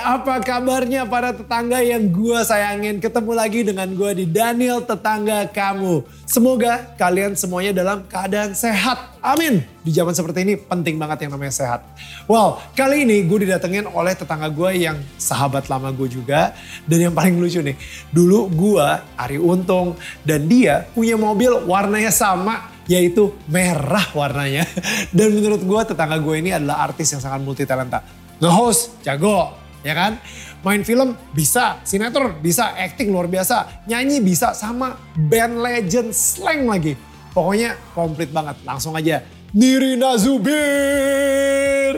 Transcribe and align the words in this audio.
apa 0.00 0.40
kabarnya 0.40 1.04
para 1.04 1.36
tetangga 1.36 1.84
yang 1.84 2.08
gue 2.08 2.40
sayangin? 2.40 2.96
Ketemu 2.98 3.32
lagi 3.36 3.60
dengan 3.60 3.88
gue 3.92 4.10
di 4.16 4.24
Daniel 4.24 4.80
Tetangga 4.80 5.44
Kamu. 5.52 6.24
Semoga 6.24 6.96
kalian 6.96 7.36
semuanya 7.36 7.76
dalam 7.76 8.08
keadaan 8.08 8.56
sehat. 8.56 9.20
Amin. 9.20 9.60
Di 9.84 9.92
zaman 9.92 10.16
seperti 10.16 10.48
ini 10.48 10.54
penting 10.56 10.96
banget 10.96 11.28
yang 11.28 11.36
namanya 11.36 11.52
sehat. 11.52 11.84
Well, 12.24 12.64
kali 12.72 13.04
ini 13.04 13.28
gue 13.28 13.44
didatengin 13.44 13.84
oleh 13.92 14.16
tetangga 14.16 14.48
gue 14.48 14.70
yang 14.80 14.96
sahabat 15.20 15.68
lama 15.68 15.92
gue 15.92 16.08
juga. 16.08 16.56
Dan 16.88 17.10
yang 17.10 17.14
paling 17.14 17.36
lucu 17.36 17.60
nih, 17.60 17.76
dulu 18.08 18.48
gue 18.48 18.88
Ari 19.20 19.36
Untung 19.36 20.00
dan 20.24 20.48
dia 20.48 20.88
punya 20.96 21.20
mobil 21.20 21.52
warnanya 21.68 22.10
sama 22.10 22.72
yaitu 22.88 23.36
merah 23.46 24.08
warnanya. 24.16 24.66
Dan 25.14 25.30
menurut 25.30 25.62
gue 25.62 25.80
tetangga 25.94 26.18
gue 26.18 26.34
ini 26.42 26.50
adalah 26.50 26.90
artis 26.90 27.14
yang 27.14 27.22
sangat 27.22 27.38
multi 27.38 27.62
talenta. 27.62 28.02
Nge-host, 28.42 29.06
jago, 29.06 29.60
ya 29.80 29.94
kan? 29.96 30.12
Main 30.60 30.84
film 30.84 31.16
bisa, 31.32 31.80
sinetron 31.84 32.36
bisa, 32.40 32.76
acting 32.76 33.08
luar 33.08 33.26
biasa, 33.26 33.86
nyanyi 33.88 34.20
bisa, 34.20 34.52
sama 34.52 35.00
band 35.16 35.60
legend 35.60 36.12
slang 36.12 36.68
lagi. 36.68 36.96
Pokoknya 37.30 37.78
komplit 37.96 38.28
banget, 38.34 38.60
langsung 38.66 38.92
aja. 38.98 39.22
Nirina 39.50 40.14
Zubir! 40.20 41.94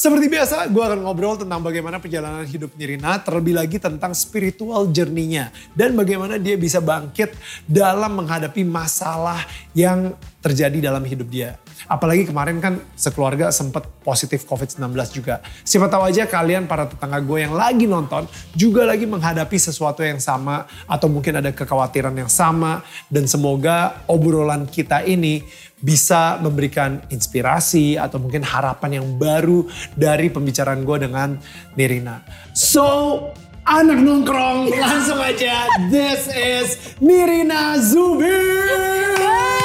Seperti 0.00 0.32
biasa, 0.32 0.64
gue 0.72 0.80
akan 0.80 1.04
ngobrol 1.04 1.36
tentang 1.36 1.60
bagaimana 1.60 2.00
perjalanan 2.00 2.48
hidup 2.48 2.72
Nirina, 2.78 3.20
terlebih 3.20 3.52
lagi 3.52 3.76
tentang 3.76 4.16
spiritual 4.16 4.88
journey-nya. 4.88 5.52
Dan 5.76 5.92
bagaimana 5.92 6.40
dia 6.40 6.56
bisa 6.56 6.80
bangkit 6.80 7.36
dalam 7.68 8.16
menghadapi 8.16 8.64
masalah 8.64 9.44
yang 9.76 10.16
terjadi 10.40 10.88
dalam 10.88 11.04
hidup 11.04 11.28
dia. 11.28 11.60
Apalagi 11.86 12.28
kemarin 12.28 12.58
kan 12.58 12.82
sekeluarga 12.98 13.48
sempat 13.54 13.86
positif 14.04 14.44
COVID-19 14.44 14.92
juga. 15.14 15.40
Siapa 15.64 15.86
tahu 15.86 16.08
aja 16.08 16.26
kalian 16.26 16.66
para 16.66 16.88
tetangga 16.88 17.20
gue 17.22 17.38
yang 17.46 17.54
lagi 17.54 17.86
nonton 17.86 18.26
juga 18.56 18.84
lagi 18.84 19.06
menghadapi 19.06 19.56
sesuatu 19.56 20.02
yang 20.02 20.18
sama 20.18 20.66
atau 20.84 21.06
mungkin 21.06 21.38
ada 21.40 21.54
kekhawatiran 21.54 22.12
yang 22.16 22.28
sama 22.28 22.84
dan 23.08 23.24
semoga 23.24 24.04
obrolan 24.10 24.66
kita 24.66 25.04
ini 25.06 25.44
bisa 25.80 26.36
memberikan 26.44 27.00
inspirasi 27.08 27.96
atau 27.96 28.20
mungkin 28.20 28.44
harapan 28.44 29.00
yang 29.00 29.16
baru 29.16 29.64
dari 29.96 30.28
pembicaraan 30.28 30.84
gue 30.84 31.08
dengan 31.08 31.40
Nirina. 31.72 32.20
So, 32.52 33.32
anak 33.64 33.98
nongkrong 34.04 34.68
langsung 34.76 35.20
aja. 35.20 35.64
This 35.88 36.28
is 36.28 36.68
Nirina 37.00 37.80
Zubir. 37.80 39.59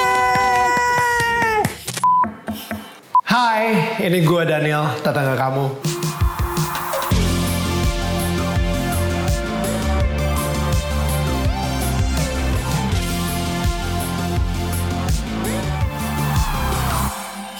Hai, 3.25 3.97
ini 4.05 4.21
gue 4.21 4.45
Daniel, 4.45 4.85
tetangga 5.01 5.33
kamu. 5.33 5.65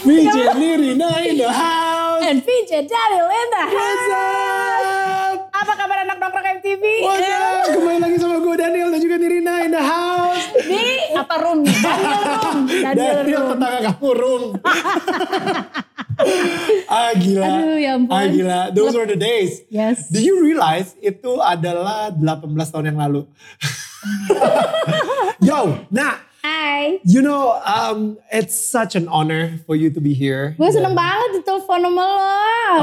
VJ 0.06 0.38
Nirina 0.54 1.10
in 1.26 1.42
the 1.42 1.50
house. 1.50 2.22
And 2.22 2.46
VJ 2.46 2.86
Daniel 2.86 3.26
in 3.26 3.48
the 3.50 3.64
What's 3.66 4.06
house. 4.14 4.55
Nongkrong 6.26 6.58
MTV? 6.58 6.84
What's 7.06 7.30
up? 7.30 7.70
Kembali 7.70 8.00
lagi 8.02 8.18
sama 8.18 8.42
gue 8.42 8.56
Daniel 8.58 8.90
dan 8.90 8.98
juga 8.98 9.16
Nirina 9.22 9.62
in 9.62 9.72
the 9.78 9.84
house. 9.86 10.42
Di 10.58 10.82
apa 11.14 11.36
room? 11.38 11.60
Daniel 11.62 12.18
room. 12.26 12.58
Daniel, 12.86 12.98
Daniel 12.98 13.42
room. 13.46 13.52
tetangga 13.54 13.80
kamu 13.86 14.10
room. 14.18 14.44
ah 16.98 17.12
gila. 17.14 17.46
Aduh, 17.46 17.78
ya 17.78 17.92
ampun. 17.94 18.14
Ah 18.18 18.26
gila. 18.26 18.60
Those 18.74 18.98
were 18.98 19.06
the 19.06 19.20
days. 19.20 19.62
Yes. 19.70 20.10
Do 20.10 20.18
you 20.18 20.42
realize 20.42 20.98
itu 20.98 21.38
adalah 21.38 22.10
18 22.10 22.74
tahun 22.74 22.90
yang 22.90 22.98
lalu? 22.98 23.30
Yo, 25.46 25.86
nah 25.94 26.26
Hai. 26.46 27.02
You 27.02 27.26
know, 27.26 27.58
um, 27.66 28.22
it's 28.30 28.54
such 28.54 28.94
an 28.94 29.10
honor 29.10 29.58
for 29.66 29.74
you 29.74 29.90
to 29.90 29.98
be 29.98 30.14
here. 30.14 30.54
Gue 30.62 30.70
seneng 30.70 30.94
banget 30.94 31.42
ditelepon 31.42 31.90
sama 31.90 32.06
lo. 32.06 32.34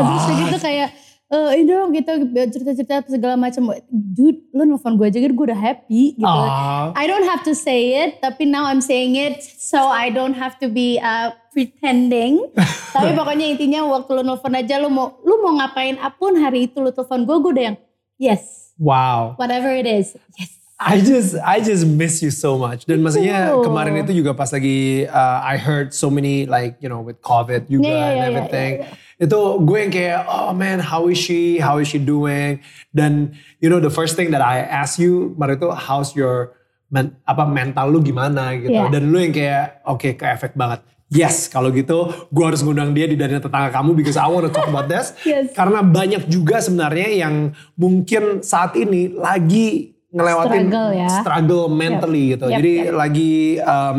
Terus 0.02 0.26
Ah. 0.26 0.34
gitu 0.34 0.56
kayak, 0.58 0.88
eh 1.32 1.64
ini 1.64 1.72
dong 1.72 1.96
gitu 1.96 2.12
cerita-cerita 2.52 3.08
segala 3.08 3.40
macam. 3.40 3.72
Dude, 3.88 4.44
lo 4.52 4.68
nelfon 4.68 5.00
gue 5.00 5.08
aja 5.08 5.16
gitu 5.16 5.32
gue 5.32 5.48
udah 5.48 5.56
happy 5.56 6.20
gitu. 6.20 6.28
Ah. 6.28 6.92
I 6.92 7.08
don't 7.08 7.24
have 7.24 7.40
to 7.48 7.56
say 7.56 8.04
it, 8.04 8.20
tapi 8.20 8.44
now 8.44 8.68
I'm 8.68 8.84
saying 8.84 9.16
it 9.16 9.40
so 9.40 9.88
I 9.88 10.12
don't 10.12 10.36
have 10.36 10.60
to 10.60 10.68
be 10.68 11.00
uh, 11.00 11.32
pretending. 11.56 12.52
tapi 12.96 13.16
pokoknya 13.16 13.48
intinya 13.48 13.80
waktu 13.88 14.12
lo 14.12 14.22
nelfon 14.22 14.52
aja 14.52 14.76
lo 14.76 14.92
mau 14.92 15.16
lo 15.24 15.40
mau 15.40 15.56
ngapain 15.56 15.96
apun 16.04 16.36
hari 16.36 16.68
itu 16.68 16.84
lo 16.84 16.92
telepon 16.92 17.24
gue, 17.24 17.36
gue 17.40 17.50
udah 17.56 17.64
yang 17.72 17.78
yes, 18.20 18.76
Wow. 18.76 19.40
whatever 19.40 19.72
it 19.72 19.88
is, 19.88 20.12
yes. 20.36 20.60
I 20.82 20.98
just 20.98 21.38
I 21.38 21.62
just 21.62 21.86
miss 21.86 22.20
you 22.20 22.34
so 22.34 22.58
much. 22.58 22.90
Dan 22.90 23.06
maksudnya 23.06 23.54
kemarin 23.62 24.02
itu 24.02 24.18
juga 24.18 24.34
pas 24.34 24.50
lagi 24.50 25.06
uh, 25.06 25.38
I 25.40 25.54
heard 25.54 25.94
so 25.94 26.10
many 26.10 26.42
like 26.44 26.76
you 26.82 26.90
know 26.90 26.98
with 26.98 27.22
COVID 27.22 27.70
juga 27.70 27.86
Yeah, 27.86 27.94
yeah, 27.94 28.10
and 28.10 28.18
yeah, 28.18 28.26
everything. 28.26 28.72
yeah, 28.82 28.90
Itu 29.22 29.62
gue 29.62 29.78
yang 29.78 29.92
kayak 29.94 30.26
oh 30.26 30.50
man 30.50 30.82
how 30.82 31.06
is 31.06 31.14
she? 31.22 31.62
How 31.62 31.78
is 31.78 31.86
she 31.86 32.02
doing? 32.02 32.58
Dan 32.90 33.38
you 33.62 33.70
know 33.70 33.78
the 33.78 33.92
first 33.92 34.18
thing 34.18 34.34
that 34.34 34.42
I 34.42 34.66
ask 34.66 34.98
you 34.98 35.38
kemarin 35.38 35.62
itu 35.62 35.70
how's 35.70 36.18
your 36.18 36.58
men, 36.90 37.14
apa 37.22 37.46
mental 37.46 37.86
lu 37.94 38.02
gimana 38.02 38.58
gitu. 38.58 38.74
Yeah. 38.74 38.90
Dan 38.90 39.14
lu 39.14 39.22
yang 39.22 39.30
kayak 39.30 39.86
oke 39.86 40.18
ke 40.18 40.24
efek 40.26 40.58
banget. 40.58 40.82
Yes, 41.12 41.44
kalau 41.46 41.68
gitu 41.70 42.08
gue 42.32 42.44
harus 42.44 42.64
ngundang 42.64 42.96
dia 42.96 43.04
di 43.04 43.20
dari 43.20 43.36
tetangga 43.36 43.68
kamu 43.68 43.92
because 43.92 44.16
I 44.16 44.26
want 44.26 44.48
to 44.48 44.52
talk 44.52 44.66
about 44.66 44.90
this. 44.90 45.14
Yes. 45.28 45.54
Karena 45.54 45.84
banyak 45.84 46.26
juga 46.26 46.58
sebenarnya 46.58 47.28
yang 47.28 47.54
mungkin 47.78 48.40
saat 48.42 48.74
ini 48.74 49.12
lagi 49.12 49.92
ngelewatin 50.12 50.68
Struggle 50.68 50.90
ya. 50.92 51.08
struggle 51.20 51.64
mentally 51.72 52.36
gitu. 52.36 52.48
Yep, 52.48 52.56
Jadi 52.58 52.72
yep. 52.74 52.92
lagi 52.96 53.32
um, 53.60 53.96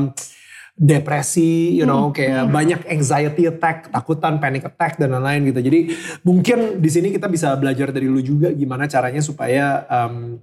depresi, 0.74 1.78
you 1.78 1.86
know, 1.86 2.10
Hmm, 2.10 2.16
kayak 2.18 2.44
banyak 2.50 2.80
anxiety 2.90 3.46
attack, 3.46 3.88
ketakutan, 3.88 4.42
panic 4.42 4.66
attack 4.66 4.98
dan 4.98 5.14
lain-lain 5.14 5.54
gitu. 5.54 5.60
Jadi 5.62 5.80
mungkin 6.26 6.82
di 6.82 6.90
sini 6.90 7.14
kita 7.14 7.30
bisa 7.30 7.54
belajar 7.54 7.94
dari 7.94 8.10
lu 8.10 8.20
juga 8.20 8.50
gimana 8.50 8.90
caranya 8.90 9.22
supaya 9.22 9.86
um, 9.86 10.42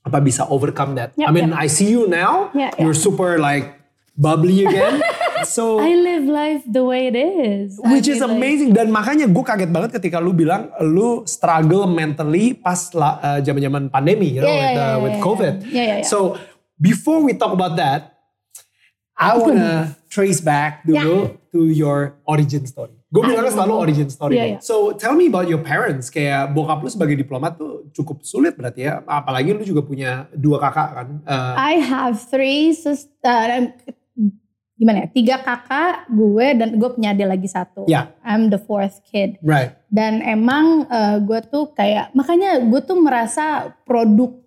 apa 0.00 0.18
bisa 0.18 0.48
overcome 0.48 0.96
that. 0.96 1.12
Yep, 1.14 1.28
I 1.28 1.30
mean, 1.30 1.48
yep. 1.52 1.60
I 1.60 1.66
see 1.68 1.92
you 1.92 2.08
now, 2.08 2.48
Yeah, 2.56 2.72
yeah. 2.72 2.80
you're 2.80 2.96
super 2.96 3.36
like 3.36 3.76
bubbly 4.16 4.64
again. 4.64 5.04
so 5.44 5.76
I 5.76 5.92
live 5.92 6.24
life 6.24 6.64
the 6.64 6.80
way 6.80 7.12
it 7.12 7.16
is. 7.20 7.76
Which 7.84 8.08
I 8.08 8.16
is 8.16 8.24
mean, 8.24 8.32
like- 8.32 8.36
amazing 8.40 8.70
dan 8.72 8.88
makanya 8.88 9.28
gue 9.28 9.44
kaget 9.44 9.68
banget 9.68 10.00
ketika 10.00 10.24
lu 10.24 10.32
bilang 10.32 10.72
lu 10.80 11.28
struggle 11.28 11.84
mentally 11.84 12.56
pas 12.56 12.88
uh, 12.96 13.44
zaman-zaman 13.44 13.92
pandemi, 13.92 14.40
you 14.40 14.40
know, 14.40 14.48
Yeah, 14.48 14.56
with, 14.56 14.72
uh, 14.72 14.80
yeah, 14.80 14.96
with 14.96 15.14
yeah, 15.14 15.20
COVID. 15.20 15.54
yeah. 15.60 15.68
Yeah, 15.68 15.84
yeah, 15.84 15.98
yeah. 16.00 16.08
So 16.08 16.40
before 16.80 17.20
we 17.20 17.36
talk 17.36 17.52
about 17.52 17.76
that, 17.76 18.09
I 19.20 19.36
wanna 19.36 19.94
trace 20.08 20.40
back 20.40 20.82
dulu 20.88 21.36
to 21.52 21.68
your 21.68 22.16
origin 22.24 22.64
story. 22.64 22.96
Gue 23.10 23.26
bilangnya 23.26 23.52
selalu 23.52 23.74
origin 23.74 24.08
story. 24.08 24.38
Yeah, 24.38 24.56
yeah. 24.56 24.60
So 24.62 24.94
tell 24.94 25.18
me 25.18 25.26
about 25.26 25.50
your 25.50 25.60
parents. 25.60 26.08
Kayak 26.08 26.54
bokap 26.54 26.78
lu 26.80 26.88
sebagai 26.88 27.18
diplomat 27.18 27.58
tuh 27.58 27.90
cukup 27.90 28.22
sulit 28.22 28.54
berarti 28.54 28.86
ya. 28.86 29.02
Apalagi 29.02 29.50
lu 29.50 29.66
juga 29.66 29.82
punya 29.82 30.30
dua 30.30 30.62
kakak 30.62 30.88
kan. 30.94 31.08
Uh, 31.26 31.54
I 31.58 31.74
have 31.82 32.22
three 32.30 32.70
sister, 32.70 33.74
gimana 34.78 35.04
ya? 35.04 35.08
Tiga 35.12 35.36
kakak 35.42 36.06
gue 36.08 36.46
dan 36.54 36.68
gue 36.78 36.90
punya 36.94 37.12
adik 37.12 37.28
lagi 37.28 37.48
satu. 37.50 37.84
Yeah. 37.90 38.14
I'm 38.24 38.48
the 38.48 38.62
fourth 38.62 39.04
kid. 39.04 39.36
right. 39.44 39.76
Dan 39.90 40.22
emang 40.22 40.86
eh, 40.86 41.18
gue 41.20 41.40
tuh 41.50 41.74
kayak 41.74 42.14
makanya 42.14 42.62
gue 42.62 42.80
tuh 42.86 42.96
merasa 42.96 43.74
produk 43.82 44.38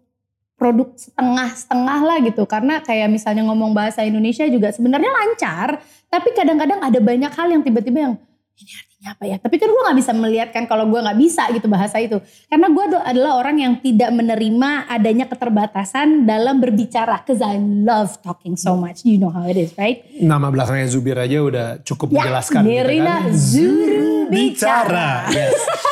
produk 0.64 0.88
setengah-setengah 0.96 2.00
lah 2.02 2.18
gitu 2.24 2.44
karena 2.46 2.80
kayak 2.80 3.12
misalnya 3.12 3.44
ngomong 3.44 3.76
bahasa 3.76 4.00
Indonesia 4.02 4.48
juga 4.48 4.72
sebenarnya 4.72 5.12
lancar 5.12 5.76
tapi 6.08 6.32
kadang-kadang 6.32 6.80
ada 6.80 6.96
banyak 6.98 7.28
hal 7.30 7.48
yang 7.50 7.60
tiba-tiba 7.60 8.00
yang 8.02 8.16
ini 8.54 8.70
artinya 8.72 9.10
apa 9.10 9.24
ya 9.26 9.36
tapi 9.36 9.56
kan 9.58 9.66
gue 9.66 9.82
nggak 9.82 9.98
bisa 9.98 10.12
melihatkan 10.14 10.64
kalau 10.64 10.86
gue 10.86 10.96
nggak 10.96 11.18
bisa 11.18 11.44
gitu 11.50 11.66
bahasa 11.66 11.98
itu 11.98 12.16
karena 12.48 12.70
gue 12.70 12.84
adu- 12.86 13.02
adalah 13.04 13.32
orang 13.36 13.58
yang 13.58 13.74
tidak 13.78 14.08
menerima 14.10 14.70
adanya 14.88 15.26
keterbatasan 15.26 16.24
dalam 16.24 16.58
berbicara 16.58 17.20
cause 17.20 17.42
I 17.42 17.58
love 17.60 18.22
talking 18.22 18.56
so 18.56 18.78
much 18.78 19.04
you 19.04 19.18
know 19.18 19.28
how 19.28 19.44
it 19.44 19.58
is 19.58 19.74
right 19.74 20.06
Nama 20.14 20.48
belakangnya 20.48 20.88
Zubir 20.88 21.18
aja 21.18 21.42
udah 21.42 21.68
cukup 21.82 22.08
Ya, 22.10 22.24
menjelaskan. 22.24 22.62
gitu 22.62 22.72
Nirina 22.72 23.16
kan. 23.20 23.34
Zuru 23.34 24.32
bicara. 24.32 25.28
Bicara. 25.28 25.36
Yes. 25.36 25.60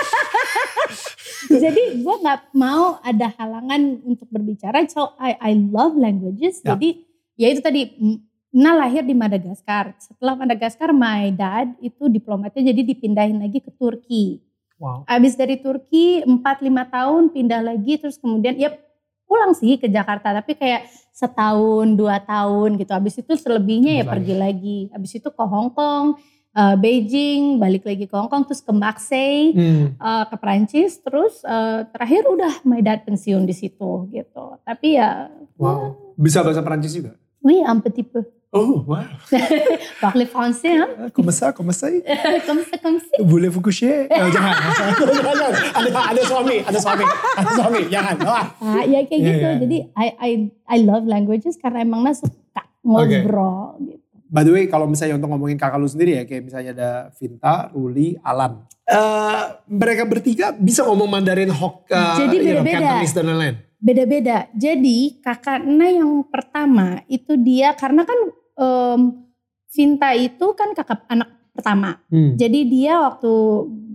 jadi 1.49 2.03
gue 2.03 2.15
nggak 2.21 2.53
mau 2.53 2.99
ada 3.01 3.33
halangan 3.39 4.03
untuk 4.05 4.27
berbicara. 4.29 4.85
So 4.91 5.15
I 5.17 5.37
I 5.39 5.51
love 5.57 5.97
languages. 5.97 6.61
Ya. 6.61 6.75
jadi 6.75 6.89
ya 7.39 7.47
itu 7.49 7.61
tadi 7.63 7.81
Nah 8.51 8.75
lahir 8.75 9.07
di 9.07 9.15
Madagaskar. 9.15 9.95
Setelah 9.95 10.35
Madagaskar 10.35 10.91
my 10.91 11.31
dad 11.31 11.71
itu 11.79 12.11
diplomatnya 12.11 12.75
jadi 12.75 12.83
dipindahin 12.83 13.39
lagi 13.39 13.63
ke 13.63 13.71
Turki. 13.71 14.43
Wow. 14.81 15.05
abis 15.05 15.37
dari 15.37 15.61
Turki 15.61 16.25
4-5 16.25 16.41
tahun 16.89 17.23
pindah 17.29 17.61
lagi 17.61 18.01
terus 18.01 18.17
kemudian 18.17 18.57
ya 18.57 18.73
pulang 19.29 19.55
sih 19.55 19.79
ke 19.79 19.87
Jakarta. 19.87 20.35
Tapi 20.35 20.59
kayak 20.59 20.89
setahun 21.15 21.95
dua 21.95 22.19
tahun 22.19 22.75
gitu. 22.75 22.91
Abis 22.91 23.23
itu 23.23 23.33
selebihnya 23.39 24.01
ya 24.01 24.05
pergi 24.09 24.35
lagi. 24.35 24.79
Abis 24.91 25.21
itu 25.21 25.29
ke 25.31 25.43
Hong 25.47 25.71
Kong 25.71 26.19
uh, 26.53 26.75
Beijing, 26.75 27.57
balik 27.57 27.83
lagi 27.83 28.03
ke 28.03 28.13
Hong 28.13 28.27
Kong, 28.27 28.43
terus 28.43 28.59
ke 28.59 28.71
Marseille, 28.71 29.51
Hmm. 29.51 29.85
uh, 29.97 30.23
ke 30.25 30.35
Prancis, 30.35 30.97
terus 30.97 31.39
uh, 31.43 31.83
terakhir 31.87 32.25
udah 32.25 32.63
my 32.63 32.79
dad 32.79 33.01
pensiun 33.01 33.43
di 33.43 33.53
situ 33.53 34.07
gitu. 34.09 34.57
Tapi 34.61 34.95
ya, 34.95 35.27
Wow. 35.55 36.13
Bisa 36.15 36.41
bahasa 36.41 36.59
Perancis 36.59 36.91
juga? 36.91 37.13
oui 37.39 37.57
un 37.59 37.77
petit 37.77 38.03
peu. 38.03 38.21
Oh, 38.51 38.83
wow. 38.83 39.07
Parler 39.97 40.27
français, 40.27 40.75
hein? 40.75 41.07
Comment 41.15 41.31
ça, 41.31 41.53
comment 41.53 41.71
ça? 41.71 41.87
comme 42.43 42.59
ça, 42.61 42.75
comme 42.77 42.99
ça. 42.99 43.15
Voulez-vous 43.17 43.63
coucher? 43.63 44.11
Eh, 44.11 44.19
jangan, 44.27 44.51
jangan. 44.51 44.91
Ada, 45.71 45.89
ada 46.11 46.21
suami, 46.21 46.57
ada 46.59 46.75
suami, 46.77 47.05
ada 47.31 47.49
suami, 47.55 47.81
jangan. 47.87 48.15
Ah, 48.59 48.83
ya 48.83 48.99
kayak 49.07 49.21
Iya, 49.23 49.31
gitu. 49.31 49.39
iya. 49.39 49.51
Jadi 49.55 49.77
I 49.95 50.07
I 50.19 50.31
I 50.67 50.77
love 50.83 51.07
languages 51.07 51.55
karena 51.55 51.79
emang 51.79 52.03
nah 52.03 52.11
suka 52.11 52.61
ngobrol 52.83 53.79
gitu. 53.81 54.00
By 54.31 54.47
the 54.47 54.55
way, 54.55 54.63
kalau 54.71 54.87
misalnya 54.87 55.19
untuk 55.19 55.27
ngomongin 55.27 55.59
kakak 55.59 55.75
lu 55.75 55.91
sendiri 55.91 56.11
ya, 56.15 56.23
kayak 56.23 56.43
misalnya 56.47 56.71
ada 56.71 56.91
Vinta, 57.19 57.67
Ruli, 57.75 58.15
Alan. 58.23 58.63
Eh, 58.87 59.43
mereka 59.67 60.07
bertiga 60.07 60.55
bisa 60.55 60.87
ngomong 60.87 61.11
Mandarin, 61.11 61.51
Hok, 61.51 61.91
eh, 61.91 62.15
Jadi 62.15 62.35
you 62.39 62.55
know, 62.55 62.63
beda-beda. 62.63 62.79
Cantonese 62.79 63.15
dan 63.19 63.25
lain-lain. 63.27 63.55
Beda-beda. 63.81 64.37
Jadi 64.55 65.19
kakak 65.19 65.67
Ena 65.67 65.87
yang 65.91 66.23
pertama 66.31 67.03
itu 67.11 67.35
dia 67.35 67.75
karena 67.75 68.07
kan 68.07 68.19
em, 68.55 69.01
Vinta 69.71 70.15
itu 70.15 70.47
kan 70.55 70.71
kakak 70.75 71.03
anak 71.11 71.27
pertama. 71.51 71.99
Hmm. 72.07 72.39
Jadi 72.39 72.67
dia 72.71 73.03
waktu 73.03 73.31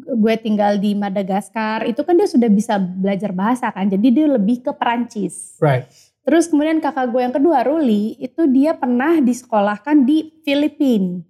gue 0.06 0.34
tinggal 0.38 0.78
di 0.78 0.94
Madagaskar 0.94 1.84
itu 1.88 2.00
kan 2.06 2.14
dia 2.14 2.28
sudah 2.30 2.48
bisa 2.48 2.78
belajar 2.78 3.32
bahasa 3.32 3.72
kan. 3.72 3.88
Jadi 3.88 4.08
dia 4.12 4.26
lebih 4.28 4.62
ke 4.62 4.72
Perancis. 4.76 5.56
Right. 5.58 5.88
Terus 6.26 6.50
kemudian 6.50 6.82
kakak 6.82 7.14
gue 7.14 7.22
yang 7.22 7.30
kedua 7.30 7.62
Ruli 7.62 8.18
itu 8.18 8.50
dia 8.50 8.74
pernah 8.74 9.22
disekolahkan 9.22 10.02
di 10.02 10.34
Filipina. 10.42 11.22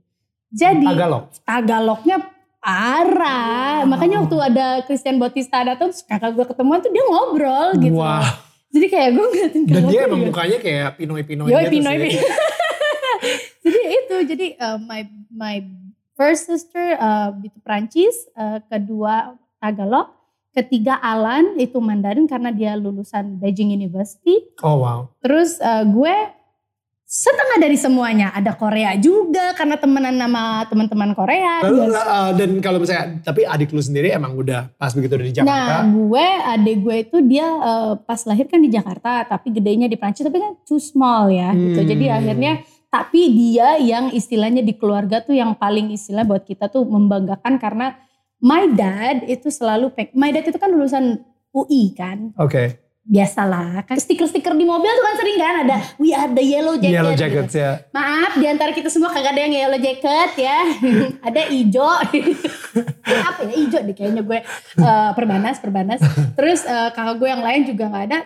Jadi 0.49 0.89
Tagalog. 0.89 1.25
Tagalognya 1.45 2.17
parah. 2.65 3.85
Makanya 3.85 4.25
waktu 4.25 4.37
ada 4.41 4.67
Christian 4.89 5.21
Bautista 5.21 5.61
datang 5.61 5.93
terus 5.93 6.01
kakak 6.01 6.33
gue 6.33 6.49
ketemuan 6.49 6.81
tuh 6.81 6.89
dia 6.89 7.05
ngobrol 7.05 7.77
gitu. 7.77 8.01
Wah. 8.01 8.41
Jadi 8.73 8.87
kayak 8.89 9.11
gue 9.13 9.27
ngeliatin 9.29 9.63
Dan 9.69 9.73
kakak 9.77 9.91
dia 9.93 10.01
gue 10.01 10.09
emang 10.09 10.21
juga, 10.25 10.29
mukanya 10.33 10.59
kayak 10.65 10.89
Pinoy-Pinoy 10.97 11.49
Yoi, 11.53 11.61
gitu 11.61 11.73
Pinoy. 11.77 11.97
Pinoy. 12.01 12.13
jadi 13.69 13.81
itu 13.85 14.17
jadi 14.33 14.47
uh, 14.57 14.79
my 14.81 15.01
my 15.29 15.57
first 16.17 16.49
sister 16.49 16.97
uh, 16.97 17.37
itu 17.45 17.59
Prancis, 17.61 18.17
uh, 18.33 18.65
kedua 18.65 19.37
Tagalog, 19.61 20.16
ketiga 20.57 20.97
Alan 20.97 21.61
itu 21.61 21.77
Mandarin 21.77 22.25
karena 22.25 22.49
dia 22.49 22.73
lulusan 22.75 23.37
Beijing 23.37 23.77
University. 23.77 24.41
Oh 24.65 24.81
wow. 24.81 25.13
Terus 25.21 25.61
uh, 25.61 25.85
gue 25.85 26.17
setengah 27.07 27.63
dari 27.63 27.79
semuanya 27.79 28.35
ada 28.35 28.51
Korea 28.59 28.99
juga 28.99 29.55
karena 29.55 29.79
temenan 29.79 30.19
sama 30.19 30.67
teman-teman 30.67 31.15
Korea. 31.15 31.63
Lalu, 31.63 31.95
Dia- 31.95 32.03
eh, 32.03 32.31
dan 32.35 32.51
kalau 32.59 32.83
misalnya, 32.83 33.23
tapi 33.23 33.47
adik 33.47 33.71
lu 33.71 33.79
sendiri 33.79 34.11
emang 34.11 34.35
udah 34.35 34.75
pas 34.75 34.91
begitu 34.91 35.15
udah 35.15 35.27
di 35.31 35.35
Nah, 35.39 35.39
Jakarta. 35.39 35.75
gue, 35.87 36.27
adik 36.51 36.77
gue 36.83 36.97
itu 37.07 37.17
dia 37.23 37.47
eh, 37.47 37.93
pas 38.03 38.21
lahir 38.27 38.51
kan 38.51 38.59
di 38.59 38.71
Jakarta, 38.75 39.23
tapi 39.23 39.55
gedenya 39.55 39.87
di 39.87 39.95
Prancis, 39.95 40.27
tapi 40.27 40.43
kan 40.43 40.59
too 40.67 40.83
small 40.83 41.31
ya 41.31 41.55
gitu. 41.55 41.79
Hmm. 41.79 41.89
Jadi 41.95 42.05
akhirnya, 42.11 42.53
tapi 42.91 43.23
dia 43.31 43.79
yang 43.79 44.11
istilahnya 44.11 44.67
di 44.67 44.75
keluarga 44.75 45.23
tuh 45.23 45.39
yang 45.39 45.55
paling 45.55 45.95
istilah 45.95 46.27
buat 46.27 46.43
kita 46.43 46.67
tuh 46.67 46.83
membanggakan 46.83 47.63
karena 47.63 47.95
my 48.41 48.69
dad 48.73 49.25
itu 49.27 49.49
selalu, 49.49 49.93
peng- 49.93 50.13
my 50.13 50.31
dad 50.31 50.45
itu 50.45 50.59
kan 50.59 50.69
lulusan 50.69 51.25
UI 51.51 51.97
kan, 51.97 52.37
Oke. 52.37 52.77
biasalah. 53.07 53.87
Kan 53.89 53.97
stiker-stiker 53.97 54.53
di 54.53 54.67
mobil 54.69 54.93
tuh 54.93 55.05
kan 55.05 55.17
sering 55.17 55.39
kan 55.41 55.55
ada, 55.65 55.77
we 55.97 56.13
are 56.13 56.29
the 56.29 56.45
yellow 56.45 56.77
jacket. 56.77 56.97
Yellow 57.01 57.15
gitu. 57.17 57.23
jackets 57.25 57.55
ya. 57.57 57.71
Maaf, 57.97 58.37
di 58.37 58.45
antara 58.45 58.77
kita 58.77 58.93
semua 58.93 59.09
kagak 59.09 59.33
ada 59.33 59.41
yang 59.41 59.55
yellow 59.57 59.81
jacket 59.81 60.31
ya. 60.37 60.59
ada 61.33 61.41
ijo. 61.49 61.87
Apa 63.31 63.41
ya 63.47 63.55
ijo 63.57 63.79
deh 63.81 63.95
kayaknya 63.97 64.21
gue 64.21 64.39
eh, 64.79 65.11
perbanas, 65.17 65.57
perbanas. 65.63 66.01
Terus 66.37 66.67
eh, 66.67 66.91
kakak 66.93 67.17
gue 67.17 67.29
yang 67.31 67.41
lain 67.41 67.63
juga 67.65 67.89
nggak 67.89 68.05
ada. 68.13 68.21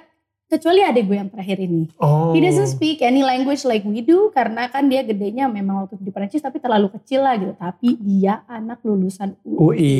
Kecuali 0.50 0.82
adik 0.82 1.06
gue 1.06 1.14
yang 1.14 1.30
terakhir 1.30 1.62
ini. 1.62 1.86
Oh. 2.02 2.34
He 2.34 2.42
doesn't 2.42 2.74
speak 2.74 3.06
any 3.06 3.22
language 3.22 3.62
like 3.62 3.86
we 3.86 4.02
do 4.02 4.34
karena 4.34 4.66
kan 4.66 4.90
dia 4.90 5.06
gedenya 5.06 5.46
memang 5.46 5.86
waktu 5.86 6.02
di 6.02 6.10
Perancis 6.10 6.42
tapi 6.42 6.58
terlalu 6.58 6.90
kecil 6.90 7.22
lah 7.22 7.38
gitu. 7.38 7.54
Tapi 7.54 7.94
dia 8.02 8.42
anak 8.50 8.82
lulusan 8.82 9.38
UI. 9.46 9.54
UI. 9.62 9.98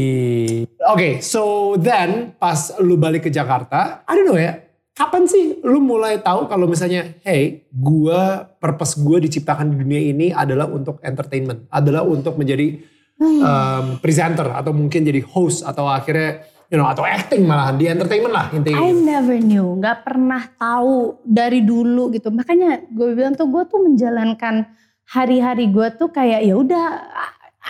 Oke, 0.91 1.23
so 1.23 1.75
then 1.79 2.35
pas 2.35 2.75
lu 2.83 2.99
balik 2.99 3.27
ke 3.27 3.31
Jakarta, 3.31 4.03
I 4.11 4.19
don't 4.19 4.27
know 4.27 4.35
ya, 4.35 4.59
kapan 4.91 5.31
sih 5.31 5.63
lu 5.63 5.79
mulai 5.79 6.19
tahu 6.19 6.51
kalau 6.51 6.67
misalnya, 6.67 7.15
hey, 7.23 7.71
gua 7.71 8.51
purpose 8.59 8.99
gua 8.99 9.23
diciptakan 9.23 9.71
di 9.71 9.87
dunia 9.87 10.03
ini 10.03 10.27
adalah 10.35 10.67
untuk 10.67 10.99
entertainment, 11.07 11.71
adalah 11.71 12.03
untuk 12.03 12.35
menjadi 12.35 12.91
Hmm. 13.21 13.45
um, 13.45 13.87
presenter 14.01 14.49
atau 14.49 14.73
mungkin 14.73 15.05
jadi 15.05 15.21
host 15.21 15.61
atau 15.61 15.85
akhirnya, 15.85 16.41
you 16.71 16.79
know, 16.79 16.87
atau 16.87 17.03
acting 17.03 17.45
malahan 17.45 17.75
di 17.75 17.91
entertainment 17.91 18.31
lah 18.31 18.47
intinya. 18.55 18.79
I 18.79 18.95
never 18.95 19.37
knew, 19.43 19.75
nggak 19.83 20.07
pernah 20.07 20.47
tahu 20.55 21.19
dari 21.27 21.67
dulu 21.67 22.15
gitu. 22.15 22.31
Makanya 22.31 22.87
gue 22.87 23.11
bilang 23.13 23.35
tuh 23.35 23.51
gue 23.51 23.67
tuh 23.67 23.83
menjalankan 23.83 24.71
hari-hari 25.11 25.67
gue 25.75 25.91
tuh 25.99 26.15
kayak 26.15 26.47
ya 26.47 26.55
udah. 26.55 26.87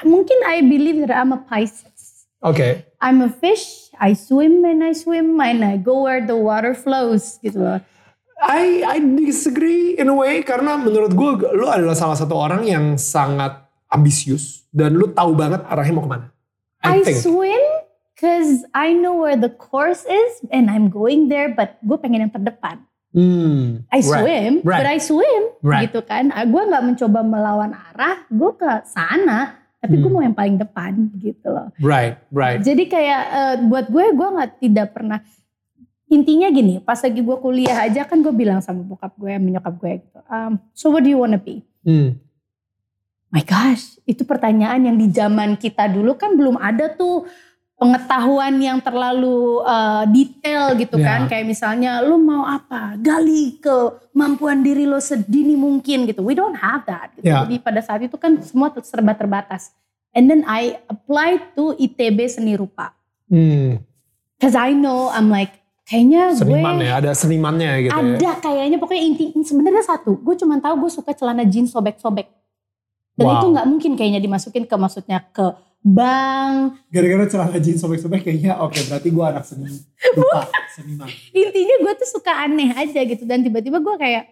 Mungkin 0.05 0.38
I 0.47 0.62
believe 0.62 1.02
that 1.02 1.17
I'm 1.17 1.32
a 1.32 1.41
Pisces. 1.41 2.29
Oke, 2.44 2.88
I'm 3.00 3.25
a 3.25 3.32
fish. 3.32 3.88
I 4.00 4.17
swim 4.17 4.64
and 4.64 4.81
I 4.81 4.97
swim 4.97 5.37
and 5.41 5.61
I 5.61 5.76
go 5.76 6.08
where 6.08 6.25
the 6.25 6.37
water 6.37 6.73
flows 6.73 7.41
gitu 7.41 7.61
loh. 7.61 7.81
I 8.41 8.81
I 8.85 8.97
disagree 9.00 10.00
in 10.00 10.08
a 10.08 10.17
way 10.17 10.41
karena 10.41 10.81
menurut 10.81 11.12
gue 11.12 11.31
lu 11.52 11.69
adalah 11.69 11.93
salah 11.93 12.17
satu 12.17 12.32
orang 12.32 12.64
yang 12.64 12.97
sangat 12.97 13.61
ambisius 13.93 14.64
dan 14.73 14.97
lu 14.97 15.12
tahu 15.12 15.37
banget 15.37 15.61
arahnya 15.69 15.93
mau 15.93 16.05
ke 16.05 16.11
mana. 16.17 16.26
I, 16.81 17.05
I, 17.05 17.05
think. 17.05 17.20
swim 17.20 17.61
cause 18.21 18.69
I 18.77 18.93
know 18.93 19.17
where 19.17 19.35
the 19.35 19.49
course 19.49 20.05
is 20.05 20.45
and 20.53 20.69
I'm 20.69 20.93
going 20.93 21.27
there, 21.27 21.49
but 21.49 21.81
gue 21.81 21.97
pengen 21.97 22.29
yang 22.29 22.33
terdepan. 22.33 22.85
Hmm, 23.11 23.83
I 23.91 23.99
right, 23.99 24.07
swim, 24.07 24.53
right. 24.63 24.79
but 24.79 24.87
I 24.87 24.99
swim 25.03 25.43
Right. 25.67 25.91
gitu 25.91 26.05
kan. 26.05 26.31
Gue 26.47 26.63
nggak 26.63 26.85
mencoba 26.85 27.27
melawan 27.27 27.75
arah, 27.75 28.23
gue 28.31 28.51
ke 28.55 28.71
sana, 28.87 29.59
tapi 29.83 29.99
gue 29.99 30.07
Hmm. 30.07 30.15
mau 30.15 30.23
yang 30.23 30.37
paling 30.37 30.55
depan 30.55 31.11
gitu 31.19 31.51
loh. 31.51 31.75
Right, 31.83 32.23
right. 32.31 32.63
Jadi 32.63 32.87
kayak 32.87 33.23
eh, 33.27 33.55
buat 33.67 33.91
gue, 33.91 34.05
gue 34.15 34.29
nggak 34.31 34.51
tidak 34.63 34.95
pernah. 34.95 35.19
Intinya 36.07 36.51
gini, 36.51 36.79
pas 36.79 36.99
lagi 36.99 37.19
gue 37.19 37.37
kuliah 37.39 37.83
aja 37.83 38.03
kan 38.03 38.19
gue 38.19 38.31
bilang 38.31 38.63
sama 38.63 38.83
bokap 38.83 39.15
gue, 39.15 39.31
sama 39.31 39.49
nyokap 39.49 39.75
gue 39.75 39.93
gitu. 40.07 40.19
um, 40.27 40.53
so 40.71 40.91
what 40.91 41.03
do 41.03 41.11
you 41.11 41.19
wanna 41.19 41.39
be? 41.39 41.67
Hmm. 41.83 42.15
My 43.31 43.47
gosh, 43.47 43.95
itu 44.07 44.27
pertanyaan 44.27 44.87
yang 44.87 44.99
di 44.99 45.07
zaman 45.07 45.55
kita 45.55 45.87
dulu 45.87 46.19
kan 46.19 46.35
belum 46.35 46.59
ada 46.59 46.91
tuh 46.91 47.31
pengetahuan 47.81 48.61
yang 48.61 48.77
terlalu 48.79 49.64
uh, 49.64 50.05
detail 50.05 50.76
gitu 50.76 51.00
Ya. 51.00 51.16
kan. 51.16 51.21
Kayak 51.26 51.49
misalnya 51.49 52.05
lu 52.05 52.21
mau 52.21 52.45
apa? 52.45 53.00
Gali 53.00 53.57
kemampuan 53.57 54.61
diri 54.61 54.85
lo 54.85 55.00
sedini 55.00 55.57
mungkin 55.57 56.05
gitu. 56.05 56.21
We 56.21 56.37
don't 56.37 56.55
have 56.55 56.85
that. 56.85 57.16
Gitu. 57.16 57.33
Ya. 57.33 57.40
Jadi 57.43 57.57
pada 57.57 57.81
saat 57.81 58.05
itu 58.05 58.21
kan 58.21 58.37
semua 58.45 58.69
serba 58.85 59.16
terbatas. 59.16 59.73
And 60.12 60.28
then 60.28 60.45
I 60.45 60.76
apply 60.87 61.57
to 61.57 61.73
ITB 61.75 62.28
Seni 62.28 62.52
Rupa. 62.55 62.93
Hmm. 63.33 63.81
Cause 64.37 64.52
I 64.52 64.76
know 64.76 65.09
I'm 65.09 65.33
like 65.33 65.57
kayaknya 65.85 66.37
Seniman 66.37 66.78
gue 66.78 66.87
ya, 66.87 67.02
ada 67.02 67.11
senimannya 67.12 67.71
gitu 67.83 67.90
ya. 67.90 68.14
ada 68.14 68.31
kayaknya 68.38 68.78
pokoknya 68.78 69.02
inti 69.02 69.25
sebenarnya 69.43 69.83
satu 69.83 70.23
gue 70.23 70.38
cuma 70.38 70.62
tahu 70.62 70.87
gue 70.87 70.90
suka 70.95 71.11
celana 71.11 71.43
jeans 71.43 71.75
sobek-sobek 71.75 72.31
dan 73.19 73.26
Wow. 73.26 73.35
itu 73.35 73.47
nggak 73.50 73.66
mungkin 73.66 73.93
kayaknya 73.99 74.23
dimasukin 74.23 74.71
ke 74.71 74.75
maksudnya 74.78 75.19
ke 75.35 75.50
bank 75.81 76.77
Gara-gara 76.93 77.25
celana 77.25 77.57
jeans 77.57 77.81
sobek-sobek 77.81 78.21
kayaknya 78.21 78.61
oke 78.61 78.77
berarti 78.85 79.09
gue 79.09 79.25
anak 79.25 79.45
seni. 79.49 79.81
Lupa, 80.13 80.45
seniman. 80.77 81.09
intinya 81.33 81.77
gue 81.81 81.93
tuh 81.97 82.09
suka 82.11 82.33
aneh 82.45 82.71
aja 82.73 83.01
gitu 83.01 83.25
dan 83.25 83.41
tiba-tiba 83.41 83.81
gue 83.81 83.97
kayak 83.97 84.25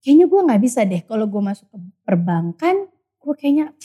kayaknya 0.00 0.24
gue 0.24 0.40
nggak 0.46 0.62
bisa 0.62 0.80
deh 0.82 1.02
kalau 1.04 1.28
gue 1.28 1.42
masuk 1.42 1.68
ke 1.68 1.76
perbankan 2.02 2.88
gue 3.18 3.34
kayaknya 3.36 3.76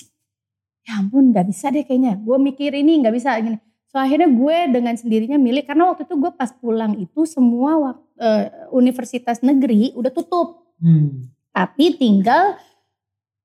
ya 0.84 1.00
ampun 1.00 1.32
nggak 1.32 1.48
bisa 1.48 1.68
deh 1.68 1.84
kayaknya 1.84 2.16
gue 2.16 2.38
mikir 2.38 2.72
ini 2.72 3.04
nggak 3.04 3.16
bisa 3.16 3.36
gini 3.40 3.58
so 3.88 3.98
akhirnya 3.98 4.30
gue 4.30 4.58
dengan 4.72 4.96
sendirinya 4.96 5.36
milih 5.36 5.64
karena 5.64 5.92
waktu 5.92 6.08
itu 6.08 6.16
gue 6.16 6.32
pas 6.32 6.52
pulang 6.52 6.96
itu 6.96 7.28
semua 7.28 7.92
eh, 8.16 8.48
universitas 8.72 9.44
negeri 9.44 9.92
udah 9.94 10.12
tutup 10.12 10.64
Hmm. 10.84 11.32
tapi 11.56 11.96
tinggal 11.96 12.60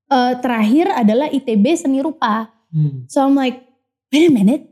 eh, 0.08 0.34
terakhir 0.42 0.90
adalah 0.90 1.30
ITB 1.30 1.64
seni 1.74 2.02
rupa 2.02 2.50
Hmm. 2.68 3.08
So 3.08 3.24
I'm 3.24 3.34
like, 3.34 3.64
wait 4.12 4.28
a 4.28 4.32
minute, 4.32 4.68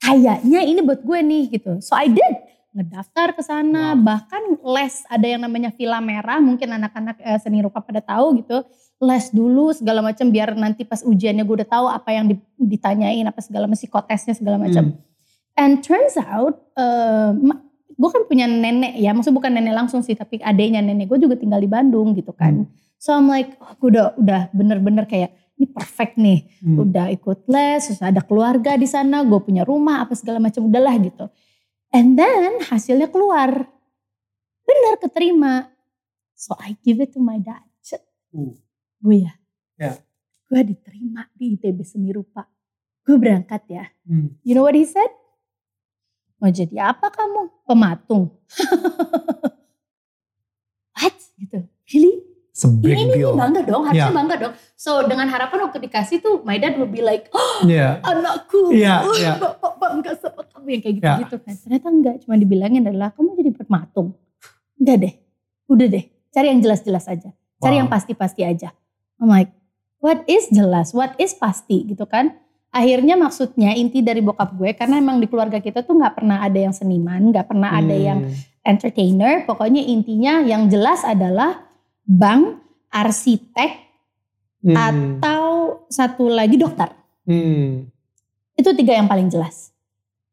kayaknya 0.00 0.60
ini 0.64 0.80
buat 0.80 1.00
gue 1.04 1.18
nih 1.20 1.42
gitu. 1.52 1.80
So 1.80 1.96
I 1.96 2.08
did, 2.08 2.34
ngedaftar 2.74 3.36
ke 3.36 3.42
sana, 3.44 3.94
Wow. 3.94 4.02
bahkan 4.02 4.42
les 4.74 4.94
ada 5.06 5.26
yang 5.28 5.40
namanya 5.44 5.70
Villa 5.72 6.00
Merah, 6.02 6.40
mungkin 6.40 6.72
anak-anak 6.72 7.16
eh, 7.22 7.38
seni 7.40 7.62
rupa 7.62 7.80
pada 7.80 8.00
tahu 8.02 8.42
gitu. 8.42 8.64
Les 8.98 9.28
dulu 9.30 9.74
segala 9.74 10.00
macam 10.00 10.30
biar 10.30 10.56
nanti 10.56 10.82
pas 10.82 11.04
ujiannya 11.04 11.44
gue 11.44 11.56
udah 11.62 11.68
tahu 11.68 11.86
apa 11.86 12.10
yang 12.10 12.26
di- 12.30 12.40
ditanyain, 12.56 13.24
apa 13.28 13.40
segala 13.44 13.68
macam 13.68 13.80
psikotesnya 13.80 14.34
segala 14.34 14.56
macam. 14.56 14.90
Hmm. 14.90 14.98
And 15.54 15.72
turns 15.86 16.18
out, 16.18 16.58
eh, 16.74 17.30
ma- 17.38 17.62
gue 17.94 18.10
kan 18.10 18.26
punya 18.26 18.50
nenek 18.50 18.98
ya, 18.98 19.14
maksudnya 19.14 19.38
bukan 19.38 19.52
nenek 19.54 19.74
langsung 19.76 20.02
sih, 20.02 20.18
tapi 20.18 20.42
adiknya 20.42 20.82
nenek 20.82 21.06
gue 21.06 21.18
juga 21.22 21.38
tinggal 21.38 21.62
di 21.62 21.70
Bandung 21.70 22.16
gitu 22.18 22.34
kan. 22.34 22.66
Hmm. 22.66 22.70
So 22.98 23.12
I'm 23.14 23.28
like, 23.28 23.54
oh, 23.60 23.76
gue 23.78 23.94
udah 23.94 24.16
udah 24.18 24.40
bener-bener 24.50 25.04
kayak 25.06 25.30
ini 25.54 25.66
perfect 25.70 26.18
nih. 26.18 26.50
Hmm. 26.62 26.82
Udah 26.82 27.06
ikut 27.14 27.46
les, 27.46 27.82
terus 27.86 28.02
ada 28.02 28.22
keluarga 28.22 28.74
di 28.74 28.88
sana, 28.90 29.22
gue 29.22 29.38
punya 29.38 29.62
rumah, 29.62 30.02
apa 30.02 30.18
segala 30.18 30.42
macam 30.42 30.66
udahlah 30.66 30.94
gitu. 30.98 31.30
And 31.94 32.18
then 32.18 32.58
hasilnya 32.66 33.06
keluar. 33.06 33.70
Benar 34.64 34.94
keterima. 34.98 35.70
So 36.34 36.58
I 36.58 36.74
give 36.82 36.98
it 36.98 37.14
to 37.14 37.22
my 37.22 37.38
dad. 37.38 37.62
Uh. 38.34 38.58
Gue 38.98 39.22
ya. 39.22 39.34
Ya. 39.78 39.94
Gue 40.50 40.66
diterima 40.66 41.30
di 41.38 41.54
ITB 41.54 41.86
Seni 41.86 42.10
Rupa. 42.10 42.42
Gue 43.06 43.14
berangkat 43.14 43.62
ya. 43.70 43.86
Hmm. 44.08 44.34
You 44.42 44.58
know 44.58 44.66
what 44.66 44.74
he 44.74 44.82
said? 44.82 45.12
Mau 46.42 46.50
jadi 46.50 46.90
apa 46.90 47.14
kamu? 47.14 47.62
Pematung. 47.62 48.34
What? 50.98 51.14
Gitu. 51.38 51.62
Really? 51.94 52.33
It's 52.64 52.72
a 52.72 52.72
big 52.72 52.96
ini, 52.96 53.04
ini 53.04 53.14
deal. 53.20 53.36
bangga 53.36 53.60
dong, 53.62 53.82
harusnya 53.84 54.08
Yeah. 54.08 54.16
bangga 54.16 54.34
dong. 54.40 54.54
So 54.74 55.04
dengan 55.04 55.28
harapan 55.28 55.58
waktu 55.62 55.78
dikasih 55.80 56.16
tuh, 56.18 56.40
my 56.42 56.56
dad 56.56 56.74
will 56.74 56.88
be 56.88 57.04
like, 57.04 57.28
oh, 57.30 57.60
Yeah. 57.62 58.00
anakku, 58.00 58.72
Iya, 58.72 59.04
oh, 59.04 59.12
iya. 59.20 59.36
bapak 59.36 59.72
bangga 59.76 60.12
sama 60.16 60.42
kamu 60.46 60.66
yang 60.70 60.80
kayak 60.80 60.94
Iya. 60.94 61.02
gitu-gitu 61.20 61.36
kan. 61.38 61.54
Ternyata 61.54 61.86
enggak, 61.86 62.14
cuma 62.24 62.34
dibilangin 62.34 62.82
adalah 62.82 63.12
kamu 63.12 63.36
jadi 63.36 63.50
pematung. 63.54 64.16
Enggak 64.74 64.96
deh, 64.98 65.14
udah 65.66 65.86
deh, 65.86 66.04
cari 66.30 66.46
yang 66.48 66.60
jelas-jelas 66.60 67.04
aja. 67.06 67.30
Cari 67.60 67.74
Wow. 67.74 67.80
yang 67.84 67.88
pasti-pasti 67.88 68.42
aja. 68.42 68.72
I'm 69.20 69.28
like, 69.28 69.52
what 70.00 70.24
is 70.24 70.48
jelas, 70.48 70.90
what 70.90 71.12
is 71.16 71.32
pasti 71.32 71.84
gitu 71.86 72.04
kan. 72.04 72.32
Akhirnya 72.70 73.14
maksudnya 73.14 73.70
inti 73.70 74.02
dari 74.02 74.18
bokap 74.18 74.50
gue, 74.52 74.74
karena 74.74 74.98
emang 74.98 75.22
di 75.22 75.30
keluarga 75.30 75.62
kita 75.62 75.86
tuh 75.86 75.94
gak 75.94 76.18
pernah 76.18 76.42
ada 76.42 76.58
yang 76.58 76.74
seniman, 76.74 77.30
gak 77.30 77.46
pernah 77.46 77.70
ada 77.70 77.94
yang 77.94 78.26
Hmm. 78.26 78.34
entertainer. 78.66 79.46
Pokoknya 79.46 79.78
intinya 79.78 80.42
yang 80.42 80.66
jelas 80.66 81.06
adalah 81.06 81.62
bank, 82.04 82.60
arsitek, 82.88 83.82
Hmm. 84.60 84.72
atau 84.72 85.44
satu 85.92 86.24
lagi 86.24 86.56
dokter. 86.56 86.88
Hmm. 87.28 87.84
Itu 88.56 88.72
tiga 88.72 88.96
yang 88.96 89.04
paling 89.04 89.28
jelas. 89.28 89.76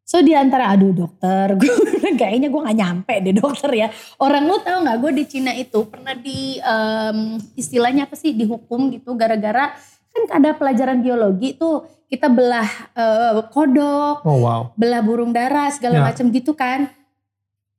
So 0.07 0.19
di 0.19 0.31
antara 0.31 0.71
aduh 0.71 0.95
dokter, 0.95 1.51
gue 1.59 1.71
kayaknya 2.15 2.47
gue 2.47 2.61
gak 2.63 2.75
nyampe 2.75 3.11
deh 3.19 3.35
dokter 3.35 3.67
ya. 3.71 3.87
Orang 4.19 4.47
lu 4.47 4.55
tau 4.59 4.83
gak 4.83 4.97
gue 4.99 5.11
di 5.13 5.25
Cina 5.27 5.51
itu 5.51 5.83
pernah 5.83 6.15
di 6.15 6.55
em, 6.57 7.39
istilahnya 7.55 8.07
apa 8.07 8.15
sih 8.15 8.31
dihukum 8.31 8.91
gitu 8.91 9.15
gara-gara 9.15 9.75
kan 10.11 10.43
ada 10.43 10.51
pelajaran 10.51 10.99
biologi 10.99 11.55
tuh 11.55 11.83
kita 12.07 12.27
belah 12.27 12.67
eh, 12.95 13.39
kodok, 13.51 14.23
Oh 14.23 14.39
wow. 14.39 14.61
belah 14.75 14.99
burung 14.99 15.31
dara 15.31 15.71
segala 15.71 15.99
Ya. 15.99 16.03
macam 16.07 16.27
gitu 16.27 16.55
kan. 16.55 16.87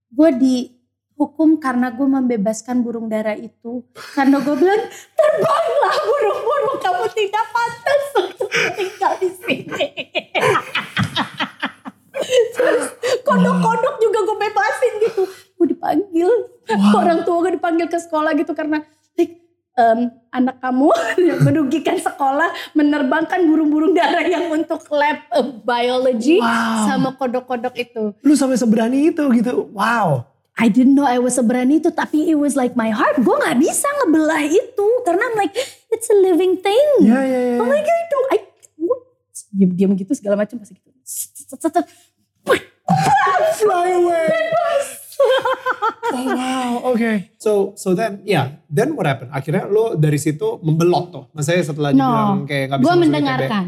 Gue 0.09 0.37
dihukum 1.23 1.63
karena 1.63 1.95
gue 1.95 2.03
membebaskan 2.03 2.83
burung 2.83 3.07
dara 3.07 3.39
itu. 3.39 3.87
Karena 4.19 4.43
gue 4.43 4.57
bilang 4.59 4.83
terbanglah 5.15 5.95
burung-burung 6.03 6.77
kamu 6.83 7.07
tidak 7.15 7.45
pantas 7.55 8.03
untuk 8.19 8.51
tinggal 8.75 9.15
di 9.23 9.31
sini. 9.31 9.87
Terus 12.59 12.87
kodok-kodok 13.23 13.95
juga 14.03 14.19
gue 14.27 14.37
bebasin 14.43 14.93
gitu. 15.07 15.23
Gue 15.55 15.67
dipanggil, 15.71 16.31
orang 16.91 17.23
tua 17.23 17.47
gue 17.47 17.55
dipanggil 17.55 17.87
ke 17.87 18.03
sekolah 18.03 18.35
gitu 18.35 18.51
karena 18.51 18.83
like, 19.15 19.39
em, 19.79 20.11
anak 20.35 20.59
kamu 20.59 20.91
yang 21.31 21.39
merugikan 21.47 22.03
sekolah 22.03 22.51
menerbangkan 22.75 23.47
burung-burung 23.47 23.95
dara 23.95 24.27
yang 24.27 24.51
untuk 24.51 24.83
lab 24.91 25.23
biology 25.63 26.43
Wow. 26.43 26.91
sama 26.91 27.15
kodok-kodok 27.15 27.79
itu. 27.79 28.11
Lu 28.27 28.35
sampai 28.35 28.59
seberani 28.59 29.15
itu 29.15 29.23
gitu. 29.39 29.71
Wow. 29.71 30.32
I 30.61 30.69
didn't 30.69 30.95
know 30.95 31.09
I 31.09 31.17
was 31.17 31.41
seberani 31.41 31.81
itu 31.81 31.89
tapi 31.89 32.29
it 32.29 32.37
was 32.37 32.53
like 32.55 32.77
my 32.77 32.93
heart. 32.93 33.17
Gue 33.25 33.37
gak 33.41 33.57
bisa 33.57 33.89
ngebelah 34.03 34.45
itu 34.45 34.89
karena 35.09 35.23
I'm 35.25 35.37
like 35.41 35.57
it's 35.89 36.09
a 36.13 36.17
living 36.21 36.61
thing. 36.61 36.87
Ya 37.09 37.25
ya 37.25 37.41
ya. 37.55 37.59
Oh 37.61 37.69
my 37.69 37.81
god, 37.81 37.97
I 37.97 38.07
don't, 38.13 38.29
I, 38.29 38.39
diam-diam 39.53 39.93
gitu 39.97 40.13
segala 40.17 40.37
macam 40.37 40.61
pasti 40.61 40.77
gitu. 40.77 40.93
Fly 43.63 43.89
away. 43.97 44.29
Oh 46.13 46.27
wow, 46.35 46.73
oke. 46.93 47.11
So 47.39 47.73
so 47.79 47.95
then, 47.95 48.21
yeah, 48.27 48.61
then 48.69 48.93
what 48.99 49.07
happened? 49.07 49.31
Akhirnya 49.33 49.71
lo 49.71 49.95
dari 49.95 50.19
situ 50.19 50.61
membelot 50.61 51.15
tuh. 51.15 51.25
Maksudnya 51.33 51.63
setelah 51.63 51.91
No, 51.95 52.01
dibilang 52.03 52.45
kayak 52.45 52.65
gak 52.69 52.79
bisa 52.83 52.87
Gue 52.87 52.97
mendengarkan. 53.01 53.65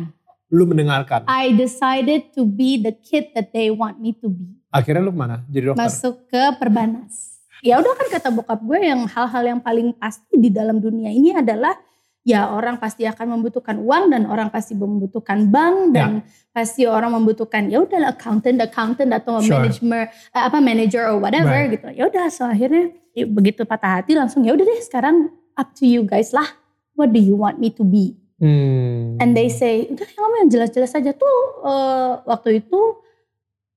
Lu 0.53 0.69
mendengarkan. 0.69 1.25
I 1.25 1.57
decided 1.57 2.35
to 2.37 2.45
be 2.45 2.77
the 2.77 2.93
kid 2.93 3.33
that 3.33 3.51
they 3.51 3.73
want 3.73 3.99
me 3.99 4.13
to 4.21 4.29
be. 4.29 4.61
Akhirnya 4.69 5.01
lu 5.01 5.15
ke 5.15 5.19
mana? 5.19 5.37
Jadi 5.49 5.65
dokter? 5.71 5.81
Masuk 5.87 6.15
ke 6.29 6.43
perbanas. 6.61 7.41
Ya 7.65 7.81
udah 7.81 7.97
kan 7.97 8.07
kata 8.13 8.29
bokap 8.29 8.61
gue 8.61 8.77
yang 8.77 9.09
hal-hal 9.09 9.57
yang 9.57 9.61
paling 9.63 9.97
pasti 9.97 10.37
di 10.37 10.53
dalam 10.53 10.85
dunia 10.85 11.09
ini 11.09 11.33
adalah 11.33 11.73
ya 12.21 12.53
orang 12.53 12.77
pasti 12.81 13.05
akan 13.09 13.41
membutuhkan 13.41 13.81
uang 13.81 14.13
dan 14.13 14.29
orang 14.29 14.49
pasti 14.53 14.73
membutuhkan 14.77 15.49
bank 15.49 15.93
dan 15.93 16.25
pasti 16.53 16.85
orang 16.85 17.13
membutuhkan 17.17 17.69
ya 17.69 17.81
udah 17.85 18.13
accountant 18.13 18.61
accountant 18.65 19.13
atau 19.13 19.41
Sure. 19.41 19.61
manager 19.61 20.09
eh, 20.33 20.43
apa 20.45 20.59
manager 20.61 21.03
or 21.09 21.21
whatever 21.21 21.53
Right. 21.53 21.73
gitu. 21.77 21.89
Ya 21.93 22.09
udah 22.09 22.29
so 22.33 22.45
akhirnya 22.49 22.93
ya, 23.17 23.25
begitu 23.29 23.65
patah 23.65 24.01
hati 24.01 24.17
langsung 24.17 24.45
ya 24.45 24.53
udah 24.57 24.65
deh 24.65 24.81
sekarang 24.85 25.33
up 25.57 25.73
to 25.77 25.85
you 25.89 26.05
guys 26.05 26.33
lah. 26.37 26.49
What 26.97 27.13
do 27.13 27.21
you 27.21 27.37
want 27.37 27.61
me 27.61 27.73
to 27.77 27.85
be? 27.85 28.17
Hmm. 28.45 29.17
And 29.25 29.33
they 29.33 29.49
say, 29.49 29.89
udah 29.89 30.05
kamu 30.05 30.45
yang 30.45 30.51
jelas-jelas 30.53 30.93
aja 30.93 31.17
tuh 31.17 31.37
eh, 31.65 32.13
waktu 32.29 32.61
itu 32.61 32.81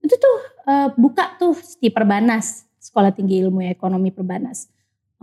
itu 0.03 0.15
tuh 0.19 0.37
eh, 0.67 0.91
buka 0.99 1.39
tuh 1.39 1.55
di 1.79 1.87
Perbanas, 1.87 2.67
Sekolah 2.75 3.15
Tinggi 3.15 3.39
Ilmu 3.47 3.63
Ekonomi 3.71 4.11
Perbanas. 4.11 4.67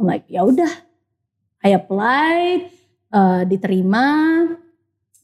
I'm 0.01 0.09
like, 0.09 0.25
ya 0.33 0.49
udah, 0.49 0.73
I 1.61 1.77
applied, 1.77 2.73
eh, 3.13 3.43
diterima, 3.45 4.09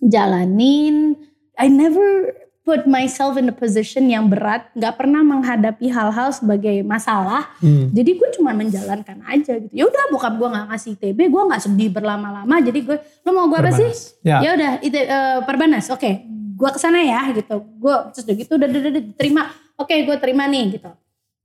jalanin. 0.04 1.16
I 1.56 1.72
never 1.72 2.36
put 2.60 2.84
myself 2.84 3.40
in 3.40 3.48
a 3.48 3.56
position 3.56 4.06
yang 4.06 4.28
berat, 4.28 4.68
nggak 4.76 4.94
pernah 5.00 5.24
menghadapi 5.24 5.90
hal-hal 5.90 6.30
sebagai 6.30 6.84
masalah. 6.84 7.50
Hmm. 7.58 7.88
Jadi 7.90 8.20
gue 8.20 8.28
cuma 8.36 8.52
menjalankan 8.52 9.24
aja 9.26 9.58
gitu. 9.58 9.72
Ya 9.72 9.88
udah 9.88 10.12
bokap 10.12 10.36
gue 10.36 10.48
nggak 10.48 10.66
ngasih 10.70 10.92
TB, 11.00 11.18
gue 11.32 11.42
nggak 11.50 11.62
sedih 11.64 11.88
berlama-lama. 11.88 12.56
Jadi 12.60 12.84
gue, 12.84 12.96
lo 13.24 13.30
mau 13.32 13.48
gue 13.48 13.58
apa 13.58 13.72
sih? 13.72 13.90
Ya. 14.20 14.44
ya 14.44 14.50
udah 14.54 14.72
itu 14.84 14.98
eh, 15.00 15.38
perbanas 15.48 15.88
oke 15.88 16.40
gue 16.60 16.70
ke 16.76 16.78
sana 16.78 17.00
ya 17.00 17.32
gitu 17.32 17.56
gue 17.64 17.94
terus 18.12 18.24
udah 18.28 18.36
gitu 18.36 18.52
udah 18.60 18.68
udah, 18.68 18.80
udah, 18.92 19.02
terima 19.16 19.42
oke 19.80 19.94
gue 19.96 20.16
terima 20.20 20.44
nih 20.44 20.76
gitu 20.76 20.92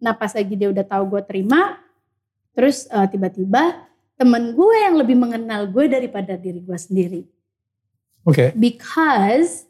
nah 0.03 0.12
pas 0.12 0.36
lagi 0.36 0.53
dia 0.60 0.67
udah 0.67 0.84
tahu 0.84 1.03
gue 1.15 1.22
terima 1.24 1.79
terus 2.51 2.84
eh, 2.91 3.07
tiba-tiba 3.07 3.88
temen 4.19 4.51
gue 4.51 4.75
yang 4.84 5.00
lebih 5.00 5.15
mengenal 5.15 5.72
gue 5.72 5.88
daripada 5.88 6.36
diri 6.36 6.60
gue 6.60 6.75
sendiri 6.75 7.22
Oke. 8.27 8.51
because 8.60 9.63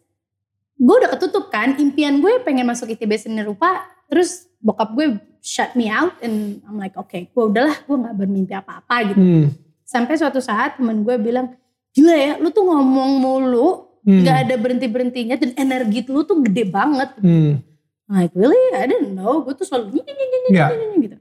gue 0.76 0.96
udah 0.98 1.10
ketutup 1.10 1.48
kan 1.48 1.76
impian 1.76 2.20
gue 2.20 2.40
pengen 2.42 2.66
masuk 2.66 2.90
ITB 2.90 3.16
seni 3.16 3.42
rupa 3.42 3.82
terus 4.06 4.46
bokap 4.60 4.92
gue 4.92 5.16
shut 5.40 5.72
me 5.74 5.88
out 5.88 6.14
and 6.20 6.60
I'm 6.64 6.76
like 6.76 6.94
oke 6.94 7.12
gue 7.12 7.44
udahlah 7.46 7.76
gue 7.80 7.96
nggak 7.96 8.16
bermimpi 8.16 8.54
apa-apa 8.54 8.96
gitu 9.08 9.20
Hmm. 9.20 9.46
sampai 9.82 10.16
suatu 10.16 10.38
saat 10.38 10.76
temen 10.76 11.02
gue 11.02 11.16
bilang 11.16 11.56
gila 11.92 12.12
ya 12.12 12.34
lu 12.36 12.50
tuh 12.50 12.64
ngomong 12.64 13.12
mulu 13.18 13.70
Hmm. 14.06 14.22
nggak 14.22 14.38
ada 14.46 14.56
berhenti 14.56 14.86
berhentinya 14.86 15.34
dan 15.34 15.56
energi 15.56 16.06
lu 16.06 16.22
tuh 16.22 16.38
gede 16.40 16.68
banget 16.68 17.10
Hmm. 17.18 17.58
like 18.06 18.30
really 18.34 18.58
I 18.72 18.86
didn't 18.86 19.14
know 19.14 19.42
gue 19.42 19.54
tuh 19.54 19.66
selalu 19.66 19.96
nyi, 19.96 20.02
nyi, 20.04 20.14
nyi, 20.14 20.38
nyi, 20.44 20.50
Ya. 20.52 20.68
nyi, 20.70 20.86
nyi, 20.86 20.98
gitu 21.04 21.18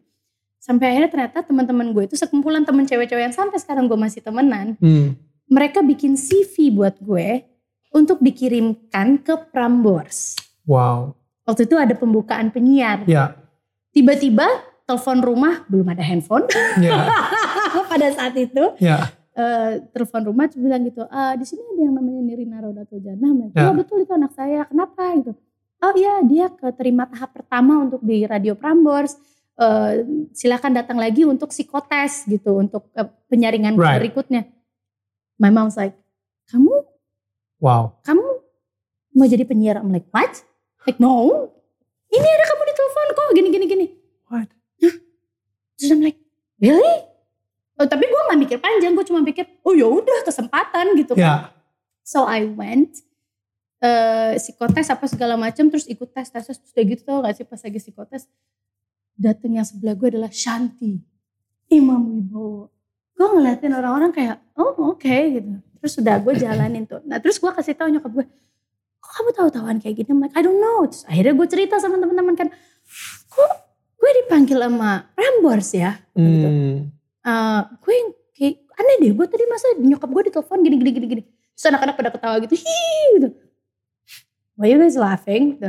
sampai 0.58 0.84
akhirnya 0.90 1.08
ternyata 1.08 1.38
teman-teman 1.40 1.92
gue 1.92 2.04
itu 2.04 2.16
sekumpulan 2.16 2.64
temen 2.64 2.84
cewek-cewek 2.84 3.22
yang 3.22 3.32
sampai 3.32 3.56
sekarang 3.56 3.86
gue 3.86 3.96
masih 3.96 4.18
temenan 4.18 4.76
Hmm. 4.76 5.16
mereka 5.46 5.78
bikin 5.78 6.16
CV 6.16 6.68
buat 6.70 6.96
gue 6.98 7.44
untuk 7.94 8.18
dikirimkan 8.18 9.22
ke 9.22 9.34
Prambors 9.48 10.34
Wow. 10.66 11.14
waktu 11.44 11.64
itu 11.64 11.78
ada 11.78 11.94
pembukaan 11.94 12.50
penyiar 12.50 13.06
Ya. 13.06 13.38
tiba-tiba 13.90 14.44
telepon 14.84 15.22
rumah 15.22 15.64
belum 15.66 15.88
ada 15.88 16.02
handphone 16.02 16.44
Ya. 16.76 17.06
pada 17.90 18.10
saat 18.10 18.34
itu 18.34 18.74
Ya. 18.76 19.08
eh, 19.32 19.80
telepon 19.90 20.26
rumah 20.26 20.46
bilang 20.50 20.82
gitu, 20.82 21.06
ah 21.06 21.34
di 21.34 21.42
sini 21.42 21.62
ada 21.64 21.82
yang 21.82 21.94
namanya 21.94 22.20
Nirina 22.20 22.58
Rodatul 22.60 22.98
Jannah. 22.98 23.50
Ya. 23.50 23.66
Ya 23.66 23.70
betul 23.70 24.02
itu 24.02 24.12
anak 24.12 24.30
saya. 24.30 24.62
Kenapa 24.64 25.02
gitu? 25.16 25.32
Oh 25.80 25.92
iya 25.92 26.22
dia 26.22 26.46
keterima 26.48 27.04
tahap 27.04 27.34
pertama 27.34 27.82
untuk 27.82 27.98
di 28.00 28.22
Radio 28.24 28.54
Prambors. 28.54 29.18
Eh, 29.54 29.92
silakan 30.30 30.74
datang 30.74 30.98
lagi 30.98 31.22
untuk 31.22 31.50
psikotes 31.50 32.26
gitu 32.26 32.56
untuk 32.56 32.90
eh, 32.92 33.06
penyaringan 33.26 33.74
Right. 33.74 34.02
berikutnya. 34.02 34.46
My 35.36 35.50
mom's 35.50 35.74
like, 35.74 35.98
kamu 36.46 36.70
Wow. 37.62 37.98
kamu 38.04 38.24
mau 39.14 39.26
jadi 39.30 39.44
penyiar? 39.46 39.78
I'm 39.80 39.94
like, 39.94 40.10
what? 40.10 40.42
Like 40.84 40.98
no. 40.98 41.48
Ini 42.10 42.28
ada 42.28 42.44
kamu 42.50 42.62
di 42.66 42.74
telepon 42.74 43.06
kok 43.14 43.26
gini 43.34 43.48
gini 43.50 43.66
gini. 43.66 43.86
What? 44.28 44.48
Terus 45.78 45.90
I'm 45.90 46.02
like, 46.02 46.18
really? 46.62 46.96
Oh, 47.74 47.86
tapi 47.90 48.06
gue 48.06 48.20
gak 48.30 48.38
mikir 48.38 48.58
panjang, 48.62 48.94
gue 48.94 49.02
cuma 49.02 49.26
pikir, 49.26 49.50
oh 49.66 49.74
ya 49.74 49.90
udah 49.90 50.22
kesempatan 50.22 50.94
gitu. 50.94 51.18
Ya. 51.18 51.50
So 52.06 52.22
I 52.22 52.46
went, 52.46 53.02
eh 53.82 54.38
psikotes 54.38 54.94
apa 54.94 55.10
segala 55.10 55.34
macam, 55.34 55.66
terus 55.74 55.90
ikut 55.90 56.14
tes, 56.14 56.30
tes, 56.30 56.46
tes, 56.46 56.54
terus 56.54 56.70
udah 56.70 56.84
gitu 56.86 57.02
tau 57.02 57.18
gak 57.26 57.34
sih 57.34 57.42
pas 57.42 57.58
lagi 57.58 57.78
psikotes, 57.82 58.30
dateng 59.18 59.58
yang 59.58 59.66
sebelah 59.66 59.98
gue 59.98 60.08
adalah 60.14 60.30
Shanti, 60.30 61.02
Imam 61.66 62.14
Wibowo. 62.14 62.70
Gue 63.18 63.26
ngeliatin 63.34 63.74
orang-orang 63.74 64.14
kayak, 64.14 64.38
oh 64.54 64.94
oke 64.94 65.10
gitu. 65.10 65.58
Terus 65.84 66.00
udah 66.00 66.16
gue 66.16 66.32
jalanin 66.40 66.88
tuh. 66.88 67.04
Nah 67.04 67.20
terus 67.20 67.36
gue 67.36 67.52
kasih 67.52 67.76
tahu 67.76 67.92
nyokap 67.92 68.08
gue, 68.08 68.24
kok 69.04 69.12
kamu 69.20 69.30
tahu-tahuan 69.36 69.76
kayak 69.84 70.00
gini? 70.00 70.16
I'm 70.16 70.24
like, 70.24 70.32
I 70.32 70.40
don't 70.40 70.56
know. 70.56 70.88
Terus 70.88 71.04
akhirnya 71.04 71.36
gue 71.36 71.44
cerita 71.52 71.76
sama 71.76 72.00
teman-teman 72.00 72.32
kan, 72.32 72.48
kok 73.28 73.52
gue 74.00 74.10
dipanggil 74.24 74.64
sama 74.64 75.12
Prambors 75.12 75.76
ya? 75.76 76.00
Gitu. 76.16 76.48
Hmm. 76.48 76.88
Uh, 77.20 77.60
gue 77.84 77.92
yang 77.92 78.08
kayak 78.32 78.56
aneh 78.80 78.96
deh, 79.04 79.12
gue 79.12 79.26
tadi 79.28 79.44
masa 79.44 79.66
nyokap 79.76 80.08
gue 80.08 80.22
ditelepon 80.32 80.58
gini 80.64 80.76
gini 80.80 80.90
gini 80.96 81.06
gini. 81.12 81.22
Terus 81.52 81.64
anak-anak 81.68 81.94
pada 82.00 82.10
ketawa 82.16 82.36
gitu, 82.40 82.54
hi 82.64 82.88
gitu. 83.20 83.28
Why 84.56 84.72
you 84.72 84.80
guys 84.80 84.96
laughing? 84.96 85.60
Gitu. 85.60 85.68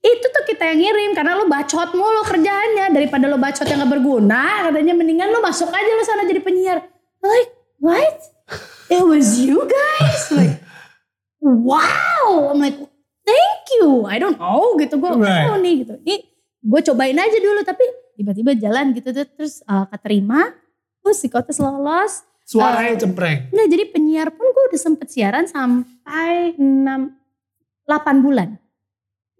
Itu 0.00 0.26
tuh 0.32 0.44
kita 0.48 0.64
yang 0.64 0.80
ngirim 0.80 1.10
karena 1.12 1.36
lo 1.36 1.44
bacot 1.44 1.92
mulu 1.92 2.24
kerjaannya 2.24 2.88
daripada 2.96 3.28
lo 3.28 3.36
bacot 3.36 3.68
yang 3.68 3.84
gak 3.84 4.00
berguna 4.00 4.64
katanya 4.64 4.96
mendingan 4.96 5.28
lo 5.28 5.44
masuk 5.44 5.68
aja 5.68 5.90
lo 5.92 6.04
sana 6.08 6.24
jadi 6.24 6.40
penyiar. 6.40 6.88
Like 7.20 7.52
what? 7.84 8.16
It 8.90 9.02
was 9.06 9.38
you 9.38 9.62
guys? 9.64 10.28
Like 10.38 10.60
wow. 11.40 12.52
I'm 12.52 12.60
like 12.60 12.76
thank 13.24 13.62
you. 13.78 14.04
I 14.04 14.18
don't 14.18 14.36
know 14.36 14.76
gitu 14.76 14.98
gue 14.98 15.10
Right. 15.16 15.46
tahu 15.46 15.56
nih 15.62 15.74
gitu. 15.86 15.94
Ini 16.02 16.16
gue 16.60 16.80
cobain 16.92 17.16
aja 17.16 17.38
dulu 17.40 17.60
tapi 17.64 17.84
tiba-tiba 18.18 18.52
jalan 18.58 18.92
gitu 18.92 19.14
tuh 19.14 19.24
terus 19.24 19.62
uh, 19.64 19.86
keterima. 19.88 20.52
Terus 21.00 21.16
psikotes 21.22 21.58
lolos. 21.62 22.26
Suaranya 22.44 22.98
cempreng. 23.06 23.46
Nggak 23.54 23.68
jadi 23.70 23.84
penyiar 23.94 24.28
pun 24.34 24.42
gue 24.50 24.64
udah 24.74 24.80
sempet 24.80 25.06
siaran 25.08 25.46
sampai 25.46 26.58
6 26.58 26.66
8 27.86 28.26
bulan 28.26 28.58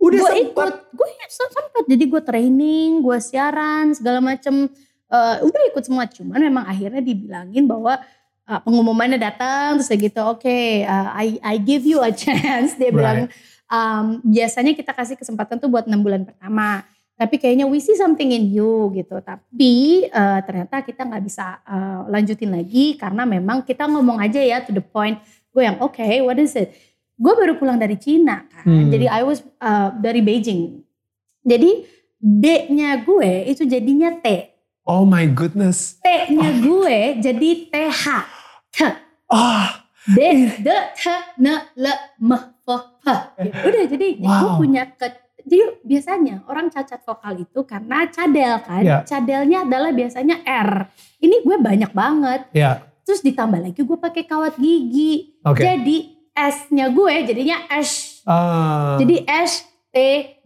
Udah 0.00 0.30
gue 0.30 0.35
ikut 0.47 0.75
gue 0.95 1.09
sempat 1.28 1.87
jadi 1.90 2.04
gue 2.07 2.23
training 2.23 3.02
gue 3.02 3.19
siaran 3.19 3.95
segala 3.95 4.19
macem 4.23 4.71
Eh, 5.11 5.37
udah 5.42 5.62
ikut 5.75 5.83
semua 5.83 6.07
cuman 6.07 6.38
memang 6.38 6.64
akhirnya 6.71 7.02
dibilangin 7.02 7.66
bahwa 7.66 7.99
eh, 8.50 8.61
pengumumannya 8.66 9.23
datang 9.23 9.78
terus 9.78 9.87
kayak 9.87 10.02
gitu 10.11 10.21
oke 10.26 10.59
eh, 10.83 11.09
I 11.14 11.38
I 11.38 11.54
give 11.62 11.87
you 11.87 12.02
a 12.02 12.11
chance. 12.26 12.75
Dia 12.75 12.90
bilang 12.90 13.30
"Um, 13.71 14.19
biasanya 14.26 14.75
kita 14.75 14.90
kasih 14.90 15.14
kesempatan 15.14 15.62
tuh 15.62 15.71
buat 15.71 15.87
enam 15.87 16.02
bulan 16.02 16.26
pertama 16.26 16.83
tapi 17.21 17.37
kayaknya 17.37 17.69
we 17.69 17.85
see 17.85 18.00
something 18.00 18.33
in 18.33 18.49
you 18.49 18.88
gitu. 18.97 19.21
Tapi 19.21 20.09
eh, 20.09 20.40
ternyata 20.49 20.80
kita 20.80 21.04
nggak 21.04 21.21
bisa 21.21 21.61
eh, 21.69 22.00
lanjutin 22.09 22.49
lagi 22.49 22.97
karena 22.97 23.28
memang 23.28 23.61
kita 23.61 23.85
ngomong 23.85 24.16
aja 24.16 24.40
ya 24.40 24.64
to 24.64 24.73
the 24.73 24.80
point 24.80 25.21
gue 25.52 25.61
yang 25.61 25.76
oke 25.85 26.00
what 26.25 26.40
is 26.40 26.57
it? 26.57 26.73
Gue 27.21 27.37
baru 27.37 27.61
pulang 27.61 27.76
dari 27.76 28.00
Cina 28.00 28.49
kan. 28.49 28.64
Hmm. 28.64 28.88
jadi 28.88 29.12
I 29.12 29.21
was 29.28 29.45
uh, 29.61 29.92
dari 30.00 30.25
Beijing. 30.25 30.80
Jadi 31.45 31.85
D-nya 32.16 33.04
gue 33.04 33.52
itu 33.52 33.69
jadinya 33.69 34.16
T. 34.16 34.57
Oh 34.88 35.04
my 35.04 35.28
goodness. 35.28 36.00
T-nya 36.00 36.57
gue 36.64 37.21
jadi 37.21 37.50
TH 37.69 38.04
T 38.70 38.78
Ah, 39.26 39.86
D 40.06 40.18
D 40.56 40.68
T 40.92 41.02
N 41.36 41.46
L 41.72 41.84
M 42.18 42.30
F 42.30 42.44
P 42.58 42.66
Gitu. 43.38 43.56
udah 43.62 43.82
jadi 43.88 44.06
gue 44.16 44.26
Wow. 44.46 44.56
punya 44.56 44.84
ke 44.90 45.06
jadi 45.40 45.56
biasanya 45.80 46.44
orang 46.44 46.68
cacat 46.68 47.00
vokal 47.00 47.34
itu 47.38 47.60
karena 47.62 48.04
cadel 48.06 48.60
kan 48.60 48.82
Ya. 48.82 48.98
cadelnya 49.02 49.64
adalah 49.64 49.90
biasanya 49.90 50.42
R 50.42 50.86
ini 51.18 51.40
gue 51.40 51.56
banyak 51.56 51.90
banget 51.90 52.46
ya. 52.52 52.84
terus 53.02 53.20
ditambah 53.20 53.58
lagi 53.58 53.80
gue 53.80 53.98
pakai 53.98 54.24
kawat 54.24 54.54
gigi 54.56 55.40
Oke. 55.42 55.60
jadi 55.60 55.96
S-nya 56.30 56.88
gue 56.88 57.14
jadinya 57.24 57.56
S 57.68 58.22
Ah. 58.22 58.94
jadi 58.96 59.24
S 59.26 59.64
T 59.90 59.97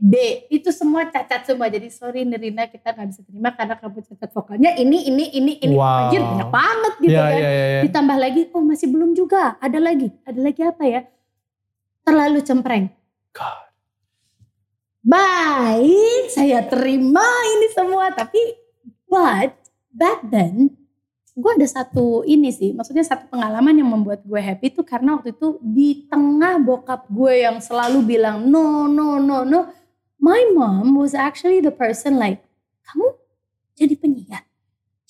D. 0.01 0.15
Itu 0.49 0.73
semua 0.73 1.05
cacat 1.09 1.45
semua. 1.45 1.69
Jadi 1.69 1.93
sorry 1.93 2.25
Nerina 2.25 2.65
kita 2.65 2.97
nggak 2.97 3.09
bisa 3.13 3.21
terima 3.29 3.53
karena 3.53 3.77
kamu 3.77 4.01
cacat 4.01 4.31
vokalnya. 4.33 4.73
Ini 4.77 5.13
ini 5.13 5.25
ini 5.37 5.53
ini. 5.61 5.75
Wow. 5.77 6.09
anjir 6.09 6.25
banyak 6.25 6.49
banget 6.49 6.95
gitu 7.05 7.13
ya, 7.13 7.25
kan. 7.29 7.41
ya, 7.41 7.51
ya, 7.53 7.67
ya. 7.69 7.81
ditambah 7.85 8.17
lagi 8.17 8.43
oh 8.57 8.65
masih 8.65 8.89
belum 8.89 9.11
juga. 9.13 9.61
Ada 9.61 9.79
lagi. 9.81 10.09
Ada 10.25 10.41
lagi 10.41 10.61
apa 10.65 10.85
ya? 10.89 11.01
Terlalu 12.05 12.39
cempreng. 12.41 12.87
God. 13.35 13.61
baik 15.05 16.33
saya 16.33 16.65
terima 16.65 17.29
ini 17.57 17.69
semua. 17.77 18.09
Tapi 18.17 18.41
but 19.05 19.53
back 19.92 20.25
then 20.33 20.84
gue 21.35 21.51
ada 21.51 21.66
satu 21.66 22.23
ini 22.23 22.55
sih 22.55 22.70
maksudnya 22.70 23.03
satu 23.03 23.27
pengalaman 23.27 23.75
yang 23.75 23.90
membuat 23.90 24.23
gue 24.23 24.38
happy 24.38 24.70
tuh 24.70 24.87
karena 24.87 25.18
waktu 25.18 25.35
itu 25.35 25.59
di 25.59 26.07
tengah 26.07 26.62
bokap 26.62 27.11
gue 27.11 27.42
yang 27.42 27.59
selalu 27.59 28.07
bilang 28.07 28.47
no 28.47 28.87
no 28.87 29.18
no 29.18 29.42
no. 29.42 29.61
My 30.25 30.40
mom 30.57 30.97
was 30.97 31.12
actually 31.12 31.61
the 31.61 31.75
person 31.75 32.16
like 32.16 32.40
kamu 32.87 33.18
jadi 33.77 33.94
penyiar? 33.99 34.42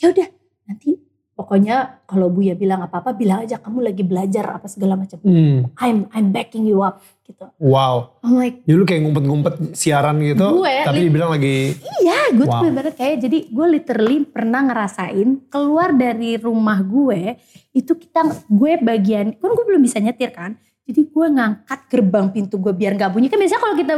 Ya 0.01 0.11
udah 0.11 0.27
nanti 0.67 0.99
pokoknya 1.35 1.77
kalau 2.05 2.27
Buya 2.27 2.55
bilang 2.55 2.81
apa 2.81 2.99
apa 2.99 3.11
bilang 3.11 3.43
aja 3.43 3.59
kamu 3.59 3.83
lagi 3.85 4.03
belajar 4.03 4.47
apa 4.53 4.67
segala 4.67 4.95
macam 4.95 5.19
Hmm. 5.21 5.67
I'm 5.77 6.07
I'm 6.09 6.31
backing 6.31 6.63
you 6.63 6.81
up 6.81 7.03
gitu 7.21 7.51
Wow. 7.59 8.15
I'm 8.21 8.35
like 8.35 8.63
Jadi 8.63 8.73
lu 8.73 8.85
kayak 8.85 9.03
ngumpet-ngumpet 9.03 9.55
siaran 9.73 10.21
gitu. 10.21 10.47
Gue, 10.57 10.75
tapi 10.83 10.99
dibilang 11.03 11.31
lagi. 11.31 11.75
Iya, 12.01 12.33
gue 12.33 12.43
tuh 12.43 12.51
Wow. 12.51 12.63
bener-bener 12.63 12.93
kayak 12.93 13.17
jadi 13.21 13.39
gue 13.47 13.67
literally 13.69 14.19
pernah 14.25 14.61
ngerasain 14.63 15.29
keluar 15.47 15.91
dari 15.93 16.37
rumah 16.37 16.79
gue 16.81 17.35
itu 17.71 17.93
kita 17.93 18.21
gue 18.47 18.73
bagian 18.79 19.35
kan 19.35 19.51
gue 19.51 19.65
belum 19.67 19.81
bisa 19.81 19.99
nyetir 19.99 20.31
kan. 20.31 20.55
Jadi 20.85 21.09
gue 21.09 21.27
ngangkat 21.27 21.81
gerbang 21.89 22.29
pintu 22.29 22.61
gue 22.61 22.71
biar 22.71 22.93
nggak 22.93 23.09
bunyi 23.09 23.27
kan 23.27 23.41
biasanya 23.41 23.59
kalau 23.59 23.73
kita 23.73 23.95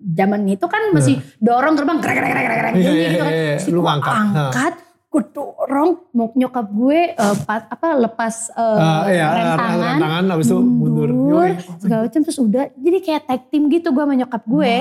zaman 0.00 0.40
itu 0.46 0.64
kan 0.64 0.82
masih 0.90 1.14
dorong 1.36 1.76
gerbang 1.76 2.00
grek 2.00 2.16
grek 2.16 2.32
grek 2.32 2.72
Iya, 2.72 2.80
bunyi 2.80 2.88
iya, 2.90 3.04
gitu 3.06 3.20
kan. 3.20 3.28
iya, 3.28 3.42
iya. 3.44 3.56
Terus 3.60 3.68
Lu 3.68 3.80
ngangkat. 3.84 4.14
angkat, 4.16 4.72
gue 5.12 5.22
dorong 5.28 6.08
mau 6.10 6.32
nyokap 6.32 6.66
gue 6.66 7.00
eh, 7.12 7.36
pas 7.44 7.68
apa 7.68 8.00
lepas 8.00 8.34
eh, 8.50 8.80
ah, 8.80 9.04
iya, 9.06 9.26
rem 9.28 9.46
tangan, 9.54 9.96
tangan 10.00 10.24
habis 10.32 10.46
itu 10.48 10.56
mundur. 10.56 11.08
Yoi. 11.12 11.50
segala 11.76 12.00
macam 12.08 12.20
terus 12.24 12.38
udah 12.38 12.64
jadi 12.74 12.98
kayak 12.98 13.22
tag 13.26 13.42
team 13.46 13.68
gitu 13.68 13.92
gue 13.92 14.02
sama 14.02 14.16
nyokap 14.16 14.42
gue 14.42 14.74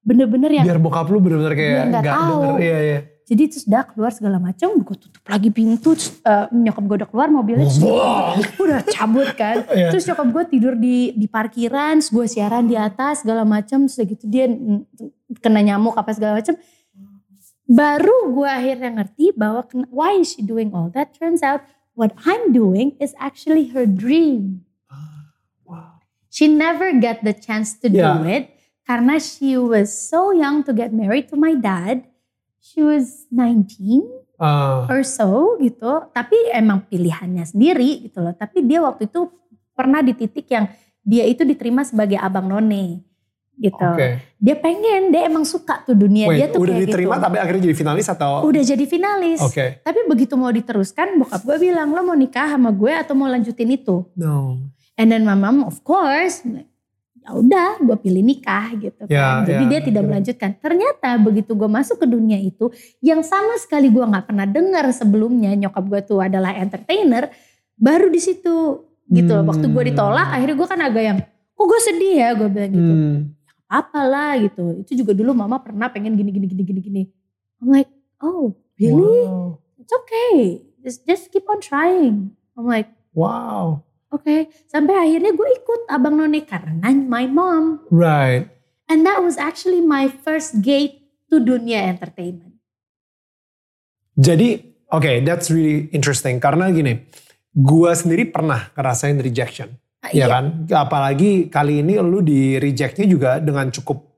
bener-bener 0.00 0.50
yang 0.50 0.64
Biar 0.64 0.80
bokap 0.80 1.06
lu 1.06 1.20
bener-bener 1.20 1.52
kayak 1.52 1.74
Dia 1.76 1.90
nggak 1.92 2.04
tahu. 2.06 2.40
denger. 2.40 2.56
Iya, 2.58 2.78
iya. 2.80 3.00
Jadi 3.28 3.42
terus 3.44 3.64
udah 3.68 3.84
keluar 3.84 4.08
segala 4.08 4.40
macam, 4.40 4.72
gue 4.72 4.96
tutup 4.96 5.20
lagi 5.28 5.52
pintu, 5.52 5.92
terus 5.92 6.16
eh, 6.24 6.48
nyokap 6.48 6.80
gue 6.80 6.96
udah 7.04 7.08
keluar 7.12 7.28
mobilnya, 7.28 7.68
terus 7.68 7.84
Wow. 7.84 8.40
udah 8.56 8.80
cabut 8.88 9.28
kan. 9.36 9.68
Iya. 9.68 9.92
Terus 9.92 10.08
nyokap 10.08 10.26
gue 10.32 10.44
tidur 10.48 10.74
di 10.74 11.12
di 11.12 11.28
parkiran, 11.28 12.00
terus 12.00 12.08
gue 12.08 12.24
siaran 12.24 12.64
di 12.64 12.72
atas 12.72 13.20
segala 13.20 13.44
macam, 13.44 13.84
terus 13.84 14.00
gitu 14.00 14.24
dia 14.24 14.48
kena 15.44 15.60
nyamuk 15.60 15.92
apa 15.92 16.08
segala 16.16 16.40
macam. 16.40 16.56
Baru 17.68 18.32
gue 18.32 18.48
akhirnya 18.48 18.88
ngerti 18.96 19.36
bahwa 19.36 19.60
why 19.92 20.16
is 20.16 20.32
she 20.32 20.40
doing 20.40 20.72
all 20.72 20.88
that? 20.96 21.12
Turns 21.12 21.44
out 21.44 21.60
what 21.92 22.16
I'm 22.24 22.48
doing 22.56 22.96
is 22.96 23.12
actually 23.20 23.70
her 23.76 23.84
dream. 23.84 24.64
Wow. 25.68 26.00
She 26.32 26.48
never 26.48 26.96
got 26.96 27.20
the 27.20 27.36
chance 27.36 27.76
to 27.84 27.92
do 27.92 28.00
Yeah. 28.00 28.24
it 28.24 28.56
karena 28.88 29.20
she 29.20 29.60
was 29.60 29.92
so 29.92 30.32
young 30.32 30.64
to 30.64 30.72
get 30.72 30.96
married 30.96 31.28
to 31.28 31.36
my 31.36 31.52
dad. 31.52 32.08
She 32.56 32.80
was 32.80 33.28
19 33.28 34.08
Ah, 34.38 34.86
or 34.86 35.02
so 35.04 35.58
gitu. 35.60 36.08
Tapi 36.14 36.38
emang 36.54 36.86
pilihannya 36.88 37.42
sendiri 37.42 38.06
gitu 38.08 38.22
loh. 38.22 38.32
Tapi 38.32 38.64
dia 38.64 38.80
waktu 38.80 39.10
itu 39.10 39.28
pernah 39.76 39.98
di 40.00 40.14
titik 40.16 40.46
yang 40.48 40.70
dia 41.02 41.26
itu 41.26 41.42
diterima 41.42 41.82
sebagai 41.84 42.16
abang 42.16 42.46
none 42.48 43.02
gitu. 43.58 43.74
Oke. 43.84 44.22
Dia 44.38 44.54
pengen, 44.54 45.10
dia 45.10 45.26
emang 45.26 45.42
suka 45.42 45.82
tuh 45.82 45.92
dunia 45.92 46.30
Wait, 46.30 46.38
dia 46.38 46.46
tuh 46.46 46.62
udah 46.62 46.74
kayak 46.74 46.86
diterima 46.86 47.14
gitu. 47.14 47.24
tapi 47.26 47.36
akhirnya 47.36 47.62
jadi 47.66 47.76
finalis 47.76 48.06
atau? 48.06 48.32
Udah 48.42 48.62
jadi 48.62 48.84
finalis. 48.86 49.38
Oke. 49.42 49.82
Tapi 49.82 50.00
begitu 50.06 50.34
mau 50.34 50.48
diteruskan, 50.48 51.18
bokap 51.18 51.42
gue 51.42 51.56
bilang 51.60 51.90
lo 51.90 52.00
mau 52.02 52.14
nikah 52.14 52.48
sama 52.48 52.70
gue 52.70 52.92
atau 52.92 53.12
mau 53.12 53.26
lanjutin 53.26 53.68
itu? 53.68 54.06
No. 54.14 54.62
And 54.94 55.10
then 55.10 55.22
my 55.22 55.34
mom 55.34 55.62
of 55.62 55.82
course, 55.82 56.42
ya 57.18 57.30
udah 57.30 57.78
gue 57.78 57.96
pilih 57.98 58.22
nikah 58.22 58.72
gitu 58.74 59.04
Ya, 59.06 59.42
kan. 59.42 59.50
Jadi 59.50 59.64
ya, 59.66 59.68
dia 59.68 59.80
tidak 59.84 60.02
melanjutkan. 60.02 60.50
Ternyata 60.56 61.08
begitu 61.18 61.52
gue 61.52 61.68
masuk 61.68 61.98
ke 61.98 62.06
dunia 62.06 62.38
itu, 62.38 62.70
yang 62.98 63.20
sama 63.20 63.58
sekali 63.58 63.90
gue 63.90 64.00
nggak 64.00 64.26
pernah 64.26 64.46
dengar 64.46 64.86
sebelumnya 64.90 65.52
nyokap 65.52 65.84
gue 65.84 66.00
tuh 66.06 66.18
adalah 66.18 66.54
entertainer, 66.54 67.28
baru 67.74 68.06
di 68.06 68.18
situ 68.18 68.86
gitu 69.08 69.32
loh. 69.34 69.44
Waktu 69.44 69.66
gue 69.66 69.82
Hmm. 69.82 69.90
ditolak, 69.90 70.28
akhirnya 70.30 70.56
gue 70.56 70.68
kan 70.68 70.80
agak 70.80 71.02
yang, 71.02 71.18
kok 71.52 71.64
gue 71.64 71.80
sedih 71.80 72.14
ya 72.16 72.28
gue 72.32 72.48
bilang 72.48 72.70
gitu. 72.70 72.92
Hmm. 72.94 73.16
Apalah 73.68 74.40
gitu. 74.40 74.80
Itu 74.80 74.98
juga 75.04 75.12
dulu 75.12 75.36
mama 75.36 75.60
pernah 75.60 75.92
pengen 75.92 76.16
gini 76.16 76.32
gini 76.32 76.48
gini 76.48 76.62
gini 76.64 76.80
gini. 76.80 77.02
I'm 77.60 77.68
like, 77.68 77.92
oh 78.24 78.56
really? 78.80 79.28
Wow. 79.28 79.60
It's 79.76 79.92
okay. 79.92 80.64
Just 80.80 81.04
just 81.04 81.28
keep 81.28 81.44
on 81.46 81.60
trying. 81.60 82.32
I'm 82.56 82.66
like. 82.66 82.88
Wow. 83.12 83.84
Oke, 84.08 84.48
sampai 84.72 84.96
akhirnya 84.96 85.36
gue 85.36 85.48
ikut 85.52 85.92
Abang 85.92 86.16
None 86.16 86.40
karena 86.40 86.88
my 86.96 87.28
mom. 87.28 87.84
Right. 87.92 88.48
And 88.88 89.04
that 89.04 89.20
was 89.20 89.36
actually 89.36 89.84
my 89.84 90.08
first 90.08 90.64
gate 90.64 91.04
to 91.28 91.44
dunia 91.44 91.84
entertainment. 91.92 92.56
Jadi, 94.16 94.64
oke, 94.88 95.22
that's 95.22 95.52
really 95.52 95.92
interesting. 95.92 96.40
Karena 96.40 96.72
gini, 96.72 97.04
gua 97.52 97.92
sendiri 97.92 98.32
pernah 98.32 98.72
ngerasain 98.72 99.20
rejection. 99.20 99.76
Ah, 100.08 100.16
ya 100.16 100.26
kan? 100.26 100.44
Apalagi 100.66 101.46
kali 101.46 101.80
ini 101.80 102.00
lu 102.00 102.20
di 102.20 102.56
rejectnya 102.56 103.04
juga 103.04 103.30
dengan 103.38 103.68
cukup 103.68 104.08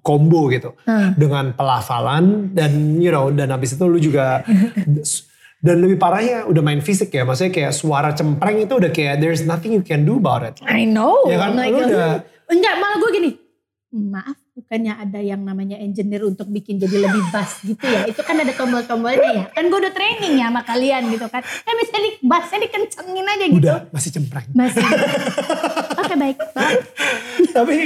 combo 0.00 0.46
gitu. 0.48 0.76
Hmm. 0.84 1.16
Dengan 1.16 1.52
pelafalan 1.52 2.52
dan 2.52 2.96
you 2.96 3.10
know, 3.10 3.28
dan 3.28 3.50
habis 3.50 3.74
itu 3.74 3.84
lu 3.84 3.98
juga 3.98 4.40
Dan 5.60 5.84
lebih 5.84 6.00
parahnya 6.00 6.48
udah 6.48 6.62
main 6.64 6.80
fisik 6.80 7.12
ya. 7.12 7.28
Maksudnya 7.28 7.52
kayak 7.52 7.76
suara 7.76 8.16
cempreng 8.16 8.64
itu 8.64 8.80
udah 8.80 8.88
kayak 8.88 9.20
there's 9.20 9.44
nothing 9.44 9.76
you 9.76 9.84
can 9.84 10.08
do 10.08 10.16
about 10.16 10.40
it. 10.40 10.56
I 10.64 10.88
know. 10.88 11.28
Ya 11.28 11.36
kan, 11.36 11.52
like, 11.52 11.68
lu 11.68 11.84
udah- 11.84 12.24
Enggak, 12.48 12.74
malah 12.80 12.96
gue 12.96 13.10
gini. 13.12 13.30
Maaf, 13.92 14.39
bukannya 14.54 14.98
ada 14.98 15.20
yang 15.22 15.42
namanya 15.42 15.78
engineer 15.78 16.26
untuk 16.26 16.50
bikin 16.50 16.76
jadi 16.76 17.08
lebih 17.08 17.22
bass 17.30 17.62
gitu 17.62 17.80
ya. 17.80 18.06
Itu 18.06 18.20
kan 18.26 18.38
ada 18.38 18.52
tombol-tombolnya 18.54 19.30
ya. 19.32 19.44
Kan 19.54 19.70
gue 19.70 19.78
udah 19.78 19.94
training 19.94 20.40
ya 20.40 20.50
sama 20.50 20.62
kalian 20.66 21.10
gitu 21.10 21.26
kan. 21.30 21.42
Kan 21.42 21.74
bisa 21.78 21.96
di 21.96 22.10
bassnya 22.26 22.58
dikencengin 22.66 23.26
aja 23.26 23.44
gitu. 23.48 23.60
Udah 23.62 23.78
masih 23.94 24.10
cempreng. 24.12 24.46
Masih. 24.52 24.84
Oke 26.00 26.14
baik. 26.18 26.36
Bang. 26.52 26.74
Tapi 27.56 27.78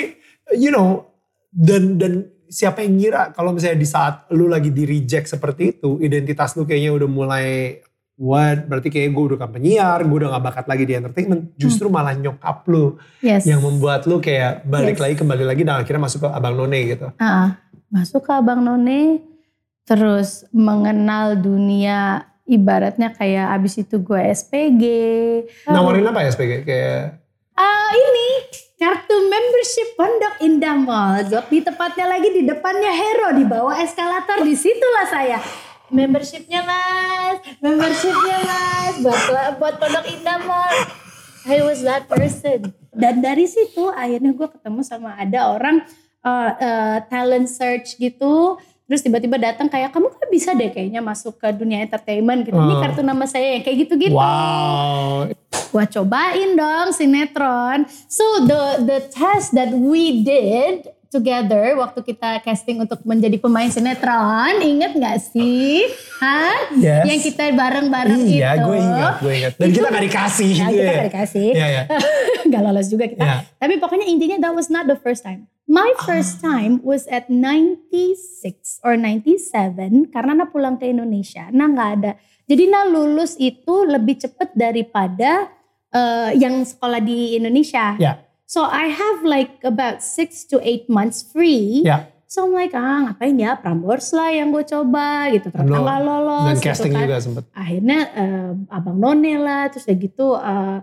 you 0.59 0.75
know 0.75 1.09
dan 1.55 1.97
dan 1.97 2.35
siapa 2.51 2.83
yang 2.87 2.99
ngira 2.99 3.35
kalau 3.35 3.51
misalnya 3.51 3.79
di 3.83 3.89
saat 3.89 4.15
lu 4.35 4.47
lagi 4.47 4.71
di 4.71 4.87
reject 4.87 5.31
seperti 5.31 5.79
itu, 5.79 5.99
identitas 5.99 6.55
lu 6.55 6.63
kayaknya 6.67 6.95
udah 6.95 7.09
mulai 7.11 7.47
what 8.15 8.71
berarti 8.71 8.89
kayak 8.91 9.11
gue 9.11 9.25
udah 9.35 9.39
kan 9.39 9.51
penyiar, 9.51 10.07
gue 10.07 10.17
udah 10.23 10.39
gak 10.39 10.45
bakat 10.45 10.67
lagi 10.71 10.85
di 10.87 10.95
entertainment, 10.95 11.55
justru 11.59 11.91
malah 11.91 12.15
nyokap 12.15 12.63
lu 12.71 12.95
Yes. 13.19 13.43
yang 13.45 13.59
membuat 13.61 14.07
lu 14.07 14.23
kayak 14.23 14.63
balik 14.65 14.99
Yes. 14.99 15.03
lagi 15.03 15.15
kembali 15.19 15.45
lagi 15.45 15.63
dan 15.67 15.83
akhirnya 15.83 16.03
masuk 16.07 16.27
ke 16.27 16.29
Abang 16.31 16.55
None 16.55 16.81
gitu. 16.87 17.11
Ah, 17.19 17.59
masuk 17.91 18.23
ke 18.23 18.31
Abang 18.31 18.63
None, 18.63 19.19
terus 19.83 20.47
mengenal 20.55 21.35
dunia 21.35 22.25
ibaratnya 22.47 23.11
kayak 23.11 23.57
abis 23.57 23.83
itu 23.83 23.99
gue 23.99 24.21
SPG. 24.21 24.83
Nawarin 25.67 26.07
apa 26.07 26.23
ya 26.23 26.31
SPG? 26.31 26.53
Kayak 26.63 27.25
Ah 27.55 27.91
ini 27.95 28.29
kartu 28.75 29.15
membership 29.31 29.95
Pondok 29.95 30.43
Indah 30.43 30.75
Mall. 30.75 31.23
Di 31.47 31.63
tepatnya 31.63 32.11
lagi 32.11 32.35
di 32.35 32.43
depannya 32.43 32.91
Hero 32.91 33.31
di 33.31 33.47
bawah 33.47 33.79
eskalator 33.79 34.43
di 34.43 34.59
situlah 34.59 35.07
saya. 35.07 35.39
Membershipnya 35.95 36.67
mas, 36.67 37.39
membershipnya 37.63 38.39
mas, 38.43 38.95
buat 38.99 39.23
buat 39.63 39.75
Pondok 39.79 40.11
Indah 40.11 40.43
Mall. 40.43 40.75
I 41.47 41.63
was 41.63 41.87
that 41.87 42.11
person. 42.11 42.75
Dan 42.91 43.23
dari 43.23 43.47
situ 43.47 43.95
akhirnya 43.95 44.35
gue 44.35 44.49
ketemu 44.51 44.81
sama 44.83 45.15
ada 45.15 45.55
orang 45.55 45.87
uh, 46.27 46.51
uh, 46.57 46.99
talent 47.07 47.47
search 47.47 47.95
gitu. 48.01 48.59
Terus 48.85 49.01
tiba-tiba 49.01 49.41
datang 49.41 49.71
kayak 49.71 49.97
kamu 49.97 50.13
kan 50.13 50.29
bisa 50.29 50.51
deh 50.53 50.69
kayaknya 50.69 51.01
masuk 51.01 51.41
ke 51.41 51.49
dunia 51.57 51.81
entertainment 51.81 52.45
gitu. 52.45 52.59
Ini 52.59 52.75
Oh. 52.75 52.81
kartu 52.85 53.01
nama 53.01 53.25
saya 53.25 53.57
yang 53.57 53.63
kayak 53.65 53.79
gitu-gitu 53.89 54.19
wow. 54.19 55.25
gua 55.73 55.85
cobain 55.89 56.51
dong 56.53 56.93
sinetron. 56.93 57.89
So 58.11 58.25
the 58.45 58.85
the 58.85 58.99
test 59.09 59.57
that 59.57 59.73
we 59.73 60.21
did 60.21 60.94
together 61.15 61.79
waktu 61.79 62.03
kita 62.03 62.43
casting 62.43 62.83
untuk 62.83 62.99
menjadi 63.07 63.39
pemain 63.39 63.71
sinetron, 63.71 64.59
inget 64.59 64.99
nggak 64.99 65.23
sih? 65.23 65.87
Hah? 66.19 66.75
Yes. 66.75 67.07
Yang 67.07 67.21
kita 67.31 67.55
bareng-bareng 67.55 68.21
itu. 68.27 68.43
Iya, 68.43 68.51
gue 68.59 68.77
ingat, 68.83 69.15
gue 69.23 69.35
ingat. 69.39 69.53
Dan 69.55 69.69
kita 69.71 69.87
gak 69.95 70.05
dikasih. 70.11 70.51
Ya, 70.51 70.67
gitu 70.67 70.75
kita 70.75 70.91
ya. 70.91 70.95
gak 70.99 71.09
dikasih. 71.15 71.49
Iya, 71.55 71.67
iya. 71.71 71.83
Gak 72.53 72.63
lolos 72.67 72.87
juga 72.91 73.05
kita. 73.07 73.23
Iya. 73.23 73.37
Tapi 73.63 73.75
pokoknya 73.79 74.07
intinya 74.11 74.37
that 74.43 74.53
was 74.59 74.67
not 74.67 74.91
the 74.91 74.99
first 74.99 75.23
time. 75.23 75.47
My 75.65 75.97
first 76.05 76.45
time 76.45 76.85
was 76.85 77.09
at 77.09 77.33
96 77.33 78.85
or 78.85 79.01
97 79.01 80.13
karena 80.13 80.33
Nah 80.37 80.49
pulang 80.53 80.77
ke 80.77 80.93
Indonesia. 80.93 81.49
Nah 81.57 81.73
nggak 81.73 81.91
ada. 82.01 82.13
Jadi 82.45 82.69
Nah 82.69 82.85
lulus 82.85 83.41
itu 83.41 83.89
lebih 83.89 84.21
cepet 84.21 84.53
daripada 84.53 85.49
eh, 85.89 86.37
yang 86.37 86.61
sekolah 86.61 87.01
di 87.01 87.41
Indonesia. 87.41 87.97
Ya, 87.97 88.21
So 88.45 88.61
I 88.63 88.87
have 88.89 89.25
like 89.25 89.61
about 89.63 90.01
6 90.01 90.49
to 90.51 90.61
8 90.61 90.87
months 90.89 91.25
free. 91.25 91.83
ya. 91.83 92.09
So 92.25 92.45
I'm 92.45 92.53
like 92.53 92.75
ah 92.75 93.09
ngapain 93.09 93.37
ya 93.37 93.55
Prambors 93.55 94.11
lah 94.11 94.29
yang 94.29 94.51
gue 94.51 94.65
coba 94.65 95.31
gitu. 95.31 95.49
Ternyata 95.49 95.81
nggak 95.81 96.01
lolos 96.03 96.45
Dan 96.45 96.57
gitu 96.57 96.67
casting 96.67 96.93
kan 96.93 97.05
juga 97.05 97.19
sempet. 97.21 97.45
akhirnya 97.53 97.99
eh, 98.13 98.51
abang 98.69 98.99
none 98.99 99.33
lah 99.39 99.69
terus 99.69 99.85
udah 99.85 99.97
gitu 99.97 100.27
eh, 100.35 100.79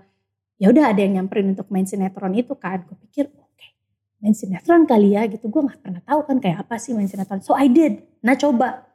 ya 0.57 0.67
udah 0.67 0.85
ada 0.87 0.99
yang 0.99 1.13
nyamperin 1.17 1.51
untuk 1.51 1.67
main 1.67 1.83
sinetron 1.83 2.33
itu 2.33 2.53
kan 2.53 2.81
gue 2.81 2.95
pikir 3.03 3.25
oke 3.27 3.67
main 4.19 4.31
sinetron 4.31 4.85
kali 4.85 5.11
ya 5.11 5.27
gitu 5.27 5.45
gue 5.45 5.61
nggak 5.61 5.81
pernah 5.81 6.01
tahu 6.01 6.21
kan 6.23 6.37
kayak 6.37 6.61
apa 6.61 6.77
sih 6.77 6.93
main 6.93 7.05
sinetron 7.05 7.39
so 7.39 7.51
I 7.51 7.67
did 7.67 7.99
nah 8.19 8.33
coba 8.33 8.87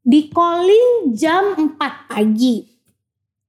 di 0.00 0.30
calling 0.30 1.12
jam 1.12 1.52
4 1.74 1.76
pagi 2.08 2.64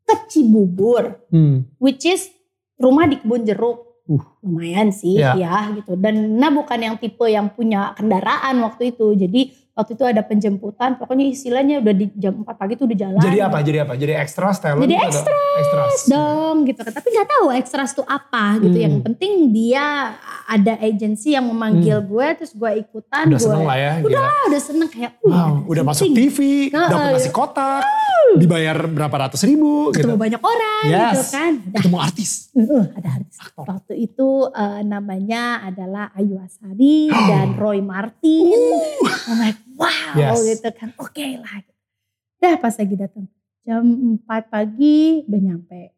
ke 0.02 0.16
Cibubur 0.28 1.30
Hmm. 1.30 1.70
which 1.78 2.04
is 2.04 2.28
rumah 2.76 3.06
di 3.06 3.16
kebun 3.16 3.42
jeruk 3.44 3.89
Uh. 4.10 4.18
lumayan 4.42 4.90
sih 4.90 5.22
Ya. 5.22 5.38
ya 5.38 5.70
gitu 5.78 5.94
dan 5.94 6.42
nah 6.42 6.50
bukan 6.50 6.82
yang 6.82 6.96
tipe 6.98 7.22
yang 7.30 7.54
punya 7.54 7.94
kendaraan 7.94 8.58
waktu 8.66 8.90
itu 8.98 9.14
jadi 9.14 9.54
waktu 9.80 9.92
itu 9.94 10.04
ada 10.04 10.20
penjemputan 10.22 10.90
pokoknya 10.94 11.26
istilahnya 11.26 11.80
udah 11.80 11.94
di 11.94 12.12
jam 12.14 12.36
4 12.38 12.52
pagi 12.52 12.76
tuh 12.76 12.84
udah 12.84 12.98
jalan 12.98 13.20
Jadi 13.22 13.40
apa? 13.40 13.58
Jadi 13.62 13.78
apa? 13.80 13.94
Jadi 13.96 14.12
extra 14.14 14.52
talent? 14.52 14.84
Jadi 14.84 14.96
Extras. 15.00 15.96
dong 16.06 16.64
gitu 16.64 16.80
kan 16.80 16.92
tapi 16.92 17.08
nggak 17.10 17.28
tahu 17.30 17.46
ekstras 17.54 17.92
tuh 17.94 18.04
apa 18.04 18.60
gitu 18.60 18.72
Hmm. 18.72 18.86
yang 18.86 18.96
penting 19.02 19.32
dia 19.50 20.16
ada 20.46 20.74
agensi 20.78 21.32
yang 21.32 21.46
memanggil 21.46 22.00
gue 22.02 22.28
terus 22.36 22.52
gue 22.52 22.72
ikutan 22.78 23.26
Udah 23.26 23.34
gue 23.34 23.42
seneng 23.42 23.64
lah 23.64 23.78
ya. 23.78 23.94
udah 23.98 24.08
gila. 24.20 24.48
udah 24.48 24.62
seneng 24.62 24.90
kayak 24.90 25.12
uh, 25.18 25.30
Wow, 25.30 25.54
udah 25.66 25.84
masuk. 25.86 26.06
TV, 26.10 26.38
Heeh. 26.68 26.90
dapat 26.90 27.14
nasi 27.14 27.30
kotak, 27.30 27.84
dibayar 28.34 28.76
berapa 28.84 29.16
ratus 29.22 29.42
ribu 29.44 29.90
ketemu 29.90 30.16
gitu. 30.16 30.20
banyak 30.20 30.42
orang 30.42 30.84
Yes. 30.86 31.12
gitu 31.14 31.26
kan 31.30 31.52
udah 31.62 31.80
Ketemu 31.80 31.98
artis. 31.98 32.32
Uh, 32.52 32.86
ada 32.92 33.10
artis. 33.14 33.36
Waktu 33.56 33.94
itu 34.00 34.30
eh, 34.50 34.82
namanya 34.84 35.44
adalah 35.64 36.12
Ayu 36.14 36.36
Asari 36.38 37.08
dan 37.08 37.56
Roy 37.62 37.80
Martin. 37.80 38.52
Oh 39.26 39.34
my 39.34 39.52
wow 39.80 40.14
Yes. 40.20 40.44
gitu 40.44 40.70
kan. 40.76 40.92
Oke 41.00 41.40
lah. 41.40 41.64
Dah 42.40 42.56
pas 42.60 42.76
lagi 42.76 42.96
datang 42.96 43.26
jam 43.64 43.84
4 44.18 44.26
pagi 44.50 45.24
udah 45.24 45.42
nyampe. 45.42 45.94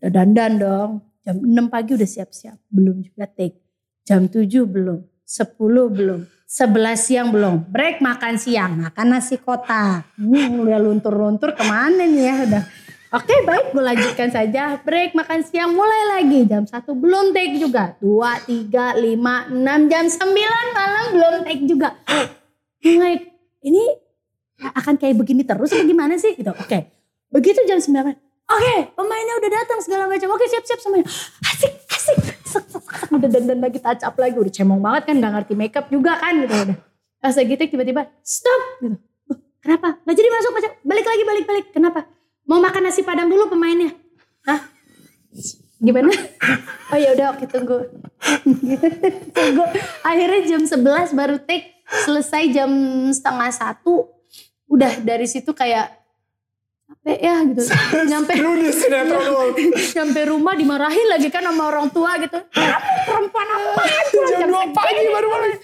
Udah 0.00 0.10
dandan 0.10 0.52
dong. 0.56 0.90
Jam 1.22 1.38
6 1.38 1.66
pagi 1.66 1.94
udah 1.94 2.08
siap-siap. 2.08 2.58
Belum 2.66 3.02
juga 3.02 3.26
take. 3.26 3.58
Jam 4.02 4.26
7 4.26 4.66
belum. 4.66 5.02
10 5.22 5.58
belum. 5.90 6.20
11 6.46 7.00
siang 7.00 7.28
belum. 7.32 7.64
Break 7.72 8.04
makan 8.04 8.36
siang. 8.36 8.76
Makan 8.76 9.06
nasi 9.08 9.40
kotak. 9.40 10.04
Hmm, 10.20 10.62
udah 10.62 10.78
luntur-luntur 10.78 11.56
ke 11.56 11.64
mana 11.64 12.04
nih 12.04 12.22
ya 12.22 12.34
udah. 12.44 12.64
Oke 13.12 13.44
baik 13.44 13.76
gue 13.76 13.84
lanjutkan 13.84 14.28
saja. 14.32 14.76
Break 14.80 15.12
makan 15.12 15.40
siang 15.44 15.72
mulai 15.72 16.20
lagi. 16.20 16.44
Jam 16.44 16.64
1 16.64 16.92
belum 16.92 17.32
take 17.32 17.56
juga. 17.56 17.96
2, 18.00 18.68
3, 18.68 19.00
5, 19.00 19.52
6, 19.52 19.90
jam 19.92 20.04
9 20.08 20.76
malam 20.76 21.04
belum 21.12 21.34
take 21.44 21.64
juga. 21.64 21.88
Like 22.82 23.30
ini 23.62 23.82
akan 24.62 24.94
kayak 24.98 25.18
begini 25.18 25.42
terus 25.42 25.70
apa 25.70 25.82
gimana 25.86 26.18
sih 26.18 26.34
gitu. 26.34 26.50
Oke. 26.50 26.90
Begitu 27.30 27.62
jam 27.64 27.78
9. 27.78 27.90
Oke 28.52 28.74
pemainnya 28.92 29.34
udah 29.38 29.50
datang 29.62 29.78
segala 29.80 30.04
macam. 30.10 30.28
Oke 30.34 30.44
siap-siap 30.50 30.78
semuanya. 30.82 31.06
Asik 31.46 31.72
asik. 31.88 32.18
Sek, 32.52 32.68
sek, 32.68 32.84
sek, 32.84 33.10
udah 33.16 33.28
dandan 33.32 33.64
lagi 33.64 33.80
touch 33.80 34.04
up 34.04 34.18
lagi. 34.20 34.36
Udah 34.36 34.52
cemong 34.52 34.82
banget 34.82 35.08
kan 35.08 35.14
gak 35.16 35.32
ngerti 35.40 35.54
makeup 35.56 35.86
juga 35.88 36.20
kan 36.20 36.36
gitu 36.36 36.52
udah. 36.52 36.76
Pas 37.22 37.32
take 37.32 37.70
tiba-tiba 37.70 38.10
stop 38.20 38.62
gitu. 38.82 38.98
"Loh, 39.30 39.38
Kenapa? 39.62 39.96
Gak 40.02 40.14
jadi 40.18 40.28
masuk, 40.28 40.50
masuk. 40.58 40.72
Balik 40.82 41.06
lagi, 41.06 41.22
balik, 41.22 41.44
balik. 41.46 41.66
Kenapa? 41.70 42.00
Mau 42.44 42.58
makan 42.58 42.82
nasi 42.90 43.06
padang 43.06 43.30
dulu 43.30 43.46
pemainnya. 43.46 43.94
Hah? 44.44 44.60
Gimana? 45.82 46.10
Oh 46.92 46.98
ya 46.98 47.14
udah 47.14 47.26
oke 47.34 47.46
tunggu. 47.46 47.78
tunggu. 49.38 49.64
Akhirnya 50.02 50.40
jam 50.46 50.62
11 50.66 51.14
baru 51.14 51.38
take. 51.42 51.81
Selesai 51.92 52.42
jam 52.50 52.70
setengah 53.08 53.50
satu. 53.50 54.08
Udah 54.66 54.96
dari 54.98 55.28
situ 55.28 55.52
kayak 55.52 55.92
capek 56.88 57.18
ya 57.18 57.36
gitu. 57.44 57.62
Nyampe 58.10 58.32
nyampe 59.96 60.20
rumah 60.26 60.54
dimarahin 60.54 61.06
lagi 61.08 61.28
kan 61.28 61.40
sama 61.40 61.68
orang 61.68 61.88
tua 61.88 62.16
gitu. 62.16 62.38
Kamu 62.48 62.88
perempuan 63.04 63.48
apa? 63.48 63.82
Jam 64.32 64.48
2 64.48 64.76
pagi 64.76 65.02
baru 65.08 65.26
balik. 65.28 65.58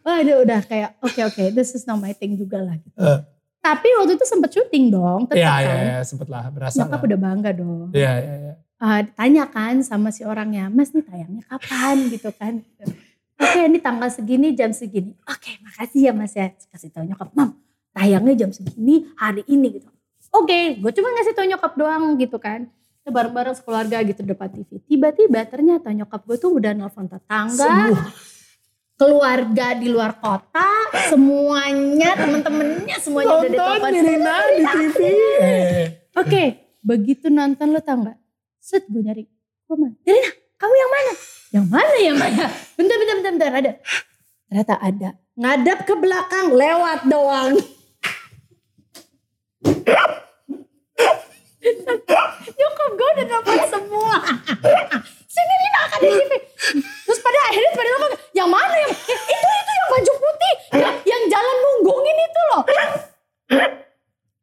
Waduh 0.00 0.36
udah 0.44 0.60
kayak 0.64 0.90
oke 1.00 1.20
oke 1.24 1.42
this 1.52 1.72
is 1.72 1.84
not 1.84 1.96
my 1.96 2.12
thing 2.12 2.36
juga 2.36 2.60
lah. 2.60 2.76
Gitu. 2.76 2.96
Eh. 2.96 3.20
Tapi 3.60 3.88
waktu 4.00 4.16
itu 4.16 4.24
sempet 4.24 4.56
syuting 4.56 4.88
dong 4.88 5.28
tetap 5.28 5.36
Iya, 5.36 5.52
kan. 5.52 5.60
iya, 5.60 5.74
iya. 5.76 5.98
Sempet 6.00 6.28
lah. 6.32 6.48
Berasa 6.48 6.80
Nyokap 6.80 6.96
lah. 6.96 7.06
udah 7.12 7.18
bangga 7.20 7.50
dong. 7.52 7.88
Iya, 7.92 8.12
iya, 8.16 8.34
iya. 8.40 8.54
Ah, 8.80 9.04
tanya 9.04 9.44
kan 9.44 9.84
sama 9.84 10.08
si 10.08 10.24
orangnya, 10.24 10.72
Mas 10.72 10.96
nih 10.96 11.04
tayangnya 11.04 11.44
kapan 11.44 12.08
gitu 12.08 12.32
kan. 12.32 12.64
Oke 13.50 13.66
ini 13.66 13.78
tanggal 13.82 14.08
segini 14.14 14.54
jam 14.54 14.70
segini. 14.70 15.18
Oke 15.26 15.58
makasih 15.66 16.00
ya 16.06 16.12
Mas 16.14 16.38
ya. 16.38 16.54
Kasih 16.70 16.94
tau 16.94 17.02
nyokap, 17.02 17.34
Mam 17.34 17.58
tayangnya 17.90 18.46
jam 18.46 18.50
segini 18.54 19.10
hari 19.18 19.42
ini 19.50 19.82
gitu. 19.82 19.90
Oke 20.30 20.78
gue 20.78 20.92
cuma 20.94 21.10
ngasih 21.10 21.34
tau 21.34 21.46
nyokap 21.50 21.72
doang 21.74 22.14
gitu 22.14 22.38
kan. 22.38 22.70
Kita 23.02 23.10
bareng-bareng 23.10 23.56
sekeluarga 23.58 23.98
gitu 24.06 24.22
depan 24.22 24.48
TV. 24.54 24.78
Tiba-tiba 24.86 25.42
ternyata 25.50 25.90
nyokap 25.90 26.22
gue 26.22 26.36
tuh 26.38 26.54
udah 26.54 26.70
nelfon 26.70 27.10
tetangga. 27.10 27.90
Semua. 27.90 28.02
Keluarga 29.00 29.66
di 29.74 29.88
luar 29.88 30.20
kota. 30.20 30.68
Semuanya 31.08 32.14
temen-temennya 32.14 32.96
semuanya 33.00 33.40
udah 33.40 33.48
Nonton 33.48 33.56
ditelepon. 33.56 33.90
Nirina 33.96 34.36
di 34.52 34.64
TV. 34.68 34.98
Oke, 36.20 36.44
begitu 36.84 37.26
nonton 37.32 37.72
lo 37.72 37.80
tau 37.80 38.04
gak? 38.04 38.18
Set 38.60 38.84
gue 38.86 39.00
nyari, 39.00 39.24
gue 39.64 39.76
mana? 39.80 39.96
Kamu 40.60 40.74
yang 40.76 40.90
mana? 40.92 41.12
Yang 41.50 41.66
mana 41.66 41.96
yang 41.96 42.16
mana? 42.20 42.44
Bentar, 42.76 42.96
bentar, 43.00 43.16
bentar, 43.16 43.32
bentar, 43.32 43.50
ada. 43.56 43.72
Ternyata 44.46 44.74
ada. 44.76 45.10
Ngadap 45.40 45.78
ke 45.88 45.94
belakang, 45.96 46.46
lewat 46.52 47.00
doang. 47.08 47.56
gue 53.00 53.08
udah 53.16 53.26
dapat 53.26 53.58
semua. 53.72 54.14
Sini 55.30 55.54
Rina 55.56 55.80
akan 55.88 55.98
di 56.04 56.10
TV. 56.20 56.32
Terus 56.84 57.20
pada 57.24 57.38
akhirnya 57.48 57.70
pada 57.72 57.88
ngomong, 57.96 58.12
yang 58.36 58.48
mana 58.50 58.74
yang 58.76 58.92
itu 58.92 59.48
itu 59.48 59.72
yang 59.72 59.88
baju 59.88 60.12
putih, 60.20 60.54
yang, 60.76 60.94
yang 61.08 61.22
jalan 61.32 61.56
munggungin 61.64 62.16
itu 62.20 62.40
loh. 62.52 62.62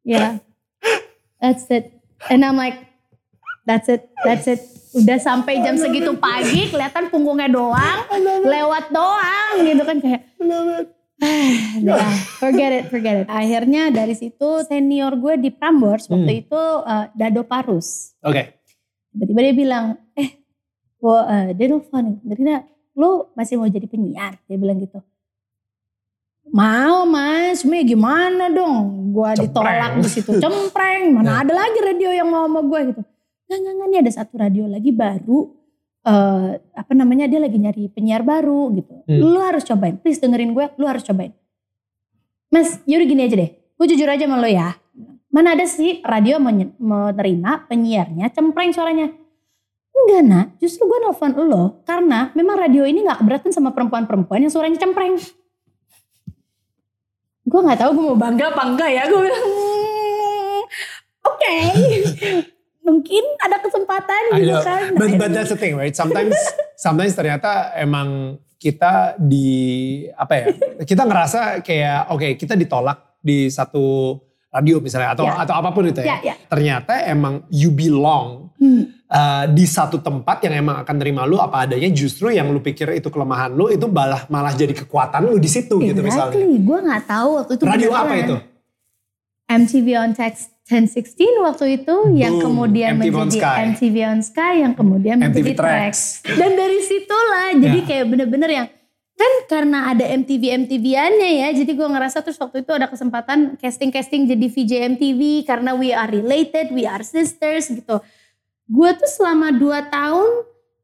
Ya, 0.08 0.26
that's 1.38 1.68
it. 1.68 1.92
And 2.32 2.42
I'm 2.42 2.56
like, 2.56 2.88
that's 3.68 3.86
it, 3.86 4.08
that's 4.24 4.48
it. 4.48 4.77
Udah 4.94 5.18
sampai 5.20 5.60
jam 5.60 5.76
segitu 5.76 6.16
pagi, 6.16 6.68
kelihatan 6.68 7.12
punggungnya 7.12 7.48
doang, 7.48 7.98
lewat 8.44 8.88
doang 8.88 9.54
gitu 9.60 9.82
kan 9.84 9.96
kayak. 10.00 10.22
Udah, 11.82 12.08
forget 12.38 12.70
it, 12.70 12.84
forget 12.88 13.14
it. 13.22 13.26
Akhirnya 13.26 13.90
dari 13.90 14.14
situ 14.14 14.62
senior 14.64 15.18
gue 15.18 15.34
di 15.36 15.50
Prambors 15.50 16.06
waktu 16.06 16.30
Hmm. 16.30 16.42
itu 16.46 16.62
uh, 16.86 17.10
Dado 17.12 17.42
Parus. 17.42 18.14
Oke. 18.22 18.54
Tiba-tiba 19.10 19.40
dia 19.50 19.54
bilang, 19.56 19.84
eh, 20.14 20.38
gua, 20.96 21.26
uh, 21.26 21.48
dia 21.50 21.66
nelfon, 21.66 22.22
Rina, 22.22 22.62
lu 22.94 23.26
masih 23.34 23.58
mau 23.58 23.66
jadi 23.66 23.90
penyiar? 23.90 24.38
Dia 24.46 24.56
bilang 24.56 24.78
gitu. 24.78 25.02
Mau 26.48 27.04
mas, 27.04 27.60
ya 27.60 27.82
gimana 27.84 28.48
dong? 28.48 29.12
Cempreng. 29.12 29.42
ditolak 29.52 29.92
di 30.00 30.08
situ, 30.08 30.30
cempreng. 30.40 31.18
Mana 31.18 31.44
ada 31.44 31.52
lagi 31.52 31.76
radio 31.82 32.08
yang 32.08 32.30
mau 32.30 32.48
sama 32.48 32.62
gue 32.64 32.80
gitu. 32.94 33.02
Nggak, 33.48 33.58
nggak, 33.64 33.74
nggak, 33.74 33.88
nih 33.88 34.00
ada 34.04 34.12
satu 34.12 34.34
radio 34.36 34.64
lagi 34.68 34.92
baru. 34.92 35.56
eh 36.08 36.50
apa 36.78 36.92
namanya, 36.94 37.26
dia 37.26 37.40
lagi 37.42 37.58
nyari 37.58 37.88
penyiar 37.90 38.22
baru 38.22 38.70
gitu. 38.76 39.02
Hmm. 39.08 39.18
Lu 39.18 39.40
harus 39.40 39.64
cobain, 39.66 39.96
please 39.98 40.20
dengerin 40.20 40.52
gue, 40.54 40.64
lu 40.78 40.84
harus 40.86 41.02
cobain. 41.04 41.32
Mas, 42.48 42.80
yaudah 42.88 43.08
gini 43.08 43.22
aja 43.28 43.36
deh. 43.36 43.50
Gue 43.76 43.86
jujur 43.88 44.08
aja 44.08 44.24
sama 44.24 44.40
lo 44.40 44.48
ya. 44.48 44.76
Mana 45.28 45.52
ada 45.52 45.68
sih 45.68 46.00
radio 46.00 46.40
menerima 46.40 47.68
penyiarnya 47.68 48.32
cempreng 48.32 48.72
suaranya. 48.72 49.12
Enggak 49.92 50.22
nak, 50.24 50.46
justru 50.62 50.86
gue 50.88 50.98
nelfon 51.02 51.34
lo 51.44 51.82
karena 51.84 52.30
memang 52.32 52.56
radio 52.56 52.86
ini 52.86 53.02
gak 53.04 53.20
keberatan 53.20 53.50
sama 53.52 53.74
perempuan-perempuan 53.74 54.46
yang 54.46 54.52
suaranya 54.52 54.78
cempreng. 54.80 55.18
Gue 57.44 57.60
gak 57.64 57.80
tahu 57.80 57.90
gue 57.96 58.04
mau 58.12 58.18
bangga 58.18 58.48
apa 58.54 58.62
enggak 58.64 58.90
ya. 58.94 59.02
Gue 59.10 59.20
bilang, 59.28 59.44
"Hmm, 59.44 60.60
oke. 61.26 61.56
Mungkin 62.88 63.24
ada 63.38 63.60
kesempatan 63.60 64.22
I 64.32 64.40
gitu 64.40 64.48
know. 64.50 64.64
kan. 64.64 64.82
But, 64.96 65.10
but 65.14 65.30
that's 65.30 65.52
the 65.52 65.60
thing, 65.60 65.76
right? 65.76 65.92
Sometimes, 65.92 66.32
sometimes 66.84 67.12
ternyata 67.12 67.76
emang 67.76 68.08
kita 68.56 69.14
di 69.14 69.48
apa 70.10 70.32
ya? 70.34 70.46
Kita 70.82 71.04
ngerasa 71.04 71.60
kayak 71.60 72.08
oke 72.08 72.28
kita 72.34 72.56
ditolak 72.56 73.20
di 73.20 73.46
satu 73.46 74.16
radio 74.48 74.80
misalnya 74.80 75.12
atau 75.12 75.28
Ya. 75.28 75.36
atau 75.44 75.54
apa 75.54 75.68
pun 75.70 75.84
itu 75.84 76.00
ya. 76.00 76.16
Ya, 76.18 76.32
ya. 76.32 76.34
Ternyata 76.48 77.04
emang 77.04 77.44
you 77.52 77.68
belong 77.68 78.48
Hmm. 78.58 78.90
uh, 79.06 79.46
di 79.46 79.62
satu 79.62 80.02
tempat 80.02 80.42
yang 80.42 80.66
emang 80.66 80.82
akan 80.82 80.96
terima 80.98 81.22
lu 81.22 81.38
apa 81.38 81.62
adanya. 81.62 81.86
Justru 81.94 82.34
yang 82.34 82.50
lu 82.50 82.58
pikir 82.58 82.90
itu 82.90 83.06
kelemahan 83.06 83.54
lu 83.54 83.70
itu 83.70 83.86
malah 83.86 84.26
malah 84.26 84.50
jadi 84.50 84.74
kekuatan 84.74 85.22
lu 85.22 85.38
di 85.38 85.46
situ 85.46 85.78
gitu 85.78 86.02
misalnya. 86.02 86.34
Exactly, 86.34 86.58
gue 86.58 86.78
gak 86.82 87.04
tahu 87.06 87.28
waktu 87.38 87.52
itu. 87.54 87.62
Radio 87.62 87.90
apa 87.92 88.02
beneran. 88.08 88.24
itu? 88.26 88.36
MTV 89.48 89.86
on 89.94 90.10
Text 90.12 90.57
1016 90.68 91.40
waktu 91.40 91.80
itu 91.80 91.96
yang 92.12 92.36
Boom, 92.36 92.44
kemudian 92.44 93.00
MTV 93.00 93.08
on 93.10 93.26
menjadi 93.26 93.40
Sky. 93.40 93.56
MTV 93.72 93.96
on 94.04 94.20
Sky 94.20 94.54
yang 94.60 94.72
kemudian 94.76 95.16
MTV 95.16 95.28
menjadi 95.32 95.52
Tracks. 95.56 96.00
Tracks. 96.20 96.36
Dan 96.36 96.50
dari 96.54 96.78
situlah 96.84 97.48
jadi 97.56 97.78
Ya. 97.80 97.86
kayak 97.88 98.04
bener-bener 98.06 98.50
yang 98.52 98.66
kan 99.18 99.32
karena 99.50 99.90
ada 99.90 100.04
MTV 100.06 100.44
MTV-annya 100.62 101.30
ya 101.34 101.48
jadi 101.50 101.72
gue 101.74 101.88
ngerasa 101.90 102.22
terus 102.22 102.38
waktu 102.38 102.62
itu 102.62 102.70
ada 102.70 102.86
kesempatan 102.86 103.58
casting-casting 103.58 104.28
jadi 104.28 104.46
VJ 104.46 104.72
MTV 104.94 105.20
karena 105.42 105.74
we 105.74 105.90
are 105.90 106.06
related, 106.06 106.70
we 106.70 106.84
are 106.84 107.02
sisters 107.02 107.66
gitu. 107.66 107.98
Gue 108.68 108.90
tuh 108.94 109.10
selama 109.10 109.50
2 109.50 109.88
tahun 109.88 110.30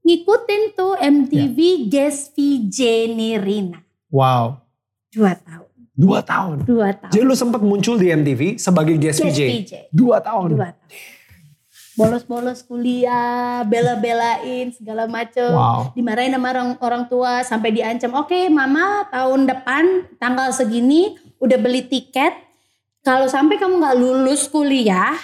ngikutin 0.02 0.62
tuh 0.72 0.98
MTV 0.98 1.58
Ya. 1.60 1.78
guest 1.86 2.32
VJ 2.32 3.12
Nirina. 3.12 3.84
Wow, 4.10 4.64
2 5.12 5.30
tahun, 5.38 5.63
dua 5.94 6.20
tahun. 6.26 6.66
2 6.66 6.74
tahun. 7.00 7.12
Jadi 7.14 7.22
lu 7.22 7.35
sempat 7.38 7.62
muncul 7.62 7.94
di 7.96 8.11
MTV 8.11 8.59
sebagai 8.59 8.98
guest, 8.98 9.22
VJ. 9.22 9.90
Dua 9.94 10.18
tahun. 10.18 10.59
dua 10.59 10.74
tahun. 10.74 11.22
Bolos-bolos 11.94 12.66
kuliah, 12.66 13.62
bela-belain 13.62 14.74
segala 14.74 15.07
macem. 15.07 15.54
Wow. 15.54 15.94
Dimarahin 15.94 16.35
sama 16.35 16.50
orang, 16.50 16.68
orang 16.83 17.02
tua 17.07 17.46
sampai 17.46 17.70
diancam, 17.70 18.11
oke 18.18 18.35
mama 18.50 19.07
tahun 19.14 19.46
depan 19.46 20.11
tanggal 20.18 20.50
segini 20.50 21.14
udah 21.38 21.54
beli 21.54 21.87
tiket. 21.87 22.35
Kalau 23.07 23.30
sampai 23.30 23.62
kamu 23.62 23.78
nggak 23.78 23.94
lulus 23.94 24.50
kuliah, 24.50 25.14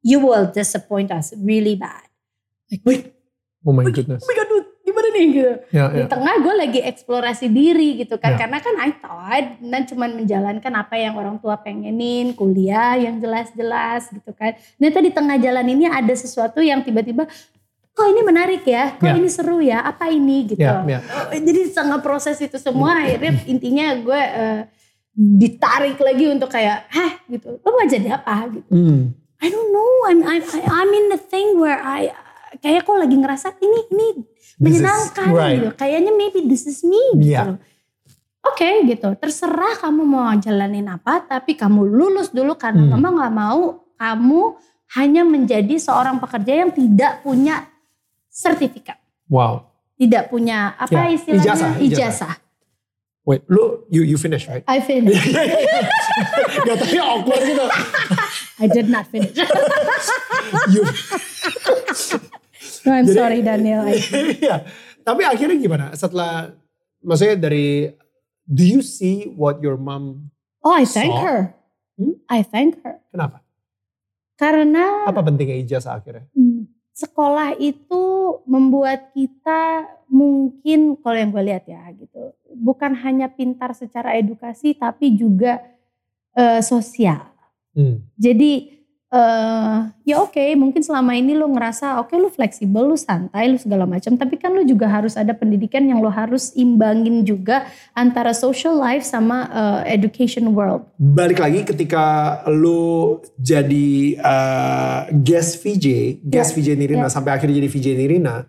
you 0.00 0.16
will 0.16 0.48
disappoint 0.48 1.12
us 1.12 1.36
really 1.36 1.76
bad. 1.76 2.08
Wait. 2.88 3.12
Oh 3.68 3.76
my 3.76 3.84
goodness. 3.92 4.24
Oh 4.24 4.28
my 4.32 4.32
god, 4.32 4.48
dude, 4.48 4.68
nih 5.10 5.26
gitu. 5.32 5.52
Ya, 5.72 5.84
Di 5.92 6.02
ya. 6.02 6.06
tengah 6.06 6.34
gue 6.40 6.54
lagi 6.54 6.80
eksplorasi 6.82 7.46
diri 7.48 8.00
gitu 8.00 8.16
kan. 8.16 8.34
Ya. 8.34 8.46
Karena 8.46 8.58
kan 8.60 8.74
I 8.78 8.90
thought 8.96 9.46
dan 9.60 9.82
cuman 9.88 10.10
menjalankan 10.18 10.72
apa 10.74 10.94
yang 10.96 11.14
orang 11.16 11.36
tua 11.38 11.58
pengenin, 11.58 12.32
kuliah 12.32 12.96
yang 12.96 13.18
jelas-jelas 13.18 14.12
gitu 14.12 14.30
kan. 14.32 14.54
Ternyata 14.76 14.98
di 15.00 15.10
tengah 15.12 15.36
jalan 15.36 15.66
ini 15.68 15.84
ada 15.86 16.14
sesuatu 16.14 16.60
yang 16.60 16.82
tiba-tiba 16.82 17.26
kok 17.98 18.06
ini 18.06 18.22
menarik 18.22 18.62
ya, 18.62 18.94
kok 18.94 19.10
Ya. 19.10 19.18
ini 19.18 19.26
seru 19.26 19.58
ya, 19.58 19.82
apa 19.82 20.06
ini 20.06 20.54
gitu. 20.54 20.62
Ya, 20.62 20.86
ya. 20.86 21.02
Oh, 21.02 21.34
Jadi 21.34 21.50
di 21.50 21.72
tengah 21.74 21.98
proses 21.98 22.38
itu 22.38 22.54
semua 22.54 23.02
akhirnya 23.02 23.42
intinya 23.50 23.90
gue 23.98 24.20
eh, 24.22 24.60
ditarik 25.18 25.98
lagi 25.98 26.24
untuk 26.30 26.46
kayak, 26.46 26.86
hah 26.94 27.18
gitu, 27.26 27.58
lo 27.58 27.68
mau 27.74 27.82
jadi 27.82 28.14
apa 28.14 28.54
gitu. 28.54 28.70
Hmm. 28.70 29.18
I 29.42 29.50
don't 29.50 29.70
know, 29.70 29.90
I'm 30.10 30.20
I'm 30.22 30.42
I'm 30.66 30.90
in 30.94 31.10
the 31.10 31.18
thing 31.18 31.58
where 31.58 31.78
I 31.78 32.10
kayak 32.58 32.86
kok 32.86 32.98
lagi 32.98 33.14
ngerasa 33.18 33.54
ini 33.58 33.80
ini 33.90 34.06
This 34.58 34.78
is- 34.78 34.82
menyenangkan 34.82 35.26
right. 35.30 35.54
gitu. 35.56 35.68
Kayaknya 35.74 36.12
maybe 36.12 36.40
this 36.44 36.66
is 36.66 36.82
me 36.82 36.98
gitu. 37.16 37.30
Yeah. 37.30 37.46
loh. 37.54 37.58
Oke 38.44 38.66
gitu, 38.86 39.08
terserah 39.18 39.76
kamu 39.76 40.02
mau 40.02 40.30
jalanin 40.34 40.88
apa, 40.88 41.20
tapi 41.22 41.52
kamu 41.52 41.84
lulus 41.84 42.30
dulu 42.30 42.54
karena 42.54 42.86
Hmm. 42.86 42.96
mama 42.96 43.08
nggak 43.12 43.34
mau 43.34 43.60
kamu 43.94 44.40
hanya 44.94 45.22
menjadi 45.22 45.76
seorang 45.76 46.16
pekerja 46.16 46.64
yang 46.64 46.70
tidak 46.72 47.20
punya 47.20 47.68
sertifikat, 48.30 48.96
Wow. 49.28 49.68
tidak 49.94 50.32
punya 50.32 50.72
apa 50.74 51.10
Ya, 51.10 51.12
istilahnya 51.12 51.44
ijazah, 51.44 51.72
ijazah. 51.78 52.34
Wait, 53.22 53.44
lu 53.46 53.84
you 53.92 54.00
you 54.00 54.16
finish 54.16 54.48
right? 54.48 54.64
I 54.64 54.80
finished. 54.80 55.20
Gak 56.64 56.76
tau 56.80 56.88
ya 56.88 57.04
awkward 57.04 57.44
gitu. 57.44 57.60
I 58.64 58.66
did 58.66 58.88
not 58.88 59.04
finish. 59.06 59.36
You, 60.72 60.80
No, 62.88 62.96
I'm 62.96 63.04
Jadi- 63.04 63.18
sorry 63.20 63.40
Daniel. 63.40 63.84
I- 63.84 64.00
Iya. 64.40 64.56
Tapi 65.04 65.22
akhirnya 65.22 65.56
gimana? 65.56 65.86
Setelah, 65.92 66.56
maksudnya 67.00 67.36
dari, 67.38 67.92
do 68.42 68.64
you 68.64 68.80
see 68.80 69.28
what 69.30 69.60
your 69.60 69.76
mom, 69.76 70.32
Oh, 70.58 70.72
I 70.72 70.82
thank 70.82 71.12
So? 71.12 71.20
her. 71.20 71.40
Hmm? 71.94 72.16
I 72.26 72.40
thank 72.40 72.80
her. 72.80 72.98
kenapa? 73.08 73.44
Karena 74.34 75.04
Apa 75.04 75.20
pentingnya 75.20 75.58
ijazah 75.58 75.98
akhirnya? 75.98 76.26
Hmm, 76.30 76.66
sekolah 76.92 77.58
itu 77.58 78.02
membuat 78.44 79.10
kita 79.12 79.82
mungkin 80.06 80.94
kalau 80.96 81.16
yang 81.16 81.28
gue 81.28 81.44
lihat 81.44 81.64
ya 81.64 81.84
gitu 81.92 82.32
bukan 82.48 82.96
hanya 82.96 83.28
pintar 83.28 83.70
secara 83.72 84.14
edukasi 84.14 84.72
tapi 84.72 85.12
juga 85.12 85.60
eh, 86.32 86.60
sosial 86.60 87.28
Hmm. 87.76 88.00
jadi 88.14 88.77
eh, 89.08 89.76
ya 90.04 90.16
oke 90.20 90.44
mungkin 90.56 90.84
selama 90.84 91.16
ini 91.16 91.36
lu 91.36 91.48
ngerasa 91.48 92.00
oke 92.00 92.12
lu 92.16 92.28
fleksibel 92.28 92.92
lu 92.92 92.96
santai 92.96 93.48
lu 93.48 93.56
segala 93.56 93.88
macam 93.88 94.16
tapi 94.16 94.36
kan 94.36 94.52
lu 94.52 94.64
juga 94.64 94.88
harus 94.88 95.16
ada 95.16 95.32
pendidikan 95.32 95.84
yang 95.84 96.04
lu 96.04 96.12
harus 96.12 96.52
imbangin 96.52 97.24
juga 97.24 97.68
antara 97.96 98.36
social 98.36 98.76
life 98.76 99.04
sama 99.04 99.48
eh, 99.48 99.96
education 99.96 100.52
world 100.52 100.84
Balik 100.98 101.40
lagi 101.40 101.62
ketika 101.64 102.04
lu 102.50 103.22
jadi 103.38 104.18
uh, 104.18 105.00
guest 105.14 105.62
VJ, 105.62 106.18
guest 106.26 106.58
VJ 106.58 106.74
Nirina 106.74 107.06
ya. 107.06 107.12
sampai 107.12 107.38
akhirnya 107.38 107.62
jadi 107.62 107.70
VJ 107.70 107.86
Nirina, 107.94 108.44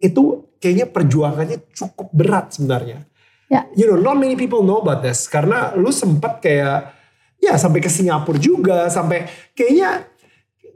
itu 0.00 0.52
kayaknya 0.60 0.86
perjuangannya 0.88 1.58
cukup 1.72 2.08
berat 2.12 2.56
sebenarnya. 2.56 3.08
Ya. 3.50 3.66
You 3.74 3.90
know, 3.90 3.98
not 3.98 4.20
many 4.20 4.38
people 4.38 4.62
know 4.62 4.78
about 4.78 5.02
this 5.02 5.26
karena 5.26 5.74
lu 5.74 5.90
sempat 5.90 6.38
kayak 6.38 6.99
ya 7.40 7.56
sampai 7.56 7.80
ke 7.80 7.88
Singapura 7.88 8.38
juga, 8.38 8.86
sampai 8.86 9.26
kayaknya 9.52 10.04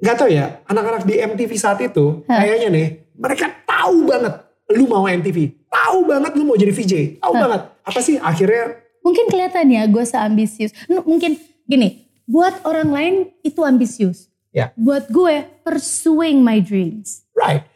nggak 0.00 0.16
tahu 0.16 0.29
ya 0.29 0.61
anak-anak 0.66 1.05
di 1.07 1.14
MTV 1.16 1.50
saat 1.55 1.79
itu 1.81 2.24
Hah. 2.27 2.42
kayaknya 2.42 2.68
nih 2.72 2.87
mereka 3.14 3.46
tahu 3.62 4.09
banget 4.09 4.35
lu 4.74 4.88
mau 4.88 5.05
MTV, 5.05 5.68
tahu 5.68 6.09
banget 6.09 6.33
lu 6.35 6.44
mau 6.48 6.57
jadi 6.57 6.72
VJ, 6.72 7.20
tahu 7.20 7.33
Hah. 7.37 7.40
banget 7.46 7.61
apa 7.85 8.00
sih 8.00 8.16
akhirnya 8.16 8.81
mungkin 9.05 9.29
kelihatan 9.29 9.68
ya 9.68 9.85
gue 9.85 10.00
seambisius 10.00 10.72
N- 10.88 11.05
mungkin 11.05 11.37
gini 11.68 12.09
buat 12.24 12.64
orang 12.64 12.88
lain 12.88 13.14
itu 13.44 13.61
ambisius 13.61 14.33
Ya. 14.55 14.70
buat 14.79 15.11
gue 15.11 15.44
pursuing 15.66 16.38
my 16.38 16.62
dreams 16.62 17.27
right 17.35 17.66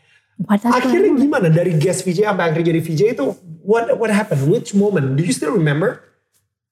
Akhirnya 0.46 1.10
gimana 1.18 1.50
dari 1.50 1.74
guest 1.74 2.06
VJ 2.06 2.30
sampai 2.30 2.46
akhirnya 2.46 2.70
jadi 2.70 2.80
VJ 2.86 3.00
itu 3.18 3.24
what 3.66 3.90
what 3.98 4.06
happened? 4.06 4.46
Which 4.46 4.70
moment? 4.70 5.18
Do 5.18 5.26
you 5.26 5.34
still 5.34 5.50
remember? 5.50 5.98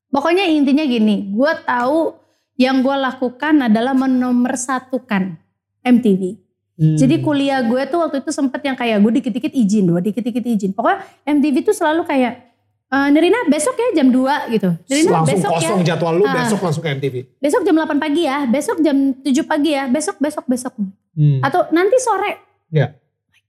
Pokoknya 0.08 0.44
intinya 0.46 0.84
gini 0.84 1.30
gue 1.30 1.52
tahu 1.62 2.14
yang 2.56 2.80
gue 2.80 2.96
lakukan 2.96 3.54
adalah 3.62 3.92
menomorsatukan 3.92 5.36
MTV 5.82 6.46
Hmm. 6.76 6.92
Jadi 6.92 7.24
kuliah 7.24 7.64
gue 7.64 7.88
tuh 7.88 8.04
waktu 8.04 8.20
itu 8.20 8.28
sempet 8.28 8.60
yang 8.60 8.76
kayak 8.76 9.00
gue 9.00 9.12
dikit-dikit 9.16 9.48
izin, 9.48 9.88
dua 9.88 10.04
dikit-dikit 10.04 10.44
izin. 10.44 10.76
Pokoknya 10.76 11.08
MTV 11.24 11.64
tuh 11.64 11.72
selalu 11.72 12.04
kayak, 12.04 12.52
e, 12.92 12.96
Nerina 13.16 13.48
besok 13.48 13.80
ya 13.80 13.96
jam 13.96 14.12
2 14.12 14.52
gitu. 14.52 14.76
Nerina 14.84 15.24
langsung 15.24 15.40
besok 15.40 15.50
kosong 15.56 15.80
ya. 15.80 15.96
jadwal 15.96 16.12
lu 16.20 16.28
Ah. 16.28 16.36
besok 16.36 16.60
langsung 16.60 16.84
ke 16.84 16.92
MTV. 16.92 17.14
Besok 17.40 17.64
jam 17.64 17.72
8 17.80 17.96
pagi 17.96 18.28
ya, 18.28 18.44
besok 18.44 18.84
jam 18.84 19.16
7 19.24 19.48
pagi 19.48 19.72
ya, 19.72 19.88
besok, 19.88 20.20
besok, 20.20 20.44
besok. 20.44 20.76
Hmm. 21.16 21.40
Atau 21.40 21.64
nanti 21.72 21.96
sore. 21.96 22.44
Ya. 22.68 22.92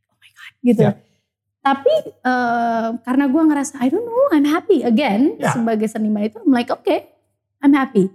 Oh 0.07 0.15
my 0.15 0.31
God 0.31 0.53
gitu. 0.63 0.83
Ya. 0.87 0.91
Tapi 1.67 1.93
eh, 2.15 2.87
karena 3.03 3.25
gue 3.27 3.41
ngerasa, 3.43 3.75
I 3.77 3.91
don't 3.91 4.03
know, 4.03 4.23
I'm 4.31 4.47
happy 4.47 4.81
again. 4.81 5.35
Ya. 5.35 5.51
Sebagai 5.51 5.91
seniman 5.91 6.23
itu, 6.23 6.39
I'm 6.39 6.49
like, 6.49 6.71
okay, 6.71 7.11
I'm 7.59 7.75
happy. 7.75 8.07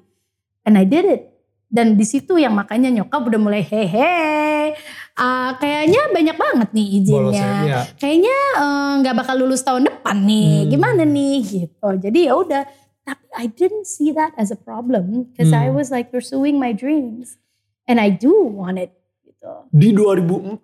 And 0.65 0.75
I 0.75 0.89
did 0.89 1.05
it. 1.05 1.23
Dan 1.69 1.97
di 1.97 2.05
situ 2.05 2.37
yang 2.37 2.53
makanya 2.53 2.89
nyokap 2.89 3.25
udah 3.25 3.41
mulai 3.41 3.61
hehe. 3.61 4.73
ah, 5.15 5.57
kayaknya 5.57 6.09
banyak 6.09 6.37
banget 6.37 6.69
nih 6.73 6.89
Bolosnya. 7.03 7.45
izinnya. 7.45 7.69
Ya. 7.69 7.81
Kayaknya 7.97 8.37
eh, 8.57 8.93
nggak 9.01 9.15
bakal 9.15 9.35
lulus 9.37 9.61
tahun 9.61 9.85
depan 9.85 10.17
nih. 10.23 10.53
Hmm. 10.59 10.69
Gimana 10.69 11.03
nih 11.03 11.37
gitu. 11.45 11.89
Jadi 11.99 12.21
ya 12.25 12.35
udah. 12.35 12.65
Tapi 13.03 13.25
I 13.35 13.47
didn't 13.49 13.85
see 13.85 14.15
that 14.15 14.31
as 14.37 14.49
a 14.49 14.57
problem 14.57 15.27
because 15.29 15.51
I 15.51 15.69
Hmm. 15.69 15.75
was 15.75 15.91
like 15.91 16.09
pursuing 16.09 16.57
my 16.57 16.71
dreams 16.71 17.37
and 17.85 17.99
I 17.99 18.09
do 18.09 18.31
want 18.31 18.79
it 18.79 18.93
gitu. 19.27 19.69
Di 19.69 19.91
2004 19.91 20.61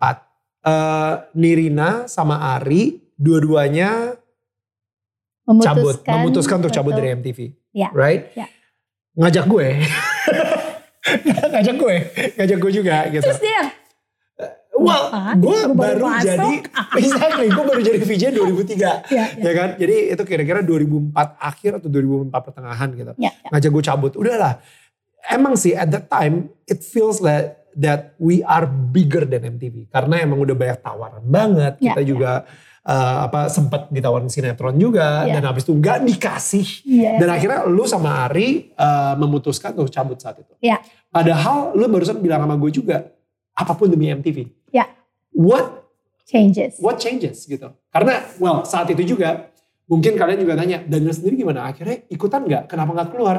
eh, 0.69 1.13
Nirina 1.35 2.05
sama 2.05 2.57
Ari 2.57 3.01
dua-duanya 3.17 4.15
cabut, 5.49 5.97
memutuskan 6.05 6.61
untuk 6.61 6.73
cabut 6.73 6.93
betul. 6.93 7.01
dari 7.01 7.09
MTV. 7.17 7.39
Ya. 7.73 7.89
Right? 7.97 8.37
Ya. 8.37 8.47
Ngajak 9.17 9.45
gue. 9.49 9.69
ngajak 11.57 11.77
gue, 11.81 11.97
ngajak 12.37 12.59
gue 12.61 12.73
juga 12.73 12.97
gitu. 13.09 13.25
Terus 13.25 13.41
dia 13.41 13.73
Well, 14.79 15.11
Apaan? 15.11 15.37
gue 15.43 15.59
baru 15.75 16.07
baru 16.07 16.23
jadi, 16.23 16.53
exactly, 17.03 17.47
gue 17.51 17.65
baru 17.67 17.81
jadi 17.83 17.99
VJ 17.99 18.25
2003. 18.31 18.79
ya, 18.79 18.95
ya. 19.11 19.25
Ya 19.35 19.53
kan? 19.59 19.69
Jadi 19.75 20.15
itu 20.15 20.23
kira-kira 20.23 20.63
2004 20.63 21.19
akhir 21.35 21.71
atau 21.83 21.89
2004 21.91 22.31
pertengahan 22.31 22.89
gitu. 22.95 23.13
Ya, 23.19 23.35
ya. 23.35 23.51
Ngajak 23.51 23.71
gue 23.75 23.83
cabut. 23.83 24.13
Udahlah. 24.15 24.63
Emang 25.27 25.59
sih 25.59 25.75
at 25.75 25.91
that 25.91 26.07
time 26.07 26.55
it 26.71 26.87
feels 26.87 27.19
that 27.19 27.58
that 27.79 28.19
we 28.19 28.43
are 28.43 28.67
bigger 28.67 29.23
than 29.23 29.47
MTV. 29.55 29.87
Karena 29.89 30.19
emang 30.27 30.43
udah 30.43 30.57
banyak 30.59 30.79
tawaran 30.83 31.23
banget. 31.23 31.79
Ya, 31.79 31.95
Kita 31.95 32.03
ya. 32.03 32.07
juga 32.11 32.33
uh, 32.83 33.17
apa 33.31 33.47
sempat 33.47 33.87
ditawarin 33.95 34.27
sinetron 34.27 34.75
juga 34.75 35.23
Ya. 35.25 35.39
dan 35.39 35.47
habis 35.47 35.63
itu 35.63 35.73
nggak 35.79 36.03
dikasih. 36.03 36.69
Iya. 36.83 37.13
Dan 37.23 37.29
akhirnya 37.31 37.61
lu 37.71 37.87
sama 37.87 38.27
Ari 38.27 38.75
uh, 38.75 39.15
memutuskan 39.15 39.79
untuk 39.79 39.95
cabut 39.95 40.19
saat 40.19 40.43
itu. 40.43 40.53
Ya. 40.59 40.83
Padahal 41.09 41.73
lu 41.79 41.87
barusan 41.87 42.19
bilang 42.19 42.43
sama 42.43 42.59
gue 42.59 42.71
juga 42.75 43.15
apa 43.55 43.73
pun 43.79 43.87
demi 43.87 44.11
MTV. 44.11 44.51
Ya. 44.75 44.91
What 45.31 45.87
changes. 46.27 46.77
what 46.83 46.99
changes 46.99 47.47
gitu. 47.47 47.71
Karena 47.95 48.27
well 48.43 48.67
saat 48.67 48.91
itu 48.91 49.17
juga 49.17 49.49
mungkin 49.89 50.19
kalian 50.19 50.45
juga 50.45 50.59
tanya 50.59 50.83
Daniel 50.85 51.15
sendiri 51.15 51.41
gimana 51.41 51.71
akhirnya 51.71 52.03
ikutan 52.11 52.43
nggak? 52.45 52.69
Kenapa 52.69 52.91
nggak 52.93 53.09
keluar? 53.15 53.37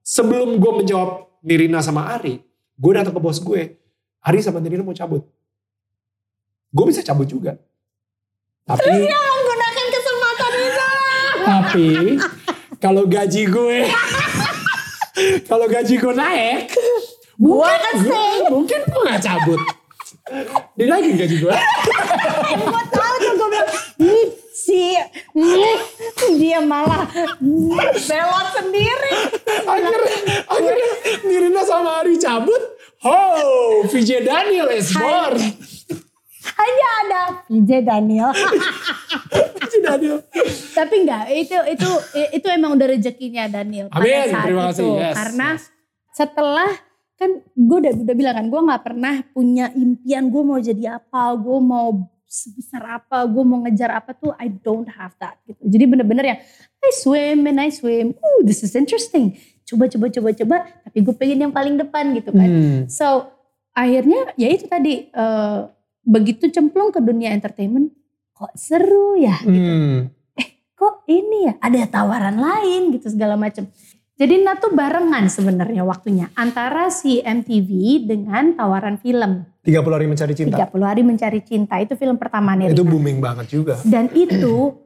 Sebelum 0.00 0.56
gue 0.56 0.72
menjawab 0.80 1.28
Nirina 1.44 1.84
sama 1.84 2.08
Ari, 2.16 2.40
gue 2.76 2.92
datang 2.96 3.12
ke 3.12 3.20
bos 3.20 3.36
gue. 3.36 3.79
Ari 4.20 4.44
sama 4.44 4.60
Nirina 4.60 4.84
mau 4.84 4.92
cabut. 4.92 5.24
Gue 6.70 6.84
bisa 6.86 7.00
cabut 7.00 7.24
juga. 7.24 7.56
Tapi 8.62 8.86
menggunakan 8.86 9.86
kesempatan 9.90 10.52
itu. 10.54 10.86
tapi 11.40 11.88
kalau 12.78 13.02
gaji 13.08 13.42
gue 13.48 13.78
kalau 15.50 15.66
gaji 15.66 15.94
gue 15.98 16.14
naik 16.14 16.70
mungkin 17.34 17.94
gue, 18.06 18.24
mungkin 18.52 18.80
gue 18.86 19.02
gak 19.08 19.22
cabut 19.24 19.60
dinaikin 20.78 21.16
gaji 21.16 21.36
gue 21.42 21.50
gue 21.50 22.82
tahu 22.92 23.14
tuh 23.18 23.32
gue 23.34 23.48
bilang 23.50 23.68
"Ih, 23.98 24.26
si 24.54 24.94
dia 26.38 26.60
malah 26.62 27.08
belot 27.40 28.48
sendiri. 28.54 29.12
akhirnya 29.66 30.12
akhirnya 30.46 30.90
Nirina 31.26 31.62
sama 31.64 32.04
Ari 32.04 32.14
cabut 32.16 32.62
oh 33.04 33.84
VJ 33.88 34.24
Daniel 34.24 34.68
is 34.72 34.92
born 34.92 35.36
Hanya 36.40 36.88
ada 37.04 37.22
VJ 37.48 37.70
Daniel. 37.84 38.32
VJ 39.60 39.74
Daniel 39.84 40.18
Tapi 40.72 40.94
enggak, 41.04 41.24
itu 41.32 41.56
itu 41.68 41.90
itu 42.32 42.46
emang 42.48 42.74
udah 42.76 42.86
rezekinya 42.88 43.44
Daniel 43.48 43.92
pada 43.92 44.02
Amin, 44.02 44.28
saat 44.32 44.44
terima 44.48 44.62
kasih. 44.72 44.82
itu. 44.82 44.88
Yes, 44.96 45.14
Karena 45.16 45.48
yes. 45.52 45.62
setelah 46.16 46.70
kan 47.20 47.30
gue 47.52 47.78
udah 47.84 47.92
udah 47.92 48.16
bilang 48.16 48.34
kan 48.40 48.46
gue 48.48 48.60
nggak 48.64 48.82
pernah 48.82 49.14
punya 49.36 49.68
impian 49.76 50.32
gue 50.32 50.42
mau 50.42 50.56
jadi 50.56 50.96
apa, 50.96 51.36
gue 51.36 51.58
mau 51.60 51.86
sebesar 52.24 53.02
apa, 53.02 53.26
gue 53.28 53.44
mau 53.44 53.58
ngejar 53.66 53.90
apa 54.00 54.16
tuh 54.16 54.32
I 54.40 54.48
don't 54.48 54.88
have 54.88 55.12
that 55.20 55.36
gitu. 55.44 55.60
Jadi 55.66 55.84
bener-bener 55.84 56.24
yang 56.24 56.40
I 56.80 56.90
swim 56.96 57.44
and 57.44 57.60
I 57.60 57.68
swim, 57.68 58.16
oh 58.16 58.38
this 58.46 58.64
is 58.64 58.72
interesting. 58.72 59.36
Coba 59.70 59.86
coba 59.86 60.06
coba 60.10 60.28
coba, 60.34 60.56
tapi 60.82 60.98
gue 60.98 61.14
pengen 61.14 61.46
yang 61.46 61.54
paling 61.54 61.78
depan 61.78 62.10
gitu 62.12 62.34
kan. 62.34 62.48
Hmm. 62.50 62.78
So 62.90 63.30
akhirnya 63.70 64.34
ya 64.34 64.50
itu 64.50 64.66
tadi 64.66 65.06
eh, 65.06 65.60
begitu 66.02 66.50
cemplung 66.50 66.90
ke 66.90 66.98
dunia 66.98 67.30
entertainment 67.30 67.94
kok 68.34 68.50
seru 68.58 69.14
ya 69.14 69.36
Hmm. 69.46 70.10
kok 70.74 71.04
ini 71.06 71.46
ya 71.46 71.54
ada 71.60 71.86
tawaran 71.86 72.34
lain 72.34 72.90
gitu 72.90 73.12
segala 73.12 73.38
macam. 73.38 73.68
Jadi 74.16 74.36
Nah 74.44 74.52
tuh 74.58 74.76
barengan 74.76 75.32
sebenarnya 75.32 75.80
waktunya 75.80 76.28
antara 76.36 76.92
si 76.92 77.24
MTV 77.24 78.04
dengan 78.04 78.52
tawaran 78.52 79.00
film 79.00 79.48
30 79.64 79.80
hari 79.96 80.06
mencari 80.08 80.34
cinta 80.36 80.56
30 80.60 80.76
hari 80.84 81.02
mencari 81.04 81.40
cinta 81.40 81.80
itu 81.80 81.96
film 81.96 82.20
pertama 82.20 82.52
nih. 82.52 82.72
itu 82.72 82.84
booming 82.84 83.16
banget 83.16 83.46
juga 83.48 83.80
Dan 83.80 84.12
itu 84.12 84.76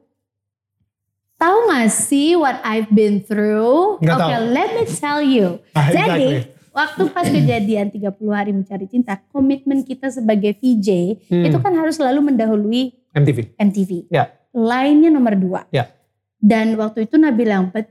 tahu 1.45 1.57
gak 1.69 1.89
sih 1.93 2.33
what 2.33 2.57
I've 2.65 2.89
been 2.89 3.21
through? 3.21 4.01
Oke, 4.01 4.09
tahu. 4.09 4.49
let 4.49 4.73
me 4.73 4.83
tell 4.89 5.21
you. 5.21 5.61
Ah, 5.77 5.93
Jadi 5.93 6.41
exactly. 6.41 6.73
waktu 6.73 7.01
pas 7.13 7.25
kejadian 7.29 7.93
30 7.93 8.17
hari 8.33 8.51
mencari 8.51 8.89
cinta, 8.89 9.21
komitmen 9.29 9.85
kita 9.85 10.09
sebagai 10.09 10.57
VJ 10.57 11.21
Hmm. 11.29 11.45
itu 11.45 11.57
kan 11.61 11.77
harus 11.77 12.01
selalu 12.01 12.33
mendahului 12.33 12.97
MTV 13.13 13.53
MTV. 13.61 14.09
Ya. 14.09 14.33
Lainnya 14.49 15.13
nomor 15.13 15.37
dua. 15.37 15.61
Ya. 15.69 15.93
Dan 16.41 16.73
waktu 16.75 17.05
itu 17.05 17.15
Nabi 17.21 17.45
bilang, 17.45 17.69
but 17.69 17.85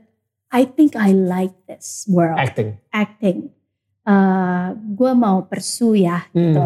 I 0.51 0.67
think 0.67 0.99
I 0.99 1.15
like 1.15 1.55
this 1.65 2.03
world, 2.07 2.35
acting 2.35 2.75
acting. 2.91 3.51
gue 4.93 5.11
mau 5.17 5.49
pursue 5.49 6.05
ya 6.05 6.29
gitu. 6.29 6.61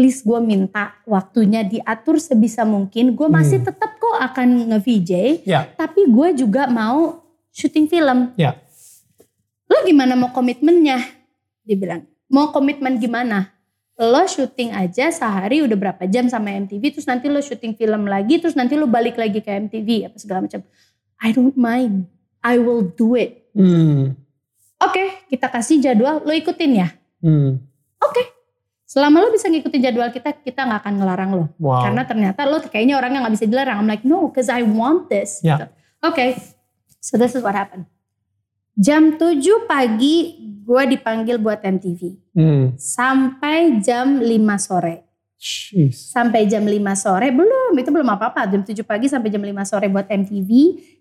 Please 0.00 0.24
gue 0.24 0.40
minta 0.40 0.96
waktunya 1.04 1.60
diatur 1.60 2.16
sebisa 2.16 2.64
mungkin. 2.64 3.12
Gue 3.12 3.28
masih 3.28 3.60
Hmm. 3.60 3.68
tetap 3.68 4.00
kok 4.00 4.16
akan 4.16 4.72
nge-VJ. 4.72 5.44
Ya. 5.44 5.68
Tapi 5.76 6.08
gue 6.08 6.40
juga 6.40 6.64
mau 6.72 7.20
syuting 7.52 7.84
film. 7.84 8.32
Ya. 8.40 8.56
Lo 9.68 9.84
gimana 9.84 10.16
mau 10.16 10.32
komitmennya? 10.32 11.04
Dia 11.68 11.76
bilang, 11.76 12.08
mau 12.32 12.48
komitmen 12.48 12.96
gimana? 12.96 13.52
Lo 14.00 14.24
syuting 14.24 14.72
aja 14.72 15.12
sehari 15.12 15.60
udah 15.60 15.76
berapa 15.76 16.08
jam 16.08 16.24
sama 16.32 16.48
MTV, 16.56 16.96
terus 16.96 17.04
nanti 17.04 17.28
lo 17.28 17.44
syuting 17.44 17.76
film 17.76 18.08
lagi, 18.08 18.40
terus 18.40 18.56
nanti 18.56 18.72
lo 18.72 18.88
balik 18.88 19.20
lagi 19.20 19.44
ke 19.44 19.52
MTV, 19.68 20.08
apa 20.08 20.16
segala 20.16 20.48
macam. 20.48 20.64
I 21.20 21.36
don't 21.36 21.52
mind, 21.52 22.08
I 22.40 22.56
will 22.56 22.80
do 22.80 23.12
it. 23.20 23.52
Hmm. 23.52 24.16
Oke, 24.80 25.28
kita 25.28 25.52
kasih 25.52 25.84
jadwal, 25.84 26.24
lo 26.24 26.32
ikutin 26.32 26.72
ya. 26.80 26.88
Hmm. 27.20 27.60
Oke, 28.00 28.39
selama 28.90 29.22
lo 29.22 29.30
bisa 29.30 29.46
ngikutin 29.46 29.86
jadwal 29.86 30.10
kita, 30.10 30.34
kita 30.42 30.66
nggak 30.66 30.82
akan 30.82 30.94
ngelarang 30.98 31.30
lo. 31.30 31.44
Wow. 31.62 31.86
Karena 31.86 32.02
ternyata 32.02 32.42
lo 32.42 32.58
kayaknya 32.58 32.98
orang 32.98 33.14
yang 33.14 33.22
nggak 33.22 33.34
bisa 33.38 33.46
dilarang. 33.46 33.76
I'm 33.78 33.86
like, 33.86 34.02
no, 34.02 34.26
cause 34.34 34.50
I 34.50 34.66
want 34.66 35.06
this. 35.06 35.38
Ya. 35.46 35.62
Gitu. 35.62 35.66
Oke, 36.10 36.34
so 36.98 37.14
this 37.14 37.38
is 37.38 37.42
what 37.46 37.54
happened. 37.54 37.86
Jam 38.74 39.14
7 39.14 39.38
pagi 39.70 40.42
gue 40.66 40.82
dipanggil 40.98 41.38
buat 41.38 41.62
MTV. 41.62 42.00
Hmm. 42.34 42.74
Sampai 42.74 43.78
jam 43.78 44.18
5 44.18 44.26
sore. 44.58 45.06
Jeez. 45.38 46.10
Sampai 46.10 46.50
jam 46.50 46.66
5 46.66 46.74
sore, 46.98 47.30
belum, 47.30 47.72
itu 47.78 47.88
belum 47.94 48.08
apa-apa. 48.10 48.48
Jam 48.50 48.66
7 48.66 48.74
pagi 48.82 49.06
sampai 49.06 49.30
jam 49.30 49.40
5 49.40 49.70
sore 49.70 49.86
buat 49.86 50.10
MTV. 50.10 50.50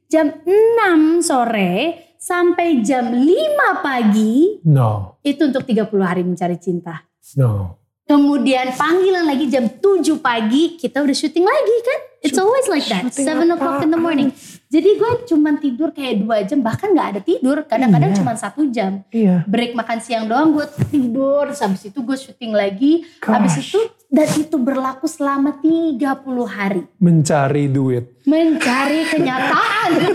Jam 0.06 0.30
6 0.46 1.26
sore 1.26 1.72
sampai 2.20 2.84
jam 2.84 3.16
5 3.16 3.80
pagi, 3.82 4.60
No. 4.68 5.18
itu 5.24 5.48
untuk 5.48 5.64
30 5.64 6.04
hari 6.04 6.22
mencari 6.28 6.60
cinta. 6.60 7.08
No. 7.40 7.79
Kemudian 8.10 8.74
panggilan 8.74 9.22
lagi 9.22 9.46
jam 9.46 9.70
7 9.70 9.78
pagi, 10.18 10.82
kita 10.82 11.06
udah 11.06 11.14
syuting 11.14 11.46
lagi 11.46 11.76
kan? 11.86 12.00
It's 12.20 12.36
always 12.36 12.66
like 12.66 12.90
that, 12.90 13.14
syuting 13.14 13.46
7 13.46 13.54
o'clock 13.54 13.86
in 13.86 13.94
the 13.94 14.02
morning. 14.02 14.34
Jadi 14.66 14.98
gue 14.98 15.12
cuman 15.30 15.62
tidur 15.62 15.94
kayak 15.94 16.26
2 16.26 16.50
jam, 16.50 16.60
bahkan 16.60 16.90
gak 16.92 17.08
ada 17.14 17.22
tidur. 17.22 17.62
Kadang-kadang 17.64 18.10
Iya. 18.10 18.18
cuma 18.18 18.34
satu 18.34 18.66
jam. 18.68 19.06
Iya. 19.10 19.46
Break 19.46 19.78
makan 19.78 20.02
siang 20.02 20.26
doang 20.26 20.52
gue 20.52 20.66
tidur, 20.90 21.54
terus 21.54 21.62
habis 21.62 21.86
itu 21.86 22.02
gue 22.02 22.18
syuting 22.18 22.50
lagi. 22.50 23.06
Habis 23.22 23.54
Gosh. 23.56 23.62
itu, 23.70 23.80
dan 24.10 24.28
itu 24.36 24.56
berlaku 24.58 25.06
selama 25.06 25.62
30 25.62 26.02
hari. 26.44 26.90
Mencari 26.98 27.70
duit. 27.70 28.10
Mencari 28.26 29.06
kenyataan. 29.06 29.90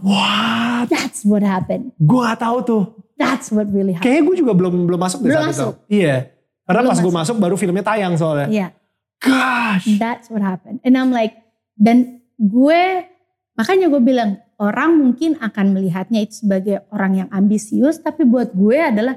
What? 0.00 0.86
That's 0.86 1.26
what 1.26 1.42
happened. 1.42 1.90
Gue 1.98 2.22
gak 2.22 2.38
tahu 2.40 2.58
tuh. 2.62 2.82
That's 3.16 3.48
what 3.48 3.66
really 3.68 3.96
happened. 3.96 4.04
Kayaknya 4.06 4.22
gue 4.28 4.36
juga 4.36 4.52
belum 4.52 4.74
belum 4.84 5.00
masuk 5.00 5.18
deh 5.24 5.32
Belum 5.32 5.40
saat 5.40 5.50
masuk. 5.56 5.72
itu. 5.88 6.04
Iya. 6.04 6.16
Karena 6.62 6.80
Belum 6.84 6.90
pas 6.92 7.00
gue 7.00 7.12
masuk. 7.16 7.36
baru 7.38 7.54
filmnya 7.56 7.84
tayang 7.84 8.14
soalnya. 8.14 8.48
Iya. 8.48 8.66
Gosh. 9.16 9.86
That's 9.96 10.28
what 10.28 10.44
happened. 10.44 10.84
And 10.84 10.92
I'm 10.94 11.08
like, 11.08 11.32
dan 11.74 12.20
gue, 12.36 13.08
makanya 13.54 13.88
gue 13.88 14.02
bilang, 14.04 14.36
orang 14.56 15.00
mungkin 15.00 15.40
akan 15.40 15.72
melihatnya 15.72 16.20
itu 16.20 16.44
sebagai 16.44 16.84
orang 16.92 17.24
yang 17.24 17.28
ambisius, 17.32 17.96
tapi 17.98 18.28
buat 18.28 18.52
gue 18.52 18.76
adalah, 18.76 19.16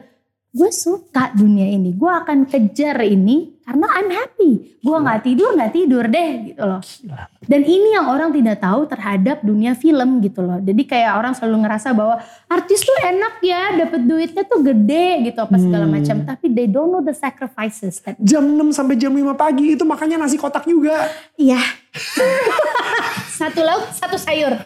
gue 0.50 0.70
suka 0.72 1.36
dunia 1.36 1.68
ini. 1.68 1.92
Gue 1.92 2.08
akan 2.08 2.48
kejar 2.48 3.04
ini 3.04 3.59
karena 3.70 3.86
I'm 3.94 4.10
happy. 4.10 4.52
Gue 4.82 4.98
nggak 4.98 5.22
tidur, 5.22 5.54
nggak 5.54 5.72
tidur 5.72 6.04
deh 6.10 6.30
gitu 6.50 6.64
loh. 6.66 6.82
Gila. 6.82 7.24
Dan 7.46 7.62
ini 7.62 7.94
yang 7.94 8.10
orang 8.10 8.34
tidak 8.34 8.58
tahu 8.58 8.90
terhadap 8.90 9.46
dunia 9.46 9.78
film 9.78 10.18
gitu 10.20 10.42
loh. 10.42 10.58
Jadi 10.58 10.90
kayak 10.90 11.14
orang 11.14 11.38
selalu 11.38 11.70
ngerasa 11.70 11.94
bahwa 11.94 12.18
artis 12.50 12.82
tuh 12.82 12.98
enak 13.06 13.38
ya, 13.40 13.78
dapat 13.78 14.02
duitnya 14.02 14.42
tuh 14.42 14.66
gede 14.66 15.30
gitu 15.30 15.38
apa 15.38 15.54
segala 15.56 15.86
Hmm. 15.86 15.94
macam. 15.94 16.18
Tapi 16.26 16.46
they 16.50 16.66
don't 16.66 16.90
know 16.90 17.06
the 17.06 17.14
sacrifices 17.14 18.02
that 18.02 18.18
Jam 18.18 18.42
6 18.58 18.74
sampai 18.74 18.98
jam 18.98 19.14
5 19.14 19.38
pagi 19.38 19.78
itu 19.78 19.86
makanya 19.86 20.18
nasi 20.18 20.36
kotak 20.36 20.66
juga. 20.66 21.06
Iya. 21.38 21.62
satu 23.40 23.62
lauk, 23.62 23.86
satu 23.94 24.18
sayur. 24.18 24.54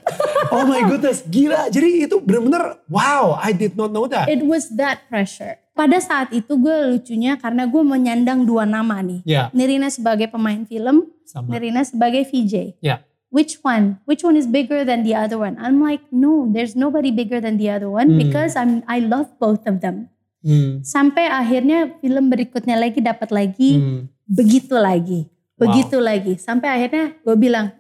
Oh 0.54 0.70
my 0.70 0.86
goodness, 0.86 1.26
gila. 1.26 1.66
Jadi 1.68 2.06
itu 2.06 2.22
bener-bener 2.22 2.78
wow, 2.86 3.42
I 3.42 3.52
did 3.52 3.74
not 3.74 3.90
know 3.90 4.06
that. 4.06 4.30
It 4.30 4.46
was 4.46 4.70
that 4.78 5.10
pressure. 5.10 5.58
Pada 5.74 5.98
saat 5.98 6.30
itu 6.30 6.54
gue 6.54 6.94
lucunya 6.94 7.34
karena 7.34 7.66
gue 7.66 7.82
menyandang 7.82 8.46
dua 8.46 8.62
nama 8.62 8.93
nih. 9.02 9.20
Ya, 9.26 9.50
Nirina 9.56 9.90
sebagai 9.90 10.30
pemain 10.30 10.62
film, 10.68 11.10
sama. 11.26 11.50
Nirina 11.50 11.82
sebagai 11.82 12.28
VJ. 12.28 12.78
Ya. 12.84 13.02
Which 13.34 13.58
one? 13.66 13.98
Which 14.06 14.22
one 14.22 14.38
is 14.38 14.46
bigger 14.46 14.86
than 14.86 15.02
the 15.02 15.18
other 15.18 15.42
one? 15.42 15.58
I'm 15.58 15.82
like, 15.82 16.06
no, 16.14 16.46
there's 16.46 16.78
nobody 16.78 17.10
bigger 17.10 17.42
than 17.42 17.58
the 17.58 17.74
other 17.74 17.90
one 17.90 18.14
Hmm. 18.14 18.20
because 18.22 18.54
I'm 18.54 18.86
I 18.86 19.02
love 19.02 19.34
both 19.42 19.66
of 19.66 19.82
them. 19.82 20.14
Hmm. 20.46 20.86
Sampai 20.86 21.26
akhirnya 21.26 21.98
film 21.98 22.30
berikutnya 22.30 22.78
lagi 22.78 23.02
dapat 23.02 23.34
lagi, 23.34 23.82
Hmm. 23.82 24.02
begitu 24.30 24.78
lagi, 24.78 25.26
begitu 25.58 25.98
lagi. 25.98 26.38
Sampai 26.38 26.78
akhirnya 26.78 27.18
gue 27.26 27.34
bilang, 27.34 27.74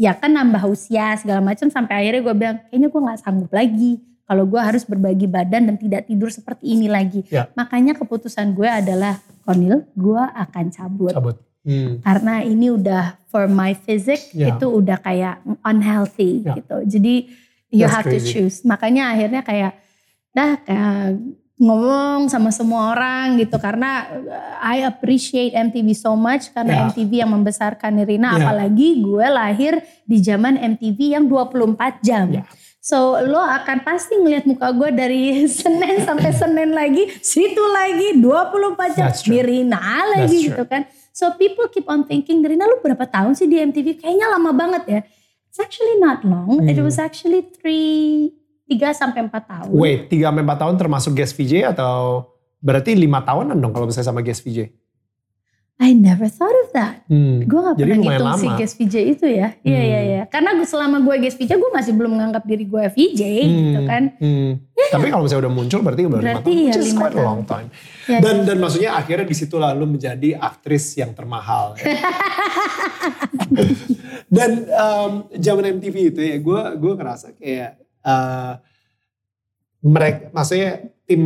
ya 0.00 0.16
kan 0.16 0.32
nambah 0.32 0.64
usia 0.64 1.12
segala 1.20 1.44
macam. 1.44 1.68
Sampai 1.68 2.00
akhirnya 2.00 2.24
gue 2.24 2.34
bilang, 2.38 2.56
kayaknya 2.72 2.88
gue 2.88 3.00
nggak 3.04 3.20
sanggup 3.20 3.52
lagi 3.52 4.00
kalau 4.30 4.46
gue 4.46 4.62
harus 4.62 4.86
berbagi 4.86 5.26
badan 5.26 5.66
dan 5.66 5.74
tidak 5.74 6.06
tidur 6.06 6.30
seperti 6.30 6.78
ini 6.78 6.86
lagi. 6.86 7.26
Ya. 7.26 7.50
Makanya 7.58 7.98
keputusan 7.98 8.54
gue 8.54 8.70
adalah, 8.70 9.18
Konil, 9.42 9.82
gue 9.98 10.22
akan 10.22 10.70
cabut. 10.70 11.10
Cabut. 11.10 11.36
Hmm. 11.66 11.98
Karena 11.98 12.38
ini 12.40 12.70
udah 12.70 13.18
for 13.26 13.50
my 13.50 13.74
physique 13.74 14.30
Ya. 14.30 14.54
itu 14.54 14.70
udah 14.70 15.02
kayak 15.02 15.42
unhealthy 15.66 16.46
Ya. 16.46 16.54
gitu. 16.54 16.76
Jadi 16.86 17.14
you 17.74 17.82
That's 17.84 17.94
have 17.98 18.06
to 18.06 18.22
crazy. 18.22 18.30
choose. 18.38 18.62
Makanya 18.62 19.10
akhirnya 19.10 19.42
kayak 19.42 19.74
dah 20.30 20.62
kayak 20.62 21.18
ngomong 21.58 22.32
sama 22.32 22.48
semua 22.48 22.96
orang 22.96 23.36
gitu 23.36 23.60
karena 23.60 24.08
I 24.64 24.80
appreciate 24.80 25.52
MTV 25.52 25.92
so 25.92 26.16
much 26.16 26.48
karena 26.54 26.72
Ya. 26.72 26.82
MTV 26.88 27.12
yang 27.20 27.34
membesarkan 27.34 28.00
Nirina 28.00 28.32
Ya. 28.32 28.46
apalagi 28.48 29.02
gue 29.02 29.26
lahir 29.28 29.82
di 30.06 30.22
zaman 30.22 30.56
MTV 30.56 31.18
yang 31.20 31.24
24 31.28 32.00
jam. 32.00 32.32
Ya. 32.32 32.48
So 32.80 33.12
lo 33.20 33.36
akan 33.38 33.84
pasti 33.84 34.16
ngeliat 34.16 34.48
muka 34.48 34.72
gue 34.72 34.88
dari 34.88 35.22
Senin 35.52 36.00
sampai 36.00 36.32
Senin 36.32 36.72
lagi, 36.72 37.12
situ 37.20 37.60
lagi 37.70 38.16
24 38.16 38.96
jam. 38.96 39.12
Nirina 39.28 39.80
lagi 40.16 40.24
That's 40.32 40.44
gitu 40.48 40.62
kan. 40.64 40.82
So 41.12 41.36
people 41.36 41.68
keep 41.68 41.84
on 41.86 42.08
thinking, 42.08 42.40
Nirina 42.40 42.64
lu 42.64 42.80
berapa 42.80 43.04
tahun 43.04 43.36
sih 43.36 43.44
di 43.44 43.60
MTV? 43.60 44.00
Kayaknya 44.00 44.26
lama 44.32 44.50
banget 44.50 44.82
ya. 44.88 45.00
It's 45.44 45.60
actually 45.60 46.00
not 46.00 46.24
long. 46.24 46.64
It 46.64 46.78
Hmm. 46.78 46.86
was 46.86 46.96
actually 46.96 47.52
three, 47.52 48.32
3 48.64 48.94
sampai 48.94 49.28
4 49.28 49.44
tahun. 49.44 49.68
Wait, 49.68 50.08
3 50.08 50.30
sampai 50.30 50.42
4 50.46 50.56
tahun 50.56 50.74
termasuk 50.78 51.12
guest 51.12 51.34
VJ 51.36 51.68
atau 51.68 52.24
berarti 52.62 52.94
5 52.94 53.20
tahunan 53.20 53.58
dong 53.58 53.74
kalau 53.74 53.84
misalnya 53.84 54.08
sama 54.08 54.22
guest 54.22 54.40
VJ? 54.40 54.70
I 55.80 55.90
never 55.90 56.28
thought 56.28 56.52
of 56.52 56.68
that. 56.72 57.08
Hmm. 57.08 57.40
Gue 57.42 57.56
gak 57.58 57.72
pernah 57.74 57.96
ngitung 57.96 58.32
si 58.36 58.44
lama. 58.44 58.58
guest 58.58 58.74
VJ 58.76 58.94
itu 59.08 59.24
ya. 59.24 59.56
Iya, 59.58 59.80
Hmm. 59.80 59.88
iya, 59.88 60.00
iya. 60.04 60.22
Karena 60.28 60.52
selama 60.62 61.00
gue 61.00 61.16
guest 61.18 61.34
VJ, 61.34 61.56
gue 61.56 61.72
masih 61.72 61.92
belum 61.92 62.12
menganggap 62.12 62.44
diri 62.44 62.64
gue 62.64 62.84
VJ 62.86 63.20
gitu 63.40 63.80
Hmm. 63.80 63.88
kan. 63.88 64.02
Hmm. 64.14 64.50
Tapi 64.70 65.06
kalau 65.08 65.24
misalnya 65.24 65.48
udah 65.48 65.54
muncul 65.54 65.80
berarti 65.80 66.02
udah 66.02 66.18
5 66.18 66.22
Berarti 66.22 66.44
tahun. 66.46 66.60
iya, 66.60 66.70
Which 66.70 66.84
is 66.84 66.92
quite 66.92 67.14
a 67.14 67.22
long 67.22 67.42
time. 67.44 67.68
Ya, 68.04 68.18
Dan 68.18 68.44
dan 68.44 68.56
maksudnya 68.56 68.90
akhirnya 68.92 69.24
di 69.24 69.32
situ 69.32 69.56
lalu 69.56 69.84
menjadi 69.90 70.36
aktris 70.36 70.84
yang 70.94 71.12
termahal. 71.12 71.72
ya. 71.74 71.96
dan 74.30 74.50
em, 74.66 75.12
zaman 75.34 75.64
MTV 75.74 75.96
itu 76.06 76.20
ya 76.20 76.36
gue 76.38 76.60
gue 76.76 76.92
ngerasa 76.94 77.26
kayak 77.34 77.70
eh, 78.02 78.52
mereka 79.80 80.28
maksudnya 80.30 80.92
tim 81.10 81.22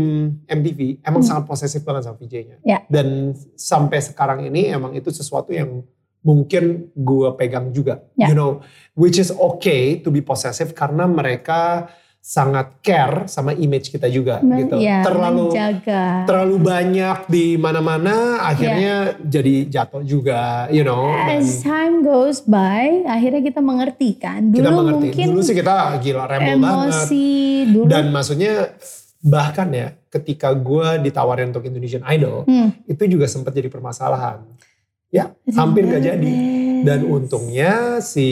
MTV 0.47 1.05
emang 1.05 1.21
Hmm. 1.21 1.29
sangat 1.29 1.45
posesif 1.45 1.85
banget 1.85 2.09
sama 2.09 2.17
VJ-nya. 2.17 2.57
Ya. 2.65 2.81
Dan 2.87 3.37
sampai 3.53 4.01
sekarang 4.01 4.41
ini 4.43 4.67
emang 4.67 4.97
itu 4.97 5.13
sesuatu 5.13 5.53
yang 5.53 5.85
mungkin 6.21 6.89
gue 6.91 7.29
pegang 7.35 7.69
juga. 7.69 8.01
Ya. 8.17 8.27
You 8.27 8.35
know, 8.35 8.65
which 8.95 9.21
is 9.21 9.29
okay 9.29 10.01
to 10.01 10.09
be 10.09 10.19
possessive 10.19 10.73
karena 10.73 11.05
mereka 11.05 11.93
sangat 12.19 12.81
care 12.81 13.29
sama 13.29 13.53
image 13.53 13.93
kita 13.93 14.09
juga 14.09 14.41
Men- 14.41 14.65
gitu. 14.65 14.81
ya, 14.81 15.05
terlalu 15.05 15.53
menjaga. 15.53 16.25
terlalu 16.25 16.57
banyak 16.57 17.19
di 17.29 17.61
mana-mana 17.61 18.41
akhirnya 18.41 19.21
jadi 19.21 19.69
jatuh 19.69 20.01
juga, 20.01 20.65
you 20.71 20.81
know. 20.81 21.13
Dan 21.29 21.45
As 21.45 21.61
time 21.61 22.01
goes 22.01 22.41
by, 22.41 23.05
akhirnya 23.05 23.45
kita 23.45 23.61
mengerti 23.61 24.17
kan. 24.17 24.49
Dulu 24.49 24.57
kita 24.57 24.71
mengerti. 24.73 24.97
mungkin 25.05 25.27
Dulu 25.29 25.41
sih 25.45 25.53
kita 25.53 25.75
gila 26.01 26.25
rebel 26.25 26.57
banget. 26.57 27.13
dulu. 27.69 27.81
Dan 27.85 28.05
maksudnya 28.09 28.73
bahkan 29.25 29.73
ya 29.73 29.97
ketika 30.07 30.53
gue 30.53 31.01
ditawarin 31.01 31.49
untuk 31.49 31.65
Indonesian 31.65 32.05
Idol 32.05 32.45
Hmm. 32.45 32.77
itu 32.85 33.03
juga 33.09 33.25
sempat 33.25 33.51
jadi 33.51 33.67
permasalahan. 33.67 34.45
Ya 35.09 35.33
hampir 35.51 35.87
gak 35.87 36.05
jadi. 36.05 36.35
Dan 36.85 37.09
untungnya 37.09 38.05
si 38.05 38.29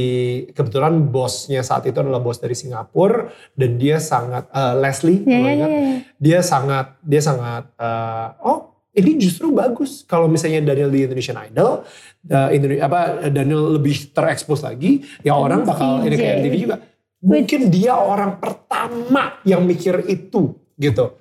kebetulan 0.52 1.08
bosnya 1.08 1.64
saat 1.64 1.88
itu 1.88 1.96
adalah 1.96 2.20
bos 2.20 2.36
dari 2.36 2.52
Singapura 2.52 3.32
dan 3.54 3.80
dia 3.80 3.96
sangat 3.96 4.44
eh, 4.46 4.74
Leslie, 4.76 5.24
Ya, 5.24 5.32
kalau 5.32 5.48
ya, 5.48 5.54
ingat, 5.54 5.70
ya, 5.70 5.80
dia 6.18 6.38
sangat 6.42 6.86
dia 7.00 7.22
sangat 7.22 7.64
eh, 7.72 8.28
oh 8.44 8.58
ini 8.92 9.16
justru 9.16 9.48
bagus 9.50 10.04
kalau 10.04 10.28
misalnya 10.28 10.60
Daniel 10.60 10.92
di 10.92 11.00
Indonesian 11.02 11.40
Idol, 11.48 11.80
eh, 12.26 12.48
Indone- 12.52 12.76
apa 12.78 13.00
Daniel 13.26 13.72
lebih 13.72 14.12
terekspos 14.12 14.60
lagi, 14.60 15.00
ya 15.22 15.32
orang 15.32 15.64
bakal 15.64 16.04
ini 16.04 16.12
kayak. 16.12 16.44
MTV 16.44 16.54
juga. 16.60 16.76
Mungkin 17.22 17.70
dia 17.70 17.96
orang 17.96 18.36
pertama 18.36 19.40
yang 19.44 19.64
mikir 19.64 20.04
itu 20.04 20.60
gitu. 20.82 21.14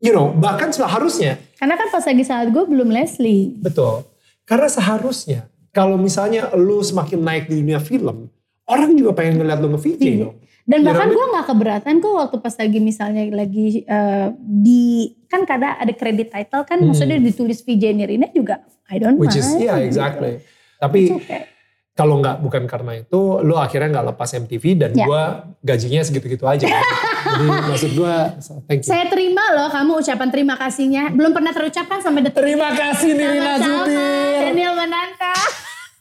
You 0.00 0.14
know, 0.14 0.32
bahkan 0.32 0.70
seharusnya 0.70 1.36
Karena 1.58 1.76
kan 1.76 1.90
pas 1.90 2.00
lagi 2.00 2.24
saat 2.24 2.48
gue 2.48 2.64
belum 2.64 2.88
Leslie. 2.88 3.52
Betul. 3.58 4.06
Karena 4.46 4.64
seharusnya 4.64 5.40
kalau 5.70 5.94
misalnya 5.94 6.48
lu 6.54 6.80
semakin 6.80 7.20
naik 7.20 7.44
di 7.46 7.60
dunia 7.60 7.76
film, 7.78 8.32
orang 8.64 8.94
juga 8.94 9.12
pengen 9.12 9.38
ngeliat 9.38 9.58
lu 9.58 9.68
nge-VJ 9.70 10.00
Iya. 10.00 10.16
dong. 10.24 10.36
Dan 10.64 10.80
bahkan 10.82 11.10
gue 11.10 11.26
gak 11.34 11.46
keberatan 11.46 11.94
kok 11.98 12.14
waktu 12.14 12.36
pas 12.38 12.54
lagi 12.54 12.78
misalnya 12.78 13.22
lagi 13.28 13.82
eh, 13.82 14.26
di 14.38 14.84
kan 15.26 15.42
kadang 15.42 15.74
ada 15.76 15.90
kredit 15.90 16.30
title 16.30 16.62
kan 16.62 16.78
Hmm. 16.78 16.88
maksudnya 16.88 17.18
ditulis 17.18 17.60
VJ 17.60 17.92
Nirina 17.92 18.30
juga 18.30 18.62
I 18.88 18.98
don't 18.98 19.18
Which 19.18 19.34
is, 19.34 19.50
mind. 19.50 19.62
yeah 19.62 19.76
gitu. 19.76 19.86
exactly. 19.90 20.32
It's 20.38 20.78
Tapi 20.78 21.00
okay. 21.12 21.42
Kalau 21.90 22.16
nggak 22.18 22.40
bukan 22.40 22.64
karena 22.64 22.96
itu, 22.96 23.20
lu 23.44 23.54
akhirnya 23.54 23.92
nggak 23.92 24.06
lepas 24.14 24.30
MTV 24.32 24.64
dan 24.78 24.90
Ya. 24.96 25.04
gua 25.04 25.22
gajinya 25.60 26.00
segitu-gitu 26.00 26.46
aja. 26.46 26.64
Jadi 27.36 27.46
maksud 27.46 27.90
gua, 27.92 28.32
thank 28.64 28.80
you. 28.80 28.88
Saya 28.88 29.04
terima 29.10 29.52
loh 29.52 29.68
kamu 29.68 30.00
ucapan 30.00 30.28
terima 30.32 30.54
kasihnya. 30.56 31.12
Belum 31.12 31.30
pernah 31.30 31.52
terucapkan 31.52 32.00
sampai 32.00 32.24
detik 32.24 32.40
Terima 32.40 32.72
kasih 32.72 33.10
Nirina 33.12 33.60
Zubir. 33.60 34.48
Daniel 34.48 34.72
Mananta. 34.72 35.34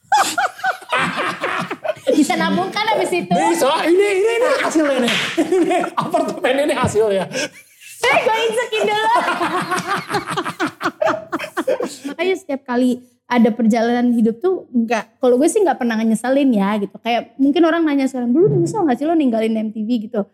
Bisa 2.09 2.33
nabung 2.35 2.71
kan 2.71 2.83
abis 2.95 3.11
itu? 3.13 3.31
Bisa, 3.31 3.69
ini, 3.85 4.07
ini, 4.19 4.31
ini 4.39 4.47
hasilnya 4.59 4.97
nih. 5.03 5.13
Ini 5.39 5.75
apartemen 5.93 6.55
ini 6.65 6.73
hasilnya. 6.73 7.25
Eh 7.99 8.15
gue 8.23 8.37
insekin 8.47 8.81
dulu. 8.87 9.11
Makanya 12.07 12.35
setiap 12.35 12.61
kali 12.65 12.99
ada 13.30 13.49
perjalanan 13.53 14.09
hidup 14.09 14.41
tuh 14.41 14.65
nggak, 14.73 15.21
kalau 15.21 15.38
gue 15.38 15.45
sih 15.45 15.61
nggak 15.61 15.77
pernah 15.77 16.01
nyeselin 16.01 16.49
ya 16.49 16.82
gitu. 16.82 16.97
Kayak 16.97 17.38
mungkin 17.38 17.61
orang 17.61 17.86
nanya 17.86 18.09
sekarang, 18.09 18.34
dulu 18.34 18.49
nyesel 18.49 18.82
nggak 18.82 18.97
sih 18.97 19.05
lo 19.05 19.13
ninggalin 19.13 19.53
MTV 19.69 20.09
gitu? 20.09 20.25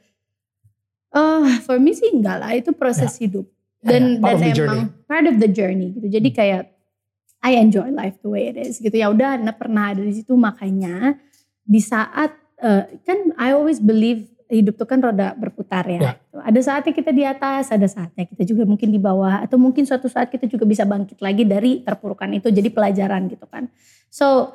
Eh, 1.16 1.60
for 1.64 1.76
me 1.80 1.92
sih 1.92 2.12
enggak 2.12 2.40
lah, 2.40 2.52
itu 2.56 2.72
proses 2.72 3.16
hidup. 3.20 3.44
Dan 3.84 4.18
Ya, 4.18 4.24
part 4.24 4.36
dan 4.36 4.36
of 4.36 4.42
the 4.42 4.48
emang 4.48 4.58
journey. 4.58 4.82
part 5.06 5.26
of 5.28 5.36
the 5.38 5.50
journey 5.52 5.88
gitu. 5.94 6.08
Jadi 6.10 6.30
kayak 6.32 6.64
I 7.46 7.62
enjoy 7.62 7.94
life 7.94 8.18
the 8.24 8.32
way 8.32 8.50
it 8.50 8.58
is 8.58 8.80
gitu. 8.82 8.96
Ya 8.96 9.12
udah, 9.12 9.38
pernah 9.54 9.94
ada 9.94 10.02
di 10.02 10.12
situ 10.16 10.34
makanya 10.36 11.16
di 11.62 11.80
saat 11.80 12.32
eh, 12.60 12.84
kan 13.04 13.36
I 13.36 13.52
always 13.54 13.78
believe 13.80 14.35
hidup 14.50 14.78
tuh 14.78 14.86
kan 14.86 15.02
roda 15.02 15.34
berputar 15.34 15.86
ya. 15.90 16.00
Ya. 16.00 16.14
Ada 16.46 16.60
saatnya 16.62 16.94
kita 16.94 17.10
di 17.10 17.24
atas, 17.26 17.74
ada 17.74 17.88
saatnya 17.90 18.30
kita 18.30 18.46
juga 18.46 18.64
mungkin 18.70 18.94
di 18.94 19.02
bawah 19.02 19.42
atau 19.42 19.58
mungkin 19.58 19.86
suatu 19.86 20.06
saat 20.06 20.30
kita 20.30 20.46
juga 20.46 20.70
bisa 20.70 20.86
bangkit 20.86 21.18
lagi 21.18 21.42
dari 21.46 21.82
terpurukan 21.82 22.30
itu 22.38 22.54
jadi 22.54 22.70
pelajaran 22.70 23.26
gitu 23.26 23.50
kan. 23.50 23.66
So 24.14 24.54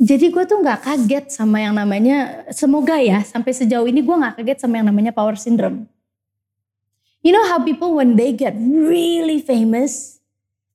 jadi 0.00 0.32
gue 0.32 0.44
tuh 0.48 0.58
nggak 0.64 0.80
kaget 0.82 1.24
sama 1.30 1.60
yang 1.60 1.76
namanya 1.76 2.48
semoga 2.50 2.96
ya 2.98 3.20
sampai 3.20 3.52
sejauh 3.52 3.84
ini 3.84 4.00
gue 4.00 4.16
nggak 4.16 4.40
kaget 4.40 4.58
sama 4.64 4.80
yang 4.80 4.88
namanya 4.88 5.12
power 5.12 5.36
syndrome. 5.36 5.84
You 7.22 7.30
know 7.30 7.46
how 7.46 7.62
people 7.62 7.94
when 7.94 8.18
they 8.18 8.34
get 8.34 8.56
really 8.58 9.38
famous, 9.38 10.18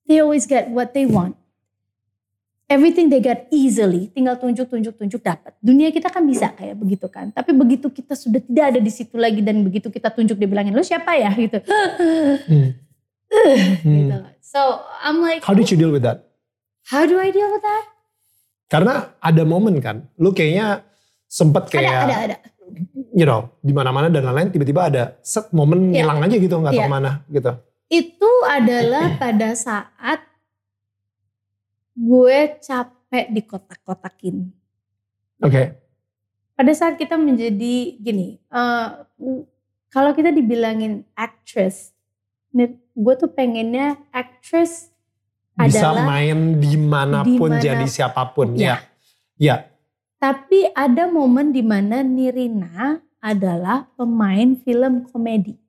they 0.07 0.23
always 0.23 0.47
get 0.47 0.71
what 0.71 0.95
they 0.95 1.03
want. 1.03 1.35
Everything 2.67 3.07
they 3.07 3.23
get 3.23 3.47
easily, 3.47 4.11
tinggal 4.11 4.35
tunjuk, 4.35 4.67
tunjuk, 4.67 4.91
tunjuk 4.99 5.23
dapat. 5.23 5.55
Dunia 5.63 5.87
kita 5.87 6.11
kan 6.11 6.27
bisa 6.27 6.51
kayak 6.51 6.75
begitu 6.75 7.07
kan. 7.07 7.31
Tapi 7.31 7.55
begitu 7.55 7.87
kita 7.87 8.11
sudah 8.11 8.43
tidak 8.43 8.75
ada 8.75 8.79
di 8.83 8.91
situ 8.91 9.15
lagi 9.15 9.39
dan 9.39 9.63
begitu 9.63 9.87
kita 9.87 10.11
tunjuk 10.11 10.35
dia 10.35 10.51
bilangin 10.51 10.75
lu 10.75 10.83
siapa 10.83 11.15
ya 11.15 11.31
gitu. 11.31 11.63
Hmm. 11.63 12.69
gitu. 13.87 14.15
So 14.43 14.59
I'm 14.99 15.23
like, 15.23 15.47
How 15.47 15.55
did 15.55 15.71
you 15.71 15.79
deal 15.79 15.91
with 15.91 16.03
that? 16.03 16.27
how 16.87 17.03
do 17.03 17.15
I 17.19 17.31
deal 17.31 17.47
with 17.47 17.63
that? 17.63 17.83
Karena 18.67 19.15
ada 19.19 19.43
momen 19.47 19.79
kan, 19.79 20.03
lu 20.19 20.35
kayaknya 20.35 20.83
sempet 21.23 21.71
kayak 21.71 21.87
Ada, 21.87 22.03
ada, 22.03 22.15
ada. 22.35 22.37
you 23.15 23.23
know 23.23 23.47
di 23.59 23.71
mana-mana 23.71 24.11
dan 24.11 24.27
lain-lain 24.27 24.51
tiba-tiba 24.51 24.91
ada 24.91 25.03
set 25.23 25.51
momen 25.55 25.91
Iya. 25.91 26.03
ngilang 26.03 26.19
aja 26.23 26.35
gitu 26.35 26.55
nggak 26.59 26.75
tahu 26.75 26.83
Iya. 26.83 26.87
ke 26.87 26.91
mana 26.91 27.11
gitu. 27.31 27.51
Itu 27.87 28.31
adalah 28.43 29.15
pada 29.15 29.55
saat 29.55 30.19
gue 31.97 32.37
capek 32.61 33.25
dikotak-kotakin. 33.33 34.53
Oke. 35.41 35.73
pada 36.57 36.73
saat 36.73 36.97
kita 36.97 37.13
menjadi 37.21 38.01
gini, 38.01 38.41
eh, 38.41 38.87
kalau 39.93 40.09
kita 40.17 40.33
dibilangin 40.33 41.05
actress, 41.13 41.93
gue 42.97 43.13
tuh 43.13 43.29
pengennya 43.29 44.01
actress 44.09 44.89
Bisa 45.53 45.93
adalah, 45.93 46.05
main 46.09 46.57
di 46.57 46.73
mana 46.73 47.21
pun 47.21 47.53
dimana- 47.53 47.61
jadi 47.61 47.85
siapa 47.85 48.33
pun 48.33 48.57
Ya. 48.57 48.81
ya. 49.37 49.53
Ya. 49.53 49.55
tapi 50.17 50.65
ada 50.73 51.05
momen 51.05 51.53
di 51.53 51.61
mana 51.61 52.01
Nirina 52.01 52.97
adalah 53.21 53.85
pemain 53.93 54.57
film 54.57 55.05
komedi. 55.05 55.61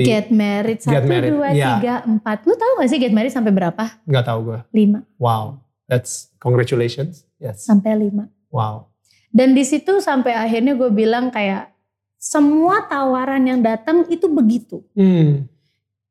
Di, 0.00 0.08
Get 0.08 0.32
Married 0.32 0.80
Get 0.80 0.88
satu 0.88 1.04
Married, 1.04 1.30
dua 1.30 1.48
ya. 1.52 1.76
tiga 1.76 1.94
empat. 2.02 2.48
Lu 2.48 2.56
tahu 2.56 2.80
gak 2.80 2.88
sih 2.88 2.96
Get 2.96 3.12
Married 3.12 3.30
sampai 3.30 3.52
berapa? 3.52 3.84
nggak 4.08 4.24
tahu 4.24 4.38
gue. 4.48 4.58
Lima 4.72 5.04
Wow. 5.20 5.60
That's 5.84 6.32
congratulations. 6.40 7.28
Yes. 7.36 7.64
sampai 7.64 7.96
lima. 7.96 8.32
Wow. 8.48 8.88
Dan 9.28 9.52
di 9.52 9.62
situ 9.62 10.00
sampai 10.00 10.34
akhirnya 10.34 10.74
gue 10.74 10.88
bilang 10.88 11.28
kayak 11.28 11.70
semua 12.16 12.84
tawaran 12.84 13.40
yang 13.40 13.60
datang 13.60 14.04
itu 14.08 14.26
begitu. 14.26 14.82
Hmm. 14.92 15.46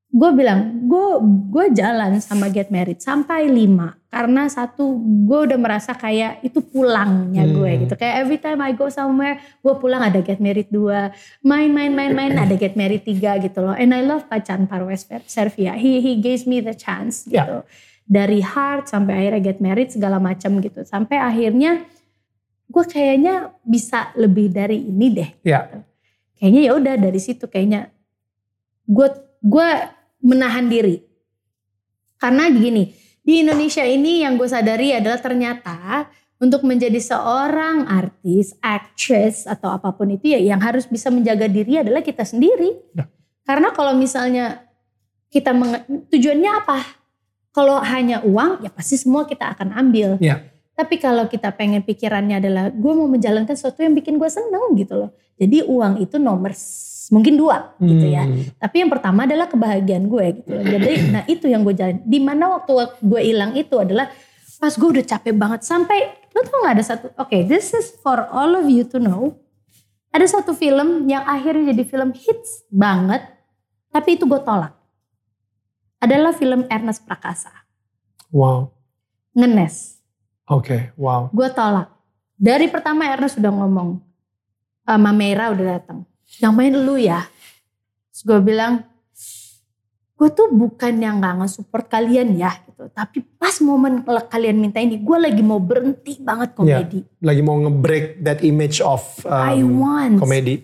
gue 0.10 0.30
bilang 0.34 0.90
gue 0.90 1.08
gue 1.54 1.66
jalan 1.70 2.18
sama 2.18 2.50
get 2.50 2.74
married 2.74 2.98
sampai 2.98 3.46
lima 3.46 3.94
karena 4.10 4.49
satu 4.49 4.97
gue 5.30 5.39
udah 5.45 5.60
merasa 5.62 5.93
kayak 5.93 6.41
itu 6.41 6.66
pulangnya 6.66 7.45
gue 7.45 7.70
Hmm. 7.70 7.80
gitu. 7.86 7.93
Kayak 7.93 8.16
every 8.26 8.41
time 8.41 8.57
I 8.57 8.74
go 8.74 8.89
somewhere 8.89 9.38
gue 9.62 9.74
pulang 9.78 10.01
ada 10.01 10.18
get 10.20 10.41
married 10.41 10.74
dua 10.74 11.14
main 11.39 11.70
main 11.70 11.93
main 11.93 12.18
main 12.18 12.34
ada 12.34 12.57
get 12.57 12.74
married 12.74 13.05
tiga 13.05 13.38
gitu 13.38 13.62
loh. 13.62 13.78
And 13.78 13.93
I 13.93 14.01
love 14.01 14.26
Pacan 14.26 14.66
Parwes 14.66 15.05
Servia. 15.30 15.78
He 15.78 16.01
he 16.01 16.18
gives 16.18 16.49
me 16.49 16.57
the 16.57 16.74
chance 16.74 17.30
Ya. 17.30 17.45
gitu. 17.45 17.57
Dari 18.10 18.41
heart 18.41 18.89
sampai 18.89 19.14
akhirnya 19.22 19.41
get 19.45 19.62
married 19.62 19.93
segala 19.93 20.18
macam 20.18 20.57
gitu. 20.57 20.82
Sampai 20.82 21.22
akhirnya 21.22 21.86
gue 22.66 22.84
kayaknya 22.86 23.53
bisa 23.62 24.10
lebih 24.18 24.49
dari 24.49 24.89
ini 24.89 25.07
deh. 25.14 25.30
Ya. 25.45 25.70
kayaknya 26.34 26.62
ya 26.66 26.72
udah 26.74 26.95
dari 26.97 27.20
situ 27.22 27.45
kayaknya. 27.45 27.93
Gue 28.89 29.05
gue 29.38 29.70
menahan 30.26 30.66
diri. 30.66 30.97
Karena 32.18 32.49
gini 32.49 32.89
di 33.24 33.46
Indonesia 33.46 33.84
ini 33.86 34.24
yang 34.26 34.40
gue 34.40 34.50
sadari 34.50 34.96
adalah 34.96 35.20
ternyata 35.22 36.10
untuk 36.40 36.64
menjadi 36.64 36.98
seorang 36.98 37.84
artis, 37.86 38.56
actress 38.64 39.44
atau 39.44 39.76
apa 39.76 39.92
pun 39.92 40.08
itu 40.16 40.32
ya 40.32 40.40
yang 40.40 40.64
harus 40.64 40.88
bisa 40.88 41.12
menjaga 41.12 41.52
diri 41.52 41.84
adalah 41.84 42.00
kita 42.00 42.24
sendiri. 42.24 42.80
Ya. 42.96 43.12
Karena 43.44 43.76
kalau 43.76 43.92
misalnya 43.94 44.64
kita 45.28 45.52
menge- 45.52 45.84
tujuannya 46.10 46.52
apa? 46.64 46.80
Kalau 47.52 47.84
hanya 47.84 48.24
uang 48.24 48.64
ya 48.64 48.72
pasti 48.72 48.96
semua 48.96 49.28
kita 49.28 49.52
akan 49.52 49.76
ambil. 49.76 50.16
Ya. 50.24 50.48
Tapi 50.80 50.96
kalau 50.96 51.28
kita 51.28 51.52
pengen 51.52 51.84
pikirannya 51.84 52.40
adalah 52.40 52.72
gue 52.72 52.94
mau 52.96 53.12
menjalankan 53.12 53.52
sesuatu 53.52 53.84
yang 53.84 53.92
bikin 53.92 54.16
gue 54.16 54.30
seneng 54.32 54.64
gitu 54.80 54.96
loh. 54.96 55.12
Jadi 55.36 55.68
uang 55.68 56.00
itu 56.00 56.16
nomor 56.16 56.56
mungkin 57.10 57.36
dua 57.36 57.74
gitu 57.82 58.05
ya. 58.05 58.24
Hmm. 58.24 58.53
Tapi 58.55 58.76
yang 58.86 58.89
pertama 58.93 59.26
adalah 59.26 59.49
kebahagiaan 59.49 60.05
gue 60.05 60.26
gitu. 60.41 60.53
Jadi 60.53 60.91
nah 61.14 61.24
itu 61.26 61.45
yang 61.49 61.66
gue 61.66 61.76
jalan. 61.76 61.97
Di 62.05 62.20
mana 62.22 62.57
waktu 62.62 62.72
gue 63.01 63.22
hilang 63.22 63.57
itu 63.57 63.76
adalah 63.78 64.10
pas 64.62 64.74
gue 64.74 64.89
udah 64.89 65.05
capek 65.05 65.34
banget 65.34 65.66
sampai 65.66 66.14
lo 66.30 66.45
tau 66.45 66.62
gak 66.64 66.74
ada 66.78 66.86
satu. 66.86 67.05
Oke, 67.18 67.43
this 67.49 67.74
is 67.74 67.91
for 68.05 68.30
all 68.30 68.53
of 68.55 68.70
you 68.70 68.86
to 68.86 69.01
know. 69.01 69.36
Ada 70.10 70.41
satu 70.41 70.57
film 70.57 71.05
yang 71.05 71.22
akhirnya 71.22 71.70
jadi 71.70 71.86
film 71.86 72.10
hits 72.18 72.66
banget, 72.74 73.22
tapi 73.93 74.18
itu 74.18 74.26
gue 74.26 74.41
tolak. 74.41 74.74
Adalah 76.01 76.34
film 76.34 76.66
Ernest 76.66 77.05
Prakasa, 77.05 77.53
Wow. 78.34 78.74
Ngenes. 79.38 80.01
Oke. 80.49 80.89
Wow. 80.97 81.30
Gue 81.30 81.49
tolak. 81.53 81.93
Dari 82.34 82.66
pertama 82.74 83.05
Ernest 83.05 83.38
sudah 83.38 83.53
ngomong, 83.53 84.01
sama 84.82 85.14
Mera 85.14 85.53
udah 85.53 85.78
datang. 85.78 86.09
Yang 86.38 86.54
main 86.54 86.74
lu 86.78 86.96
ya. 86.96 87.26
Terus 88.14 88.22
gue 88.24 88.40
bilang, 88.40 88.74
gue 90.14 90.30
tuh 90.30 90.52
bukan 90.52 90.94
yang 90.96 91.18
gak 91.18 91.42
nge-support 91.42 91.88
kalian 91.88 92.36
ya 92.36 92.54
gitu. 92.64 92.86
Tapi 92.92 93.26
pas 93.36 93.56
momen 93.60 94.04
kalian 94.06 94.60
minta 94.60 94.78
ini, 94.78 95.00
gue 95.00 95.18
lagi 95.18 95.42
mau 95.42 95.58
berhenti 95.58 96.20
banget 96.20 96.54
komedi. 96.54 97.00
Lagi 97.20 97.42
mau 97.42 97.58
nge-break 97.58 98.22
that 98.22 98.40
image 98.40 98.80
of 98.80 99.02
I 99.26 99.60
um, 99.60 99.80
want, 99.80 100.16
komedi. 100.20 100.64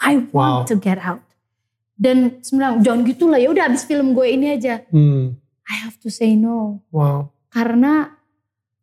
I 0.00 0.24
Wow. 0.32 0.64
want 0.64 0.72
to 0.72 0.76
get 0.76 0.96
out. 0.98 1.20
Dan 1.94 2.42
sebenarnya 2.42 2.82
jangan 2.82 3.00
gitu 3.06 3.24
lah 3.30 3.38
ya 3.38 3.48
udah 3.52 3.70
abis 3.70 3.86
film 3.86 4.16
gue 4.16 4.26
ini 4.26 4.50
aja. 4.50 4.82
Hmm. 4.90 5.38
I 5.64 5.74
have 5.84 5.96
to 6.02 6.10
say 6.10 6.34
no. 6.34 6.82
Wow. 6.90 7.30
Karena 7.48 8.08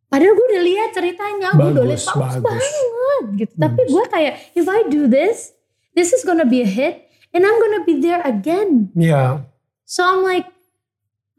padahal 0.08 0.32
gue 0.32 0.46
udah 0.48 0.62
lihat 0.64 0.90
ceritanya, 0.96 1.48
gue 1.52 1.70
udah 1.70 1.86
lihat 1.86 2.02
Bagus, 2.02 2.18
bagus, 2.18 2.42
banget 2.42 3.24
gitu. 3.36 3.54
Tapi 3.58 3.80
Bagus. 3.84 3.90
gue 3.92 4.04
kayak 4.08 4.34
if 4.54 4.66
I 4.66 4.80
do 4.88 5.06
this, 5.06 5.52
this 5.94 6.12
is 6.12 6.24
gonna 6.24 6.48
be 6.48 6.62
a 6.62 6.68
hit 6.68 7.08
and 7.32 7.44
I'm 7.44 7.58
gonna 7.60 7.84
be 7.84 8.00
there 8.00 8.20
again. 8.24 8.92
Ya. 8.96 9.44
So 9.84 10.04
I'm 10.04 10.22
like, 10.24 10.48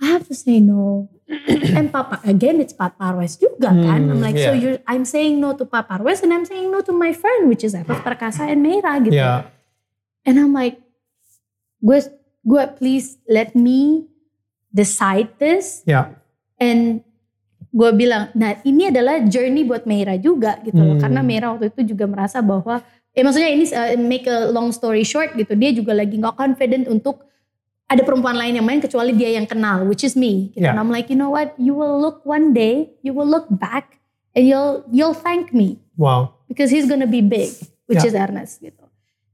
I 0.02 0.14
have 0.14 0.28
to 0.28 0.36
say 0.36 0.60
no. 0.60 1.10
and 1.78 1.90
Papa 1.90 2.20
again, 2.28 2.60
it's 2.60 2.76
Papa 2.76 3.00
Parwes 3.00 3.40
juga 3.40 3.72
kan. 3.74 4.12
I'm 4.12 4.22
like, 4.22 4.38
so 4.38 4.54
yeah. 4.54 4.60
you're, 4.60 4.80
I'm 4.86 5.08
saying 5.08 5.40
no 5.40 5.56
to 5.58 5.66
Papa 5.66 5.98
Parwes 5.98 6.22
and 6.22 6.34
I'm 6.34 6.46
saying 6.46 6.70
no 6.70 6.84
to 6.86 6.94
my 6.94 7.16
friend, 7.16 7.50
which 7.50 7.64
is 7.64 7.74
Eros 7.74 8.04
Perkasa 8.04 8.46
and 8.46 8.62
Meira 8.62 9.00
gitu. 9.02 9.16
Ya. 9.16 9.48
And 10.28 10.38
I'm 10.38 10.54
like, 10.54 10.84
gue, 11.80 12.00
gue 12.44 12.64
please 12.78 13.18
let 13.26 13.56
me 13.56 14.06
decide 14.70 15.32
this. 15.40 15.82
Ya. 15.88 16.14
And 16.60 17.02
gue 17.74 17.90
bilang, 17.98 18.30
nah 18.38 18.60
ini 18.62 18.94
adalah 18.94 19.24
journey 19.26 19.66
buat 19.66 19.90
Meira 19.90 20.14
juga 20.22 20.62
gitu 20.62 20.78
loh. 20.78 20.96
Hmm. 21.00 21.02
Karena 21.02 21.22
Meira 21.26 21.50
waktu 21.50 21.74
itu 21.74 21.98
juga 21.98 22.06
merasa 22.06 22.38
bahwa, 22.44 22.86
eh 23.14 23.22
maksudnya 23.22 23.50
ini 23.50 23.66
uh, 23.70 23.94
make 23.98 24.26
a 24.26 24.50
long 24.50 24.74
story 24.74 25.06
short 25.06 25.38
gitu. 25.38 25.54
Dia 25.54 25.70
juga 25.70 25.94
lagi 25.94 26.18
gak 26.18 26.34
confident 26.34 26.90
untuk 26.90 27.30
ada 27.86 28.02
perempuan 28.02 28.34
lain 28.34 28.58
yang 28.58 28.66
main 28.66 28.82
kecuali 28.82 29.14
dia 29.14 29.38
yang 29.38 29.46
kenal, 29.46 29.86
which 29.86 30.02
is 30.02 30.18
me. 30.18 30.50
Gitu. 30.52 30.66
Yeah. 30.66 30.74
And 30.74 30.82
I'm 30.82 30.90
like, 30.90 31.14
you 31.14 31.18
know 31.20 31.30
what, 31.30 31.54
you 31.62 31.78
will 31.78 32.02
look 32.02 32.26
one 32.26 32.50
day, 32.52 32.90
you 33.06 33.14
will 33.14 33.30
look 33.30 33.46
back 33.54 34.02
and 34.34 34.50
you'll 34.50 34.82
you'll 34.90 35.14
thank 35.14 35.54
me 35.54 35.78
Wow. 35.94 36.42
because 36.50 36.74
he's 36.74 36.90
gonna 36.90 37.06
be 37.06 37.22
big, 37.22 37.54
which 37.86 38.02
Yeah. 38.02 38.10
is 38.10 38.18
Ernest 38.18 38.66
gitu. 38.66 38.82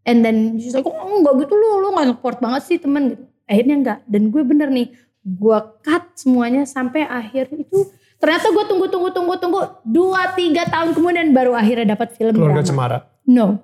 And 0.03 0.27
then 0.27 0.59
she's 0.59 0.75
like, 0.75 0.84
oh 0.84 1.15
enggak 1.23 1.47
gitu 1.47 1.53
lu, 1.55 1.88
lu 1.88 1.95
gak 1.95 2.11
support 2.11 2.38
banget 2.43 2.61
sih 2.67 2.77
temen 2.82 3.15
gitu. 3.15 3.23
Akhirnya 3.47 3.75
enggak, 3.80 3.99
dan 4.05 4.30
gue 4.30 4.43
bener 4.43 4.67
nih, 4.69 4.91
gue 5.23 5.57
cut 5.82 6.03
semuanya 6.19 6.67
sampai 6.67 7.07
akhir 7.07 7.49
itu. 7.55 7.88
Ternyata 8.19 8.51
gue 8.51 8.63
tunggu, 8.67 8.86
tunggu, 8.91 9.09
tunggu, 9.15 9.34
tunggu, 9.39 9.59
dua, 9.88 10.36
tiga 10.36 10.67
tahun 10.67 10.91
kemudian 10.91 11.32
baru 11.32 11.55
akhirnya 11.55 11.95
dapat 11.95 12.11
film 12.19 12.36
Keluarga 12.36 12.59
drama. 12.59 12.67
Cemara. 12.67 12.97
No, 13.23 13.63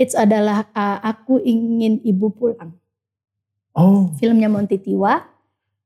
it's 0.00 0.16
adalah 0.16 0.64
uh, 0.72 0.98
Aku 1.04 1.36
Ingin 1.44 2.00
Ibu 2.00 2.32
Pulang. 2.32 2.72
Oh. 3.76 4.08
Filmnya 4.16 4.48
Monty 4.48 4.80
Tiwa, 4.80 5.20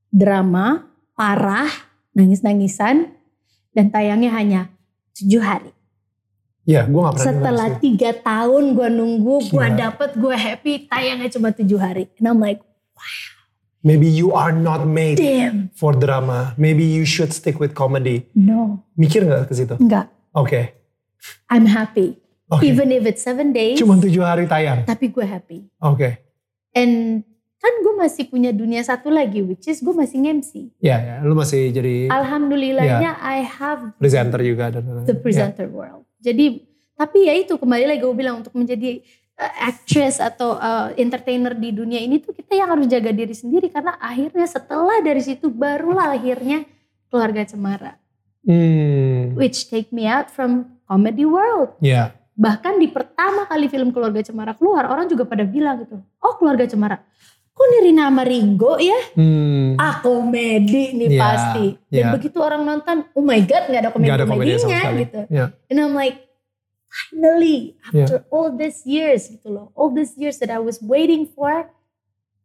drama, 0.08 0.86
parah, 1.18 1.68
nangis-nangisan, 2.14 3.10
dan 3.74 3.90
tayangnya 3.90 4.30
hanya 4.30 4.60
tujuh 5.18 5.42
hari. 5.42 5.74
Ya, 6.64 6.88
gue 6.88 6.96
gak 6.96 7.20
pernah 7.20 7.28
Setelah 7.28 7.68
tiga 7.76 8.10
tahun 8.16 8.72
gue 8.72 8.88
nunggu, 8.88 9.52
gue 9.52 9.66
Gila. 9.68 9.76
dapet, 9.76 10.16
gue 10.16 10.32
happy, 10.32 10.72
tayangnya 10.88 11.28
cuma 11.28 11.52
tujuh 11.52 11.76
hari. 11.76 12.08
And 12.22 12.30
I'm 12.30 12.38
like, 12.38 12.62
Maybe 13.84 14.08
you 14.08 14.32
are 14.32 14.48
not 14.56 14.88
made 14.88 15.20
damn, 15.20 15.68
for 15.76 15.92
drama. 15.92 16.56
Maybe 16.56 16.88
you 16.88 17.04
should 17.04 17.36
stick 17.36 17.60
with 17.60 17.76
comedy. 17.76 18.24
no, 18.32 18.80
Mikir 18.96 19.28
gak 19.28 19.52
ke 19.52 19.60
situ? 19.60 19.76
enggak. 19.76 20.08
Oke. 20.32 20.72
I'm 21.52 21.68
happy. 21.68 22.16
Oke. 22.58 22.64
Even 22.70 22.88
if 22.94 23.02
it's 23.04 23.22
seven 23.22 23.50
days, 23.50 23.76
Cuma 23.76 23.98
tujuh 23.98 24.22
hari 24.22 24.46
tayang. 24.46 24.86
tapi 24.86 25.10
gue 25.10 25.26
happy. 25.26 25.66
Oke. 25.82 26.22
And 26.74 27.22
kan 27.58 27.74
gue 27.80 27.94
masih 27.96 28.28
punya 28.28 28.52
dunia 28.52 28.84
satu 28.84 29.08
lagi, 29.08 29.40
which 29.40 29.64
is 29.66 29.80
gue 29.80 29.94
masih 29.96 30.20
nge-MC. 30.20 30.68
Ya, 30.84 31.00
ya. 31.00 31.16
Lu 31.24 31.32
masih 31.32 31.72
jadi 31.72 32.12
Alhamdulillahnya 32.12 33.16
I 33.18 33.40
have 33.40 33.96
presenter 33.96 34.40
juga 34.44 34.68
dan 34.68 35.08
the 35.08 35.16
presenter 35.16 35.66
world. 35.72 36.04
Jadi, 36.20 36.60
tapi 36.92 37.28
ya 37.28 37.34
itu 37.36 37.56
kembali 37.56 37.84
lagi 37.88 38.00
gue 38.04 38.16
bilang 38.16 38.44
untuk 38.44 38.52
menjadi 38.52 39.00
uh, 39.40 39.52
actress 39.64 40.20
atau 40.20 40.60
uh, 40.60 40.92
entertainer 41.00 41.56
di 41.56 41.72
dunia 41.72 42.00
ini 42.00 42.20
tuh 42.20 42.36
kita 42.36 42.52
yang 42.52 42.68
harus 42.68 42.84
jaga 42.84 43.12
diri 43.16 43.32
sendiri 43.32 43.72
karena 43.72 43.96
akhirnya 43.96 44.44
setelah 44.44 45.00
dari 45.00 45.20
situ 45.24 45.48
barulah 45.48 46.12
akhirnya 46.12 46.68
Keluarga 47.08 47.46
Cemara. 47.46 47.96
Hmm. 48.44 49.38
Which 49.38 49.70
take 49.72 49.88
me 49.94 50.04
out 50.04 50.28
from 50.28 50.82
comedy 50.84 51.24
world. 51.24 51.78
Ya. 51.80 52.12
Bahkan 52.34 52.82
di 52.82 52.90
pertama 52.90 53.46
kali 53.46 53.70
film 53.70 53.94
Keluarga 53.94 54.18
Cemara 54.18 54.58
keluar, 54.58 54.90
orang 54.90 55.06
juga 55.06 55.22
pada 55.22 55.46
bilang 55.46 55.86
gitu, 55.86 56.02
oh 56.18 56.34
Keluarga 56.34 56.66
Cemara. 56.66 56.98
Kok 57.54 57.66
nih 57.70 57.80
Rina 57.86 58.10
sama 58.10 58.26
Ringo 58.26 58.74
ya? 58.82 58.98
Hmm. 59.14 59.78
Ah 59.78 60.02
komedi 60.02 60.90
nih 60.98 61.08
Iya, 61.14 61.20
pasti. 61.22 61.66
Dan 61.86 62.02
iya. 62.02 62.10
begitu 62.10 62.42
orang 62.42 62.66
nonton, 62.66 63.06
oh 63.14 63.22
my 63.22 63.38
god 63.46 63.70
nggak 63.70 63.78
ada 63.78 63.86
ada 63.86 63.94
komedi 63.94 64.10
sama 64.10 64.18
komedi-komedinya 64.34 64.78
sekali. 64.82 65.02
gitu. 65.06 65.20
Ya. 65.30 65.46
And 65.70 65.78
I'm 65.78 65.94
like, 65.94 66.18
finally 66.90 67.78
Iya. 67.94 68.10
after 68.10 68.18
all 68.34 68.50
these 68.50 68.82
years 68.82 69.30
gitu 69.30 69.54
loh. 69.54 69.70
All 69.78 69.94
these 69.94 70.18
years 70.18 70.42
that 70.42 70.50
I 70.50 70.58
was 70.58 70.82
waiting 70.82 71.30
for, 71.30 71.70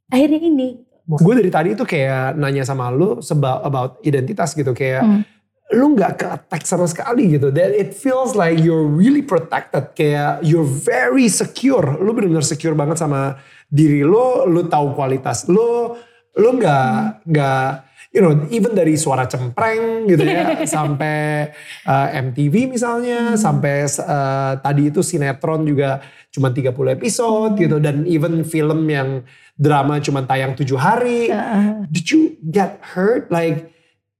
akhirnya 0.07 0.45
ini. 0.45 0.85
Gue 1.09 1.33
dari 1.33 1.49
tadi 1.49 1.73
tuh 1.73 1.89
kayak 1.89 2.37
nanya 2.37 2.61
sama 2.61 2.93
lu 2.93 3.17
about 3.65 3.97
identitas 4.05 4.53
gitu 4.53 4.77
kayak 4.77 5.01
Hmm. 5.01 5.21
Lu 5.69 5.93
nggak 5.93 6.13
ke 6.17 6.25
attack 6.25 6.63
sama 6.65 6.89
sekali 6.89 7.37
gitu. 7.37 7.53
That 7.53 7.73
it 7.73 7.93
feels 7.93 8.33
like 8.33 8.57
you're 8.57 8.85
really 8.85 9.21
protected. 9.21 9.93
Kayak 9.93 10.41
you're 10.41 10.65
very 10.65 11.29
secure. 11.29 11.97
Lu 12.01 12.13
benar-benar 12.13 12.45
secure 12.45 12.73
banget 12.73 12.97
sama 12.97 13.37
diri 13.69 14.01
lu. 14.01 14.49
Lu 14.49 14.65
tahu 14.65 14.97
kualitas 14.97 15.45
lu. 15.45 15.93
Lu 16.33 16.49
nggak 16.57 17.25
nggak 17.29 17.69
you 18.09 18.21
know 18.25 18.33
even 18.49 18.73
dari 18.73 18.97
suara 18.97 19.29
cempreng 19.29 20.09
gitu 20.09 20.25
ya 20.25 20.57
sampai 20.65 21.53
uh, 21.85 22.07
MTV 22.17 22.65
misalnya 22.65 23.37
sampai 23.37 23.85
uh, 23.85 24.57
tadi 24.57 24.89
itu 24.89 25.05
sinetron 25.05 25.61
juga 25.61 26.01
cuma 26.33 26.49
30 26.49 26.73
episode 26.97 27.53
gitu 27.61 27.77
dan 27.77 28.09
even 28.09 28.41
film 28.41 28.89
yang 28.89 29.21
drama 29.53 30.01
cuma 30.01 30.25
tayang 30.25 30.57
tujuh 30.57 30.79
hari 30.79 31.29
Uh, 31.29 31.85
did 31.91 32.09
you 32.09 32.39
get 32.41 32.79
hurt? 32.81 33.29
Like, 33.29 33.78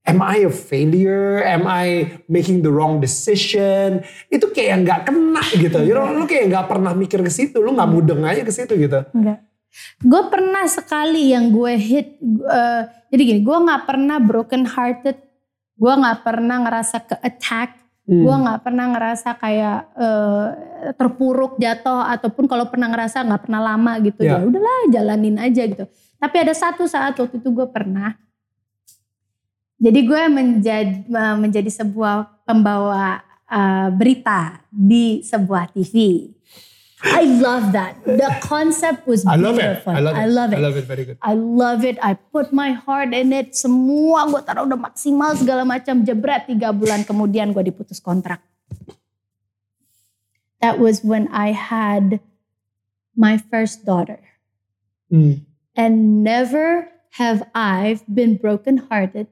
am 0.10 0.20
I 0.20 0.43
a 0.43 0.51
failure? 0.51 1.45
Am 1.45 1.64
I 1.64 2.10
making 2.26 2.66
the 2.66 2.74
wrong 2.74 2.97
decision? 2.97 4.01
Itu 4.28 4.49
kayak 4.49 4.82
nggak 4.84 5.01
kena 5.05 5.43
gitu. 5.53 5.80
You 5.86 5.93
know, 5.93 6.10
lu 6.10 6.26
kayak 6.26 6.49
nggak 6.49 6.66
pernah 6.68 6.91
mikir 6.91 7.22
ke 7.22 7.30
situ. 7.30 7.62
Lu 7.62 7.72
nggak 7.72 7.89
mudeng 7.89 8.26
aja 8.26 8.41
ke 8.41 8.49
situ 8.49 8.74
gitu. 8.74 9.05
enggak. 9.14 9.45
Gue 10.01 10.22
pernah 10.34 10.66
sekali 10.66 11.30
yang 11.30 11.53
gue 11.53 11.74
hit, 11.78 12.18
eh, 12.26 12.82
jadi 13.14 13.22
gini, 13.22 13.39
gue 13.45 13.53
nggak 13.53 13.86
pernah 13.86 14.18
broken 14.18 14.66
hearted, 14.66 15.14
gue 15.78 15.93
nggak 15.93 16.26
pernah 16.26 16.57
ngerasa 16.66 16.97
ke 17.05 17.16
attack, 17.22 17.78
Hmm. 18.10 18.26
gue 18.26 18.36
nggak 18.41 18.66
pernah 18.66 18.89
ngerasa 18.89 19.38
kayak 19.38 19.80
eh, 19.93 20.47
terpuruk 20.97 21.62
jatuh 21.62 22.01
ataupun 22.10 22.49
kalau 22.49 22.66
pernah 22.66 22.89
ngerasa 22.89 23.22
nggak 23.22 23.45
pernah 23.45 23.62
lama 23.62 24.01
gitu 24.01 24.26
Ya. 24.26 24.41
ya 24.41 24.49
udahlah 24.49 24.89
jalanin 24.89 25.38
aja 25.38 25.62
gitu. 25.70 25.86
Tapi 26.18 26.36
ada 26.41 26.53
satu 26.57 26.89
saat 26.89 27.14
waktu 27.14 27.38
itu 27.38 27.49
gue 27.53 27.68
pernah, 27.70 28.18
jadi 29.80 30.00
gue 30.04 30.24
menjadi 30.28 31.08
menjadi 31.40 31.72
sebuah 31.72 32.44
pembawa 32.44 33.24
eh, 33.48 33.88
berita 33.96 34.60
di 34.68 35.24
sebuah 35.24 35.72
TV. 35.72 36.28
I 37.00 37.24
love 37.24 37.72
that. 37.72 37.96
The 38.04 38.44
concept 38.44 39.08
was 39.08 39.24
I 39.24 39.40
love 39.40 39.56
it. 39.56 39.64
beautiful. 39.64 39.96
I 39.96 40.04
love 40.04 40.16
it. 40.16 40.20
I 40.20 40.28
love 40.28 40.52
it. 40.52 40.58
I 40.60 40.60
love 40.60 40.76
it 40.76 40.84
very 40.84 41.04
good. 41.08 41.18
I 41.24 41.34
love 41.34 41.88
it. 41.88 41.96
I 42.04 42.20
put 42.20 42.52
my 42.52 42.76
heart 42.76 43.16
in 43.16 43.32
it. 43.32 43.56
Semua 43.56 44.28
gue 44.28 44.44
taruh 44.44 44.68
udah 44.68 44.76
maksimal 44.76 45.32
segala 45.40 45.64
macam. 45.64 46.04
Jebret 46.04 46.52
tiga 46.52 46.76
bulan 46.76 47.08
kemudian 47.08 47.56
gue 47.56 47.64
diputus 47.64 48.04
kontrak. 48.04 48.44
That 50.60 50.76
was 50.76 51.08
when 51.08 51.32
I 51.32 51.56
had 51.56 52.20
my 53.16 53.40
first 53.40 53.88
daughter. 53.88 54.20
Hmm. 55.08 55.48
And 55.80 56.20
never 56.20 56.92
have 57.16 57.48
I 57.56 58.04
been 58.12 58.36
broken 58.36 58.92
hearted. 58.92 59.32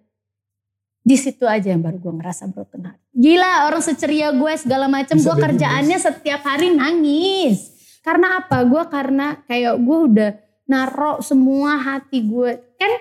Di 1.08 1.16
situ 1.16 1.47
aja 1.47 1.72
yang 1.72 1.80
baru 1.80 2.03
gue 2.03 2.14
ngerasa 2.20 2.51
broken 2.51 2.84
heart. 2.84 2.99
Gila 3.16 3.72
orang 3.72 3.80
seceria 3.80 4.36
gue 4.36 4.53
segala 4.60 4.91
macam. 4.91 5.16
Bisa 5.16 5.32
Gue 5.32 5.36
kerjaannya 5.39 5.97
setiap 6.03 6.43
hari 6.43 6.76
nangis. 6.76 7.72
Karena 8.03 8.43
apa? 8.43 8.68
Gue 8.68 8.84
karena 8.91 9.39
kayak 9.47 9.80
gue 9.80 9.99
udah 10.12 10.30
naruh 10.68 11.24
semua 11.24 11.80
hati 11.80 12.28
gue. 12.28 12.60
Kan 12.76 12.91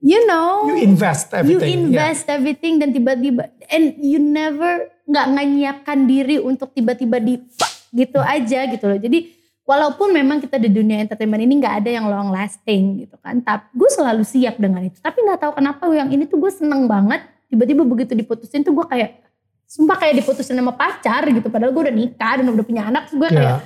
you 0.00 0.24
know. 0.24 0.72
You 0.72 0.88
invest 0.88 1.36
You 1.36 1.60
everything. 1.60 1.92
invest 1.92 2.24
everything 2.32 2.80
dan 2.80 2.96
tiba-tiba 2.96 3.52
and 3.68 3.92
you 4.00 4.16
never 4.16 4.88
nggak 5.04 5.26
menyiapkan 5.28 6.08
diri 6.08 6.40
untuk 6.40 6.72
tiba-tiba 6.72 7.20
di 7.20 7.44
gitu 7.92 8.24
aja 8.24 8.72
gitu 8.72 8.84
loh. 8.88 8.96
Jadi 8.96 9.36
walaupun 9.68 10.16
memang 10.16 10.40
kita 10.40 10.56
di 10.56 10.72
dunia 10.72 11.04
entertainment 11.04 11.44
ini 11.44 11.60
nggak 11.60 11.84
ada 11.84 11.90
yang 11.92 12.08
long 12.08 12.32
lasting 12.32 13.04
gitu 13.04 13.20
kan. 13.20 13.36
Tapi 13.44 13.68
gue 13.76 13.90
selalu 13.92 14.24
siap 14.24 14.56
dengan 14.56 14.80
itu. 14.80 14.96
Tapi 14.96 15.20
nggak 15.28 15.44
tahu 15.44 15.52
kenapa 15.60 15.84
yang 15.92 16.08
ini 16.08 16.24
tuh 16.24 16.40
gue 16.40 16.48
seneng 16.48 16.88
banget. 16.88 17.20
Tiba-tiba 17.50 17.82
begitu 17.82 18.14
diputusin 18.14 18.62
tuh 18.62 18.72
gue 18.72 18.86
kayak 18.86 19.26
sumpah 19.66 19.98
kayak 19.98 20.22
diputusin 20.22 20.54
sama 20.54 20.72
pacar 20.72 21.26
gitu. 21.26 21.50
Padahal 21.50 21.74
gue 21.74 21.82
udah 21.90 21.94
nikah 21.94 22.38
dan 22.38 22.46
udah 22.46 22.64
punya 22.64 22.86
anak. 22.86 23.10
Gue 23.10 23.26
Ya. 23.26 23.34
kayak 23.34 23.58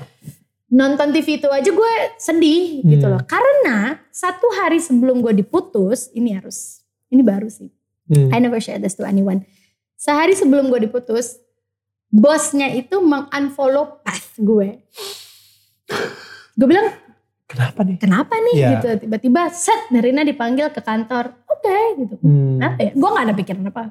nonton 0.74 1.12
TV 1.12 1.38
itu 1.38 1.46
aja 1.46 1.70
gue 1.70 1.92
sedih 2.18 2.82
gitu 2.82 3.06
Hmm. 3.06 3.14
loh. 3.14 3.22
Karena 3.22 4.00
satu 4.08 4.48
hari 4.56 4.80
sebelum 4.80 5.20
gue 5.20 5.36
diputus, 5.36 6.08
ini 6.10 6.34
harus, 6.34 6.82
ini 7.08 7.20
baru 7.22 7.46
sih. 7.46 7.68
Hmm. 8.08 8.32
I 8.32 8.40
never 8.40 8.58
share 8.58 8.80
this 8.80 8.96
to 8.96 9.04
anyone. 9.04 9.44
Sehari 9.94 10.34
sebelum 10.34 10.68
gue 10.68 10.82
diputus, 10.82 11.38
bosnya 12.08 12.68
itu 12.68 12.98
mengunfollow 12.98 14.00
path 14.02 14.34
gue. 14.36 14.80
Gue 16.54 16.66
bilang, 16.66 16.90
Kenapa 17.44 17.80
nih? 17.82 17.96
kenapa 17.98 18.34
nih 18.34 18.54
Iya. 18.56 18.68
gitu. 18.72 18.88
Tiba-tiba 19.00 19.46
set 19.48 19.88
Nerina 19.88 20.22
dipanggil 20.22 20.68
ke 20.68 20.80
kantor. 20.80 21.36
Oke 21.46 21.76
gitu. 21.98 22.14
Hmm. 22.18 22.56
Kenapa 22.56 22.78
ya? 22.80 22.90
Gue 22.90 23.08
gak 23.10 23.24
ada 23.24 23.34
pikiran 23.34 23.64
apa. 23.66 23.84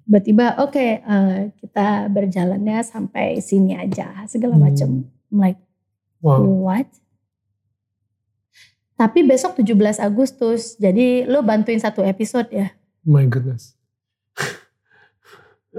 Tiba-tiba 0.00 0.46
oke 0.60 0.78
eh, 0.96 1.36
kita 1.56 1.86
berjalannya 2.06 2.78
sampai 2.80 3.38
sini 3.38 3.74
aja 3.74 4.22
segala 4.24 4.54
Hmm. 4.54 4.62
macem. 4.62 4.90
I'm 5.28 5.38
like, 5.38 5.58
Wow. 6.18 6.40
What? 6.64 6.88
Tapi 8.94 9.20
besok 9.22 9.58
17 9.58 9.74
Agustus, 9.98 10.78
jadi 10.78 11.26
lo 11.26 11.42
bantuin 11.42 11.76
satu 11.76 12.00
episode 12.00 12.48
ya. 12.48 12.72
My 13.02 13.26
goodness. 13.26 13.74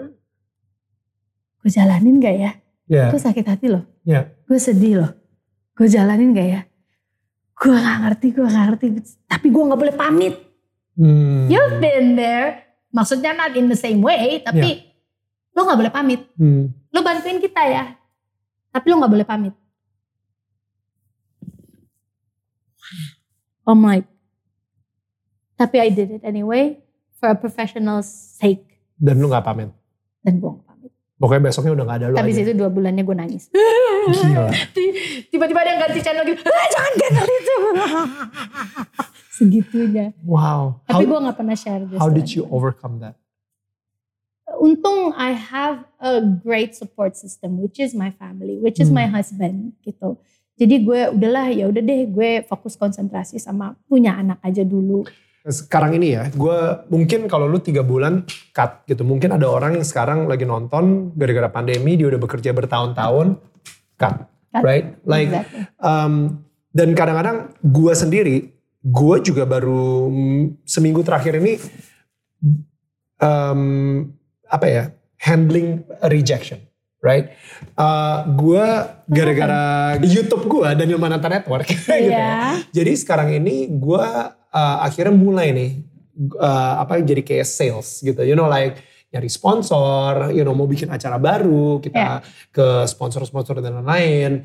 Gue 1.58 1.72
jalanin 1.72 2.20
gak 2.20 2.36
ya? 2.36 2.52
Ya. 2.86 3.10
Gue 3.10 3.18
sakit 3.18 3.42
hati 3.42 3.68
loh. 3.68 3.82
Ya. 4.04 4.30
Gue 4.46 4.60
sedih 4.60 5.00
loh. 5.00 5.12
Gue 5.74 5.88
jalanin 5.88 6.30
gak 6.32 6.46
ya? 6.46 6.62
Gue 7.56 7.72
gak 7.80 7.98
ngerti, 8.04 8.28
gue 8.36 8.44
gak 8.44 8.66
ngerti. 8.68 8.86
Tapi 9.32 9.48
gue 9.48 9.64
gak 9.64 9.80
boleh 9.80 9.96
pamit. 9.96 10.36
Hmm. 11.00 11.48
You've 11.48 11.80
been 11.80 12.20
there. 12.20 12.68
Maksudnya 12.92 13.36
not 13.36 13.56
in 13.56 13.68
the 13.68 13.80
same 13.80 14.00
way, 14.00 14.44
tapi 14.44 14.84
lo 15.56 15.68
gak 15.68 15.80
boleh 15.80 15.92
pamit. 15.92 16.22
Hmm. 16.36 16.72
Lo 16.92 17.00
bantuin 17.04 17.40
kita 17.40 17.64
ya. 17.64 17.96
Tapi 18.72 18.86
lo 18.92 19.00
gak 19.00 19.14
boleh 19.16 19.28
pamit. 19.28 19.56
I'm 23.66 23.82
like, 23.82 24.06
tapi 25.58 25.82
I 25.82 25.90
did 25.90 26.22
it 26.22 26.24
anyway 26.28 26.84
for 27.18 27.32
a 27.32 27.38
professional 27.40 28.04
sake. 28.04 28.84
Dan 29.00 29.24
lu 29.24 29.32
gak 29.32 29.48
pamit. 29.48 29.72
Dan 30.22 30.44
gue. 30.44 30.65
Pokoknya 31.26 31.42
besoknya 31.44 31.74
udah 31.74 31.86
gak 31.88 31.98
ada 31.98 32.06
lu 32.08 32.16
Tapi 32.16 32.30
aja. 32.30 32.38
situ 32.38 32.52
dua 32.54 32.70
bulannya 32.70 33.02
gue 33.02 33.18
nangis. 33.18 33.50
Gila. 33.50 34.46
Tiba-tiba 35.26 35.58
ada 35.58 35.70
yang 35.74 35.82
ganti 35.82 36.00
channel 36.00 36.22
gitu. 36.24 36.46
"Ah, 36.46 36.68
jangan 36.70 36.94
channel 36.96 37.26
itu. 37.26 37.56
Segitunya. 39.32 40.06
Wow. 40.22 40.86
Tapi 40.86 41.04
gue 41.04 41.18
gak 41.20 41.36
pernah 41.36 41.58
share 41.58 41.82
how 41.98 42.08
did 42.08 42.30
you 42.30 42.46
overcome 42.48 43.02
that? 43.02 43.18
Untung 44.56 45.12
I 45.12 45.34
have 45.34 45.84
a 45.98 46.22
great 46.22 46.78
support 46.78 47.18
system, 47.18 47.58
which 47.58 47.76
is 47.76 47.92
my 47.92 48.14
family, 48.14 48.56
which 48.56 48.78
is 48.78 48.88
Hmm. 48.88 49.02
my 49.02 49.08
husband 49.10 49.74
gitu. 49.82 50.22
Jadi 50.56 50.86
gue 50.86 51.12
udahlah 51.12 51.52
ya 51.52 51.68
udah 51.68 51.82
deh 51.82 52.08
gue 52.08 52.46
fokus 52.46 52.78
konsentrasi 52.78 53.36
sama 53.36 53.76
punya 53.84 54.16
anak 54.16 54.40
aja 54.40 54.62
dulu. 54.62 55.04
Sekarang 55.46 55.94
ini 55.94 56.18
ya, 56.18 56.26
gue 56.34 56.58
mungkin 56.90 57.30
kalau 57.30 57.46
lu 57.46 57.62
tiga 57.62 57.86
bulan 57.86 58.26
cut 58.50 58.82
gitu. 58.90 59.06
Mungkin 59.06 59.30
ada 59.30 59.46
orang 59.46 59.78
yang 59.78 59.86
sekarang 59.86 60.26
lagi 60.26 60.42
nonton 60.42 61.14
gara-gara 61.14 61.54
pandemi 61.54 61.94
dia 61.94 62.10
udah 62.10 62.18
bekerja 62.18 62.50
bertahun-tahun 62.50 63.38
cut, 63.94 64.26
Cut. 64.26 64.64
right? 64.66 64.98
Like 65.06 65.30
Exactly. 65.30 65.62
um, 65.86 66.14
dan 66.74 66.98
kadang-kadang 66.98 67.38
gue 67.62 67.94
sendiri, 67.94 68.38
gue 68.82 69.16
juga 69.22 69.46
baru 69.46 70.10
seminggu 70.66 71.06
terakhir 71.06 71.38
ini 71.38 71.62
um, 73.22 73.62
apa 74.50 74.66
ya 74.66 74.84
handling 75.22 75.86
rejection, 76.06 76.60
right? 77.02 77.34
Uh, 77.78 78.26
gue 78.34 78.66
gara-gara 79.10 79.64
YouTube 80.02 80.46
gue 80.46 80.68
Daniel 80.74 81.02
Manata 81.02 81.30
Network, 81.30 81.70
gitu 81.74 81.94
ya. 82.10 82.60
Jadi 82.74 82.92
sekarang 82.98 83.30
ini 83.34 83.70
gue 83.72 84.06
uh, 84.56 84.78
akhirnya 84.82 85.12
mulai 85.12 85.52
nih 85.52 85.72
uh, 86.40 86.80
apa 86.80 87.04
jadi 87.04 87.20
kayak 87.20 87.44
sales 87.44 88.00
gitu, 88.00 88.24
you 88.24 88.34
know 88.34 88.48
like 88.48 88.80
nyari 89.12 89.28
sponsor, 89.28 90.32
you 90.32 90.44
know 90.44 90.52
mau 90.52 90.66
bikin 90.66 90.88
acara 90.88 91.16
baru 91.16 91.80
kita 91.80 91.96
Yeah. 91.96 92.20
ke 92.52 92.84
sponsor-sponsor 92.84 93.60
dan 93.60 93.80
lain-lain. 93.80 94.44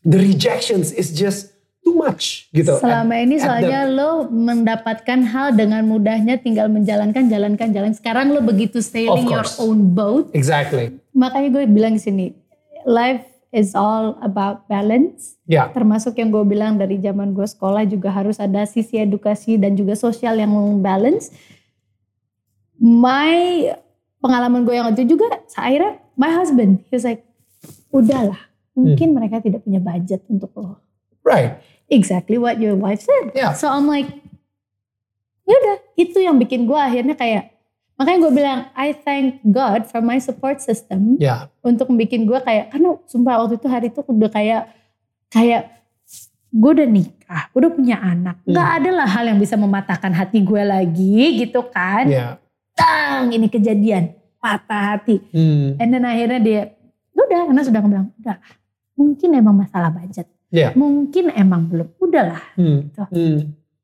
The 0.00 0.16
rejections 0.16 0.88
is 0.88 1.12
just 1.12 1.52
too 1.82 1.92
much 1.92 2.48
gitu. 2.50 2.80
Selama 2.80 3.12
At- 3.12 3.22
ini 3.22 3.36
at 3.36 3.40
the- 3.40 3.44
soalnya 3.44 3.80
lo 3.86 4.10
mendapatkan 4.26 5.20
hal 5.22 5.52
dengan 5.52 5.84
mudahnya 5.84 6.40
tinggal 6.40 6.72
menjalankan, 6.72 7.28
jalankan, 7.28 7.68
jalan. 7.70 7.92
Sekarang 7.92 8.32
lo 8.32 8.40
begitu 8.40 8.80
sailing 8.80 9.28
your 9.28 9.44
own 9.60 9.92
boat. 9.92 10.32
exactly. 10.32 10.96
Makanya 11.12 11.48
gue 11.52 11.64
bilang 11.68 11.94
di 11.94 12.02
sini, 12.02 12.26
life 12.88 13.35
is 13.56 13.72
all 13.72 14.20
about 14.20 14.68
balance. 14.68 15.40
Ya, 15.48 15.72
Termasuk 15.72 16.20
yang 16.20 16.28
gue 16.28 16.44
bilang 16.44 16.76
dari 16.76 17.00
zaman 17.00 17.32
gue 17.32 17.48
sekolah 17.48 17.88
juga 17.88 18.12
harus 18.12 18.36
ada 18.36 18.68
sisi 18.68 19.00
edukasi 19.00 19.56
dan 19.56 19.72
juga 19.72 19.96
sosial 19.96 20.36
yang 20.36 20.52
balance. 20.84 21.32
My 22.76 23.72
pengalaman 24.20 24.68
gue 24.68 24.76
yang 24.76 24.92
itu 24.92 25.16
juga, 25.16 25.40
akhirnya 25.56 25.96
my 26.20 26.28
husband, 26.28 26.84
he 26.86 26.92
was 26.92 27.08
like, 27.08 27.24
udahlah, 27.88 28.36
mungkin 28.76 29.16
Hmm. 29.16 29.16
mereka 29.16 29.40
tidak 29.40 29.64
punya 29.64 29.80
budget 29.80 30.20
untuk 30.28 30.52
lo. 30.52 30.76
right. 31.24 31.56
Exactly 31.88 32.36
what 32.36 32.58
your 32.60 32.76
wife 32.76 33.00
said. 33.00 33.32
Yeah. 33.32 33.54
So 33.56 33.70
I'm 33.72 33.86
like, 33.88 34.10
yaudah, 35.46 35.78
itu 35.96 36.18
yang 36.20 36.36
bikin 36.36 36.66
gue 36.68 36.76
akhirnya 36.76 37.16
kayak, 37.16 37.55
makanya 37.96 38.18
gue 38.22 38.32
bilang, 38.34 38.60
I 38.72 38.92
thank 38.92 39.40
God 39.42 39.88
for 39.88 40.00
my 40.00 40.16
support 40.16 40.60
system 40.60 41.16
Ya, 41.16 41.48
untuk 41.60 41.88
bikin 41.90 42.24
gue 42.24 42.36
kayak, 42.38 42.70
karena 42.70 42.96
sumpah 43.04 43.40
waktu 43.40 43.56
itu 43.56 43.66
hari 43.66 43.86
itu 43.88 44.00
udah 44.00 44.30
kayak, 44.30 44.62
kayak 45.28 45.62
gue 46.48 46.70
udah 46.72 46.88
nikah, 46.88 47.42
gue 47.50 47.58
udah 47.64 47.72
punya 47.72 47.96
anak, 47.98 48.36
Hmm. 48.44 48.52
nggak 48.52 48.68
ada 48.80 48.90
lah 48.94 49.08
hal 49.08 49.24
yang 49.26 49.36
bisa 49.36 49.56
mematahkan 49.56 50.12
hati 50.12 50.40
gue 50.40 50.62
lagi 50.62 51.40
gitu 51.40 51.60
kan. 51.68 52.04
ya. 52.08 52.36
Tang, 52.76 53.32
ini 53.32 53.48
kejadian, 53.48 54.12
patah 54.36 54.96
hati. 54.96 55.16
Hmm. 55.32 55.80
And 55.80 55.88
then 55.88 56.04
akhirnya 56.04 56.40
dia, 56.40 56.60
udah, 57.16 57.48
karena 57.48 57.62
sudah 57.64 57.80
bilang, 57.80 58.12
udah, 58.20 58.36
mungkin 58.92 59.28
emang 59.32 59.56
masalah 59.56 59.88
budget. 59.88 60.28
Ya. 60.52 60.76
Mungkin 60.76 61.32
emang 61.32 61.66
belum, 61.66 61.88
udahlah. 61.96 62.40
Hmm. 62.54 62.92
Gitu. 62.92 63.02
Hmm. 63.08 63.38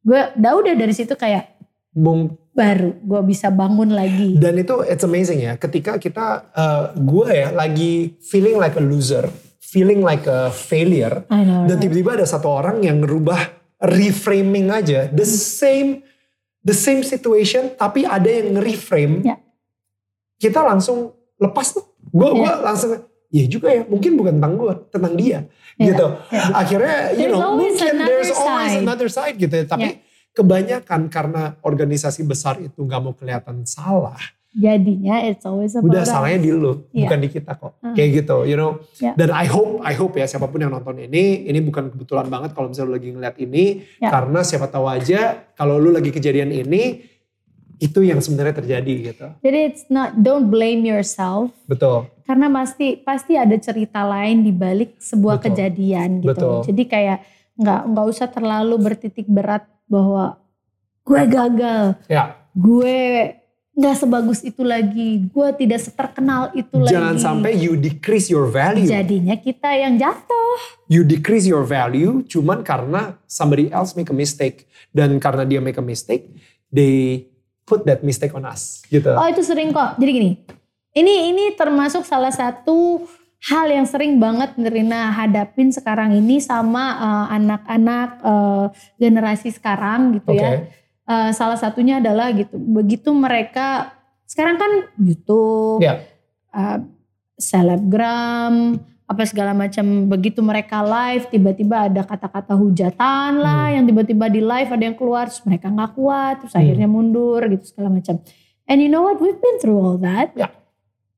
Gue 0.04 0.20
udah 0.36 0.52
udah 0.60 0.74
dari 0.76 0.92
situ 0.92 1.12
kayak 1.14 1.56
Bung 1.92 2.36
baru 2.52 2.92
gue 3.00 3.20
bisa 3.24 3.48
bangun 3.48 3.90
lagi. 3.90 4.36
Dan 4.36 4.60
itu 4.60 4.84
it's 4.84 5.00
amazing 5.02 5.40
ya, 5.40 5.56
ketika 5.56 5.96
kita, 5.96 6.52
uh, 6.52 6.92
gue 6.92 7.28
ya 7.32 7.48
lagi 7.50 8.12
feeling 8.20 8.60
like 8.60 8.76
a 8.76 8.84
loser, 8.84 9.24
feeling 9.58 10.04
like 10.04 10.28
a 10.28 10.52
failure, 10.52 11.24
I 11.32 11.42
know. 11.42 11.64
dan 11.64 11.80
tiba-tiba 11.80 12.20
ada 12.20 12.28
satu 12.28 12.52
orang 12.52 12.84
yang 12.84 13.00
ngerubah 13.00 13.40
reframing 13.82 14.68
aja, 14.68 15.08
the 15.08 15.24
same 15.24 16.04
the 16.60 16.76
same 16.76 17.02
situation, 17.02 17.72
tapi 17.74 18.04
ada 18.04 18.28
yang 18.28 18.54
nge-reframe, 18.54 19.26
Ya. 19.26 19.40
kita 20.38 20.62
langsung 20.62 21.10
lepas 21.34 21.74
tuh. 21.74 21.82
Gue 22.06 22.28
Ya. 22.28 22.38
gua 22.38 22.52
langsung, 22.70 22.90
ya 23.32 23.44
juga 23.48 23.72
ya, 23.72 23.82
mungkin 23.82 24.14
bukan 24.14 24.38
tentang 24.38 24.54
gue, 24.54 24.72
tentang 24.92 25.12
dia, 25.16 25.38
Ya. 25.74 25.86
gitu. 25.90 26.06
Ya. 26.30 26.42
Akhirnya, 26.54 26.98
you 27.16 27.26
There's 27.26 27.34
know, 27.34 27.56
mungkin 27.58 27.92
there's 27.98 28.30
always 28.30 28.72
side. 28.76 28.84
another 28.84 29.08
side 29.10 29.36
gitu 29.40 29.50
ya, 29.50 29.64
tapi 29.66 29.98
kebanyakan 30.32 31.08
karena 31.08 31.56
organisasi 31.60 32.24
besar 32.24 32.58
itu 32.58 32.78
nggak 32.78 33.00
mau 33.00 33.12
kelihatan 33.12 33.64
salah, 33.64 34.18
Jadinya 34.52 35.16
it's 35.24 35.48
always 35.48 35.72
about 35.72 35.88
udah 35.88 36.04
us. 36.04 36.12
salahnya 36.12 36.44
di 36.44 36.52
lu, 36.52 36.84
Iya. 36.92 37.08
bukan 37.08 37.18
di 37.24 37.28
kita 37.32 37.56
kok. 37.56 37.72
Hmm. 37.80 37.96
Kayak 37.96 38.08
gitu, 38.20 38.36
you 38.44 38.52
know. 38.52 38.84
Ya. 39.00 39.16
Dan 39.16 39.32
I 39.32 39.48
hope, 39.48 39.80
I 39.80 39.96
hope 39.96 40.12
ya 40.12 40.28
siapa 40.28 40.44
pun 40.44 40.60
yang 40.60 40.68
nonton 40.68 40.92
ini, 41.00 41.48
ini 41.48 41.56
bukan 41.64 41.88
kebetulan 41.88 42.28
banget 42.28 42.52
kalau 42.52 42.68
misalnya 42.68 42.92
lu 42.92 42.96
lagi 43.00 43.08
ngeliat 43.16 43.36
ini, 43.40 43.64
Ya. 43.96 44.12
karena 44.12 44.44
siapa 44.44 44.68
tahu 44.68 44.84
aja 44.84 45.40
kalau 45.56 45.80
lu 45.80 45.88
lagi 45.88 46.12
kejadian 46.12 46.52
ini, 46.52 47.00
itu 47.80 48.04
yang 48.04 48.20
sebenarnya 48.20 48.60
terjadi 48.60 48.94
gitu. 49.08 49.26
Jadi 49.40 49.58
it's 49.64 49.88
not 49.88 50.14
don't 50.14 50.52
blame 50.52 50.84
yourself 50.84 51.48
Betul. 51.64 52.12
karena 52.22 52.46
pasti 52.46 52.94
pasti 52.94 53.34
ada 53.34 53.56
cerita 53.56 54.04
lain 54.04 54.44
di 54.44 54.52
balik 54.52 55.00
sebuah 55.00 55.40
Betul. 55.40 55.46
kejadian 55.48 56.08
gitu. 56.20 56.28
Betul. 56.28 56.56
Jadi 56.68 56.82
kayak 56.86 57.18
nggak 57.56 57.80
nggak 57.88 58.06
usah 58.06 58.28
terlalu 58.28 58.76
bertitik 58.78 59.26
berat 59.26 59.64
bahwa 59.92 60.40
gue 61.04 61.20
gagal, 61.28 62.00
Ya, 62.08 62.40
gue 62.56 62.96
nggak 63.72 63.96
sebagus 64.04 64.44
itu 64.44 64.60
lagi, 64.60 65.28
gue 65.28 65.48
tidak 65.56 65.80
seterkenal 65.80 66.52
itu 66.52 66.76
jangan 66.84 67.16
lagi. 67.16 67.24
sampai 67.24 67.50
you 67.56 67.72
decrease 67.76 68.28
your 68.28 68.48
value. 68.48 68.84
Jadinya 68.84 69.36
kita 69.36 69.68
yang 69.72 69.96
jatuh. 69.96 70.52
You 70.92 71.04
decrease 71.04 71.44
your 71.44 71.64
value 71.64 72.20
cuman 72.24 72.60
karena 72.64 73.16
somebody 73.24 73.72
else 73.72 73.92
make 73.92 74.08
a 74.08 74.16
mistake. 74.16 74.68
Dan 74.92 75.16
karena 75.16 75.48
dia 75.48 75.56
make 75.56 75.80
a 75.80 75.84
mistake, 75.84 76.28
they 76.68 77.24
put 77.64 77.88
that 77.88 78.04
mistake 78.04 78.36
on 78.36 78.44
us. 78.44 78.84
Gitu. 78.92 79.08
Oh 79.08 79.24
itu 79.24 79.40
sering 79.40 79.72
kok. 79.72 79.96
Jadi 79.96 80.10
gini, 80.12 80.30
ini 80.92 81.32
ini 81.32 81.44
termasuk 81.56 82.04
salah 82.04 82.28
satu 82.28 83.08
hal 83.42 83.66
yang 83.66 83.86
sering 83.86 84.22
banget 84.22 84.54
Nirina 84.54 85.10
hadapin 85.10 85.74
sekarang 85.74 86.14
ini 86.14 86.38
sama 86.38 86.84
eh, 86.96 87.26
anak-anak 87.42 88.10
eh, 88.22 88.66
generasi 88.98 89.50
sekarang 89.50 90.20
gitu 90.20 90.30
Oke. 90.30 90.38
ya. 90.38 90.50
Eh, 91.02 91.30
salah 91.34 91.58
satunya 91.58 91.98
adalah 91.98 92.30
gitu, 92.30 92.54
begitu 92.54 93.10
mereka 93.10 93.90
sekarang 94.22 94.56
kan 94.56 94.72
YouTube, 94.96 95.82
Ya. 95.82 96.00
eh, 96.54 96.78
selebgram, 97.36 98.78
apa 99.10 99.22
segala 99.28 99.52
macam. 99.52 100.08
Begitu 100.08 100.40
mereka 100.40 100.80
live, 100.80 101.28
tiba-tiba 101.28 101.90
ada 101.90 102.06
kata-kata 102.06 102.54
hujatan 102.56 103.42
lah, 103.42 103.68
Hmm. 103.68 103.74
yang 103.82 103.84
tiba-tiba 103.90 104.30
di 104.30 104.40
live 104.40 104.70
ada 104.70 104.84
yang 104.86 104.96
keluar, 104.96 105.28
terus 105.28 105.42
mereka 105.44 105.68
nggak 105.68 105.92
kuat, 105.98 106.34
terus 106.40 106.54
Hmm. 106.54 106.62
akhirnya 106.64 106.88
mundur 106.88 107.42
gitu 107.50 107.64
segala 107.66 107.90
macam. 107.92 108.22
And 108.70 108.78
you 108.80 108.88
know 108.88 109.02
what? 109.04 109.18
We've 109.18 109.36
been 109.36 109.58
through 109.60 109.76
all 109.82 109.98
that. 110.00 110.32
Ya. 110.38 110.48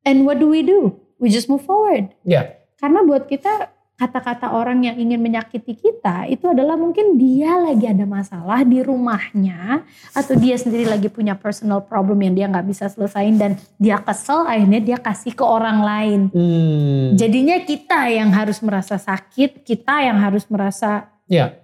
And 0.03 0.25
what 0.27 0.41
do 0.41 0.49
we 0.49 0.65
do? 0.65 1.04
We 1.25 1.33
just 1.33 1.49
move 1.49 1.65
forward. 1.65 2.13
Ya. 2.21 2.61
Karena 2.77 3.01
buat 3.01 3.25
kita 3.25 3.73
kata-kata 3.95 4.51
orang 4.51 4.83
yang 4.83 4.99
ingin 4.99 5.23
menyakiti 5.23 5.73
kita 5.73 6.27
itu 6.27 6.51
adalah 6.51 6.75
mungkin 6.75 7.15
dia 7.15 7.55
lagi 7.57 7.87
ada 7.87 8.03
masalah 8.03 8.67
di 8.67 8.83
rumahnya 8.83 9.87
atau 10.11 10.35
dia 10.35 10.59
sendiri 10.59 10.85
lagi 10.85 11.07
punya 11.07 11.33
personal 11.33 11.79
problem 11.79 12.19
yang 12.21 12.35
dia 12.35 12.47
nggak 12.51 12.67
bisa 12.67 12.91
selesain 12.91 13.39
dan 13.39 13.55
dia 13.79 14.03
kesel 14.03 14.45
akhirnya 14.45 14.83
dia 14.83 14.99
kasih 14.99 15.33
ke 15.33 15.47
orang 15.47 15.79
lain. 15.81 16.21
Hmm. 16.29 17.15
Jadinya 17.15 17.57
kita 17.63 18.11
yang 18.11 18.35
harus 18.35 18.59
merasa 18.61 18.99
sakit, 18.99 19.63
kita 19.63 20.05
yang 20.05 20.19
harus 20.21 20.45
merasa 20.51 21.09
Ya. 21.25 21.57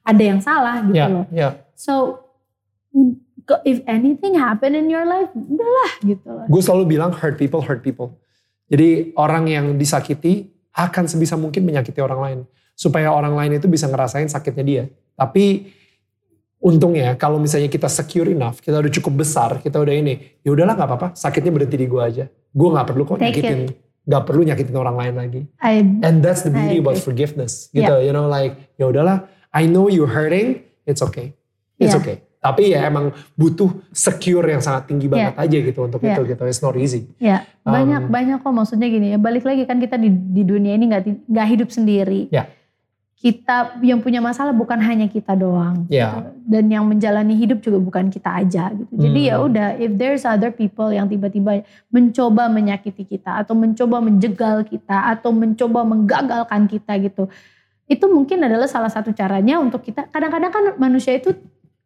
ada 0.00 0.22
yang 0.22 0.40
salah 0.40 0.80
gitu 0.88 0.96
Ya. 0.96 1.06
loh. 1.10 1.26
Ya. 1.28 1.48
So 1.74 2.22
if 3.66 3.82
anything 3.84 4.38
happen 4.38 4.78
in 4.78 4.86
your 4.88 5.04
life, 5.04 5.28
udahlah 5.34 5.90
gitu 6.06 6.28
loh. 6.30 6.46
Gue 6.48 6.62
selalu 6.62 6.96
bilang 6.96 7.10
hurt 7.12 7.34
people, 7.34 7.60
hurt 7.60 7.82
people. 7.82 8.14
Jadi 8.68 9.12
orang 9.20 9.44
yang 9.50 9.66
disakiti 9.76 10.48
akan 10.74 11.04
sebisa 11.06 11.36
mungkin 11.36 11.62
menyakiti 11.62 12.00
orang 12.00 12.20
lain. 12.20 12.38
Supaya 12.74 13.14
orang 13.14 13.38
lain 13.38 13.62
itu 13.62 13.70
bisa 13.70 13.86
ngerasain 13.86 14.26
sakitnya 14.26 14.64
dia. 14.66 14.84
Tapi 15.14 15.70
untungnya 16.64 17.14
kalau 17.20 17.36
misalnya 17.36 17.68
kita 17.68 17.86
secure 17.92 18.32
enough, 18.32 18.58
kita 18.64 18.80
udah 18.80 18.88
cukup 18.88 19.20
besar, 19.20 19.60
kita 19.60 19.76
udah 19.76 19.94
ini, 19.94 20.40
ya 20.40 20.56
udahlah 20.56 20.74
nggak 20.74 20.88
apa-apa, 20.88 21.08
sakitnya 21.12 21.52
berhenti 21.52 21.76
di 21.76 21.86
gue 21.86 22.02
aja. 22.02 22.24
Gue 22.50 22.68
nggak 22.72 22.86
perlu 22.88 23.02
kok 23.04 23.20
Take 23.20 23.28
nyakitin, 23.30 23.60
nggak 24.08 24.22
perlu 24.24 24.42
nyakitin 24.48 24.74
orang 24.74 24.96
lain 24.96 25.14
lagi. 25.14 25.40
I 25.60 25.84
And 26.02 26.24
that's 26.24 26.42
the 26.42 26.50
beauty 26.50 26.80
about 26.80 26.96
forgiveness. 26.98 27.68
Gitu, 27.70 27.94
you 28.02 28.16
know 28.16 28.26
like 28.26 28.56
ya 28.80 28.88
udahlah, 28.88 29.28
I 29.52 29.68
know 29.68 29.92
you 29.92 30.08
hurting, 30.08 30.64
it's 30.88 31.04
okay. 31.04 31.36
It's 31.78 31.92
Yeah. 31.92 32.00
okay. 32.00 32.16
Tapi 32.44 32.76
ya 32.76 32.84
emang 32.84 33.08
butuh 33.32 33.72
secure 33.88 34.44
yang 34.44 34.60
sangat 34.60 34.84
tinggi 34.84 35.08
banget 35.08 35.32
aja 35.32 35.56
gitu 35.64 35.80
untuk 35.80 36.04
Yeah. 36.04 36.12
itu 36.12 36.36
gitu. 36.36 36.42
It's 36.44 36.60
not 36.60 36.76
easy. 36.76 37.08
Ya, 37.16 37.48
Um, 37.64 37.72
banyak 37.72 38.02
banyak 38.12 38.38
kok 38.44 38.52
maksudnya 38.52 38.84
gini 38.86 39.06
ya. 39.10 39.18
Balik 39.18 39.48
lagi 39.48 39.64
kan 39.64 39.80
kita 39.80 39.96
di 39.96 40.12
di 40.12 40.44
dunia 40.44 40.76
ini 40.76 40.92
nggak 40.92 41.24
nggak 41.24 41.46
hidup 41.48 41.72
sendiri. 41.72 42.28
Ya. 42.28 42.44
Kita 43.16 43.80
yang 43.80 44.04
punya 44.04 44.20
masalah 44.20 44.52
bukan 44.52 44.76
hanya 44.76 45.08
kita 45.08 45.32
doang. 45.32 45.88
Ya. 45.88 46.20
gitu. 46.20 46.28
Dan 46.44 46.68
yang 46.68 46.84
menjalani 46.84 47.32
hidup 47.32 47.64
juga 47.64 47.80
bukan 47.80 48.12
kita 48.12 48.36
aja 48.36 48.68
gitu. 48.68 48.92
Jadi 48.92 49.32
ya 49.32 49.40
Hmm. 49.40 49.48
udah 49.48 49.68
if 49.80 49.96
there's 49.96 50.28
other 50.28 50.52
people 50.52 50.92
yang 50.92 51.08
tiba-tiba 51.08 51.64
mencoba 51.88 52.52
menyakiti 52.52 53.08
kita 53.08 53.40
atau 53.40 53.56
mencoba 53.56 54.04
menjegal 54.04 54.68
kita 54.68 55.08
atau 55.08 55.32
mencoba 55.32 55.80
menggagalkan 55.80 56.68
kita 56.68 57.00
gitu. 57.00 57.32
Itu 57.88 58.12
mungkin 58.12 58.44
adalah 58.44 58.68
salah 58.68 58.92
satu 58.92 59.16
caranya 59.16 59.56
untuk 59.56 59.80
kita 59.80 60.04
kadang-kadang 60.12 60.52
kan 60.52 60.64
manusia 60.76 61.16
itu 61.16 61.32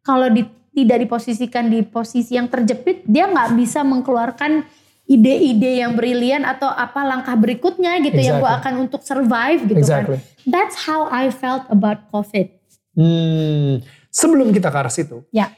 kalau 0.01 0.27
di, 0.31 0.45
tidak 0.71 1.03
diposisikan 1.07 1.67
di 1.67 1.83
posisi 1.83 2.37
yang 2.37 2.47
terjepit 2.47 3.03
dia 3.03 3.27
nggak 3.27 3.55
bisa 3.57 3.83
mengeluarkan 3.83 4.63
ide-ide 5.09 5.81
yang 5.81 5.97
brilian 5.97 6.45
atau 6.45 6.69
apa 6.69 7.01
langkah 7.01 7.33
berikutnya 7.33 7.97
gitu 8.05 8.21
yang 8.21 8.37
gue 8.37 8.45
Exactly. 8.45 8.61
akan 8.61 8.73
untuk 8.77 9.01
survive 9.01 9.59
gitu 9.65 9.79
Exactly. 9.81 10.17
kan. 10.21 10.45
That's 10.45 10.75
how 10.85 11.09
I 11.09 11.33
felt 11.33 11.65
about 11.73 12.13
COVID. 12.13 12.45
Hmm, 12.93 13.81
sebelum 14.13 14.53
kita 14.53 14.69
ke 14.69 14.77
arah 14.77 14.93
situ. 14.93 15.25
Ya. 15.33 15.49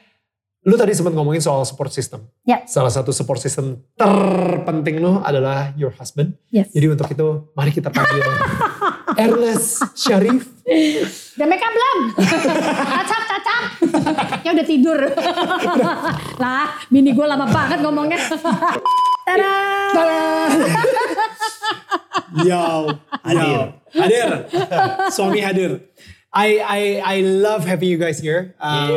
Lu 0.63 0.77
tadi 0.77 0.93
sempat 0.95 1.11
ngomongin 1.11 1.43
soal 1.43 1.67
support 1.67 1.91
system. 1.91 2.23
Ya. 2.47 2.63
Salah 2.63 2.93
satu 2.93 3.11
support 3.11 3.43
system 3.43 3.81
terpenting 3.99 5.03
lu 5.03 5.19
adalah 5.19 5.75
your 5.75 5.91
husband. 5.99 6.37
Yes. 6.47 6.71
Jadi 6.71 6.87
untuk 6.87 7.11
itu 7.11 7.27
mari 7.51 7.75
kita 7.75 7.91
panggil 7.91 8.23
Ernest 9.25 9.83
Sharif. 9.99 10.47
Make 11.35 11.59
up 11.59 11.73
belum? 11.75 11.97
Ya 14.45 14.49
udah 14.53 14.67
tidur. 14.67 14.99
lah, 16.43 16.65
bini 16.87 17.11
gue 17.13 17.25
lama 17.25 17.45
banget 17.49 17.79
ngomongnya. 17.81 18.19
Tada! 19.25 19.55
Tada! 19.93 20.21
Yo, 22.41 22.65
hadir. 23.23 23.59
Hadir. 23.91 24.29
Suami 25.11 25.39
hadir. 25.43 25.91
I 26.31 26.49
I 26.63 26.81
I 27.03 27.17
love 27.27 27.67
having 27.67 27.91
you 27.91 27.99
guys 27.99 28.23
here. 28.23 28.55
Um, 28.55 28.87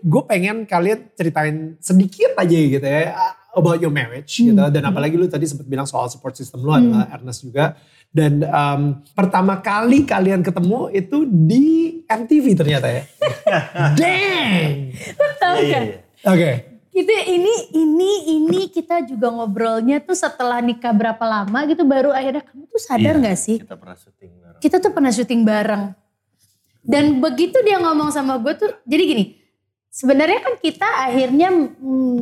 gue 0.00 0.22
pengen 0.24 0.64
kalian 0.64 1.12
ceritain 1.12 1.76
sedikit 1.84 2.32
aja 2.40 2.56
gitu 2.56 2.80
ya 2.80 3.12
about 3.52 3.78
your 3.84 3.92
marriage 3.92 4.40
gitu. 4.40 4.56
Dan 4.56 4.82
apalagi 4.88 5.20
lu 5.20 5.28
tadi 5.28 5.44
sempat 5.44 5.68
bilang 5.68 5.84
soal 5.84 6.08
support 6.08 6.32
system 6.32 6.64
lu 6.64 6.72
adalah 6.72 7.12
Ernest 7.12 7.44
juga. 7.44 7.76
Dan 8.12 8.44
um, 8.44 8.82
pertama 9.10 9.56
kali 9.56 10.04
kalian 10.04 10.40
ketemu 10.40 10.92
itu 10.92 11.24
di 11.24 11.66
MTV 12.04 12.44
ternyata 12.54 12.86
ya. 12.86 13.02
Dang. 13.98 14.92
Tahu 15.34 15.54
Iya, 15.54 15.62
iya, 15.62 15.72
kan? 15.72 15.82
iya. 15.82 15.98
Oke. 16.28 16.50
Gitu 16.92 17.08
ini 17.26 17.54
ini 17.72 18.10
ini 18.36 18.60
kita 18.68 19.00
juga 19.02 19.32
ngobrolnya 19.32 19.96
tuh 19.98 20.12
setelah 20.12 20.60
nikah 20.60 20.92
berapa 20.92 21.24
lama 21.24 21.64
gitu 21.64 21.82
baru 21.82 22.12
akhirnya 22.12 22.44
kamu 22.44 22.68
tuh 22.68 22.76
sadar 22.78 23.16
Iya, 23.16 23.22
nggak 23.24 23.38
sih 23.38 23.56
Kita 23.58 23.74
pernah 23.74 23.96
syuting 23.96 24.32
bareng. 24.36 24.60
kita 24.60 24.76
tuh 24.76 24.90
pernah 24.92 25.08
syuting 25.10 25.42
bareng 25.42 25.84
dan 26.84 27.04
begitu 27.16 27.56
dia 27.62 27.80
ngomong 27.80 28.12
sama 28.12 28.36
gue 28.36 28.52
tuh 28.54 28.68
jadi 28.84 29.02
gini 29.08 29.24
sebenarnya 29.88 30.44
kan 30.44 30.54
kita 30.58 30.84
akhirnya 31.00 31.48
mm, 31.48 32.18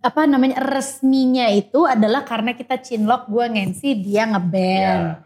apa 0.00 0.26
namanya 0.26 0.58
resminya 0.58 1.46
itu 1.46 1.82
adalah 1.82 2.22
karena 2.22 2.50
kita 2.50 2.76
cinlok 2.76 3.26
gue 3.26 3.46
ngensi 3.48 3.94
dia 3.96 4.26
ngeband 4.26 4.98
Iya. 5.14 5.22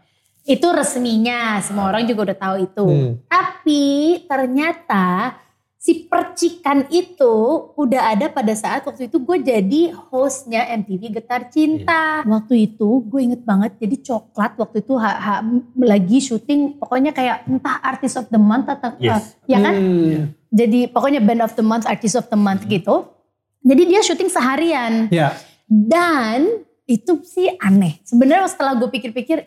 itu 0.47 0.67
resminya 0.69 1.39
semua 1.59 1.89
orang 1.89 2.05
juga 2.05 2.29
udah 2.29 2.37
tahu 2.39 2.55
itu 2.61 2.85
Hmm. 2.85 3.13
tapi 3.25 3.83
ternyata 4.23 5.35
si 5.77 6.03
percikan 6.03 6.85
itu 6.87 7.33
udah 7.73 8.11
ada 8.11 8.27
pada 8.27 8.53
saat 8.53 8.83
waktu 8.83 9.07
itu 9.07 9.17
gue 9.17 9.37
jadi 9.39 9.81
hostnya 10.07 10.67
MTV 10.75 11.15
Getar 11.15 11.47
Cinta. 11.47 12.21
Iya. 12.21 12.27
Waktu 12.27 12.53
itu 12.67 13.01
gue 13.03 13.21
inget 13.23 13.41
banget 13.41 13.73
jadi 13.77 13.95
coklat 14.03 14.53
waktu 14.53 14.77
itu 14.79 14.93
ha, 14.95 15.11
ha- 15.15 15.43
lagi 15.77 16.19
syuting 16.19 16.75
pokoknya 16.75 17.09
kayak 17.09 17.47
entah 17.47 17.79
artist 17.79 18.15
of 18.15 18.27
the 18.27 18.37
month 18.37 18.67
atau 18.67 18.93
Yes. 18.99 19.33
ya 19.43 19.57
kan? 19.57 19.73
Hmm. 19.73 20.21
Jadi 20.47 20.87
pokoknya 20.87 21.19
band 21.19 21.41
of 21.41 21.53
the 21.53 21.63
month, 21.63 21.83
artist 21.85 22.15
of 22.15 22.27
the 22.27 22.37
month 22.37 22.67
gitu. 22.67 23.16
Jadi 23.59 23.83
dia 23.85 24.01
syuting 24.01 24.27
seharian 24.27 25.07
Ya. 25.07 25.33
dan 25.65 26.63
itu 26.83 27.19
sih 27.21 27.51
aneh. 27.57 27.99
Sebenarnya 28.01 28.47
setelah 28.47 28.73
gue 28.73 28.87
pikir-pikir 28.87 29.43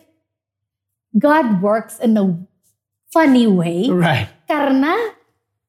God 1.11 1.59
works 1.59 1.97
in 1.97 2.15
a 2.15 2.25
funny 3.09 3.43
way 3.43 3.89
Right. 3.89 4.31
karena 4.45 4.95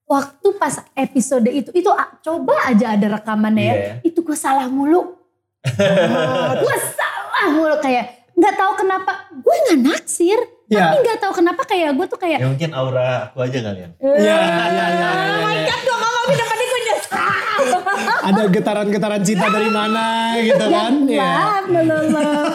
waktu 0.05 0.55
pas 0.55 0.78
episode 0.95 1.49
itu 1.49 1.72
itu 1.72 1.90
coba 2.22 2.55
aja 2.64 2.95
ada 2.95 3.07
rekamannya 3.12 3.64
ya 3.64 3.74
Iya. 3.74 3.95
itu 4.05 4.20
gue 4.20 4.36
salah 4.36 4.68
mulu 4.68 5.18
gue 6.62 6.76
salah 6.93 7.47
mulu 7.51 7.74
kayak 7.78 8.30
nggak 8.32 8.55
tahu 8.55 8.72
kenapa 8.76 9.12
gue 9.32 9.55
nggak 9.66 9.78
naksir 9.82 10.38
Ya. 10.68 10.88
tapi 10.88 11.03
nggak 11.03 11.18
tahu 11.18 11.32
kenapa 11.34 11.62
kayak 11.66 11.90
gue 11.93 12.07
tuh 12.07 12.16
kayak 12.16 12.38
Ya 12.38 12.47
mungkin 12.47 12.70
aura 12.72 13.28
aku 13.28 13.43
aja 13.43 13.59
kalian. 13.61 13.90
Ya, 13.99 14.09
ya, 14.14 14.36
ya, 14.70 14.84
ya, 14.88 15.09
oh 15.11 15.43
my 15.43 15.53
ya. 15.53 15.64
god 15.66 15.80
gue 15.82 15.97
ngomong 15.99 16.24
di 16.24 16.36
depan 16.38 16.55
dia 16.55 16.68
gue 16.68 16.80
nyesal 16.86 17.51
Ada 18.28 18.42
getaran-getaran 18.48 19.22
cinta 19.22 19.46
dari 19.48 19.68
mana 19.68 20.04
gitu 20.38 20.64
kan? 20.64 20.92
Ya. 21.06 21.32
Love, 21.62 21.84
love, 21.84 22.08
love. 22.08 22.54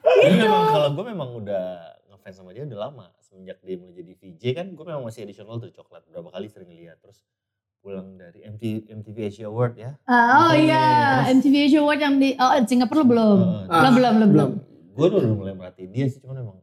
Tapi 0.00 0.34
memang 0.36 0.64
kalau 0.68 0.88
gue 0.90 1.04
memang 1.06 1.30
udah 1.36 1.64
ngefans 2.08 2.36
sama 2.36 2.50
dia 2.50 2.64
udah 2.64 2.80
lama. 2.82 3.06
Semenjak 3.20 3.58
dia 3.60 3.76
mulai 3.76 3.94
jadi 3.94 4.12
VJ 4.14 4.42
kan 4.52 4.66
gue 4.68 4.84
memang 4.84 5.02
masih 5.02 5.22
additional 5.22 5.56
dari 5.56 5.70
coklat. 5.70 6.02
Berapa 6.06 6.30
kali 6.30 6.46
sering 6.46 6.70
lihat. 6.70 6.98
Terus 6.98 7.22
pulang 7.80 8.14
dari 8.14 8.44
MTV, 8.44 8.92
MTV 8.92 9.16
Asia 9.24 9.46
Award 9.46 9.72
ya. 9.74 9.90
Ah, 10.04 10.12
oh 10.12 10.52
Terus- 10.52 10.62
iya 10.62 10.84
MTV 11.30 11.54
Asia 11.64 11.80
Award 11.80 12.00
yang 12.00 12.14
di 12.16 12.34
oh 12.34 12.52
Singapura 12.62 13.02
belum 13.02 13.38
Heeh. 13.40 13.70
belum 13.70 13.92
belum 13.94 14.12
belum 14.12 14.30
belum 14.30 14.50
gue 14.90 15.06
udah 15.08 15.32
mulai 15.32 15.54
merhatiin 15.54 15.90
dia 15.90 16.06
sih. 16.06 16.20
Cuman 16.20 16.44
memang 16.44 16.56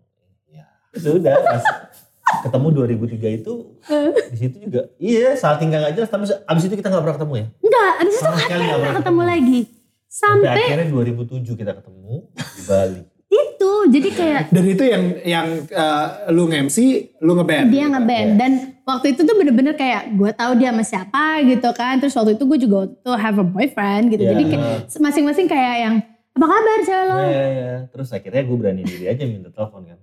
ya 0.48 0.68
sudah 0.94 1.34
ketemu 2.44 2.68
2003 2.74 3.40
itu 3.40 3.54
di 4.32 4.38
situ 4.38 4.56
juga 4.62 4.82
iya 4.98 5.34
salting 5.34 5.70
gak 5.70 5.94
jelas 5.94 6.10
tapi 6.10 6.24
abis 6.28 6.64
itu 6.66 6.76
kita 6.76 6.88
gak 6.88 7.02
pernah 7.02 7.18
ketemu 7.18 7.34
ya 7.34 7.46
enggak 7.62 7.92
abis 7.98 8.16
itu 8.16 8.28
nggak 8.28 8.38
nggak 8.38 8.80
pernah 8.80 8.96
ketemu 8.96 9.00
ketemu. 9.00 9.22
lagi 9.24 9.60
sampai 10.08 10.48
sampai 10.48 10.64
akhirnya 10.66 10.88
2007 10.90 11.62
kita 11.62 11.72
ketemu 11.76 12.14
di 12.34 12.64
Bali 12.64 13.02
itu 13.28 13.72
jadi 13.92 14.10
kayak 14.10 14.42
Dan 14.50 14.66
itu 14.66 14.84
yang 14.88 15.04
yang 15.28 15.48
uh, 15.68 16.32
lu 16.32 16.48
nge-MC, 16.48 16.78
lu 17.20 17.36
ngeband. 17.36 17.68
dia 17.68 17.86
ngeband 17.86 18.30
dan 18.40 18.52
waktu 18.82 19.12
itu 19.12 19.28
tuh 19.28 19.36
bener-bener 19.36 19.76
kayak 19.76 20.16
gue 20.16 20.32
tahu 20.32 20.56
dia 20.56 20.72
sama 20.72 20.84
siapa 20.88 21.44
gitu 21.44 21.68
kan 21.76 22.00
terus 22.00 22.16
waktu 22.16 22.40
itu 22.40 22.48
gue 22.48 22.60
juga 22.64 22.88
tuh 22.98 23.20
have 23.20 23.36
a 23.36 23.44
boyfriend 23.44 24.16
gitu 24.16 24.24
Iya. 24.24 24.32
jadi 24.32 24.44
kayak 24.48 24.64
masing-masing 24.96 25.44
kayak 25.46 25.76
yang 25.78 25.96
apa 26.32 26.46
kabar 26.46 26.80
cewek 26.82 27.04
lo 27.04 27.16
Iya, 27.18 27.28
iya, 27.28 27.46
iya. 27.52 27.76
Terus 27.92 28.10
akhirnya 28.14 28.42
gue 28.46 28.58
berani 28.58 28.82
diri 28.82 29.06
aja 29.06 29.24
minta 29.26 29.50
telepon 29.52 29.82
kan. 29.86 30.00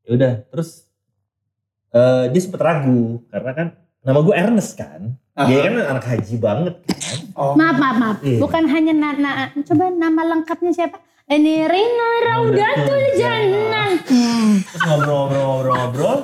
Ya 0.00 0.10
udah, 0.14 0.32
terus 0.48 0.68
eh 1.94 2.24
dia 2.28 2.40
sempet 2.40 2.58
ragu 2.58 3.22
karena 3.30 3.50
kan 3.52 3.66
nama 4.02 4.18
gue 4.20 4.34
Ernest 4.34 4.74
kan. 4.74 5.14
Dia 5.34 5.58
kan 5.62 5.74
anak 5.88 6.04
haji 6.04 6.34
banget 6.36 6.74
kan. 6.82 7.18
Oh. 7.34 7.54
maaf 7.54 7.74
maaf 7.74 7.96
maaf 7.96 8.18
Iya. 8.20 8.38
bukan 8.38 8.66
hanya 8.66 8.92
na, 8.92 9.08
na- 9.14 9.38
coba 9.60 9.90
nama 9.90 10.22
lengkapnya 10.24 10.70
siapa 10.70 10.98
ini 11.26 11.64
Rina 11.64 12.10
Raudatul 12.24 13.04
Jannah 13.16 13.90
hmm. 13.98 14.52
Terus 14.62 14.82
ngobrol-ngobrol-ngobrol, 14.84 16.18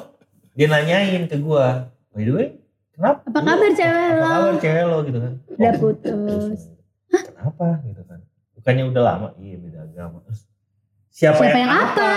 dia 0.52 0.68
nanyain 0.68 1.24
ke 1.24 1.34
gue, 1.34 1.66
by 2.10 2.22
the 2.22 2.30
way, 2.30 2.48
kenapa? 2.92 3.24
Apa 3.24 3.38
kabar 3.40 3.70
cewek 3.72 3.90
Apa 4.04 4.14
lo? 4.14 4.26
kabar 4.28 4.54
cewek 4.58 4.84
lo 4.84 4.96
gitu 5.02 5.18
kan? 5.18 5.32
Udah 5.48 5.72
putus. 5.74 6.60
Kenapa 7.08 7.66
gitu 7.82 8.02
kan? 8.04 8.18
Bukannya 8.54 8.84
udah 8.86 9.02
lama? 9.02 9.28
Iya 9.34 9.56
beda 9.58 9.78
agama. 9.82 10.18
Terus, 10.22 10.40
siapa, 11.10 11.42
Siapa 11.42 11.58
yang 11.58 11.72
apa? 11.74 12.10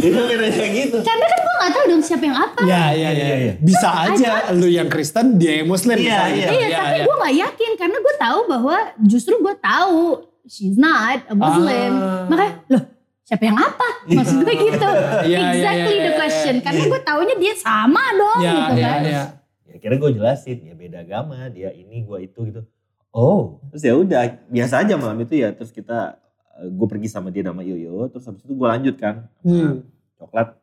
Dia 0.00 0.10
kan 0.16 0.24
kayak 0.30 0.72
gitu. 0.72 0.98
Karena 1.02 1.24
kan 1.26 1.38
gue 1.38 1.54
gak 1.58 1.72
tahu 1.74 1.84
dong 1.90 2.02
siapa 2.02 2.24
yang 2.24 2.38
apa. 2.38 2.60
Ya, 2.64 2.84
ya, 2.94 3.10
ya, 3.10 3.10
Iya, 3.12 3.36
iya. 3.36 3.52
Bisa 3.60 3.88
aja 3.92 4.30
lu 4.54 4.66
yang 4.70 4.88
Kristen, 4.88 5.36
dia 5.36 5.60
yang 5.60 5.68
Muslim. 5.68 5.98
Iya, 5.98 6.20
iya. 6.32 6.48
Iya, 6.48 6.66
tapi 6.78 6.98
gue 7.04 7.16
gak 7.18 7.34
yakin 7.36 7.70
karena 7.76 7.98
gue 8.00 8.14
tahu 8.16 8.38
bahwa 8.48 8.76
justru 9.04 9.34
gue 9.36 9.54
tahu 9.58 10.24
she's 10.46 10.78
not 10.78 11.26
a 11.26 11.34
Muslim. 11.34 11.90
Ah. 11.98 12.24
Makanya 12.30 12.52
loh 12.70 12.82
siapa 13.26 13.42
yang 13.42 13.58
apa? 13.58 13.88
Maksud 14.06 14.38
gue 14.46 14.54
gitu. 14.54 14.90
Iya, 15.26 15.38
iya, 15.42 15.50
exactly 15.58 15.94
iya, 15.98 16.02
the 16.06 16.12
iya, 16.14 16.18
question. 16.18 16.54
iya. 16.56 16.62
Karena 16.62 16.82
gue 16.86 17.00
taunya 17.02 17.34
dia 17.36 17.54
sama 17.58 18.02
dong 18.14 18.40
Ya, 18.40 18.52
gitu 18.54 18.72
ya, 18.78 18.86
kan. 18.86 19.00
ya. 19.02 19.22
Ya 19.66 19.76
kira 19.82 19.94
gue 19.98 20.10
jelasin, 20.14 20.58
ya 20.62 20.74
beda 20.78 21.02
agama, 21.02 21.50
dia 21.50 21.74
ini, 21.74 22.06
gue 22.06 22.18
itu 22.22 22.38
gitu. 22.46 22.62
Oh, 23.10 23.58
terus 23.72 23.82
ya 23.82 23.96
udah 23.96 24.28
biasa 24.46 24.86
aja 24.86 24.94
malam 24.94 25.18
itu 25.20 25.40
ya. 25.42 25.50
Terus 25.50 25.74
kita, 25.74 26.20
gue 26.58 26.86
pergi 26.86 27.06
sama 27.06 27.28
dia 27.28 27.42
nama 27.42 27.60
Yoyo, 27.60 28.08
terus 28.08 28.24
habis 28.24 28.40
itu 28.40 28.52
gue 28.52 28.64
lanjut 28.64 28.96
kan. 28.96 29.28
Hmm. 29.40 29.84
Coklat, 30.16 30.56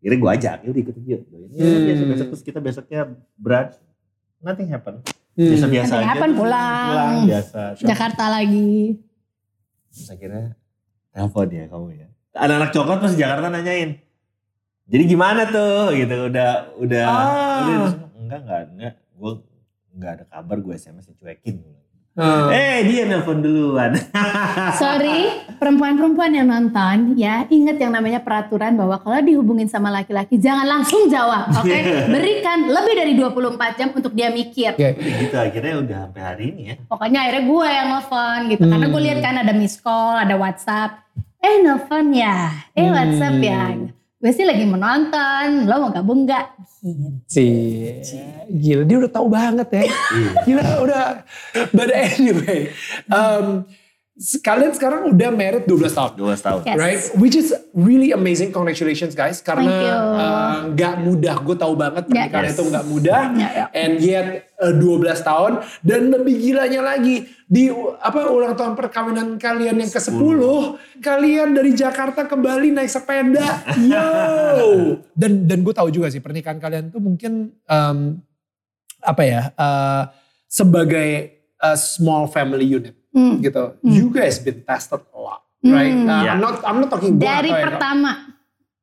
akhirnya 0.00 0.18
gue 0.18 0.30
ajak, 0.32 0.56
yaudah 0.64 0.80
ikut 0.80 0.94
yuk. 1.02 1.20
Hmm. 1.26 1.80
biasa 1.84 2.02
besok 2.06 2.26
terus 2.30 2.42
kita 2.42 2.58
besoknya 2.58 3.00
brunch, 3.34 3.76
nothing 4.38 4.68
happen. 4.68 5.04
Hmm. 5.34 5.50
Biasa-biasa 5.50 5.90
Nothing 5.90 6.00
aja. 6.00 6.08
happen, 6.08 6.30
terus 6.30 6.40
pulang. 6.40 6.88
Pulang, 6.88 7.16
biasa. 7.26 7.60
Jakarta 7.82 8.24
lagi. 8.28 8.72
Terus 9.90 10.08
akhirnya 10.08 10.44
telepon 11.10 11.48
ya 11.48 11.64
kamu 11.66 11.86
ya. 11.92 12.08
Anak-anak 12.34 12.70
coklat 12.70 12.98
pas 12.98 13.14
Jakarta 13.14 13.46
nanyain. 13.46 13.90
Jadi 14.84 15.02
gimana 15.06 15.46
tuh 15.46 15.94
gitu 15.94 16.28
udah 16.28 16.50
udah 16.76 17.04
Ah. 17.04 17.62
udah 17.62 17.76
enggak 18.18 18.38
enggak 18.42 18.60
enggak 18.68 18.94
gue 19.14 19.32
enggak 19.92 20.10
ada 20.12 20.24
kabar 20.28 20.56
gue 20.58 20.74
SMS 20.74 21.08
dicuekin. 21.08 21.56
Hmm. 22.14 22.46
Eh 22.46 22.86
dia 22.86 23.10
nelpon 23.10 23.42
duluan. 23.42 23.90
Sorry, 24.80 25.34
perempuan-perempuan 25.58 26.30
yang 26.30 26.46
nonton 26.46 27.18
ya 27.18 27.42
ingat 27.44 27.74
yang 27.74 27.90
namanya 27.90 28.22
peraturan 28.22 28.78
bahwa 28.78 29.02
kalau 29.02 29.18
dihubungin 29.18 29.66
sama 29.66 29.90
laki-laki 29.90 30.38
jangan 30.38 30.62
langsung 30.62 31.10
jawab, 31.10 31.50
oke? 31.50 31.74
Berikan 32.06 32.70
lebih 32.70 32.94
dari 32.94 33.12
24 33.18 33.74
jam 33.74 33.88
untuk 33.90 34.14
dia 34.14 34.30
mikir. 34.30 34.78
Oke. 34.78 34.94
gitu 34.94 35.34
akhirnya 35.34 35.74
udah 35.76 35.96
sampai 36.06 36.22
hari 36.22 36.44
ini 36.48 36.62
ya. 36.64 36.74
Pokoknya 36.86 37.18
akhirnya 37.20 37.44
gue 37.44 37.66
yang 37.68 37.88
nelfon 37.90 38.40
gitu. 38.46 38.64
Karena 38.64 38.86
gue 38.86 39.02
lihat 39.02 39.18
kan 39.18 39.34
ada 39.36 39.52
miss 39.52 39.74
call, 39.76 40.14
ada 40.14 40.34
WhatsApp. 40.38 40.90
Eh 41.38 41.60
nelfon 41.60 42.14
ya, 42.14 42.36
eh 42.72 42.86
Hmm. 42.86 42.94
WhatsApp 42.94 43.36
ya. 43.42 43.62
Gue 44.16 44.30
sih 44.30 44.46
lagi 44.46 44.64
menonton, 44.64 45.66
lo 45.66 45.74
mau 45.76 45.90
gabung 45.90 46.24
gak? 46.24 46.46
Gitu. 46.84 47.08
Si, 47.24 47.44
gila 48.52 48.84
dia 48.84 48.96
udah 49.00 49.12
tahu 49.12 49.26
banget 49.32 49.68
ya. 49.72 49.84
Gila 50.44 50.84
udah. 50.84 51.24
But 51.72 51.88
anyway, 51.88 52.76
um, 53.08 53.64
kalian 54.14 54.70
sekarang 54.70 55.10
udah 55.10 55.30
married 55.34 55.66
12 55.66 55.90
tahun. 55.90 56.10
Dua 56.14 56.38
tahun. 56.38 56.62
Yes. 56.62 56.78
Right, 56.78 57.02
which 57.18 57.34
is 57.34 57.50
really 57.74 58.14
amazing. 58.14 58.54
Congratulations 58.54 59.10
guys, 59.10 59.42
karena 59.42 59.66
Thank 59.66 59.82
you. 59.82 59.94
uh, 59.98 60.54
nggak 60.70 60.94
mudah. 61.02 61.36
Gue 61.42 61.58
tahu 61.58 61.74
banget 61.74 62.06
Yeah. 62.06 62.30
pernikahan 62.30 62.44
Yes. 62.46 62.54
itu 62.54 62.62
nggak 62.70 62.86
mudah, 62.86 63.20
Yeah, 63.34 63.50
yeah. 63.50 63.68
and 63.74 63.92
yet 63.98 64.26
uh, 64.62 64.70
12 64.70 65.18
tahun 65.18 65.52
dan 65.82 66.14
lebih 66.14 66.34
gilanya 66.38 66.94
lagi 66.94 67.26
di 67.44 67.74
apa 67.98 68.30
ulang 68.30 68.54
tahun 68.54 68.78
perkawinan 68.78 69.34
kalian 69.34 69.82
yang 69.82 69.90
ke 69.90 69.98
10 69.98 70.14
kalian 71.02 71.50
dari 71.50 71.74
Jakarta 71.74 72.30
ke 72.30 72.38
Bali 72.38 72.70
naik 72.70 72.94
sepeda, 72.94 73.66
yo. 73.90 74.06
Dan 75.10 75.50
dan 75.50 75.66
gue 75.66 75.74
tahu 75.74 75.90
juga 75.90 76.06
sih 76.06 76.22
pernikahan 76.22 76.62
kalian 76.62 76.94
tuh 76.94 77.02
mungkin 77.02 77.50
um, 77.66 78.22
apa 79.02 79.22
ya 79.26 79.42
uh, 79.58 80.06
sebagai 80.46 81.34
a 81.58 81.74
small 81.74 82.30
family 82.30 82.64
unit 82.64 82.94
Hmm. 83.14 83.38
gitu. 83.38 83.78
You 83.80 84.10
guys 84.10 84.36
been 84.36 84.60
tested 84.60 84.98
a 85.00 85.16
lot, 85.16 85.46
right? 85.60 85.94
Nah, 85.94 86.20
Yeah. 86.20 86.34
I'm 86.34 86.42
not 86.42 86.54
I'm 86.60 86.78
not 86.78 86.90
talking 86.90 87.14
gua 87.14 87.38
Dari 87.38 87.50
pertama. 87.50 88.10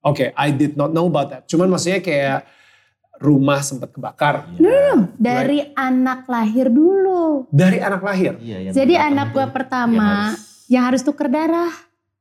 Oke, 0.02 0.32
I 0.32 0.50
did 0.50 0.74
not 0.74 0.90
know 0.90 1.06
about 1.06 1.30
that. 1.30 1.42
Cuman 1.46 1.68
maksudnya 1.68 2.00
kayak 2.00 2.48
rumah 3.18 3.60
sempat 3.60 3.92
kebakar. 3.92 4.50
Iya. 4.56 5.12
Dari 5.14 5.70
anak 5.72 6.26
lahir 6.26 6.68
dulu. 6.68 7.46
Dari 7.48 7.78
anak 7.78 8.02
lahir. 8.02 8.34
Iya, 8.40 8.58
yang 8.66 8.74
Jadi 8.74 8.94
pertama 8.96 9.10
anak 9.12 9.26
tuh 9.26 9.32
gue 9.32 9.44
yang 9.44 9.54
pertama 9.54 10.08
harus- 10.26 10.42
yang 10.66 10.84
harus 10.88 11.02
tuker 11.02 11.28
darah. 11.28 11.74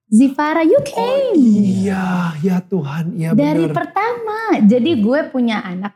Zivara, 0.06 0.60
you 0.60 0.82
came. 0.82 1.38
Iya, 1.86 2.34
ya 2.42 2.58
Tuhan, 2.60 3.14
iya 3.14 3.30
Dari 3.30 3.62
benar. 3.64 3.76
pertama. 3.78 4.38
Jadi 4.60 4.90
gue 4.98 5.20
punya 5.30 5.62
anak. 5.62 5.94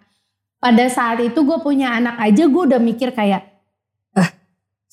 Pada 0.56 0.86
saat 0.86 1.18
itu 1.18 1.36
gue 1.36 1.58
punya 1.58 1.92
anak 1.92 2.16
aja 2.16 2.46
gue 2.46 2.62
udah 2.64 2.78
mikir 2.78 3.10
kayak, 3.10 3.53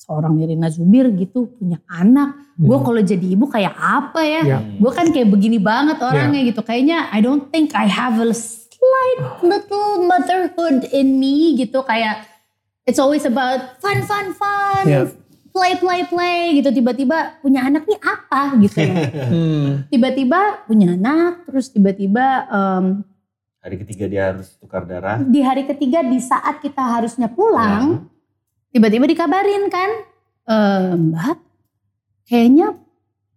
seorang 0.02 0.34
Nirina 0.34 0.66
Zubir 0.66 1.14
gitu 1.14 1.54
punya 1.54 1.78
anak. 1.86 2.34
Gue 2.58 2.74
Hmm. 2.74 2.84
kalau 2.84 3.00
jadi 3.00 3.22
ibu 3.28 3.46
kayak 3.46 3.70
apa 3.72 4.20
ya? 4.20 4.42
Ya. 4.42 4.58
Hmm. 4.58 4.82
Gue 4.82 4.90
kan 4.90 5.06
kayak 5.08 5.30
begini 5.30 5.62
banget 5.62 6.02
orangnya 6.02 6.42
gitu. 6.42 6.58
Kayaknya 6.60 7.06
I 7.08 7.22
don't 7.22 7.46
think 7.48 7.70
I 7.72 7.86
have 7.86 8.18
a 8.18 8.34
slight 8.34 9.20
little 9.40 10.02
motherhood 10.02 10.90
in 10.90 11.16
me 11.16 11.54
gitu. 11.56 11.80
Kayak 11.82 12.26
it's 12.82 12.98
always 12.98 13.22
about 13.22 13.78
fun, 13.78 14.02
fun, 14.02 14.34
fun. 14.34 14.84
Yeah. 14.84 15.06
Play, 15.52 15.76
play, 15.76 16.02
play 16.04 16.58
gitu. 16.58 16.72
Tiba-tiba 16.72 17.38
punya 17.38 17.62
anak 17.62 17.86
nih 17.86 18.00
apa 18.00 18.58
gitu. 18.58 18.82
Hmm. 19.32 19.86
tiba-tiba 19.86 20.66
punya 20.66 20.92
anak, 20.92 21.46
terus 21.46 21.70
tiba-tiba 21.70 22.26
em, 22.48 22.84
Hari 23.62 23.76
ketiga 23.78 24.04
dia 24.10 24.22
harus 24.28 24.58
tukar 24.58 24.82
darah. 24.82 25.22
di 25.22 25.38
hari 25.38 25.62
ketiga 25.62 26.02
di 26.02 26.18
saat 26.18 26.58
kita 26.58 26.82
harusnya 26.82 27.30
pulang, 27.30 28.10
tiba-tiba 28.72 29.04
dikabarin 29.06 29.68
kan, 29.68 29.90
"Eh, 30.48 30.90
Mbak, 30.96 31.36
kayaknya 32.26 32.74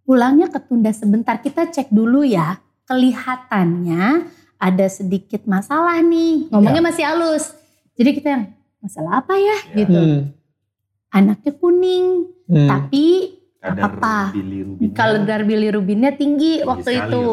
pulangnya 0.06 0.48
ketunda 0.48 0.94
sebentar. 0.94 1.42
Kita 1.42 1.66
cek 1.66 1.90
dulu 1.90 2.22
ya. 2.22 2.62
Kelihatannya 2.86 4.30
ada 4.56 4.86
sedikit 4.86 5.44
masalah 5.44 5.98
nih. 6.00 6.48
Ngomongnya 6.48 6.80
masih 6.80 7.04
halus. 7.04 7.52
Jadi 7.98 8.10
kita 8.16 8.28
yang 8.30 8.44
masalah 8.78 9.20
apa 9.20 9.34
ya 9.34 9.58
Ya. 9.74 9.76
gitu. 9.82 9.98
Hmm. 10.00 10.22
Anaknya 11.10 11.52
kuning, 11.58 12.06
Hmm. 12.46 12.68
tapi 12.70 13.06
Kadar 13.58 13.82
apa? 13.98 14.16
kalau 14.94 15.18
kadar 15.26 15.42
bilirubinnya 15.42 16.14
tinggi 16.14 16.62
tinggi 16.62 16.66
waktu 16.68 16.90
sekali 16.94 17.10
itu. 17.10 17.24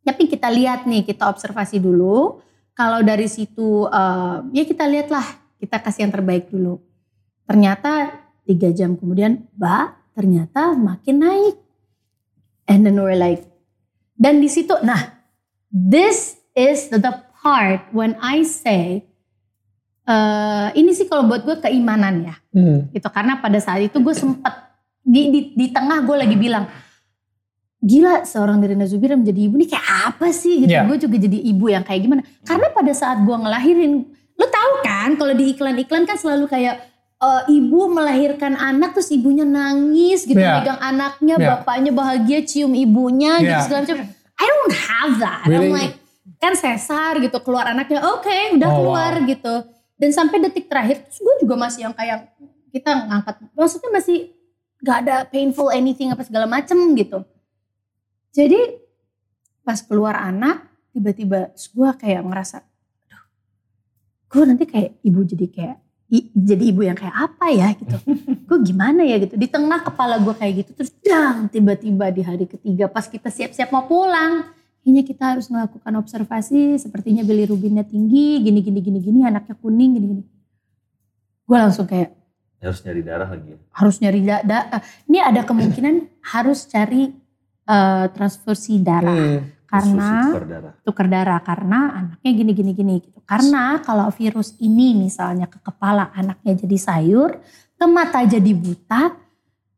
Tapi 0.00 0.22
kita 0.26 0.48
lihat 0.48 0.88
nih, 0.88 1.04
kita 1.04 1.28
observasi 1.28 1.76
dulu. 1.76 2.40
Kalau 2.72 3.04
dari 3.04 3.28
situ, 3.28 3.84
eh, 3.84 4.36
ya 4.56 4.64
kita 4.64 4.88
lihatlah, 4.88 5.26
kita 5.60 5.76
kasih 5.84 6.08
yang 6.08 6.14
terbaik 6.16 6.48
dulu. 6.48 6.80
Ternyata 7.50 8.14
tiga 8.46 8.70
jam 8.70 8.94
kemudian, 8.94 9.50
Mbak, 9.58 9.86
ternyata 10.14 10.70
makin 10.72 11.16
naik. 11.18 11.56
And 12.64 12.86
then 12.86 12.94
we're 12.94 13.18
like, 13.18 13.42
dan 14.14 14.38
di 14.38 14.46
situ, 14.46 14.78
nah, 14.80 15.18
this 15.66 16.38
is 16.54 16.86
the 16.88 17.10
part 17.42 17.90
when 17.90 18.14
I 18.22 18.46
say, 18.46 19.02
eh, 20.06 20.68
ini 20.72 20.94
sih 20.94 21.06
kalau 21.06 21.26
buat 21.26 21.42
gue 21.42 21.58
keimanan 21.58 22.22
ya 22.22 22.34
Hmm. 22.50 22.90
gitu 22.90 23.06
karena 23.08 23.38
pada 23.38 23.62
saat 23.62 23.78
itu 23.80 23.94
gue 23.96 24.10
sempet 24.10 24.50
di, 25.00 25.30
di, 25.30 25.40
di 25.54 25.66
tengah 25.70 26.02
gue 26.02 26.16
lagi 26.18 26.34
bilang 26.34 26.66
gila 27.78 28.26
seorang 28.26 28.58
Nirina 28.58 28.84
Zubir 28.84 29.14
menjadi 29.14 29.46
ibu 29.46 29.54
nih 29.54 29.70
kayak 29.70 29.86
apa 30.10 30.34
sih 30.34 30.66
gitu 30.66 30.74
Iya. 30.74 30.82
gue 30.82 30.98
juga 30.98 31.14
jadi 31.16 31.38
ibu 31.46 31.70
yang 31.70 31.86
kayak 31.86 32.00
gimana 32.02 32.22
karena 32.42 32.74
pada 32.74 32.90
saat 32.90 33.22
gue 33.22 33.32
ngelahirin 33.32 34.02
lo 34.34 34.46
tahu 34.50 34.72
kan 34.82 35.14
kalau 35.14 35.30
di 35.30 35.54
iklan-iklan 35.54 36.02
kan 36.04 36.18
selalu 36.18 36.50
kayak 36.50 36.89
eh, 37.20 37.42
ibu 37.52 37.80
melahirkan 37.86 38.56
anak 38.56 38.96
terus 38.96 39.12
ibunya 39.12 39.44
nangis 39.44 40.24
gitu 40.24 40.36
Iya. 40.36 40.60
megang 40.60 40.80
anaknya 40.80 41.34
Iya. 41.36 41.48
bapaknya 41.54 41.92
bahagia 41.92 42.40
cium 42.42 42.72
ibunya 42.72 43.36
gitu 43.38 43.52
Iya. 43.52 43.64
segala 43.64 43.80
macam 43.84 43.98
I 44.40 44.46
don't 44.46 44.72
have 44.74 45.12
that 45.18 45.44
I'm 45.44 45.52
Really? 45.52 45.70
like 45.70 45.94
kan 46.40 46.56
sesar 46.56 47.20
gitu 47.20 47.36
keluar 47.40 47.68
anaknya 47.68 48.00
oke 48.00 48.56
udah 48.56 48.68
Oh, 48.68 48.76
keluar 48.80 49.12
wow. 49.20 49.28
gitu 49.28 49.54
dan 50.00 50.10
sampai 50.10 50.40
detik 50.40 50.64
terakhir 50.66 51.04
terus 51.04 51.20
gue 51.20 51.34
juga 51.44 51.54
masih 51.54 51.84
yang 51.84 51.92
kayak 51.92 52.32
kita 52.72 52.88
ngangkat 52.88 53.34
maksudnya 53.52 53.90
masih 53.92 54.32
gak 54.80 55.04
ada 55.04 55.16
painful 55.28 55.68
anything 55.68 56.08
apa 56.08 56.24
segala 56.24 56.48
macem 56.48 56.80
gitu 56.96 57.20
jadi 58.32 58.80
pas 59.60 59.76
keluar 59.84 60.16
anak 60.16 60.64
tiba-tiba 60.90 61.52
gue 61.52 61.90
kayak 62.00 62.24
ngerasa 62.24 62.64
aduh 63.04 63.22
gue 64.26 64.42
nanti 64.48 64.64
kayak 64.64 64.96
ibu 65.04 65.20
jadi 65.20 65.46
kayak 65.52 65.78
i- 66.10 66.30
jadi 66.30 66.64
ibu 66.66 66.82
yang 66.82 66.94
kayak 66.94 67.14
apa 67.14 67.46
ya 67.48 67.68
gitu 67.72 67.96
gue 68.48 68.58
gimana 68.62 69.02
ya 69.02 69.16
gitu 69.18 69.34
di 69.34 69.46
tengah 69.46 69.80
kepala 69.80 70.18
gue 70.18 70.34
kayak 70.34 70.54
gitu 70.60 70.70
terus 70.74 70.92
dang 71.00 71.46
tiba-tiba 71.46 72.06
di 72.08 72.20
hari 72.20 72.44
ketiga 72.44 72.86
pas 72.86 73.04
kita 73.04 73.28
siap-siap 73.28 73.68
mau 73.68 73.84
pulang 73.84 74.46
kayaknya 74.80 75.02
kita 75.04 75.24
harus 75.30 75.46
melakukan 75.46 75.92
observasi 75.96 76.76
sepertinya 76.76 77.20
bilirubinnya 77.20 77.82
tinggi 77.82 78.38
gini 78.38 78.58
gini 78.58 78.80
gini 78.80 78.98
gini 78.98 79.20
anaknya 79.22 79.54
kuning 79.54 79.90
gini 79.94 80.06
gini 80.08 80.22
gue 81.44 81.56
langsung 81.56 81.84
kayak 81.84 82.14
harus 82.60 82.80
nyari 82.82 83.00
darah 83.00 83.24
lagi 83.26 83.48
ya. 83.48 83.58
harus 83.72 83.96
nyari 83.98 84.20
da, 84.20 84.36
da- 84.42 84.68
eh, 84.70 84.82
ini 85.06 85.18
ada 85.18 85.40
kemungkinan 85.42 85.94
harus 86.32 86.64
cari 86.64 87.08
eh, 87.64 88.06
transfusi 88.10 88.80
darah 88.80 89.40
Hmm. 89.40 89.46
karena 89.70 90.02
Transfusi 90.02 90.26
tukar 90.26 90.44
darah. 90.44 90.72
tukar 90.82 91.06
darah 91.06 91.40
karena 91.40 91.78
anaknya 91.94 92.30
gini 92.34 92.52
gini 92.52 92.72
gini 92.74 92.92
gitu 92.98 93.19
karena 93.30 93.78
kalau 93.86 94.10
virus 94.10 94.58
ini 94.58 94.90
misalnya 94.98 95.46
ke 95.46 95.62
kepala 95.62 96.10
anaknya 96.10 96.66
jadi 96.66 96.78
sayur 96.82 97.38
ke 97.78 97.86
mata 97.86 98.26
jadi 98.26 98.50
buta 98.50 99.14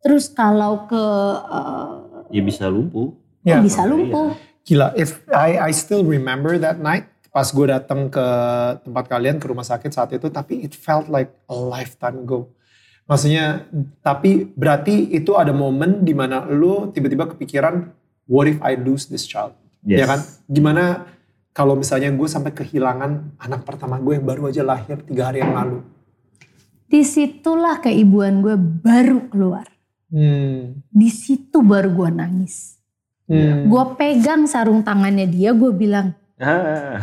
terus 0.01 0.33
kalau 0.33 0.89
ke 0.89 1.05
eh, 1.53 1.93
Ya 2.33 2.41
bisa 2.41 2.65
lumpuh. 2.73 3.13
Ya. 3.45 3.61
bisa 3.61 3.85
Iya. 3.85 3.93
lumpuh 3.93 4.33
Gila, 4.63 4.95
if 4.95 5.27
I 5.35 5.59
I 5.59 5.71
still 5.75 6.07
remember 6.07 6.55
that 6.63 6.79
night 6.79 7.11
pas 7.33 7.49
gue 7.51 7.67
datang 7.67 8.13
ke 8.13 8.27
tempat 8.85 9.05
kalian 9.09 9.41
ke 9.41 9.49
rumah 9.49 9.65
sakit 9.65 9.91
saat 9.91 10.13
itu, 10.13 10.29
tapi 10.29 10.63
it 10.63 10.77
felt 10.77 11.09
like 11.09 11.33
a 11.49 11.57
lifetime 11.57 12.23
ago. 12.23 12.53
Maksudnya, 13.09 13.67
tapi 14.05 14.47
berarti 14.53 15.11
itu 15.11 15.35
ada 15.35 15.51
momen 15.51 16.05
di 16.05 16.13
mana 16.15 16.45
lu 16.47 16.93
tiba-tiba 16.93 17.27
kepikiran, 17.35 17.89
what 18.29 18.47
if 18.47 18.61
I 18.63 18.77
lose 18.79 19.09
this 19.09 19.25
child? 19.27 19.57
Yes. 19.83 19.99
Ya 19.99 20.07
kan? 20.07 20.21
Gimana 20.47 20.85
kalau 21.53 21.77
misalnya 21.77 22.09
gue 22.09 22.29
sampai 22.29 22.51
kehilangan 22.51 23.37
anak 23.39 23.63
pertama 23.63 23.97
gue 23.97 24.17
yang 24.17 24.25
baru 24.25 24.49
aja 24.49 24.65
lahir 24.65 25.01
tiga 25.05 25.29
hari 25.29 25.41
yang 25.41 25.53
lalu? 25.53 25.79
di 26.89 27.01
situlah 27.01 27.81
keibuan 27.81 28.41
gue 28.41 28.57
baru 28.57 29.29
keluar 29.29 29.65
Hmm. 30.13 30.85
di 30.93 31.09
situ 31.09 31.65
baru 31.65 31.89
gue 31.89 32.11
nangis 32.13 32.77
Hmm. 33.25 33.65
gue 33.65 33.85
pegang 33.97 34.45
sarung 34.45 34.85
tangannya 34.85 35.25
dia 35.25 35.53
gue 35.53 35.73
bilang 35.73 36.13
Ah, 36.37 36.99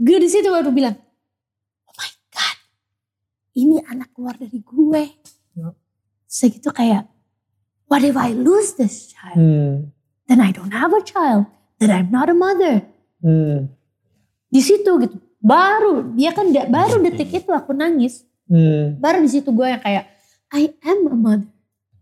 gue 0.00 0.18
di 0.18 0.28
situ 0.28 0.48
baru 0.48 0.72
bilang, 0.72 0.96
oh 1.84 1.94
my 1.94 2.10
god, 2.28 2.56
ini 3.52 3.76
anak 3.84 4.08
keluar 4.10 4.34
dari 4.34 4.56
gue. 4.56 5.02
Ya. 5.52 5.68
Segitu 6.24 6.72
kayak, 6.72 7.12
what 7.86 8.00
if 8.00 8.16
I 8.16 8.32
lose 8.32 8.72
this 8.74 9.12
child? 9.12 9.36
Hmm. 9.36 9.74
Then 10.24 10.40
I 10.40 10.48
don't 10.48 10.72
have 10.72 10.96
a 10.96 11.04
child. 11.04 11.44
Then 11.82 11.90
I'm 11.92 12.08
not 12.08 12.30
a 12.30 12.36
mother. 12.36 12.86
Hmm. 13.18 13.66
Di 14.46 14.60
situ 14.60 14.90
gitu, 14.98 15.12
baru 15.36 16.14
dia 16.14 16.30
kan 16.30 16.46
da- 16.48 16.68
baru 16.68 17.00
detik 17.00 17.34
itu 17.34 17.50
aku 17.50 17.72
nangis. 17.72 18.22
Hmm. 18.46 18.94
Baru 18.96 19.18
di 19.18 19.28
situ 19.28 19.50
gue 19.50 19.66
yang 19.66 19.80
kayak, 19.80 20.04
I 20.50 20.70
am 20.80 21.00
a 21.06 21.16
mother. 21.16 21.50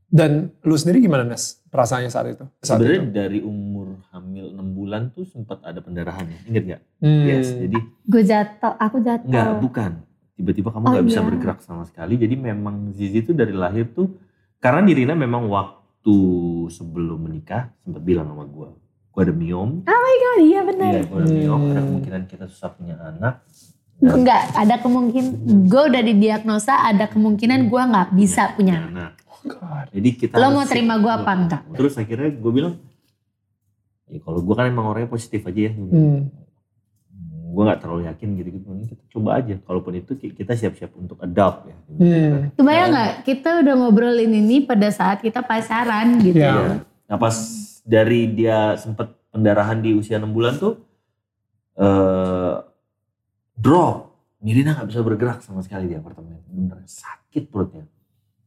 Dan 0.05 0.51
lu 0.61 0.75
sendiri 0.75 0.99
gimana 0.99 1.23
Nes? 1.23 1.63
Perasaannya 1.67 2.11
saat 2.11 2.27
itu? 2.29 2.43
Saat 2.61 2.83
Sebenarnya 2.83 2.99
itu? 3.01 3.11
dari 3.15 3.39
umur 3.41 4.03
hamil 4.11 4.51
6 4.51 4.75
bulan 4.75 5.03
tuh 5.09 5.23
sempat 5.25 5.63
ada 5.63 5.79
pendarahan 5.79 6.27
ya. 6.27 6.39
Ingat 6.45 6.63
gak? 6.69 6.81
Hmm. 6.99 7.25
Yes. 7.25 7.47
Jadi 7.55 7.79
Gue 8.05 8.23
jatuh, 8.23 8.75
aku 8.75 8.97
jatuh. 9.01 9.25
enggak, 9.25 9.49
bukan. 9.63 9.93
Tiba-tiba 10.35 10.69
kamu 10.69 10.85
Oh, 10.85 11.05
bisa 11.05 11.21
iya. 11.21 11.27
bergerak 11.27 11.59
sama 11.61 11.87
sekali. 11.87 12.19
Jadi 12.19 12.35
memang 12.35 12.91
Zizi 12.91 13.23
tuh 13.23 13.33
dari 13.33 13.55
lahir 13.55 13.87
tuh 13.89 14.19
karena 14.59 14.83
Dirina 14.83 15.15
memang 15.15 15.47
waktu 15.47 16.17
sebelum 16.67 17.23
menikah 17.23 17.71
sempat 17.79 18.03
bilang 18.03 18.27
sama 18.27 18.45
gue, 18.45 18.69
gue 19.11 19.23
ada 19.23 19.35
miom. 19.35 19.71
Oh 19.83 20.09
iya 20.39 20.61
benar. 20.63 20.91
Iya, 20.93 21.03
gue 21.05 21.19
ada 21.19 21.31
miom. 21.31 21.61
Ada 21.63 21.73
Hmm. 21.75 21.87
kemungkinan 21.89 22.23
kita 22.27 22.45
susah 22.47 22.71
punya 22.71 22.95
anak. 22.97 23.43
Dan 23.97 24.17
Enggak, 24.17 24.43
ada 24.55 24.75
kemungkinan, 24.79 25.33
gue 25.67 25.83
udah 25.87 26.03
didiagnosa 26.03 26.73
ada 26.81 27.05
kemungkinan 27.05 27.69
gue 27.69 27.83
nggak 27.85 28.09
bisa 28.13 28.55
punya 28.55 28.81
anak. 28.81 28.89
anak. 28.89 29.13
God. 29.43 29.87
Jadi 29.91 30.09
kita 30.17 30.35
Lo 30.35 30.47
mau 30.51 30.65
terima 30.65 30.97
gue 30.97 31.09
apa 31.11 31.33
enggak? 31.35 31.63
Terus 31.71 31.95
akhirnya 31.95 32.31
gue 32.31 32.51
bilang, 32.51 32.75
ya 34.07 34.19
kalau 34.19 34.41
gue 34.41 34.55
kan 34.55 34.67
emang 34.67 34.87
orangnya 34.87 35.09
positif 35.09 35.43
aja 35.43 35.61
ya. 35.61 35.73
Hmm. 35.73 36.29
Gue 37.51 37.67
gak 37.67 37.83
terlalu 37.83 38.07
yakin 38.07 38.29
gitu-gitu. 38.37 38.67
Kita 38.87 39.05
coba 39.11 39.31
aja. 39.37 39.59
Kalaupun 39.59 39.93
itu 39.97 40.15
ki- 40.15 40.33
kita 40.33 40.55
siap-siap 40.55 40.95
untuk 40.95 41.19
adopt 41.19 41.67
ya. 41.67 41.77
Hmm. 41.91 42.55
Kebayang 42.55 42.87
Nah, 42.87 42.95
nggak 42.95 43.13
kita 43.27 43.51
udah 43.59 43.75
ngobrolin 43.75 44.31
ini 44.31 44.63
pada 44.63 44.87
saat 44.89 45.19
kita 45.19 45.43
pacaran 45.43 46.21
gitu. 46.21 46.39
Iya. 46.39 46.55
Iya. 46.55 46.75
Nah 47.11 47.19
pas 47.19 47.35
dari 47.83 48.31
dia 48.31 48.79
sempat 48.79 49.11
pendarahan 49.35 49.83
di 49.83 49.99
usia 49.99 50.23
6 50.23 50.31
bulan 50.31 50.55
tuh 50.57 50.79
eh 51.77 52.57
drop. 53.59 54.09
Nirina 54.41 54.73
gak 54.73 54.89
bisa 54.89 55.05
bergerak 55.05 55.45
sama 55.45 55.61
sekali 55.61 55.91
di 55.91 55.99
apartemen. 55.99 56.41
Bener 56.49 56.81
sakit 56.87 57.53
perutnya. 57.53 57.85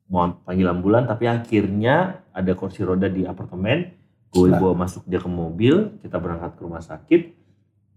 Mau 0.09 0.25
panggil 0.41 0.65
ambulan 0.65 1.05
tapi 1.05 1.29
akhirnya 1.29 2.25
ada 2.33 2.51
kursi 2.57 2.81
roda 2.81 3.05
di 3.05 3.27
apartemen. 3.27 3.93
Gue 4.33 4.49
bawa 4.49 4.73
masuk 4.73 5.05
dia 5.05 5.21
ke 5.21 5.29
mobil. 5.29 6.01
Kita 6.01 6.17
berangkat 6.17 6.57
ke 6.57 6.61
rumah 6.65 6.81
sakit. 6.81 7.21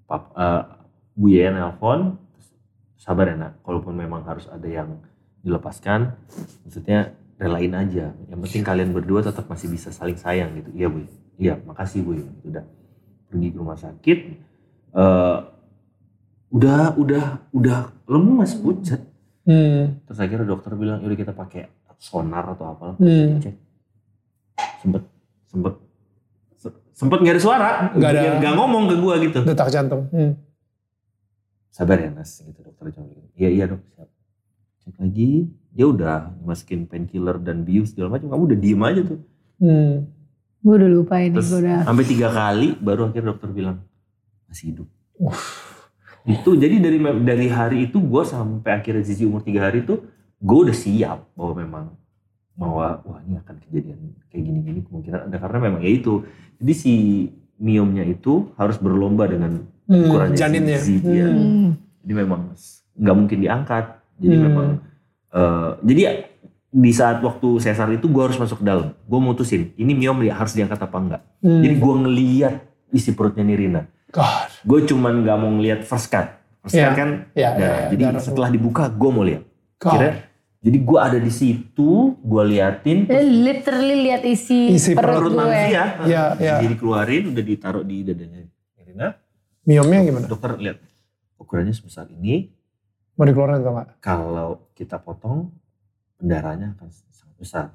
Pap, 0.04 0.36
eh, 0.36 0.62
Bu 1.16 1.32
Yaya 1.32 1.56
nelpon, 1.56 2.20
sabar 3.00 3.32
ya 3.32 3.36
nak, 3.40 3.52
kalaupun 3.64 3.96
memang 3.96 4.20
harus 4.28 4.44
ada 4.52 4.68
yang 4.68 5.00
dilepaskan, 5.40 6.12
maksudnya 6.66 7.14
relain 7.36 7.72
aja. 7.72 8.12
Yang 8.26 8.38
penting 8.42 8.62
kalian 8.62 8.90
berdua 8.90 9.20
tetap 9.20 9.44
masih 9.44 9.68
bisa 9.68 9.88
saling 9.90 10.16
sayang 10.16 10.52
gitu. 10.54 10.70
Iya 10.72 10.86
bu, 10.88 10.98
iya 11.36 11.54
makasih 11.60 12.00
bu. 12.00 12.16
Udah 12.42 12.64
pergi 13.26 13.48
ke 13.48 13.56
rumah 13.56 13.76
sakit, 13.76 14.18
eh, 14.92 15.38
udah 16.48 16.94
udah 16.94 17.24
udah 17.50 17.78
lemas 18.06 18.54
pucat. 18.54 19.00
Hmm. 19.44 20.02
Terus 20.02 20.18
akhirnya 20.18 20.46
dokter 20.46 20.74
bilang, 20.74 20.98
yaudah 21.00 21.18
kita 21.18 21.30
pakai 21.30 21.70
sonar 21.96 22.44
atau 22.48 22.66
apa. 22.68 22.86
Hmm. 22.98 23.38
Cek. 23.38 23.54
Sempet 24.80 25.02
sempet 25.46 25.74
se- 26.54 26.80
sempet 26.92 27.18
nggak 27.20 27.34
ada 27.34 27.42
suara, 27.42 27.68
Nggak 27.92 28.10
ada. 28.10 28.20
nggak 28.38 28.54
ngomong 28.54 28.84
ke 28.86 28.96
gua 28.98 29.14
gitu. 29.18 29.38
Detak 29.42 29.70
jantung. 29.70 30.08
Hmm. 30.10 30.34
sabar 31.68 32.00
ya 32.00 32.08
Nas 32.08 32.40
gitu 32.40 32.64
dokter 32.64 32.88
gitu. 32.88 33.20
Iya 33.36 33.48
iya 33.52 33.64
dok 33.68 33.84
siap. 33.92 34.08
Cek 34.80 34.96
lagi 34.96 35.52
dia 35.76 35.84
udah 35.84 36.32
dimasukin 36.34 36.88
painkiller 36.88 37.36
dan 37.36 37.60
bius 37.60 37.92
segala 37.92 38.16
macam 38.16 38.32
kamu 38.32 38.42
udah 38.48 38.58
diem 38.58 38.82
aja 38.82 39.00
tuh. 39.04 39.20
Hmm. 39.60 40.08
Gue 40.58 40.74
udah 40.74 40.90
lupa 40.90 41.20
ini, 41.20 41.36
Terus 41.36 41.52
gue 41.52 41.60
udah. 41.62 41.78
sampai 41.84 42.04
tiga 42.04 42.28
kali 42.28 42.68
baru 42.74 43.06
akhirnya 43.06 43.30
dokter 43.30 43.50
bilang 43.52 43.76
masih 44.48 44.72
hidup. 44.72 44.88
Itu 46.26 46.58
jadi 46.58 46.82
dari 46.82 46.98
dari 47.22 47.46
hari 47.46 47.78
itu 47.86 48.02
gue 48.02 48.22
sampai 48.24 48.70
akhirnya 48.74 49.04
Zizi 49.04 49.22
umur 49.22 49.46
tiga 49.46 49.62
hari 49.62 49.86
itu 49.86 50.02
gue 50.36 50.58
udah 50.58 50.74
siap 50.74 51.22
bahwa 51.32 51.52
memang 51.54 51.84
bahwa 52.56 52.98
wah 53.04 53.20
ini 53.22 53.36
akan 53.36 53.54
kejadian 53.62 53.98
kayak 54.26 54.42
gini-gini 54.42 54.80
kemungkinan 54.82 55.30
ada 55.30 55.36
karena 55.38 55.58
memang 55.62 55.80
ya 55.80 55.92
itu. 55.92 56.26
Jadi 56.58 56.72
si 56.72 56.92
miomnya 57.56 58.02
itu 58.02 58.50
harus 58.56 58.76
berlomba 58.76 59.28
dengan 59.28 59.62
Hmm. 59.86 60.02
ukurannya 60.02 60.34
Janinnya. 60.34 60.78
Zizi. 60.82 60.98
ya. 61.06 61.30
Hmm. 61.30 61.38
Hmm. 61.38 61.70
jadi 62.02 62.12
memang 62.26 62.40
nggak 62.96 63.16
mungkin 63.16 63.38
diangkat 63.38 63.84
jadi 64.18 64.34
Hmm. 64.34 64.44
memang 64.50 64.66
eh, 65.28 65.70
jadi 65.82 66.02
di 66.68 66.92
saat 66.92 67.18
waktu 67.18 67.56
sesar 67.56 67.88
itu 67.90 68.04
gue 68.04 68.20
harus 68.20 68.36
masuk 68.36 68.60
ke 68.60 68.66
dalam 68.66 68.92
gue 68.92 69.18
mutusin 69.18 69.72
ini 69.74 69.92
miom 69.92 70.18
ya 70.20 70.34
harus 70.34 70.52
diangkat 70.52 70.76
apa 70.78 70.96
enggak 70.96 71.22
Hmm. 71.38 71.60
jadi 71.60 71.74
gue 71.74 71.94
ngeliat 71.96 72.54
isi 72.90 73.12
perutnya 73.12 73.42
Nirina 73.42 73.86
God. 74.08 74.50
gue 74.62 74.80
cuman 74.84 75.20
nggak 75.20 75.36
mau 75.36 75.50
ngeliat 75.52 75.80
first 75.82 76.08
cut 76.08 76.36
first 76.60 76.74
Iya. 76.74 76.84
cut 76.84 76.94
kan 76.94 77.10
Ya, 77.32 77.48
nah, 77.50 77.56
ya, 77.56 77.70
ya, 77.78 77.86
jadi 77.88 78.02
darah 78.04 78.20
setelah 78.20 78.48
dibuka 78.48 78.88
gue 78.88 79.10
mau 79.10 79.22
lihat 79.22 79.42
kira 79.76 80.26
jadi 80.58 80.78
gue 80.80 80.98
ada 80.98 81.18
di 81.18 81.30
situ 81.30 81.90
gue 82.18 82.42
liatin 82.46 83.06
Eh, 83.06 83.22
literally 83.22 83.96
lihat 84.02 84.22
isi, 84.22 84.74
Isi 84.74 84.92
perut, 84.92 85.22
perut 85.22 85.30
gue. 85.30 85.38
manusia 85.38 85.82
Ya, 86.02 86.22
ya. 86.34 86.58
jadi 86.58 86.66
dikeluarin 86.68 87.30
udah 87.30 87.44
ditaruh 87.44 87.84
di 87.84 87.96
dadanya 88.02 88.42
Nirina 88.74 89.08
Miomnya 89.62 90.00
gimana? 90.02 90.26
dokter 90.26 90.50
lihat 90.56 90.78
ukurannya 91.36 91.70
sebesar 91.70 92.10
ini 92.10 92.50
Mau 93.16 93.24
dikeluarin 93.24 93.58
atau 93.58 93.72
enggak? 93.72 93.88
kalau 93.98 94.48
kita 94.72 94.96
potong 94.96 95.48
pendarahannya 96.16 96.76
akan 96.76 96.88
sangat 96.90 97.36
besar. 97.36 97.66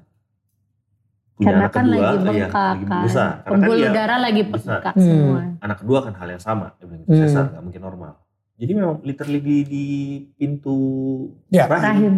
Punya 1.32 1.46
Karena 1.48 1.60
anak 1.60 1.72
kan 1.72 1.82
kedua, 1.82 1.94
lagi 1.96 2.06
iya, 2.06 2.22
bengkak 2.22 2.52
lagi 2.68 2.84
kan. 2.84 3.02
besar. 3.02 3.28
Karena 3.28 3.42
kan 3.42 3.50
Pembuluh 3.52 3.76
dia 3.76 3.90
darah 3.90 4.18
lagi 4.20 4.42
besar. 4.44 4.70
bengkak 4.72 4.94
Hmm. 4.94 5.02
semua. 5.02 5.40
anak 5.58 5.76
kedua 5.78 5.98
kan 6.00 6.12
hal 6.14 6.28
yang 6.28 6.42
sama. 6.42 6.66
Dia 6.72 6.84
bilang 6.84 7.00
gitu, 7.00 7.10
Hmm. 7.10 7.22
sesar 7.24 7.44
nggak 7.48 7.62
mungkin 7.62 7.82
normal. 7.82 8.12
Jadi 8.54 8.72
memang 8.72 8.96
literally 9.02 9.40
di, 9.40 9.56
di 9.64 9.84
pintu 10.32 10.76
Ya. 11.48 11.66
Rahim. 11.66 12.14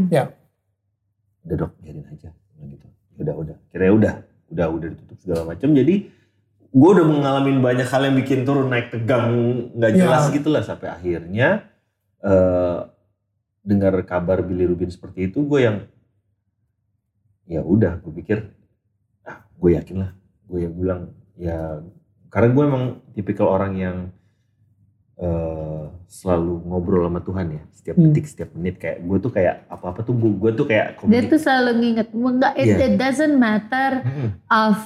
Udah 1.43 1.57
dok, 1.59 1.73
biarin 1.79 2.05
aja. 2.07 2.31
Gitu. 2.59 2.87
Udah, 3.17 3.35
udah. 3.35 3.57
Kira 3.69 3.89
udah. 3.91 4.15
Udah, 4.49 4.67
udah 4.69 4.89
ditutup 4.91 5.19
segala 5.19 5.43
macam. 5.47 5.73
Jadi 5.73 5.95
gue 6.69 6.91
udah 6.91 7.07
mengalami 7.07 7.51
banyak 7.55 7.87
hal 7.87 8.03
yang 8.03 8.17
bikin 8.19 8.43
turun 8.43 8.67
naik 8.67 8.91
tegang 8.91 9.31
nggak 9.73 9.93
Ya. 9.95 9.99
jelas 10.01 10.29
gitu 10.29 10.49
lah 10.49 10.61
sampai 10.61 10.91
akhirnya 10.91 11.71
eh 12.21 12.79
dengar 13.65 13.97
kabar 14.05 14.39
Billy 14.41 14.65
Rubin 14.65 14.89
seperti 14.89 15.27
itu 15.27 15.41
gue 15.41 15.61
yang 15.61 15.77
ya 17.45 17.61
udah 17.61 17.97
gue 17.99 18.13
pikir 18.15 18.39
ah 19.23 19.41
gue 19.51 19.71
yakin 19.73 19.97
lah 19.99 20.11
gue 20.45 20.59
yang 20.61 20.73
bilang 20.73 21.01
ya 21.35 21.81
karena 22.29 22.49
gue 22.51 22.63
emang 22.63 22.85
tipikal 23.11 23.49
orang 23.49 23.73
yang 23.75 23.97
eh 25.15 25.87
selalu 26.05 26.59
ngobrol 26.65 27.07
sama 27.07 27.21
Tuhan 27.21 27.47
ya 27.49 27.63
setiap 27.71 27.95
Hmm. 27.95 28.05
detik 28.09 28.27
setiap 28.27 28.51
menit 28.53 28.77
kayak 28.77 28.99
gue 29.01 29.19
tuh 29.19 29.31
kayak 29.31 29.63
apa 29.69 29.85
apa 29.89 30.01
tuh 30.03 30.11
gue, 30.13 30.31
gue 30.33 30.51
tuh 30.53 30.67
kayak 30.67 30.87
Dia 30.87 30.99
komunik- 30.99 31.31
tuh 31.31 31.39
selalu 31.39 31.71
nginget, 31.77 32.09
enggak, 32.11 32.53
it, 32.55 32.67
Iya. 32.67 32.77
it 32.83 32.95
doesn't 32.97 33.37
matter 33.37 33.91
Mm-mm. 34.01 34.29
of 34.49 34.77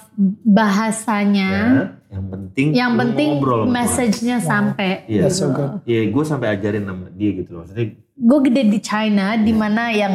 bahasanya. 0.45 1.51
Ya, 1.51 1.85
yang 2.11 2.27
penting 2.27 2.67
Yang 2.71 2.93
penting 2.95 3.29
ngobrol 3.35 3.63
message-nya 3.69 4.37
Wow. 4.39 4.47
sampai. 4.47 4.91
Iya. 5.07 5.23
That's 5.25 5.39
so 5.39 5.49
good. 5.49 5.71
Iya, 5.85 6.01
gue 6.07 6.25
sampai 6.25 6.49
ajarin 6.51 6.85
sama 6.85 7.07
dia 7.11 7.31
gitu 7.35 7.49
loh. 7.49 7.61
Maksudnya 7.63 7.87
Gue 8.21 8.39
gede 8.43 8.67
di 8.67 8.79
China, 8.79 9.33
di 9.35 9.49
Iya. 9.49 9.57
mana 9.57 9.85
yang 9.89 10.15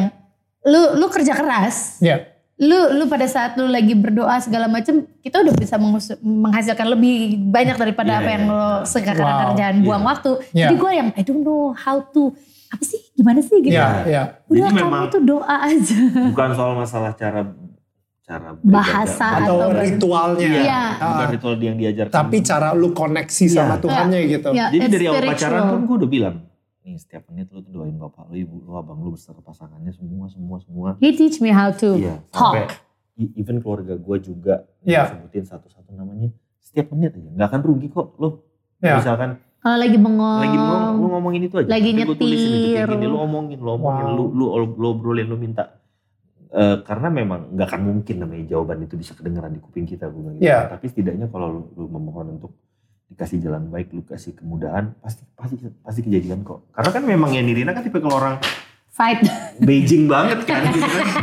lu 0.62 0.94
lu 0.94 1.06
kerja 1.08 1.32
keras, 1.32 1.98
Ya. 1.98 2.20
lu 2.56 2.94
lu 2.94 3.04
pada 3.04 3.24
saat 3.24 3.54
lu 3.54 3.66
lagi 3.66 3.92
berdoa 3.92 4.36
segala 4.38 4.64
macam, 4.66 5.08
kita 5.18 5.40
udah 5.40 5.54
bisa 5.54 5.76
menghasilkan 6.20 6.86
lebih 6.86 7.16
banyak 7.46 7.74
daripada 7.74 8.10
Iya, 8.10 8.20
apa 8.20 8.30
yang 8.30 8.44
iya. 8.44 8.52
lo 8.52 8.64
sekarang 8.84 9.24
Wow. 9.26 9.40
kerjaan 9.46 9.76
buang 9.80 10.00
Iya. 10.00 10.10
waktu. 10.10 10.30
Iya. 10.50 10.60
Jadi 10.62 10.74
gue 10.76 10.90
yang 10.94 11.08
I 11.10 11.22
don't 11.22 11.42
know 11.42 11.72
how 11.72 12.00
to 12.06 12.32
apa 12.66 12.82
sih 12.82 13.00
gimana 13.12 13.38
sih 13.38 13.60
gitu. 13.60 13.72
Ya, 13.72 14.02
ya. 14.04 14.22
Udah 14.44 14.66
Jadi 14.66 14.74
kamu 14.74 14.90
memang- 14.90 15.08
tuh 15.08 15.22
doa 15.22 15.56
aja. 15.62 15.96
bukan 16.26 16.48
soal 16.52 16.72
masalah 16.74 17.12
cara 17.14 17.40
cara 18.20 18.56
Bahasa 18.58 19.26
beribadah, 19.36 19.44
Atau 19.44 19.56
atau 19.60 19.70
ritualnya. 19.78 20.48
Iya. 20.50 20.82
bukan 20.96 21.12
Ah. 21.20 21.30
ritual 21.30 21.54
yang 21.58 21.76
diajarkan. 21.76 22.14
Tapi 22.14 22.36
cara 22.40 22.68
lu 22.72 22.88
koneksi 22.90 23.44
Iya. 23.44 23.54
sama 23.54 23.74
Tuhannya 23.76 24.20
gitu. 24.26 24.48
Ya, 24.50 24.68
Jadi 24.68 24.78
it's 24.80 24.92
dari 24.92 25.06
awal 25.06 25.22
pacaran 25.24 25.62
pun 25.68 25.80
gue 25.84 25.96
udah 26.00 26.10
bilang, 26.10 26.36
nih 26.84 27.00
setiap 27.00 27.24
menit 27.28 27.48
lu 27.48 27.58
tuh 27.58 27.72
doain 27.72 27.96
bapak 27.96 28.28
lu, 28.28 28.36
ibu 28.38 28.60
lu, 28.60 28.76
abang 28.76 29.00
lu 29.00 29.10
beserta 29.10 29.40
pasangannya 29.40 29.88
semua, 29.90 30.28
semua, 30.28 30.60
semua. 30.60 30.88
He 31.00 31.10
teach 31.10 31.40
me 31.40 31.48
how 31.48 31.72
to 31.72 31.96
Iya, 31.96 32.20
talk. 32.28 32.52
sampai 32.52 32.68
even 33.34 33.56
keluarga 33.58 33.96
gue 33.96 34.16
juga 34.20 34.54
Iya. 34.82 35.08
sebutin 35.08 35.48
satu-satu 35.48 35.90
namanya. 35.90 36.28
Setiap 36.60 36.92
menit 36.92 37.16
aja, 37.16 37.24
nggak 37.26 37.48
akan 37.48 37.60
rugi 37.64 37.88
kok 37.88 38.20
lu. 38.20 38.44
Iya. 38.78 39.00
Misalkan 39.00 39.40
Kalau 39.58 39.78
lagi 39.80 39.96
bengong. 39.96 40.40
lagi 40.44 40.56
ngomong, 40.60 40.94
lu 40.94 41.06
ngomongin 41.08 41.42
itu 41.42 41.56
aja. 41.56 41.68
Lagi 41.72 41.88
gua 41.90 42.04
tulisin 42.12 42.28
itu 42.44 42.68
kayak 42.68 42.84
nyetir. 42.84 42.88
gini, 42.92 43.06
lu 43.06 43.18
omongin, 43.18 43.58
lu 43.58 43.70
omongin, 43.72 44.04
Wow. 44.04 44.16
lu, 44.20 44.24
lu, 44.30 44.44
lu 44.76 44.86
obrolin, 44.90 45.24
lu 45.24 45.36
minta. 45.40 45.64
Eh, 46.54 46.76
karena 46.84 47.08
memang 47.08 47.50
nggak 47.50 47.66
akan 47.66 47.82
mungkin 47.82 48.14
namanya 48.20 48.44
jawaban 48.46 48.78
itu 48.78 48.94
bisa 48.94 49.10
kedengeran 49.10 49.50
di 49.50 49.58
kuping 49.58 49.88
kita 49.88 50.06
gue 50.06 50.20
bilang 50.20 50.36
gitu. 50.36 50.46
Iya. 50.46 50.68
Tapi 50.68 50.84
setidaknya 50.86 51.26
kalau 51.26 51.48
lu, 51.48 51.60
lu 51.74 51.86
memohon 51.88 52.38
untuk 52.38 52.52
dikasih 53.14 53.38
jalan 53.38 53.70
baik, 53.70 53.94
lu 53.94 54.02
kasih 54.02 54.34
kemudahan, 54.34 54.90
pasti 54.98 55.22
pasti 55.32 55.54
pasti 55.80 56.00
kejadian 56.02 56.42
kok. 56.42 56.66
Karena 56.74 56.90
kan 56.90 57.02
memang 57.06 57.30
ya 57.30 57.40
Nirina 57.40 57.70
kan 57.70 57.86
tipe 57.86 58.02
kalau 58.02 58.18
orang 58.18 58.36
Fight. 58.90 59.26
Beijing 59.58 60.06
banget 60.06 60.46
kan 60.46 60.70
gitu 60.70 60.86
kan. 60.86 61.06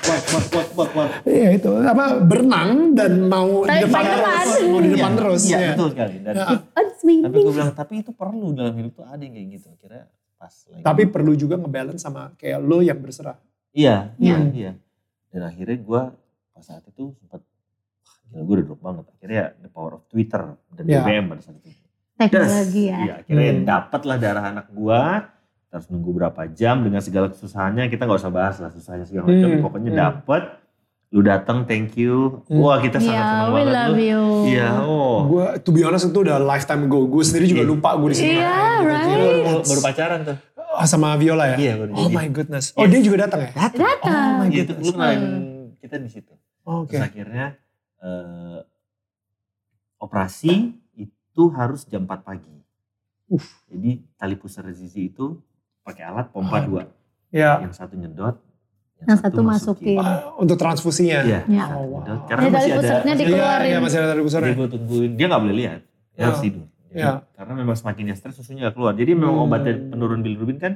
Wah, 0.00 0.18
wah, 0.34 0.42
wah, 0.50 0.66
wah, 0.74 0.88
wah. 0.96 1.08
Iya 1.22 1.54
itu. 1.54 1.70
Apa 1.70 2.18
berenang 2.18 2.98
dan 2.98 3.30
mau 3.30 3.62
di 3.62 3.78
depan 3.78 4.02
terus. 4.02 4.48
Mau 4.66 4.80
di 4.82 4.90
depan 4.90 5.12
Iya, 5.12 5.18
terus. 5.22 5.42
Iya, 5.46 5.58
ya. 5.58 5.68
betul 5.74 5.88
sekali. 5.94 6.14
Dan, 6.18 6.34
Ya. 6.34 6.46
Tapi 7.20 7.36
gue 7.36 7.52
bilang, 7.54 7.72
tapi 7.74 7.94
itu 8.02 8.10
perlu 8.10 8.50
dalam 8.50 8.74
hidup 8.74 8.92
tuh 8.96 9.06
ada 9.06 9.22
yang 9.22 9.34
kayak 9.34 9.48
gitu. 9.54 9.68
Kira 9.78 10.06
pas 10.34 10.50
lagi. 10.66 10.82
Tapi 10.82 11.02
perlu 11.06 11.32
juga 11.34 11.54
ngebalance 11.58 12.02
sama 12.02 12.34
kayak 12.34 12.58
lo 12.58 12.82
yang 12.82 12.98
berserah. 12.98 13.38
Iya, 13.70 14.14
Iya. 14.18 14.36
iya, 14.38 14.50
iya. 14.50 14.72
Dan 15.30 15.40
akhirnya 15.46 15.78
gue 15.78 16.02
pas 16.50 16.64
saat 16.64 16.82
itu 16.86 17.14
sempat, 17.14 17.42
gila 18.30 18.40
gue 18.40 18.54
udah 18.54 18.66
drop 18.66 18.80
banget. 18.80 19.04
Akhirnya 19.10 19.36
ya 19.36 19.48
the 19.58 19.68
power 19.68 19.92
of 19.92 20.02
Twitter 20.06 20.42
dan 20.70 20.84
Iya. 20.84 21.00
BBM 21.00 21.24
pada 21.26 21.40
saat 21.40 21.56
itu. 21.58 21.68
Teknologi 22.16 22.82
ya. 22.84 22.98
Iya, 23.00 23.14
akhirnya 23.18 23.50
Hmm. 23.50 23.64
dapet 23.64 24.00
lah 24.02 24.16
darah 24.16 24.44
anak 24.46 24.66
gue. 24.70 25.02
Terus 25.66 25.86
nunggu 25.86 26.10
berapa 26.12 26.42
jam 26.48 26.76
dengan 26.80 26.98
segala 26.98 27.26
kesusahannya. 27.28 27.86
Kita 27.86 28.02
nggak 28.02 28.18
usah 28.18 28.30
bahas 28.30 28.56
lah 28.58 28.68
susahnya 28.68 29.04
segala 29.04 29.26
macam. 29.26 29.48
Hmm, 29.48 29.62
Pokoknya 29.62 29.90
hmm. 29.90 30.00
dapet. 30.00 30.42
Lu 31.10 31.20
datang, 31.20 31.64
thank 31.64 31.96
you. 31.96 32.46
Hmm. 32.46 32.60
Wah 32.60 32.78
kita 32.78 32.98
sangat 32.98 33.10
Iya, 33.12 33.24
senang 33.24 33.48
we 33.48 33.54
banget. 33.56 33.74
love 33.74 33.90
Lu- 33.90 34.02
you. 34.04 34.22
Iya, 34.48 34.68
oh. 34.80 35.16
Gue, 35.26 35.44
to 35.58 35.70
be 35.70 35.82
honest 35.82 36.06
itu 36.06 36.14
udah 36.16 36.38
lifetime 36.38 36.82
ago. 36.84 37.02
Gue 37.04 37.22
sendiri 37.22 37.46
juga 37.48 37.62
Iya. 37.62 37.70
lupa 37.72 37.90
gue 37.96 38.08
di 38.08 38.16
sini. 38.16 38.30
Iya, 38.32 38.46
ngapain 38.46 38.70
gitu. 38.70 38.86
right. 38.86 39.02
Lu 39.02 39.10
Gila, 39.10 39.26
baru, 39.42 39.60
baru 39.64 39.80
pacaran 39.82 40.20
tuh. 40.22 40.36
Oh, 40.70 40.86
sama 40.86 41.08
Viola 41.16 41.44
ya? 41.48 41.56
Iya, 41.56 41.72
baru 41.76 41.90
Oh 41.92 42.04
jadi. 42.04 42.14
my 42.14 42.26
goodness. 42.30 42.64
Oh 42.72 42.86
dia 42.86 43.00
juga 43.00 43.16
datang 43.20 43.40
ya? 43.42 43.50
Datang. 43.74 44.30
Oh 44.30 44.38
my 44.38 44.46
Iya, 44.46 44.60
itu 44.60 44.70
goodness. 44.70 44.84
lu 44.84 44.90
kenalin 44.92 45.22
kita 45.76 45.94
di 45.96 46.08
situ. 46.08 46.32
Oh, 46.62 46.86
Oke. 46.86 46.94
Terus 46.94 47.02
akhirnya 47.04 47.46
eh, 48.00 48.60
operasi 49.96 50.74
itu 50.96 51.42
harus 51.52 51.84
jam 51.84 52.04
4 52.04 52.20
pagi. 52.20 52.56
Uff. 53.28 53.62
Jadi 53.68 54.02
tali 54.16 54.34
pusar 54.34 54.66
Zizi 54.72 55.06
itu 55.06 55.38
pakai 55.80 56.02
alat 56.04 56.26
pompa 56.28 56.58
Aduh. 56.58 56.66
dua. 56.66 56.82
Ya. 57.30 57.62
Yang 57.62 57.78
satu 57.78 57.94
nyedot, 57.94 58.36
Yang 59.00 59.18
satu 59.24 59.40
masukin. 59.40 59.96
Ah, 59.96 60.28
untuk 60.36 60.60
transfusinya. 60.60 61.24
Iya, 61.24 61.40
Ya. 61.48 61.64
satu 61.64 61.72
Oh, 61.72 61.84
wow. 61.88 61.98
nyedot. 62.04 62.20
Karena 62.28 62.42
masih 62.42 62.52
tali 62.52 62.72
ada 62.76 62.92
Iya, 63.00 63.14
dikeluarin. 63.16 63.70
iya 63.70 63.78
masih 63.80 63.98
ada 63.98 64.12
Jadi 64.12 64.20
pusarnya. 64.20 64.52
gue 64.52 64.68
tungguin, 64.68 65.10
dia 65.16 65.26
gak 65.26 65.40
boleh 65.40 65.56
lihat. 65.56 65.80
Dia 66.12 66.18
Ya. 66.18 66.24
harus 66.28 66.40
tidur. 66.42 66.66
Jadi, 66.90 67.00
Ya. 67.00 67.10
Karena 67.32 67.52
memang 67.54 67.76
semakin 67.78 68.02
dia 68.04 68.16
stres 68.18 68.34
susunya 68.34 68.60
gak 68.66 68.74
keluar. 68.76 68.92
Jadi 68.92 69.10
memang 69.14 69.36
Hmm. 69.36 69.46
obatnya 69.46 69.72
penurun 69.78 70.20
bilirubin 70.20 70.58
kan 70.58 70.72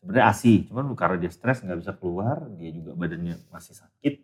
sebenarnya 0.00 0.24
ASI. 0.26 0.54
Cuman 0.66 0.90
karena 0.96 1.16
dia 1.20 1.30
stres 1.30 1.60
gak 1.60 1.78
bisa 1.78 1.92
keluar, 1.94 2.36
dia 2.56 2.70
juga 2.72 2.96
badannya 2.96 3.36
masih 3.46 3.74
sakit. 3.76 4.14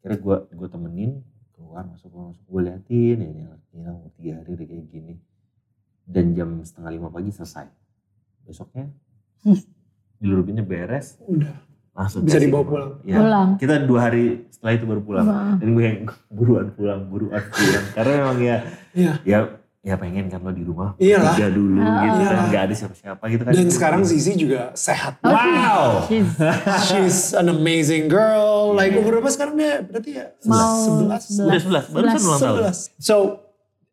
Kira 0.00 0.14
gue 0.16 0.36
gue 0.48 0.68
temenin 0.70 1.20
keluar 1.60 1.84
masuk 1.84 2.08
keluar, 2.08 2.32
masuk 2.32 2.44
gue 2.48 2.60
liatin 2.64 3.16
ya 3.20 3.28
ini 3.28 3.42
umur 3.84 4.08
tiga 4.16 4.40
hari 4.40 4.50
udah 4.56 4.66
kayak 4.66 4.86
gini. 4.88 5.14
dan 6.02 6.34
jam 6.34 6.58
setengah 6.58 6.90
lima 6.90 7.06
pagi 7.06 7.30
selesai. 7.30 7.68
Besoknya 8.42 8.88
Hmm. 9.40 9.56
bilirubinnya 10.18 10.60
beres, 10.60 11.16
Udah. 11.22 11.54
langsung 11.92 12.24
Bisa 12.24 12.36
dibawa 12.36 12.64
pulang. 12.66 12.92
Ya. 13.04 13.16
Pulang. 13.16 13.48
Kita 13.56 13.78
dua 13.84 14.00
hari 14.04 14.44
setelah 14.50 14.72
itu 14.74 14.84
baru 14.84 15.00
pulang. 15.00 15.26
Dan 15.56 15.68
gue 15.70 15.84
yang 15.84 15.98
buruan 16.36 16.66
pulang, 16.74 17.00
buruan 17.06 17.40
pulang. 17.46 17.84
Karena 17.94 18.12
memang 18.18 18.38
ya, 18.40 18.56
Iya. 18.90 19.12
ya, 19.22 19.38
ya 19.80 19.96
pengen 19.96 20.28
kan 20.28 20.38
lo 20.38 20.52
di 20.52 20.60
rumah 20.60 20.92
Iyalah. 20.94 21.32
kerja 21.32 21.48
dulu 21.48 21.80
Ah. 21.80 22.04
gitu 22.04 22.20
kan, 22.22 22.36
nggak 22.46 22.62
ada 22.62 22.74
siapa-siapa 22.74 23.22
gitu 23.26 23.42
kan. 23.42 23.52
Dan 23.54 23.68
sekarang 23.70 24.00
Zizi 24.02 24.32
juga 24.34 24.72
sehat. 24.74 25.16
Oh, 25.20 25.32
wow. 25.32 26.04
she's- 26.04 26.36
She's 26.84 27.18
an 27.32 27.48
amazing 27.48 28.04
girl. 28.06 28.72
Like 28.72 28.92
umur 28.92 29.18
berapa 29.18 29.30
sekarang 29.30 29.56
dia? 29.56 29.80
Berarti 29.80 30.10
ya 30.14 30.36
Mau 30.42 31.00
11. 31.00 31.32
Udah 31.40 31.58
sebelas, 31.58 31.84
barusan 31.88 32.20
ulang 32.20 32.40
tahun. 32.40 32.58
11. 32.66 32.92
So 32.98 33.14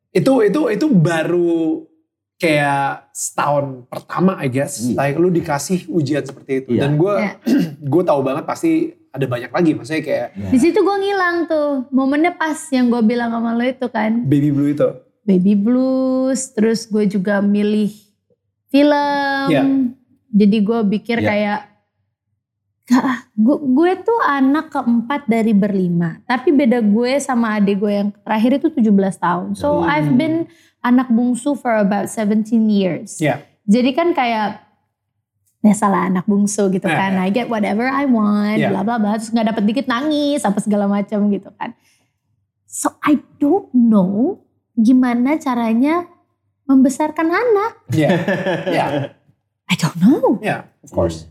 itu 0.10 0.34
itu 0.44 0.62
itu 0.70 0.86
baru 0.92 1.88
kayak 2.36 3.10
setahun 3.12 3.66
pertama 3.88 4.38
I 4.38 4.48
guess. 4.48 4.84
Iya. 4.84 4.96
Like 4.98 5.16
lu 5.16 5.30
dikasih 5.30 5.88
ujian 5.88 6.22
seperti 6.22 6.52
itu. 6.60 6.70
Iya. 6.74 6.82
Dan 6.84 6.92
gue 6.96 7.16
Iya. 7.16 7.32
gue 7.92 8.04
tahu 8.04 8.20
banget 8.22 8.44
pasti 8.44 8.72
ada 9.10 9.24
banyak 9.24 9.50
lagi. 9.50 9.72
Maksudnya 9.72 10.04
kayak 10.04 10.28
Ya. 10.36 10.48
Di 10.52 10.60
situ 10.60 10.78
gue 10.78 10.96
ngilang 11.00 11.48
tuh. 11.48 11.88
Momennya 11.90 12.36
pas 12.36 12.60
yang 12.70 12.92
gue 12.92 13.02
bilang 13.02 13.32
sama 13.32 13.56
lo 13.56 13.64
itu 13.64 13.88
kan. 13.88 14.12
baby 14.22 14.52
blue 14.52 14.70
itu. 14.70 14.86
Baby 15.28 15.54
blues. 15.54 16.56
Terus 16.56 16.88
gue 16.88 17.04
juga 17.06 17.44
milih 17.44 17.92
film. 18.72 19.48
Iya. 19.52 19.64
Jadi 20.32 20.58
gue 20.64 20.80
pikir 20.98 21.20
Iya. 21.20 21.28
kayak. 21.28 21.60
"Gak, 22.88 23.04
gue, 23.36 23.58
gue 23.68 23.92
tuh 24.00 24.20
anak 24.24 24.72
keempat 24.72 25.28
dari 25.28 25.52
berlima. 25.52 26.24
Tapi 26.24 26.56
beda 26.56 26.80
gue 26.80 27.20
sama 27.20 27.60
adik 27.60 27.84
gue 27.84 27.92
yang 27.92 28.10
terakhir 28.16 28.64
itu 28.64 28.68
17 28.72 29.20
tahun. 29.20 29.60
So 29.60 29.84
Hmm. 29.84 29.92
I've 29.92 30.12
been 30.16 30.48
anak 30.80 31.12
bungsu 31.12 31.52
for 31.54 31.76
about 31.76 32.08
17 32.08 32.72
years. 32.72 33.20
Iya. 33.20 33.44
Jadi 33.68 33.92
kan 33.92 34.16
kayak 34.16 34.64
ya 35.60 35.76
salah 35.76 36.08
anak 36.08 36.24
bungsu 36.24 36.72
gitu 36.72 36.88
kan. 36.88 37.20
I 37.20 37.28
get 37.28 37.52
whatever 37.52 37.84
I 37.84 38.08
want, 38.08 38.64
Iya. 38.64 38.72
bla 38.72 38.88
bla 38.88 38.96
bla. 38.96 39.20
Terus 39.20 39.36
nggak 39.36 39.48
dapet 39.52 39.64
dikit 39.68 39.86
nangis 39.92 40.48
apa 40.48 40.64
segala 40.64 40.88
macam 40.88 41.28
gitu 41.28 41.52
kan. 41.60 41.76
So 42.64 42.96
I 43.04 43.20
don't 43.36 43.68
know 43.76 44.47
gimana 44.78 45.36
caranya 45.36 46.06
membesarkan 46.64 47.28
anak. 47.28 47.72
Iya. 47.90 48.10
Iya. 48.68 48.86
I 49.66 49.76
don't 49.76 49.98
know. 49.98 50.38
Iya. 50.40 50.70
Of 50.80 50.94
course. 50.94 51.26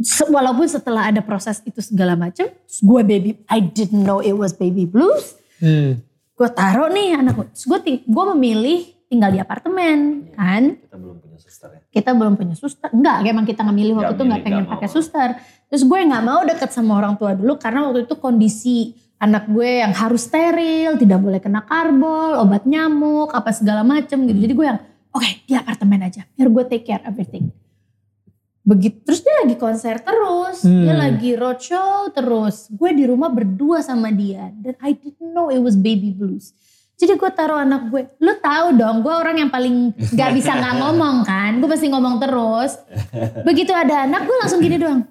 Se- 0.00 0.26
Walaupun 0.26 0.66
setelah 0.66 1.08
ada 1.08 1.20
proses 1.20 1.60
itu 1.62 1.78
segala 1.78 2.16
macam, 2.16 2.48
gue 2.60 3.00
baby, 3.04 3.30
I 3.46 3.60
didn't 3.60 4.02
know 4.02 4.18
it 4.18 4.32
was 4.32 4.52
baby 4.52 4.84
blues. 4.84 5.36
Hmm. 5.60 6.00
Gue 6.34 6.48
taruh 6.50 6.88
nih 6.88 7.14
anak 7.14 7.36
gue. 7.36 7.46
Gue 8.00 8.24
memilih 8.32 8.88
tinggal 9.06 9.28
di 9.28 9.38
apartemen 9.38 10.28
kan. 10.32 10.80
Kita 10.80 10.96
belum 10.96 11.16
punya 11.20 11.36
suster 11.36 11.68
ya. 11.68 11.80
kita 11.90 12.10
belum 12.16 12.34
punya 12.34 12.56
suster. 12.56 12.88
Enggak, 12.88 13.16
emang 13.26 13.44
kita 13.44 13.60
nggak 13.60 13.76
milih 13.76 13.94
waktu 13.98 14.14
itu 14.14 14.24
nggak 14.24 14.42
pengen 14.42 14.64
pakai 14.64 14.88
suster. 14.88 15.28
Terus 15.68 15.82
gue 15.84 15.98
nggak 16.00 16.24
mau 16.24 16.40
deket 16.42 16.70
sama 16.72 16.96
orang 16.96 17.20
tua 17.20 17.36
dulu 17.36 17.60
karena 17.60 17.84
waktu 17.84 18.08
itu 18.08 18.14
kondisi 18.16 18.96
anak 19.20 19.52
gue 19.52 19.84
yang 19.84 19.92
harus 19.92 20.24
steril, 20.24 20.96
tidak 20.96 21.20
boleh 21.20 21.38
kena 21.44 21.60
karbol, 21.68 22.40
obat 22.40 22.64
nyamuk, 22.64 23.30
apa 23.36 23.52
segala 23.52 23.84
macem 23.84 24.24
gitu. 24.24 24.38
Jadi 24.40 24.54
gue 24.56 24.66
yang 24.66 24.80
oke 25.12 25.30
di 25.44 25.52
apartemen 25.52 26.00
aja, 26.00 26.24
biar 26.34 26.48
gue 26.48 26.64
take 26.66 26.88
care 26.88 27.04
everything. 27.04 27.52
Begitu, 28.64 28.96
terus 29.04 29.20
dia 29.20 29.34
lagi 29.44 29.56
konser 29.60 30.00
terus, 30.00 30.64
dia 30.64 30.92
Hmm. 30.92 31.00
lagi 31.00 31.36
roadshow 31.36 32.08
terus. 32.12 32.68
Gue 32.72 32.96
di 32.96 33.04
rumah 33.04 33.28
berdua 33.28 33.84
sama 33.84 34.08
dia 34.08 34.52
dan 34.56 34.76
I 34.80 34.96
didn't 34.96 35.32
know 35.36 35.52
it 35.52 35.60
was 35.60 35.76
baby 35.76 36.16
blues. 36.16 36.56
Jadi 36.96 37.16
gue 37.16 37.30
taruh 37.32 37.64
anak 37.64 37.88
gue, 37.88 38.04
lu 38.20 38.36
tahu 38.36 38.76
dong 38.76 39.00
gue 39.00 39.08
orang 39.12 39.40
yang 39.40 39.48
paling 39.48 39.96
gak 40.12 40.36
bisa 40.36 40.52
gak 40.52 40.76
ngomong 40.76 41.24
kan, 41.24 41.56
gue 41.56 41.68
pasti 41.68 41.88
ngomong 41.88 42.20
terus. 42.20 42.76
Begitu 43.44 43.72
ada 43.72 44.04
anak 44.04 44.28
gue 44.28 44.36
langsung 44.36 44.60
gini 44.60 44.76
doang. 44.76 45.08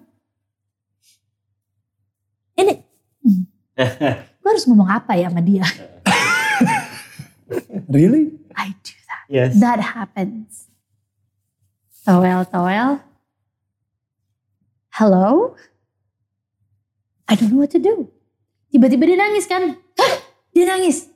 Ini, 2.53 2.73
hmm, 3.25 3.41
gue 4.39 4.49
harus 4.49 4.65
ngomong 4.67 4.89
apa 4.91 5.15
ya 5.15 5.31
sama 5.31 5.41
dia? 5.43 5.63
Really? 7.89 8.37
I 8.53 8.77
do 8.85 8.93
that. 9.09 9.25
Yes. 9.25 9.57
That 9.57 9.81
happens. 9.81 10.69
Toel, 12.05 12.45
toel. 12.45 13.01
Hello? 14.93 15.57
I 17.25 17.33
don't 17.33 17.49
know 17.53 17.61
what 17.65 17.73
to 17.73 17.81
do. 17.81 18.09
Tiba-tiba 18.69 19.09
dia 19.09 19.17
nangis 19.17 19.49
kan. 19.49 19.77
Hah? 19.97 20.13
Dia 20.53 20.69
nangis. 20.69 21.09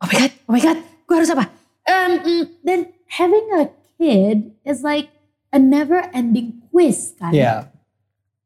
Oh 0.00 0.08
my 0.08 0.16
God, 0.16 0.32
oh 0.44 0.52
my 0.52 0.60
God. 0.60 0.78
Gue 1.08 1.14
harus 1.16 1.32
apa? 1.32 1.48
Um, 1.88 2.12
mm, 2.20 2.44
then 2.66 2.80
having 3.08 3.46
a 3.56 3.72
kid 3.96 4.52
is 4.66 4.84
like 4.84 5.08
a 5.52 5.58
never 5.60 6.12
ending 6.12 6.60
quiz 6.68 7.16
kan. 7.16 7.32
Iya. 7.32 7.72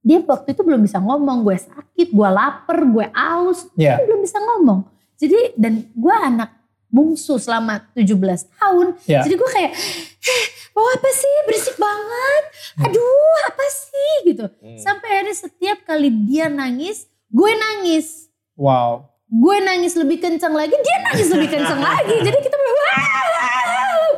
Dia 0.01 0.18
waktu 0.24 0.56
itu 0.56 0.62
belum 0.64 0.81
bisa 0.81 0.97
ngomong. 0.98 1.44
Gue 1.44 1.56
sakit, 1.60 2.09
gue 2.09 2.28
lapar, 2.28 2.78
gue 2.81 3.06
aus. 3.12 3.68
Iya. 3.77 4.01
Dia 4.01 4.05
belum 4.09 4.20
bisa 4.24 4.39
ngomong. 4.40 4.89
Jadi 5.20 5.52
dan 5.60 5.85
gue 5.93 6.14
anak 6.16 6.56
bungsu 6.89 7.36
selama 7.36 7.85
17 7.93 8.16
tahun. 8.56 8.86
Iya. 9.05 9.20
Jadi 9.22 9.35
gue 9.36 9.51
kayak, 9.52 9.72
"Eh, 10.20 10.44
oh 10.74 10.89
apa 10.97 11.10
sih 11.12 11.35
berisik 11.47 11.77
banget. 11.77 12.43
Aduh 12.89 13.36
apa 13.47 13.64
sih 13.68 14.12
gitu. 14.32 14.44
Sampai 14.81 15.20
akhirnya 15.20 15.36
setiap 15.36 15.78
kali 15.85 16.09
dia 16.24 16.48
nangis, 16.48 17.05
gue 17.28 17.51
nangis. 17.52 18.32
Wow. 18.56 19.06
Gue 19.31 19.62
nangis 19.62 19.94
lebih 19.94 20.18
kencang 20.18 20.51
lagi, 20.51 20.74
dia 20.74 20.97
nangis 21.06 21.28
lebih 21.31 21.48
kencang 21.55 21.78
lagi. 21.89 22.16
Jadi 22.18 22.39
kita. 22.40 22.60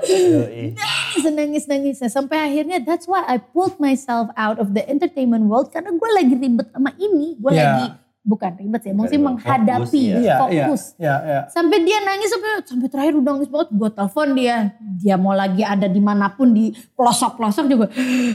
Nangis 0.02 1.24
nangis 1.32 1.64
nangis 1.68 1.96
sampai 2.10 2.38
akhirnya 2.50 2.82
that's 2.82 3.06
why 3.06 3.22
I 3.24 3.38
pulled 3.38 3.78
myself 3.78 4.28
out 4.34 4.58
of 4.58 4.74
the 4.74 4.82
entertainment 4.86 5.46
world 5.46 5.70
karena 5.70 5.94
gue 5.94 6.10
lagi 6.12 6.34
ribet 6.34 6.68
sama 6.70 6.90
ini. 6.98 7.38
Gue 7.38 7.54
Iya. 7.54 7.62
lagi 7.62 7.86
bukan 8.22 8.54
ribet 8.54 8.80
sih, 8.86 8.94
maksudnya 8.94 9.18
Fokus, 9.18 9.28
menghadapi. 9.34 9.98
Iya, 9.98 10.18
iya. 10.22 10.36
fokus. 10.38 10.82
Iya, 10.94 11.14
iya. 11.26 11.40
Sampai 11.50 11.78
dia 11.82 11.98
nangis 12.00 12.30
sampai 12.30 12.50
sampai 12.62 12.88
terakhir 12.88 13.12
udah 13.18 13.30
nangis 13.34 13.50
banget. 13.50 13.68
Gue 13.74 13.90
telepon 13.90 14.28
dia. 14.34 14.56
Dia 15.02 15.16
mau 15.18 15.34
lagi 15.34 15.62
ada 15.66 15.86
di 15.90 15.98
mana 15.98 16.30
pun 16.30 16.54
di 16.54 16.70
pelosok-pelosok 16.94 17.64
juga. 17.66 17.86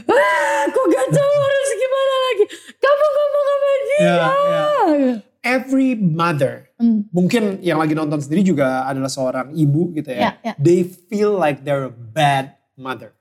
Ah, 0.08 0.58
aku 0.68 0.80
gak 0.88 1.06
tahu 1.08 1.32
harus 1.40 1.70
gimana 1.72 2.14
lagi. 2.28 2.44
Kamu 2.76 3.04
ngomong 3.08 3.44
sama 3.44 3.68
dia. 3.80 3.98
Iya, 3.98 4.28
iya. 4.92 5.14
Every 5.38 5.94
mother, 5.94 6.66
Hmm. 6.78 7.06
mungkin 7.10 7.58
yang 7.58 7.78
lagi 7.78 7.94
nonton 7.94 8.18
sendiri 8.18 8.42
juga 8.44 8.84
adalah 8.84 9.06
seorang 9.06 9.50
ibu 9.52 9.90
gitu 9.92 10.10
ya. 10.10 10.18
Ya, 10.18 10.30
ya. 10.42 10.54
They 10.56 10.82
feel 10.82 11.34
like 11.34 11.62
they're 11.62 11.86
a 11.86 11.94
bad 11.94 12.54
mother. 12.74 13.14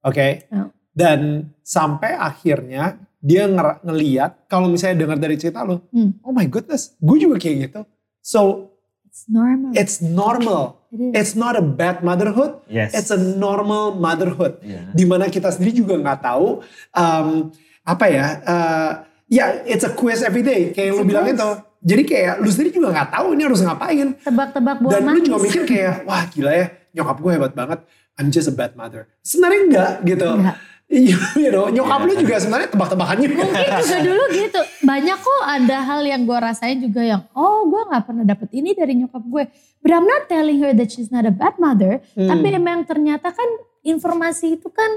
Oke? 0.00 0.46
Ya. 0.46 0.70
Dan 0.90 1.20
sampai 1.60 2.14
akhirnya 2.14 2.98
dia 3.18 3.46
nger- 3.46 3.82
ngeliat 3.82 4.46
kalau 4.46 4.66
misalnya 4.68 5.00
dengar 5.00 5.18
dari 5.18 5.34
cerita 5.34 5.62
lo, 5.62 5.86
Hmm. 5.90 6.18
oh 6.20 6.30
my 6.30 6.46
goodness, 6.46 6.94
gue 6.98 7.18
juga 7.18 7.38
kayak 7.38 7.56
gitu. 7.66 7.80
So 8.20 8.70
It's 9.06 9.26
normal. 9.26 9.70
it's 9.72 9.96
normal. 9.98 10.62
It. 10.90 11.14
It's 11.14 11.34
not 11.34 11.54
a 11.54 11.62
bad 11.62 12.02
motherhood. 12.02 12.62
Yes. 12.66 12.94
It's 12.94 13.10
a 13.10 13.18
normal 13.18 13.94
motherhood. 13.94 14.58
Iya. 14.60 14.90
Di 14.90 15.02
mana 15.02 15.26
kita 15.26 15.50
sendiri 15.50 15.70
juga 15.76 15.94
nggak 15.96 16.20
tahu 16.20 16.62
um, 16.92 17.50
apa 17.82 18.04
ya. 18.06 18.26
uh, 18.42 18.90
ya, 19.34 19.46
it's 19.66 19.82
a 19.82 19.90
quiz 19.90 20.22
every 20.22 20.46
day. 20.46 20.70
Kayak 20.70 20.94
It's 20.94 20.98
lu 21.02 21.04
bilang 21.04 21.26
quiz. 21.26 21.34
itu. 21.34 21.50
Jadi 21.84 22.02
kayak 22.06 22.34
lu 22.40 22.48
sendiri 22.48 22.70
juga 22.72 22.88
nggak 22.94 23.08
tahu 23.12 23.26
ini 23.34 23.42
harus 23.44 23.60
ngapain. 23.60 24.08
Tebak-tebak 24.22 24.76
buah 24.80 24.92
Dan 24.94 25.00
lu 25.02 25.08
manis. 25.10 25.24
juga 25.26 25.38
mikir 25.42 25.62
kayak, 25.66 25.94
wah 26.06 26.22
gila 26.30 26.52
ya, 26.54 26.66
nyokap 26.94 27.16
gue 27.18 27.30
hebat 27.34 27.52
banget. 27.52 27.78
I'm 28.14 28.30
just 28.30 28.46
a 28.46 28.54
bad 28.54 28.78
mother. 28.78 29.10
Sebenarnya 29.20 29.60
enggak 29.66 29.92
gitu. 30.06 30.28
Enggak. 30.30 30.56
you 30.94 31.50
know, 31.50 31.66
nyokap 31.66 32.06
lu 32.06 32.12
juga 32.14 32.38
sebenarnya 32.38 32.68
tebak-tebakan 32.70 33.16
juga. 33.24 33.42
Mungkin 33.42 33.72
juga 33.82 33.98
dulu 34.04 34.24
gitu. 34.30 34.60
Banyak 34.84 35.18
kok 35.18 35.42
ada 35.42 35.76
hal 35.82 36.00
yang 36.06 36.22
gue 36.22 36.38
rasain 36.38 36.78
juga 36.78 37.02
yang, 37.02 37.24
oh 37.34 37.66
gue 37.66 37.82
gak 37.88 38.04
pernah 38.04 38.22
dapet 38.22 38.48
ini 38.54 38.76
dari 38.76 38.92
nyokap 39.02 39.24
gue. 39.24 39.44
But 39.80 39.90
I'm 39.90 40.06
not 40.06 40.30
telling 40.30 40.60
her 40.62 40.70
that 40.76 40.88
she's 40.92 41.10
not 41.10 41.26
a 41.26 41.34
bad 41.34 41.58
mother. 41.58 41.98
Hmm. 42.14 42.30
Tapi 42.30 42.46
emang 42.54 42.84
ternyata 42.86 43.32
kan 43.32 43.48
informasi 43.82 44.60
itu 44.60 44.68
kan 44.70 44.88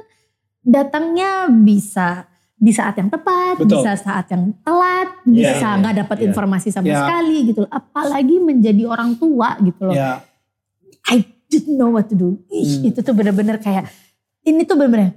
datangnya 0.62 1.48
bisa 1.50 2.28
di 2.58 2.74
saat 2.74 2.98
yang 2.98 3.08
tepat, 3.08 3.62
Betul. 3.62 3.86
bisa 3.86 3.94
saat 3.94 4.26
yang 4.34 4.50
telat, 4.66 5.14
Iya, 5.24 5.54
bisa 5.54 5.68
iya, 5.70 5.78
nggak 5.78 5.96
dapat 6.02 6.18
iya. 6.18 6.26
informasi 6.28 6.68
sama 6.74 6.90
Iya. 6.90 6.98
sekali 7.06 7.38
gitu 7.46 7.60
loh. 7.62 7.72
Apalagi 7.72 8.36
menjadi 8.42 8.84
orang 8.84 9.14
tua 9.14 9.62
gitu 9.62 9.82
loh. 9.86 9.94
Ya, 9.94 10.26
I 11.08 11.22
didn't 11.48 11.78
know 11.78 11.94
what 11.94 12.10
to 12.10 12.18
do. 12.18 12.42
Ih, 12.50 12.82
Hmm. 12.82 12.90
itu 12.90 13.00
tuh 13.00 13.14
bener-bener 13.14 13.62
kayak, 13.62 13.86
ini 14.42 14.66
tuh 14.66 14.74
bener-bener, 14.74 15.14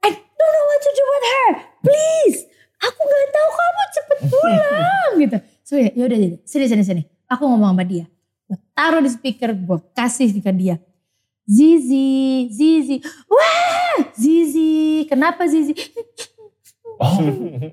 I 0.00 0.08
don't 0.08 0.24
know 0.50 0.64
what 0.66 0.80
to 0.80 0.90
do 0.90 1.04
with 1.04 1.26
her. 1.28 1.50
Please, 1.84 2.38
aku 2.80 2.96
gak 2.98 3.24
tahu 3.28 3.48
kamu 3.52 3.82
cepet 3.90 4.18
pulang 4.32 5.12
gitu. 5.20 5.36
So 5.60 5.72
ya 5.76 5.92
yaudah 5.92 6.16
jadi, 6.16 6.36
sini 6.42 6.64
sini 6.66 6.82
sini. 6.82 7.02
Aku 7.28 7.44
ngomong 7.44 7.76
sama 7.76 7.84
dia. 7.84 8.08
Gue 8.48 8.58
taruh 8.72 8.98
di 8.98 9.12
speaker, 9.12 9.52
gue 9.52 9.78
kasih 9.92 10.32
ke 10.34 10.50
dia. 10.50 10.80
Zizi, 11.44 12.46
Zizi, 12.48 13.02
wah 13.26 14.06
Zizi, 14.14 15.02
kenapa 15.06 15.46
Zizi? 15.46 15.74
Oh, 17.00 17.16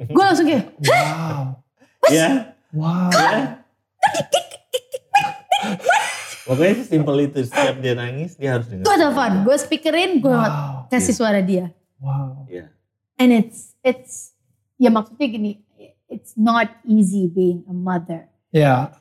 Gue 0.08 0.24
langsung 0.24 0.48
kayak, 0.48 0.72
wow, 0.82 1.60
Ya. 2.08 2.56
wow. 2.72 3.12
Pokoknya 6.48 6.76
simple 6.88 7.18
itu. 7.22 7.40
Setiap 7.44 7.76
dia 7.84 7.94
nangis, 7.94 8.40
dia 8.40 8.56
harus 8.56 8.72
dengar. 8.72 8.88
Gue 8.88 8.96
telepon, 8.96 9.32
gue 9.44 9.56
speakerin, 9.60 10.12
gue 10.24 10.32
Wow. 10.32 10.88
kasih 10.88 11.12
suara 11.12 11.44
dia. 11.44 11.76
Wow. 12.00 12.48
Iya. 12.48 12.72
And 13.20 13.36
it's, 13.36 13.76
it's, 13.84 14.32
ya 14.80 14.88
maksudnya 14.88 15.28
gini, 15.28 15.52
it's 16.08 16.38
not 16.40 16.72
easy 16.88 17.28
being 17.28 17.68
a 17.68 17.76
mother. 17.76 18.32
Ya. 18.56 18.96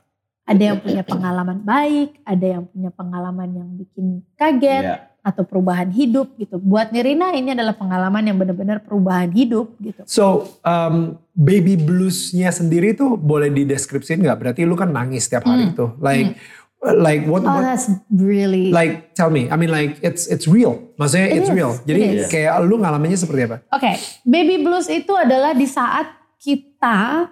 Ada 0.47 0.74
yang 0.74 0.78
punya 0.78 1.03
pengalaman 1.03 1.62
baik, 1.62 2.19
ada 2.23 2.47
yang 2.59 2.65
punya 2.66 2.90
pengalaman 2.90 3.51
yang 3.53 3.69
bikin 3.74 4.27
kaget, 4.35 4.82
Iya. 4.82 4.97
Atau 5.27 5.43
perubahan 5.43 5.90
hidup 5.90 6.39
gitu. 6.39 6.62
Buat 6.62 6.94
Nirina 6.94 7.35
ini 7.35 7.51
adalah 7.51 7.74
pengalaman 7.74 8.23
yang 8.23 8.39
benar-benar 8.39 8.78
perubahan 8.78 9.35
hidup 9.35 9.74
gitu. 9.82 10.07
So, 10.07 10.55
um, 10.62 11.19
baby 11.35 11.74
bluesnya 11.74 12.55
sendiri 12.55 12.94
tuh 12.94 13.19
boleh 13.19 13.51
dideskripsiin 13.51 14.23
nggak? 14.23 14.39
Berarti 14.39 14.62
lu 14.62 14.78
kan 14.78 14.94
nangis 14.94 15.27
setiap 15.27 15.43
hari 15.44 15.74
Hmm. 15.74 15.74
tuh. 15.74 15.90
Like, 15.98 16.39
like 16.78 17.27
what, 17.27 17.43
Oh 17.43 17.51
what 17.51 17.66
that's 17.66 17.90
really, 18.07 18.70
like 18.70 19.11
tell 19.12 19.27
me. 19.27 19.51
I 19.51 19.59
mean 19.59 19.74
like 19.74 19.98
it's 20.01 20.31
it's 20.31 20.47
real. 20.47 20.78
Maksudnya 20.94 21.27
It 21.27 21.43
it's 21.43 21.51
is, 21.51 21.57
real. 21.59 21.73
it 21.74 21.82
Jadi 21.85 22.01
is. 22.23 22.31
kayak 22.31 22.62
lu 22.62 22.78
ngalaminnya 22.78 23.19
seperti 23.19 23.51
apa? 23.51 23.66
Oke, 23.74 23.98
baby 24.23 24.62
blues 24.62 24.86
itu 24.86 25.11
adalah 25.11 25.51
di 25.51 25.66
saat 25.66 26.07
kita 26.39 27.27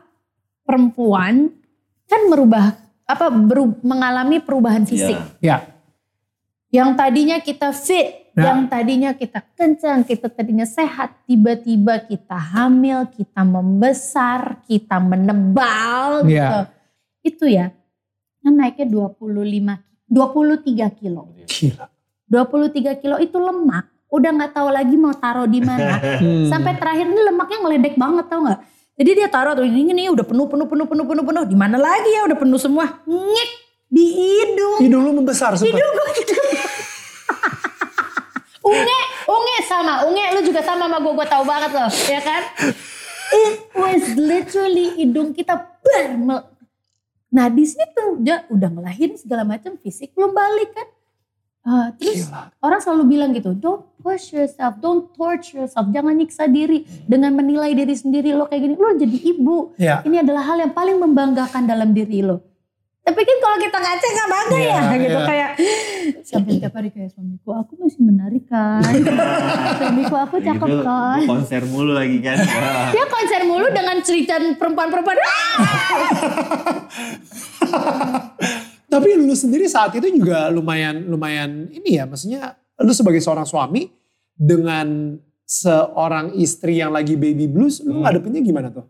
perempuan 0.66 1.46
kan 2.04 2.20
merubah 2.26 2.74
apa 3.04 3.30
beru- 3.30 3.78
mengalami 3.80 4.42
perubahan 4.42 4.82
fisik. 4.82 5.14
Iya. 5.38 5.62
Ya. 5.62 5.73
Yang 6.74 6.90
tadinya 6.98 7.36
kita 7.38 7.70
fit, 7.70 8.24
Ya. 8.34 8.50
yang 8.50 8.66
tadinya 8.66 9.14
kita 9.14 9.46
kencang, 9.54 10.02
kita 10.02 10.26
tadinya 10.26 10.66
sehat, 10.66 11.22
tiba-tiba 11.22 12.02
kita 12.02 12.34
hamil, 12.34 13.06
kita 13.14 13.46
membesar, 13.46 14.58
kita 14.66 14.98
menebal 14.98 16.26
gitu. 16.26 16.34
Ya. 16.34 16.66
Itu 17.22 17.46
ya. 17.46 17.70
Kan 18.42 18.58
naiknya 18.58 18.90
25 18.90 19.78
23 20.10 20.90
kilo. 20.98 21.30
Gila. 21.46 21.86
23 22.26 22.98
kilo 22.98 23.16
itu 23.22 23.38
lemak. 23.38 23.86
Udah 24.10 24.30
nggak 24.34 24.52
tahu 24.58 24.68
lagi 24.74 24.98
mau 24.98 25.14
taruh 25.14 25.46
di 25.46 25.62
mana. 25.62 25.94
Hmm. 26.18 26.50
Sampai 26.50 26.74
terakhir 26.74 27.06
ini 27.06 27.22
lemaknya 27.22 27.58
ngeledek 27.62 27.94
banget 27.94 28.26
tau 28.26 28.42
nggak? 28.42 28.60
Jadi 28.98 29.10
dia 29.14 29.28
taruh 29.30 29.54
tuh 29.54 29.66
ini 29.66 29.94
nih 29.94 30.10
udah 30.10 30.26
penuh 30.26 30.46
penuh 30.50 30.66
penuh 30.66 30.86
penuh 30.90 31.06
penuh 31.06 31.22
penuh. 31.22 31.44
Di 31.46 31.54
mana 31.54 31.78
lagi 31.78 32.10
ya 32.10 32.26
udah 32.26 32.38
penuh 32.38 32.58
semua. 32.58 32.98
Ngek 33.06 33.50
di 33.94 34.04
hidung. 34.10 34.78
hidung 34.82 35.02
lu 35.06 35.12
membesar 35.22 35.54
sempat. 35.54 35.70
Hidung 35.70 35.90
gue 35.94 36.08
gitu. 36.18 36.34
Unge, 38.64 39.00
unge 39.28 39.56
sama, 39.68 40.08
unge 40.08 40.24
lu 40.34 40.40
juga 40.40 40.64
sama 40.64 40.88
sama 40.88 40.98
gue, 40.98 41.12
gue 41.12 41.28
tahu 41.28 41.44
banget 41.44 41.70
loh, 41.76 41.90
ya 42.08 42.20
kan? 42.24 42.42
It 43.34 43.56
was 43.76 44.04
literally 44.16 44.96
hidung 44.96 45.36
kita 45.36 45.60
ber. 45.84 46.08
Nah 47.34 47.46
di 47.50 47.64
situ 47.66 48.04
dia 48.22 48.46
udah 48.48 48.70
ngelahirin 48.72 49.18
segala 49.20 49.42
macam 49.44 49.76
fisik 49.76 50.16
belum 50.16 50.32
balik 50.32 50.70
kan? 50.72 50.88
Ah, 51.64 51.88
terus 51.96 52.28
Gila. 52.28 52.52
orang 52.60 52.80
selalu 52.84 53.04
bilang 53.16 53.32
gitu, 53.32 53.56
don't 53.56 53.88
push 54.04 54.36
yourself, 54.36 54.76
don't 54.84 55.08
torture 55.16 55.64
yourself, 55.64 55.88
jangan 55.96 56.12
nyiksa 56.12 56.44
diri 56.44 56.84
dengan 57.08 57.32
menilai 57.32 57.72
diri 57.72 57.96
sendiri 57.96 58.36
lo 58.36 58.44
kayak 58.44 58.68
gini, 58.68 58.74
lo 58.76 58.92
jadi 58.92 59.18
ibu. 59.32 59.72
Ya. 59.80 60.04
Ini 60.04 60.20
adalah 60.20 60.44
hal 60.44 60.60
yang 60.60 60.76
paling 60.76 61.00
membanggakan 61.00 61.64
dalam 61.64 61.96
diri 61.96 62.20
lo. 62.20 62.53
Tapi 63.04 63.20
kan 63.20 63.36
kalau 63.36 63.56
kita 63.60 63.76
ngaca 63.76 64.06
nggak 64.08 64.28
bangga 64.28 64.56
Iya, 64.56 64.64
ya, 64.64 64.96
gitu 64.96 65.12
iya. 65.12 65.28
kayak 65.28 65.50
sampai 66.24 66.52
tiap 66.56 66.72
hari 66.72 66.88
kayak 66.88 67.12
suamiku 67.12 67.52
aku 67.52 67.76
masih 67.76 68.00
menarik 68.00 68.48
kan, 68.48 68.80
suamiku 69.78 70.16
aku 70.16 70.40
cakep 70.40 70.64
gitu, 70.64 70.80
kan. 70.80 71.20
konser 71.28 71.62
mulu 71.64 71.92
lagi 71.92 72.16
kan. 72.18 72.40
Dia 72.96 73.04
konser 73.04 73.44
mulu 73.44 73.68
dengan 73.68 74.00
cerita 74.00 74.40
perempuan-perempuan. 74.56 75.20
Tapi 78.88 79.08
lu 79.18 79.34
sendiri 79.34 79.66
saat 79.66 79.92
itu 79.92 80.06
juga 80.08 80.48
lumayan 80.48 81.04
lumayan 81.04 81.66
ini 81.68 81.98
ya, 81.98 82.06
maksudnya 82.06 82.54
lu 82.78 82.92
sebagai 82.94 83.20
seorang 83.20 83.44
suami 83.44 83.90
dengan 84.32 85.18
seorang 85.44 86.32
istri 86.34 86.80
yang 86.80 86.88
lagi 86.88 87.14
baby 87.14 87.44
blues, 87.44 87.84
lu 87.84 88.00
Hmm. 88.00 88.02
ngadepinnya 88.02 88.40
gimana 88.40 88.72
tuh? 88.72 88.86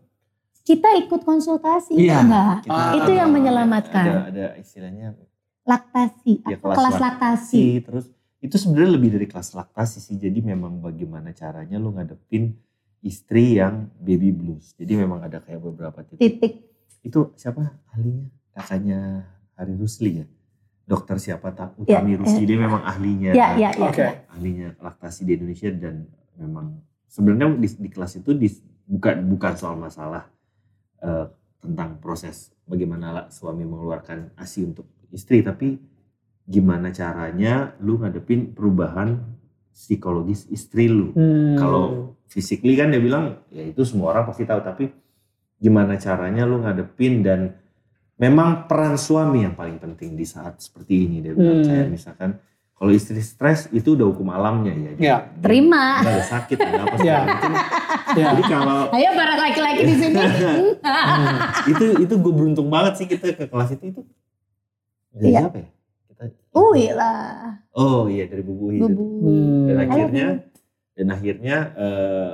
Kita 0.65 0.97
ikut 0.97 1.21
konsultasi, 1.21 1.93
Iya. 1.93 2.25
enggak? 2.25 2.65
Kita- 2.65 2.93
Itu 2.97 3.11
yang 3.13 3.29
menyelamatkan. 3.29 4.05
Ada, 4.05 4.21
ada 4.33 4.45
istilahnya 4.57 5.13
Laktasi, 5.61 6.41
ya 6.45 6.57
atau 6.57 6.73
kelas 6.73 6.97
laktasi. 6.97 7.01
laktasi. 7.05 7.65
Terus 7.85 8.05
itu 8.41 8.55
sebenarnya 8.57 8.91
lebih 8.97 9.09
dari 9.13 9.25
kelas 9.25 9.53
laktasi 9.53 9.97
sih. 10.01 10.17
Jadi 10.17 10.41
memang 10.41 10.81
bagaimana 10.81 11.33
caranya 11.33 11.77
lu 11.77 11.93
ngadepin 11.93 12.53
istri 13.01 13.61
yang 13.61 13.89
baby 13.97 14.33
blues. 14.33 14.73
Jadi 14.73 14.93
memang 14.97 15.21
ada 15.21 15.37
kayak 15.41 15.61
beberapa 15.61 16.01
titik. 16.01 16.21
Titik. 16.41 16.53
Itu 17.01 17.33
siapa 17.37 17.61
ahlinya? 17.93 18.25
Kakaknya 18.53 18.99
Hari 19.53 19.73
Rusli 19.77 20.21
ya? 20.21 20.25
Dokter 20.85 21.17
siapa 21.17 21.49
tak? 21.49 21.77
Ya, 21.85 22.01
Utami 22.01 22.13
eh. 22.13 22.17
Rusli. 22.21 22.43
Dia 22.45 22.57
memang 22.57 22.81
ahlinya. 22.85 23.31
Ya, 23.33 23.47
ya, 23.57 23.69
ya. 23.73 23.85
Oke. 23.85 24.01
ya. 24.01 24.11
ahlinya 24.33 24.67
laktasi 24.81 25.25
di 25.25 25.37
Indonesia 25.37 25.69
dan 25.73 26.05
memang 26.37 26.77
sebenarnya 27.05 27.57
di, 27.57 27.69
di 27.69 27.89
kelas 27.89 28.17
itu 28.17 28.33
di, 28.33 28.49
bukan 28.85 29.25
bukan 29.25 29.53
soal 29.57 29.77
masalah 29.77 30.29
eh, 31.01 31.25
tentang 31.59 31.97
proses 31.97 32.53
bagaimana 32.69 33.27
suami 33.33 33.65
mengeluarkan 33.65 34.37
asi 34.37 34.63
untuk 34.63 34.85
istri. 35.09 35.41
Tapi 35.41 35.75
gimana 36.45 36.93
caranya 36.93 37.73
lu 37.81 37.97
ngadepin 37.97 38.53
perubahan 38.53 39.17
psikologis 39.73 40.47
istri 40.53 40.87
lu? 40.87 41.11
Hmm. 41.11 41.57
kalau 41.57 42.15
physically 42.29 42.77
kan 42.77 42.93
dia 42.93 43.01
bilang 43.01 43.43
ya 43.51 43.65
itu 43.65 43.81
semua 43.83 44.13
orang 44.13 44.29
pasti 44.29 44.45
tahu. 44.45 44.61
Tapi 44.61 44.85
gimana 45.57 45.97
caranya 45.97 46.45
lu 46.45 46.61
ngadepin? 46.61 47.25
Dan 47.25 47.49
memang 48.21 48.69
peran 48.69 48.95
suami 48.95 49.43
yang 49.43 49.57
paling 49.57 49.81
penting 49.81 50.15
di 50.15 50.23
saat 50.23 50.61
seperti 50.61 51.09
ini 51.09 51.25
dia 51.25 51.33
bilang. 51.33 51.63
Hmm. 51.63 51.67
kayak 51.67 51.87
misalkan 51.89 52.31
kalau 52.75 52.91
istri 52.91 53.19
stres 53.19 53.71
itu 53.71 53.95
udah 53.95 54.05
hukum 54.05 54.27
alamnya 54.29 54.73
ya 54.73 54.91
Ya. 54.97 55.15
Terima. 55.37 55.99
nggak 55.99 56.13
ada 56.13 56.25
sakit 56.25 56.57
nggak 56.57 56.83
apa 56.83 56.95
Ya. 56.97 56.99
segala 56.99 57.25
macam. 57.25 57.51
Ya. 57.51 57.63
jadi 58.27 58.43
kalau 58.45 58.79
Ayo 58.89 59.09
para 59.13 59.33
laki-laki 59.37 59.81
di 59.81 59.95
sini. 59.95 60.15
itu 61.71 61.85
itu 61.99 62.13
gue 62.15 62.33
beruntung 62.33 62.67
banget 62.67 62.93
sih 62.95 63.05
kita 63.05 63.31
ke 63.33 63.45
kelas 63.45 63.69
itu 63.71 63.85
itu 63.89 64.01
dari 65.11 65.31
Iya. 65.31 65.39
siapa 65.41 65.57
ya 65.57 65.69
kita 66.09 66.23
Ui 66.53 66.85
lah. 66.89 67.59
oh 67.71 68.07
iya 68.07 68.23
dari 68.25 68.41
bubu 68.41 68.65
itu 68.69 68.83
Bubu. 68.85 69.03
Hmm. 69.21 69.65
dan 69.65 69.75
love 69.75 69.85
akhirnya 69.85 70.27
dan 70.93 71.07
akhirnya 71.09 71.57
eh, 71.75 72.31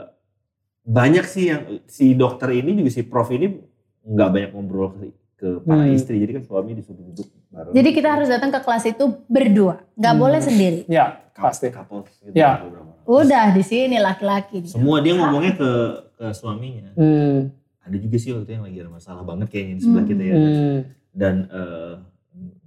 banyak 0.84 1.26
sih 1.26 1.46
yang 1.48 1.62
si 1.86 2.14
dokter 2.14 2.52
ini 2.52 2.74
juga 2.76 2.90
si 2.90 3.02
prof 3.02 3.30
ini 3.30 3.62
nggak 4.04 4.30
banyak 4.32 4.50
ngobrol 4.52 4.90
ke, 4.92 5.06
ke 5.36 5.48
para 5.62 5.84
Hmm. 5.84 5.94
istri 5.94 6.18
jadi 6.18 6.36
kan 6.36 6.44
suami 6.44 6.74
disuruh 6.74 7.02
duduk 7.04 7.30
bareng 7.52 7.74
Jadi 7.74 7.90
kita 7.92 8.10
harus 8.10 8.28
datang 8.28 8.50
ke 8.50 8.60
kelas 8.60 8.86
itu 8.88 9.06
berdua, 9.26 9.84
nggak 9.94 10.14
Hmm. 10.14 10.22
boleh 10.22 10.40
sendiri. 10.40 10.80
Ya, 10.88 11.20
Couple- 11.30 11.44
pasti. 11.46 11.68
couples 11.70 12.12
gitu 12.18 12.34
Ya. 12.34 12.64
Udah 13.04 13.52
di 13.52 13.60
sini 13.62 13.98
laki-laki. 13.98 14.64
semua 14.66 15.00
dia 15.00 15.12
ngomongnya 15.14 15.54
ke 15.54 15.70
ke 16.16 16.26
suaminya 16.32 16.94
Hmm. 16.94 17.50
ada 17.82 17.98
juga 17.98 18.16
sih 18.16 18.30
waktu 18.30 18.46
itu 18.46 18.52
yang 18.54 18.64
lagi 18.64 18.78
ada 18.80 18.92
masalah 18.92 19.22
banget 19.22 19.48
kayaknya 19.50 19.76
di 19.76 19.82
sebelah 19.82 20.00
Hmm. 20.00 20.12
kita 20.12 20.22
ya 20.22 20.36
Hmm. 20.36 20.80
dan 21.12 21.36
eh, 21.50 21.94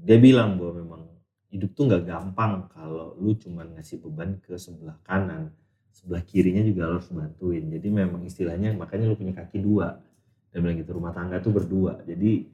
dia 0.03 0.19
bilang 0.19 0.59
bahwa 0.59 0.73
memang 0.77 1.03
hidup 1.49 1.71
tuh 1.73 1.87
nggak 1.87 2.03
gampang 2.05 2.67
kalau 2.69 3.15
lu 3.17 3.31
cuman 3.35 3.73
ngasih 3.73 4.03
beban 4.03 4.37
ke 4.39 4.59
sebelah 4.59 4.99
kanan 5.01 5.55
sebelah 5.95 6.21
kirinya 6.21 6.61
juga 6.61 6.91
harus 6.91 7.07
bantuin 7.09 7.71
jadi 7.71 7.87
memang 7.87 8.21
istilahnya 8.21 8.75
makanya 8.75 9.07
lu 9.07 9.15
punya 9.15 9.33
kaki 9.33 9.63
dua 9.63 10.03
dia 10.51 10.59
bilang 10.59 10.75
gitu 10.77 10.91
rumah 10.93 11.15
tangga 11.15 11.39
tuh 11.39 11.55
berdua 11.55 12.03
jadi 12.03 12.51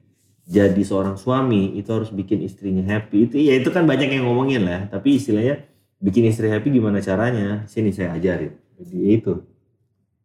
jadi 0.51 0.83
seorang 0.83 1.15
suami 1.15 1.79
itu 1.79 1.87
harus 1.95 2.11
bikin 2.11 2.43
istrinya 2.43 2.83
happy. 2.83 3.31
Itu 3.31 3.39
ya 3.39 3.55
itu 3.55 3.71
kan 3.71 3.87
banyak 3.87 4.11
yang 4.11 4.27
ngomongin 4.27 4.67
lah. 4.67 4.91
Tapi 4.91 5.15
istilahnya 5.15 5.63
bikin 6.03 6.27
istri 6.27 6.51
happy 6.51 6.75
gimana 6.75 6.99
caranya? 6.99 7.63
Sini 7.71 7.95
saya 7.95 8.19
ajarin. 8.19 8.51
Jadi 8.75 8.97
itu. 9.15 9.39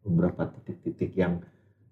Beberapa 0.03 0.51
titik-titik 0.51 1.15
yang 1.15 1.39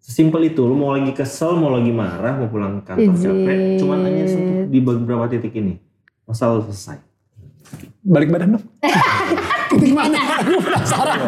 sesimpel 0.03 0.51
itu. 0.51 0.67
Lu 0.67 0.75
mau 0.75 0.91
lagi 0.99 1.15
kesel 1.15 1.55
mau 1.55 1.71
lagi 1.71 1.95
marah 1.95 2.35
mau 2.43 2.51
pulang 2.51 2.83
kantor 2.83 3.15
capek. 3.15 3.79
Cuman 3.79 4.03
hanya 4.03 4.27
di 4.67 4.79
beberapa 4.83 5.31
titik 5.31 5.55
ini. 5.55 5.79
Masalah 6.27 6.67
selesai 6.67 7.14
Balik 8.05 8.29
badan 8.31 8.49
dong. 8.59 8.65
Titik 9.75 9.93
mana? 9.97 10.19
Gue 10.45 10.61
penasaran. 10.61 11.19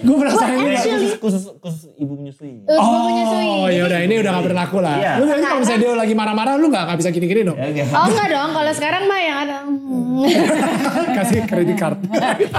Gue 0.00 0.16
penasaran. 0.16 0.56
Actually- 0.62 1.18
khusus 1.20 1.42
khusus 1.60 1.90
ibu 2.00 2.14
menyusui 2.16 2.64
gue 2.64 2.78
menyusui. 2.78 3.46
Oh 3.50 3.68
ya 3.68 3.82
udah 3.86 4.00
ini 4.06 4.14
udah 4.22 4.30
gak 4.40 4.44
berlaku 4.48 4.78
lah. 4.80 4.96
Iya. 4.96 5.12
Lu 5.20 5.24
nanti 5.28 5.44
kalau 5.44 5.60
misalnya 5.60 5.80
dia 5.82 5.92
lagi 5.98 6.14
marah-marah 6.16 6.54
lu 6.56 6.66
gak, 6.70 6.84
gak 6.88 6.98
bisa 7.02 7.10
gini-gini 7.12 7.40
dong. 7.44 7.58
Ya. 7.58 7.84
Oh 7.92 8.06
enggak 8.08 8.28
dong, 8.30 8.50
kalau 8.56 8.72
sekarang 8.72 9.02
mah 9.04 9.20
yang 9.20 9.38
ada 9.44 9.56
hmm. 9.66 9.90
Kasih 11.16 11.40
kredit 11.48 11.76
card. 11.76 11.98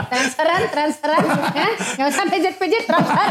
transferan, 0.10 0.62
transferan, 0.70 1.22
ya, 1.54 1.70
nggak 1.98 2.08
usah 2.10 2.26
pejet-pejet 2.30 2.84
transfer. 2.90 3.30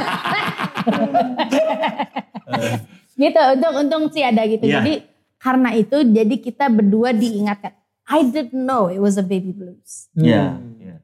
gitu, 3.21 3.41
untung 3.57 3.75
untung 3.87 4.05
sih 4.15 4.23
ada 4.25 4.43
gitu. 4.47 4.65
Iya. 4.67 4.81
Jadi 4.81 4.93
karena 5.41 5.71
itu, 5.77 5.97
jadi 6.05 6.35
kita 6.37 6.69
berdua 6.69 7.11
diingatkan. 7.17 7.80
I 8.11 8.27
didn't 8.27 8.67
know 8.67 8.91
it 8.91 8.99
was 8.99 9.15
a 9.15 9.23
baby 9.23 9.55
blues. 9.55 10.11
Hmm. 10.19 10.27
iya. 10.27 10.99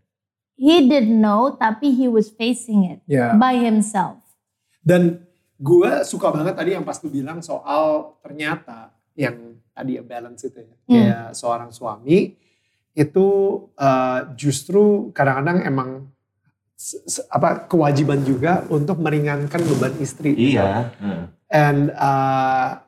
He 0.56 0.88
didn't 0.88 1.20
know, 1.20 1.52
tapi 1.54 1.92
he 1.94 2.08
was 2.10 2.32
facing 2.32 2.88
it 2.88 2.98
Ya. 3.06 3.36
by 3.38 3.54
himself. 3.60 4.18
Dan 4.82 5.22
gue 5.60 6.02
suka 6.02 6.32
banget 6.34 6.56
tadi 6.58 6.74
yang 6.74 6.82
pas 6.82 6.98
lu 7.04 7.12
bilang 7.12 7.38
soal 7.44 8.16
ternyata 8.24 8.90
yang 9.14 9.60
tadi 9.70 10.00
ya 10.00 10.02
balance 10.02 10.48
itu 10.48 10.64
ya. 10.64 10.74
Hmm. 10.74 10.90
Kayak 10.90 11.26
seorang 11.36 11.70
suami 11.70 12.34
itu 12.96 13.26
uh, 13.76 14.32
justru 14.34 15.12
kadang-kadang 15.12 15.62
emang 15.68 15.90
apa 17.32 17.68
kewajiban 17.68 18.20
juga 18.24 18.64
untuk 18.72 19.00
meringankan 19.00 19.60
beban 19.64 19.94
istri. 20.00 20.32
Iya. 20.32 20.92
Heeh. 20.98 21.22
And 21.46 21.94
uh, 21.94 22.80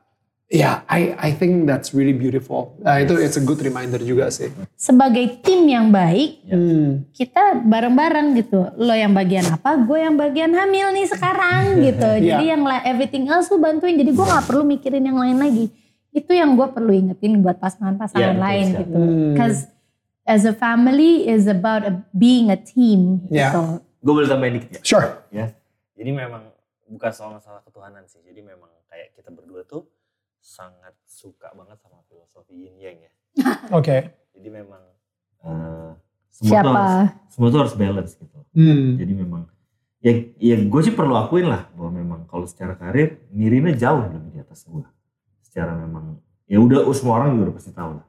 yeah, 0.50 0.80
I 0.86 1.00
I 1.14 1.30
think 1.30 1.64
that's 1.64 1.92
really 1.92 2.12
beautiful. 2.12 2.76
Uh, 2.80 3.00
Itu 3.00 3.16
it's 3.16 3.36
a 3.36 3.42
good 3.42 3.60
reminder 3.60 4.00
juga 4.00 4.28
sih. 4.28 4.48
Sebagai 4.74 5.40
tim 5.40 5.64
yang 5.64 5.88
baik, 5.88 6.44
Ya. 6.44 6.56
Hmm. 6.56 7.04
kita 7.10 7.62
bareng-bareng 7.62 8.28
gitu. 8.36 8.64
Lo 8.74 8.92
yang 8.92 9.12
bagian 9.12 9.44
apa, 9.46 9.76
gue 9.76 9.98
yang 9.98 10.16
bagian 10.16 10.50
hamil 10.50 10.90
nih 10.90 11.06
sekarang 11.06 11.62
gitu. 11.86 12.08
Jadi 12.24 12.44
Iya. 12.44 12.56
yang 12.56 12.62
everything 12.82 13.24
else 13.26 13.48
lu 13.48 13.56
bantuin. 13.56 13.94
Jadi 13.94 14.10
gue 14.10 14.24
nggak 14.24 14.44
perlu 14.44 14.64
mikirin 14.64 15.04
yang 15.04 15.16
lain 15.16 15.36
lagi. 15.36 15.68
Itu 16.08 16.32
yang 16.32 16.56
gue 16.56 16.68
perlu 16.68 16.90
ingetin 16.90 17.38
buat 17.38 17.56
pasangan-pasangan 17.56 18.32
betul 18.32 18.42
lain 18.42 18.66
sekali. 18.66 18.80
gitu. 18.82 18.96
Hmm. 18.98 19.28
Because 19.36 19.58
as 20.24 20.42
a 20.44 20.52
family 20.52 21.24
is 21.24 21.44
about 21.44 21.84
a- 21.84 22.00
being 22.10 22.48
a 22.48 22.56
team 22.56 23.24
Iya. 23.28 23.52
gitu. 23.52 23.62
Gue 23.98 24.12
boleh 24.14 24.28
tambahin 24.28 24.54
dikit 24.56 24.70
ya? 24.76 24.80
Sure. 24.82 25.06
ya. 25.28 25.52
Jadi 25.92 26.10
memang 26.10 26.48
bukan 26.86 27.10
soal 27.10 27.36
masalah 27.36 27.60
ketuhanan 27.60 28.06
sih. 28.08 28.22
Jadi 28.22 28.40
memang 28.40 28.70
kayak 28.88 29.12
kita 29.12 29.28
berdua 29.28 29.60
tuh 29.62 29.84
sangat 30.48 30.96
suka 31.04 31.52
banget 31.52 31.76
sama 31.84 32.00
filosofi 32.08 32.56
yin 32.56 32.80
yang 32.80 32.96
ya. 33.04 33.12
Oke. 33.78 34.16
Jadi 34.32 34.48
memang 34.48 34.80
eh, 35.44 35.92
semua 36.32 36.48
tuh 36.48 36.56
Siapa? 36.56 36.72
harus, 36.72 37.10
semua 37.28 37.48
tuh 37.52 37.60
harus 37.60 37.74
balance 37.76 38.12
gitu. 38.16 38.38
Hmm. 38.56 38.96
Jadi 38.96 39.12
memang 39.12 39.42
ya 40.00 40.12
ya 40.40 40.56
gue 40.56 40.80
sih 40.80 40.94
perlu 40.96 41.12
akuin 41.20 41.52
lah 41.52 41.68
bahwa 41.76 41.90
memang 41.92 42.20
kalau 42.30 42.48
secara 42.48 42.78
karir 42.78 43.28
Nirina 43.34 43.76
jauh 43.76 44.08
lebih 44.08 44.32
di 44.32 44.40
atas 44.40 44.64
gue. 44.64 44.88
Secara 45.44 45.76
memang 45.76 46.16
ya 46.48 46.56
udah 46.56 46.88
semua 46.96 47.20
orang 47.20 47.36
juga 47.36 47.52
udah 47.52 47.56
pasti 47.60 47.72
tahu 47.76 47.92
lah. 48.00 48.06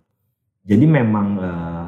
Jadi 0.64 0.86
memang 0.88 1.28
eh, 1.44 1.88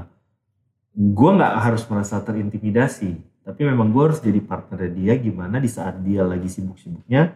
gue 0.91 1.31
nggak 1.31 1.53
harus 1.63 1.83
merasa 1.87 2.19
terintimidasi, 2.19 3.15
tapi 3.47 3.61
memang 3.63 3.95
gue 3.95 4.03
harus 4.11 4.19
jadi 4.19 4.43
partner 4.43 4.91
dia 4.91 5.15
gimana 5.15 5.63
di 5.63 5.71
saat 5.71 6.03
dia 6.03 6.27
lagi 6.27 6.51
sibuk-sibuknya, 6.51 7.31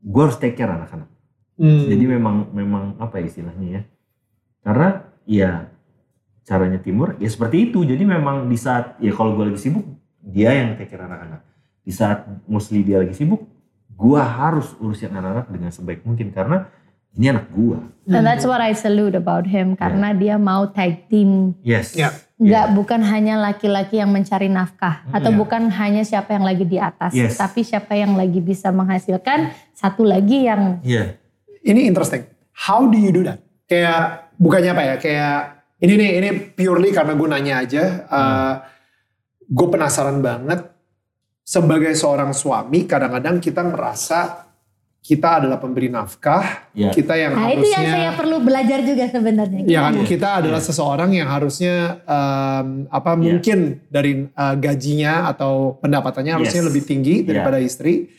gue 0.00 0.22
harus 0.22 0.40
take 0.40 0.56
care 0.56 0.72
anak-anak. 0.72 1.17
Hmm. 1.58 1.90
Jadi 1.90 2.04
memang 2.06 2.54
memang 2.54 2.94
apa 3.02 3.18
ya 3.18 3.26
istilahnya 3.26 3.68
ya? 3.68 3.82
Karena 4.62 4.88
ya 5.26 5.50
caranya 6.46 6.78
timur 6.80 7.18
ya 7.18 7.28
seperti 7.28 7.68
itu. 7.68 7.82
Jadi 7.84 8.06
memang 8.06 8.46
di 8.46 8.56
saat 8.56 8.96
ya 9.02 9.10
kalau 9.12 9.34
gue 9.34 9.52
lagi 9.52 9.60
sibuk 9.60 9.84
dia 10.22 10.54
yang 10.54 10.78
take 10.78 10.88
care 10.88 11.02
anak-anak. 11.02 11.42
Di 11.82 11.92
saat 11.92 12.24
mostly 12.46 12.86
dia 12.86 13.02
lagi 13.02 13.12
sibuk, 13.12 13.42
gue 13.90 14.20
harus 14.22 14.70
urusin 14.78 15.10
anak-anak 15.10 15.50
dengan 15.50 15.70
sebaik 15.74 16.06
mungkin 16.06 16.30
karena 16.30 16.70
ini 17.18 17.34
anak 17.34 17.50
gue. 17.50 17.78
And 18.12 18.22
that's 18.22 18.46
what 18.46 18.62
I 18.62 18.70
salute 18.76 19.18
about 19.18 19.48
him 19.48 19.74
karena 19.74 20.14
dia 20.14 20.38
mau 20.38 20.70
tag 20.70 21.10
team. 21.10 21.58
Yes. 21.66 21.98
Ya. 21.98 22.14
Nggak 22.38 22.66
bukan 22.78 23.00
hanya 23.02 23.34
laki-laki 23.34 23.98
yang 23.98 24.14
mencari 24.14 24.46
nafkah 24.46 25.02
atau 25.10 25.34
Iya. 25.34 25.38
bukan 25.42 25.62
hanya 25.74 26.06
siapa 26.06 26.38
yang 26.38 26.46
lagi 26.46 26.62
di 26.62 26.78
atas, 26.78 27.10
Yes. 27.10 27.34
tapi 27.34 27.66
siapa 27.66 27.98
yang 27.98 28.14
lagi 28.14 28.38
bisa 28.38 28.70
menghasilkan 28.70 29.50
satu 29.74 30.06
lagi 30.06 30.46
yang 30.46 30.78
Iya. 30.86 31.18
Ini 31.68 31.84
interesting. 31.84 32.24
How 32.56 32.88
do 32.88 32.96
you 32.96 33.12
do 33.12 33.22
that? 33.22 33.44
Kayak 33.68 34.32
bukannya 34.40 34.70
apa 34.72 34.82
ya? 34.82 34.94
Kayak 34.96 35.38
ini 35.78 35.92
nih, 35.94 36.10
ini 36.18 36.28
purely 36.56 36.90
karena 36.90 37.12
gue 37.12 37.28
nanya 37.28 37.54
aja. 37.60 37.84
Uh, 38.08 38.54
gue 39.44 39.68
penasaran 39.68 40.18
banget. 40.18 40.64
Sebagai 41.44 41.96
seorang 41.96 42.36
suami, 42.36 42.84
kadang-kadang 42.84 43.40
kita 43.40 43.64
ngerasa 43.64 44.48
kita 45.00 45.40
adalah 45.40 45.56
pemberi 45.56 45.88
nafkah. 45.88 46.68
Iya. 46.76 46.92
Kita 46.92 47.16
yang 47.16 47.32
Nah 47.32 47.48
itu 47.48 47.64
harusnya. 47.64 47.72
yang 47.72 47.86
saya 47.88 48.10
perlu 48.12 48.36
belajar 48.44 48.78
juga 48.84 49.04
sebenarnya. 49.08 49.60
Ya 49.64 49.80
kan, 49.88 49.96
Gimana? 49.96 50.08
kita 50.12 50.28
adalah 50.44 50.60
seseorang 50.60 51.10
yang 51.16 51.28
harusnya 51.32 52.04
um, 52.04 52.84
apa 52.92 53.16
mungkin 53.16 53.80
dari 53.88 54.28
uh, 54.28 54.54
gajinya 54.60 55.32
atau 55.32 55.80
pendapatannya 55.80 56.36
harusnya 56.36 56.60
Yes. 56.60 56.68
lebih 56.68 56.82
tinggi 56.84 57.14
Yeah. 57.24 57.40
daripada 57.40 57.58
istri. 57.64 58.12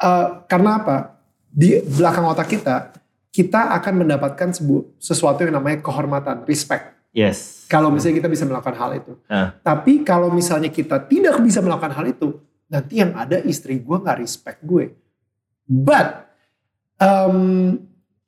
Uh, 0.00 0.40
karena 0.48 0.80
apa? 0.80 0.96
Di 1.52 1.84
belakang 1.84 2.24
otak 2.32 2.48
kita, 2.48 2.96
kita 3.28 3.76
akan 3.76 4.04
mendapatkan 4.04 4.56
sebu- 4.56 4.96
sesuatu 4.96 5.44
yang 5.44 5.60
namanya 5.60 5.84
kehormatan, 5.84 6.48
respect. 6.48 6.96
Yes. 7.12 7.68
Kalau 7.68 7.92
misalnya 7.92 8.24
kita 8.24 8.30
bisa 8.32 8.48
melakukan 8.48 8.72
hal 8.72 8.90
itu. 8.96 9.12
Ah. 9.28 9.52
Tapi 9.60 10.00
kalau 10.00 10.32
misalnya 10.32 10.72
kita 10.72 10.96
tidak 11.04 11.36
bisa 11.44 11.60
melakukan 11.60 11.92
hal 11.92 12.08
itu, 12.08 12.40
nanti 12.72 13.04
yang 13.04 13.12
ada 13.12 13.36
istri 13.44 13.76
gue 13.76 13.96
nggak 14.00 14.16
respect 14.16 14.64
gue. 14.64 14.96
But 15.68 16.24
um, 16.96 17.76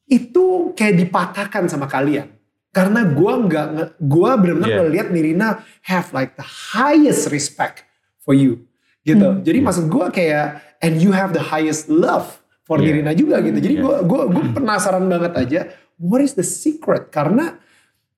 itu 0.05 0.77
kayak 0.77 1.01
dipatahkan 1.01 1.65
sama 1.73 1.89
kalian. 1.89 2.29
Karena 2.77 3.09
gue 3.09 3.33
nggak, 3.49 3.67
gue 4.05 4.31
benar-benar 4.37 4.69
Yeah. 4.69 4.81
melihat 4.85 5.09
Nirina 5.09 5.49
have 5.89 6.13
like 6.13 6.37
the 6.37 6.45
highest 6.45 7.33
respect 7.33 7.89
for 8.21 8.37
you, 8.37 8.69
gitu. 9.07 9.33
Hmm. 9.33 9.41
Jadi 9.41 9.59
maksud 9.65 9.87
gue 9.89 10.07
kayak, 10.13 10.61
and 10.85 11.01
you 11.01 11.15
have 11.17 11.33
the 11.33 11.41
highest 11.41 11.89
love 11.89 12.44
for 12.65 12.81
Yeah. 12.81 12.97
Nirina 12.97 13.13
juga 13.13 13.39
gitu. 13.39 13.57
Jadi 13.57 13.75
Yeah. 13.77 13.85
gue 13.85 13.97
gue 14.05 14.23
gue 14.33 14.45
penasaran 14.53 15.05
banget 15.05 15.33
aja, 15.37 15.61
what 15.97 16.19
is 16.19 16.33
the 16.33 16.43
secret? 16.43 17.09
Karena 17.09 17.61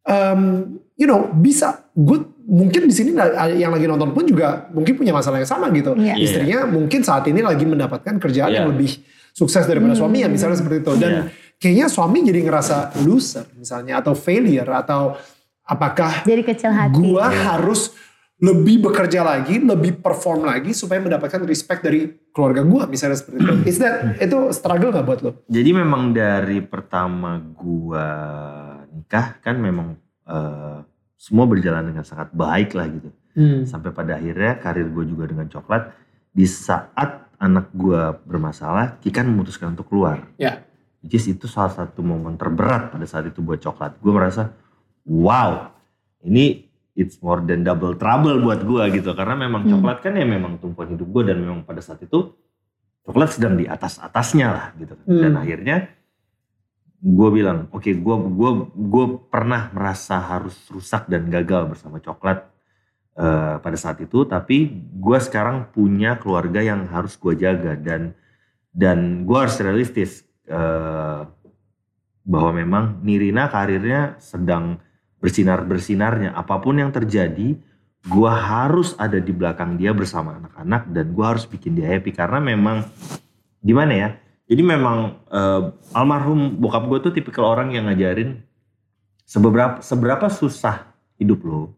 um, 0.02 0.40
you 0.94 1.04
know 1.04 1.28
bisa 1.30 1.86
gue 1.92 2.18
mungkin 2.46 2.86
di 2.86 2.94
sini 2.94 3.10
yang 3.58 3.74
lagi 3.74 3.84
nonton 3.84 4.14
pun 4.14 4.22
juga 4.22 4.70
mungkin 4.70 4.94
punya 4.94 5.10
masalah 5.10 5.42
yang 5.42 5.50
sama 5.50 5.66
gitu. 5.74 5.98
Iya. 5.98 6.14
Istrinya 6.14 6.58
mungkin 6.64 7.02
saat 7.02 7.26
ini 7.26 7.42
lagi 7.42 7.66
mendapatkan 7.66 8.16
kerjaan 8.16 8.54
yang 8.54 8.70
Iya. 8.70 8.72
lebih 8.72 8.90
sukses 9.34 9.66
daripada 9.66 9.92
Hmm. 9.92 10.00
suaminya 10.00 10.28
misalnya 10.30 10.56
seperti 10.56 10.80
itu. 10.80 10.92
Dan 10.94 11.10
Iya. 11.10 11.22
kayaknya 11.58 11.86
suami 11.90 12.22
jadi 12.22 12.40
ngerasa 12.46 12.76
loser 13.02 13.50
misalnya 13.52 13.98
atau 13.98 14.14
failure 14.14 14.70
atau 14.70 15.18
apakah 15.66 16.22
Jadi 16.22 16.42
kecil 16.46 16.70
hati. 16.70 16.94
gua 16.94 17.26
harus 17.26 17.90
lebih 18.36 18.84
bekerja 18.84 19.24
lagi, 19.24 19.56
lebih 19.64 20.04
perform 20.04 20.44
lagi 20.44 20.76
supaya 20.76 21.00
mendapatkan 21.00 21.40
respect 21.48 21.80
dari 21.80 22.04
keluarga 22.36 22.60
gua 22.68 22.84
misalnya 22.84 23.16
seperti 23.16 23.40
itu. 23.40 23.54
Is 23.64 23.80
that 23.80 24.20
itu 24.20 24.52
struggle 24.52 24.92
gak 24.92 25.06
buat 25.08 25.20
lo? 25.24 25.30
Jadi 25.48 25.70
memang 25.72 26.12
dari 26.12 26.60
pertama 26.60 27.40
gua 27.40 28.08
nikah 28.92 29.40
kan 29.40 29.56
memang 29.56 29.96
eh, 30.28 30.78
semua 31.16 31.48
berjalan 31.48 31.88
dengan 31.88 32.04
sangat 32.04 32.28
baik 32.36 32.76
lah 32.76 32.86
gitu. 32.92 33.08
Sampai 33.68 33.92
pada 33.92 34.16
akhirnya 34.16 34.56
karir 34.56 34.88
gue 34.88 35.04
juga 35.12 35.28
dengan 35.28 35.44
coklat. 35.44 35.92
Di 36.32 36.48
saat 36.48 37.36
anak 37.36 37.68
gua 37.76 38.16
bermasalah, 38.16 38.96
Kikan 39.00 39.28
memutuskan 39.28 39.76
untuk 39.76 39.92
keluar. 39.92 40.24
Ya. 40.40 40.64
Which 41.04 41.20
is 41.20 41.28
itu 41.28 41.44
salah 41.44 41.68
satu 41.68 42.00
momen 42.00 42.40
terberat 42.40 42.92
pada 42.92 43.04
saat 43.04 43.28
itu 43.28 43.44
buat 43.44 43.60
coklat. 43.60 44.00
Gue 44.00 44.12
merasa, 44.12 44.56
wow, 45.04 45.68
ini 46.24 46.65
it's 46.96 47.20
more 47.20 47.44
than 47.44 47.60
double 47.62 47.94
trouble 47.94 48.40
buat 48.40 48.64
gua 48.64 48.88
gitu. 48.88 49.12
Karena 49.12 49.36
memang 49.36 49.68
Hmm. 49.68 49.78
coklat 49.78 50.00
kan 50.00 50.16
ya 50.16 50.24
memang 50.24 50.56
tumpuan 50.56 50.88
hidup 50.90 51.06
gue 51.06 51.22
dan 51.28 51.36
memang 51.38 51.62
pada 51.62 51.84
saat 51.84 52.00
itu 52.00 52.32
coklat 53.04 53.36
sedang 53.36 53.54
di 53.54 53.68
atas-atasnya 53.68 54.48
lah 54.48 54.66
gitu. 54.80 54.96
Dan 55.04 55.36
Hmm. 55.36 55.42
akhirnya 55.44 55.76
gue 56.96 57.28
bilang, 57.30 57.68
oke 57.70 57.86
gue 57.92 58.16
gua 58.32 58.50
gue 58.72 59.06
pernah 59.28 59.68
merasa 59.70 60.16
harus 60.18 60.56
rusak 60.72 61.06
dan 61.06 61.28
gagal 61.28 61.68
bersama 61.76 62.00
coklat 62.00 62.48
eh, 63.16 63.56
pada 63.60 63.76
saat 63.76 64.00
itu. 64.00 64.24
Tapi 64.24 64.56
gue 64.96 65.18
sekarang 65.20 65.72
punya 65.72 66.16
keluarga 66.16 66.60
yang 66.60 66.88
harus 66.88 67.16
gue 67.16 67.36
jaga 67.36 67.76
dan 67.76 68.16
dan 68.76 69.24
gue 69.24 69.38
harus 69.40 69.56
realistis 69.60 70.24
eh, 70.48 71.20
bahwa 72.26 72.50
memang 72.52 72.84
Nirina 73.06 73.46
karirnya 73.46 74.18
sedang 74.18 74.82
bersinar 75.20 75.64
bersinarnya. 75.64 76.32
Apa 76.36 76.60
pun 76.60 76.78
yang 76.78 76.92
terjadi, 76.92 77.56
gue 78.06 78.32
harus 78.32 78.94
ada 79.00 79.18
di 79.18 79.32
belakang 79.34 79.74
dia 79.80 79.90
bersama 79.90 80.38
anak-anak 80.38 80.92
dan 80.94 81.10
gue 81.10 81.26
harus 81.26 81.44
bikin 81.48 81.74
dia 81.74 81.90
happy 81.90 82.14
karena 82.14 82.38
memang 82.38 82.86
gimana 83.64 83.92
ya? 83.92 84.08
Jadi 84.46 84.62
memang 84.62 85.26
eh, 85.26 85.62
almarhum 85.90 86.54
bokap 86.62 86.86
gue 86.86 86.98
tuh 87.10 87.12
tipikal 87.12 87.50
orang 87.50 87.74
yang 87.74 87.90
ngajarin 87.90 88.46
seberapa 89.26 89.82
seberapa 89.82 90.30
susah 90.30 90.94
hidup 91.18 91.42
lo, 91.42 91.74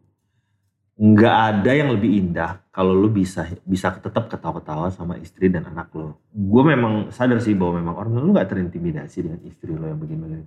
nggak 1.01 1.35
ada 1.49 1.71
yang 1.73 1.89
lebih 1.89 2.21
indah 2.21 2.61
kalau 2.69 2.93
lo 2.93 3.09
bisa 3.09 3.49
bisa 3.65 3.89
tetap 3.97 4.29
ketawa-ketawa 4.29 4.93
sama 4.93 5.17
istri 5.17 5.49
dan 5.49 5.65
anak 5.65 5.89
lo. 5.97 6.21
Gue 6.29 6.61
memang 6.61 7.09
sadar 7.09 7.41
sih 7.41 7.57
bahwa 7.57 7.81
memang 7.81 7.95
orang 7.97 8.21
lo 8.21 8.29
nggak 8.29 8.53
terintimidasi 8.53 9.25
dengan 9.25 9.41
istri 9.49 9.73
lo 9.73 9.89
yang 9.89 9.97
begini-begini. 9.97 10.45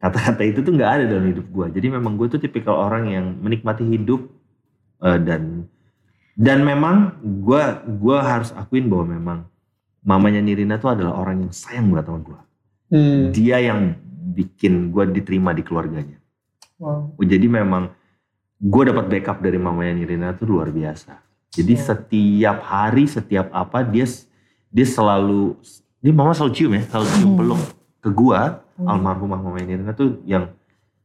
Kata-kata 0.00 0.42
itu 0.48 0.64
tuh 0.64 0.72
nggak 0.72 0.90
ada 0.96 1.04
dalam 1.04 1.28
hidup 1.28 1.46
gue. 1.52 1.66
Jadi 1.76 1.86
memang 1.92 2.16
gue 2.16 2.26
tuh 2.32 2.40
tipikal 2.40 2.72
orang 2.72 3.12
yang 3.12 3.26
menikmati 3.36 3.84
hidup 3.84 4.24
eh, 5.04 5.20
dan 5.20 5.68
dan 6.40 6.64
memang 6.64 7.20
gue 7.20 7.62
gua 8.00 8.24
harus 8.24 8.48
akuin 8.56 8.88
bahwa 8.88 9.06
memang 9.12 9.38
mamanya 10.00 10.40
Nirina 10.40 10.80
tuh 10.80 10.96
adalah 10.96 11.20
orang 11.20 11.44
yang 11.44 11.52
sayang 11.52 11.92
banget 11.92 12.08
sama 12.08 12.20
gue. 12.24 12.40
Hmm. 12.90 13.22
Dia 13.28 13.60
yang 13.60 13.92
bikin 14.32 14.88
gue 14.88 15.04
diterima 15.12 15.52
di 15.52 15.60
keluarganya. 15.60 16.16
Wow. 16.80 17.12
Oh, 17.12 17.26
jadi 17.28 17.44
memang 17.44 17.92
gue 18.56 18.82
dapat 18.88 19.04
backup 19.12 19.44
dari 19.44 19.60
mamanya 19.60 20.00
Nirina 20.00 20.32
tuh 20.32 20.48
luar 20.48 20.72
biasa. 20.72 21.20
Jadi 21.52 21.76
Oh. 21.76 21.82
setiap 21.82 22.58
hari, 22.64 23.04
setiap 23.04 23.52
apa 23.52 23.84
dia 23.84 24.08
dia 24.72 24.86
selalu 24.88 25.60
dia 26.00 26.12
mama 26.16 26.32
selalu 26.32 26.52
cium 26.56 26.72
ya, 26.72 26.82
selalu 26.88 27.06
cium 27.12 27.28
Hmm. 27.28 27.36
peluk 27.36 27.62
ke 28.00 28.08
gua 28.08 28.40
Hmm. 28.80 28.88
almarhumah 28.88 29.36
mamanya 29.36 29.76
Nirina 29.76 29.92
tuh 29.92 30.24
yang 30.24 30.48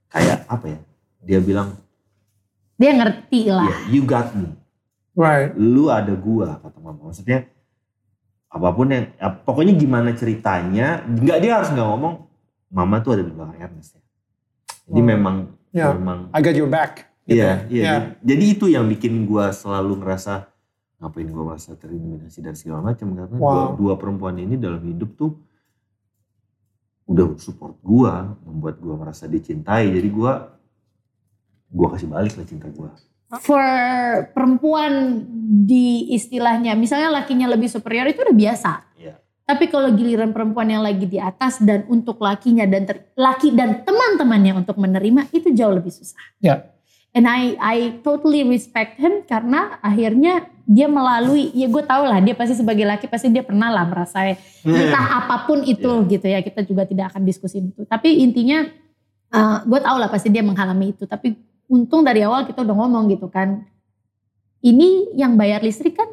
kayak 0.07 0.47
apa 0.47 0.65
ya? 0.71 0.79
Dia 1.21 1.39
bilang 1.39 1.75
Dia 2.75 2.91
ngerti 2.91 3.47
lah. 3.47 3.67
Yeah, 3.67 3.79
you 3.89 4.01
got 4.03 4.31
me. 4.31 4.51
Right. 5.15 5.51
Lu 5.55 5.87
ada 5.87 6.11
gua 6.11 6.59
kata 6.59 6.75
mama. 6.79 7.07
Maksudnya 7.07 7.47
apa 8.47 8.67
pun 8.71 8.87
yang 8.87 9.11
ya, 9.11 9.27
pokoknya 9.31 9.75
gimana 9.75 10.11
ceritanya, 10.11 11.03
nggak 11.03 11.37
dia 11.39 11.51
harus 11.55 11.71
nggak 11.71 11.83
ngomong 11.83 12.27
mama 12.67 12.99
tuh 12.99 13.15
ada 13.15 13.23
di 13.23 13.31
belakang 13.31 13.59
Ernest 13.61 13.95
ya. 13.95 14.03
Jadi 14.85 15.01
Oh. 15.01 15.07
memang 15.07 15.35
Ya. 15.71 15.91
memang 15.91 16.31
I 16.31 16.39
got 16.39 16.55
your 16.55 16.67
back. 16.67 17.11
gitu. 17.25 17.41
Iya, 17.41 17.51
iya. 17.67 17.83
Ya. 17.83 17.95
Jadi 18.21 18.43
itu 18.45 18.65
yang 18.67 18.85
bikin 18.85 19.23
gua 19.23 19.49
selalu 19.49 19.97
ngerasa 19.97 20.45
ngapain 20.99 21.27
gua 21.27 21.43
merasa 21.51 21.73
terintimidasi 21.73 22.39
dan 22.39 22.53
segala 22.53 22.85
macam 22.85 23.07
karena 23.11 23.35
Wow. 23.35 23.41
dua, 23.41 23.63
dua 23.75 23.93
perempuan 23.95 24.35
ini 24.35 24.55
dalam 24.55 24.79
hidup 24.79 25.15
tuh 25.15 25.31
udah 27.05 27.37
support 27.37 27.77
gua, 27.85 28.33
membuat 28.45 28.81
gua 28.81 28.97
merasa 28.97 29.29
dicintai. 29.29 29.93
Jadi 29.93 30.09
gua 30.09 30.57
gua 31.69 31.87
kasih 31.93 32.09
balik 32.09 32.33
lah 32.37 32.45
cinta 32.45 32.67
gua. 32.73 32.93
For 33.41 33.61
perempuan 34.33 35.25
di 35.65 36.13
istilahnya, 36.13 36.77
misalnya 36.77 37.09
lakinya 37.09 37.49
lebih 37.49 37.69
superior 37.69 38.05
itu 38.09 38.21
udah 38.21 38.37
biasa. 38.37 38.71
Iya. 39.01 39.17
Tapi 39.45 39.69
kalau 39.69 39.93
giliran 39.93 40.33
perempuan 40.33 40.69
yang 40.69 40.81
lagi 40.81 41.05
di 41.05 41.21
atas 41.21 41.61
dan 41.61 41.85
untuk 41.89 42.21
lakinya 42.21 42.65
dan 42.65 42.85
ter- 42.85 43.13
laki 43.13 43.53
dan 43.53 43.85
teman-temannya 43.85 44.61
untuk 44.65 44.77
menerima 44.77 45.29
itu 45.33 45.53
jauh 45.53 45.73
lebih 45.73 45.93
susah. 45.93 46.21
Ya. 46.41 46.74
And 47.15 47.25
I 47.25 47.55
I 47.55 47.77
totally 48.03 48.43
respect 48.43 48.99
him 48.99 49.23
karena 49.23 49.79
akhirnya 49.79 50.51
dia 50.67 50.91
melalui 50.91 51.47
ya 51.55 51.71
gue 51.71 51.79
tau 51.79 52.03
lah 52.03 52.19
dia 52.19 52.35
pasti 52.35 52.59
sebagai 52.59 52.83
laki 52.83 53.07
pasti 53.07 53.31
dia 53.31 53.39
pernah 53.39 53.71
lah 53.71 53.87
merasa 53.87 54.35
entah 54.65 55.23
apa 55.23 55.47
pun 55.47 55.63
itu 55.63 55.87
gitu 56.11 56.27
ya 56.27 56.43
kita 56.43 56.67
juga 56.67 56.83
tidak 56.83 57.15
akan 57.15 57.23
diskusi 57.23 57.63
itu. 57.63 57.87
Tapi 57.87 58.19
intinya 58.19 58.67
uh, 59.31 59.63
gue 59.63 59.79
tau 59.79 59.95
lah 59.95 60.11
pasti 60.11 60.27
dia 60.27 60.43
mengalami 60.43 60.91
itu. 60.91 61.07
Tapi 61.07 61.39
untung 61.71 62.03
dari 62.03 62.19
awal 62.19 62.43
kita 62.43 62.67
udah 62.67 62.75
ngomong 62.75 63.07
gitu 63.07 63.31
kan. 63.31 63.63
Ini 64.59 65.15
yang 65.15 65.39
bayar 65.39 65.63
listrik 65.63 65.95
kan 65.95 66.09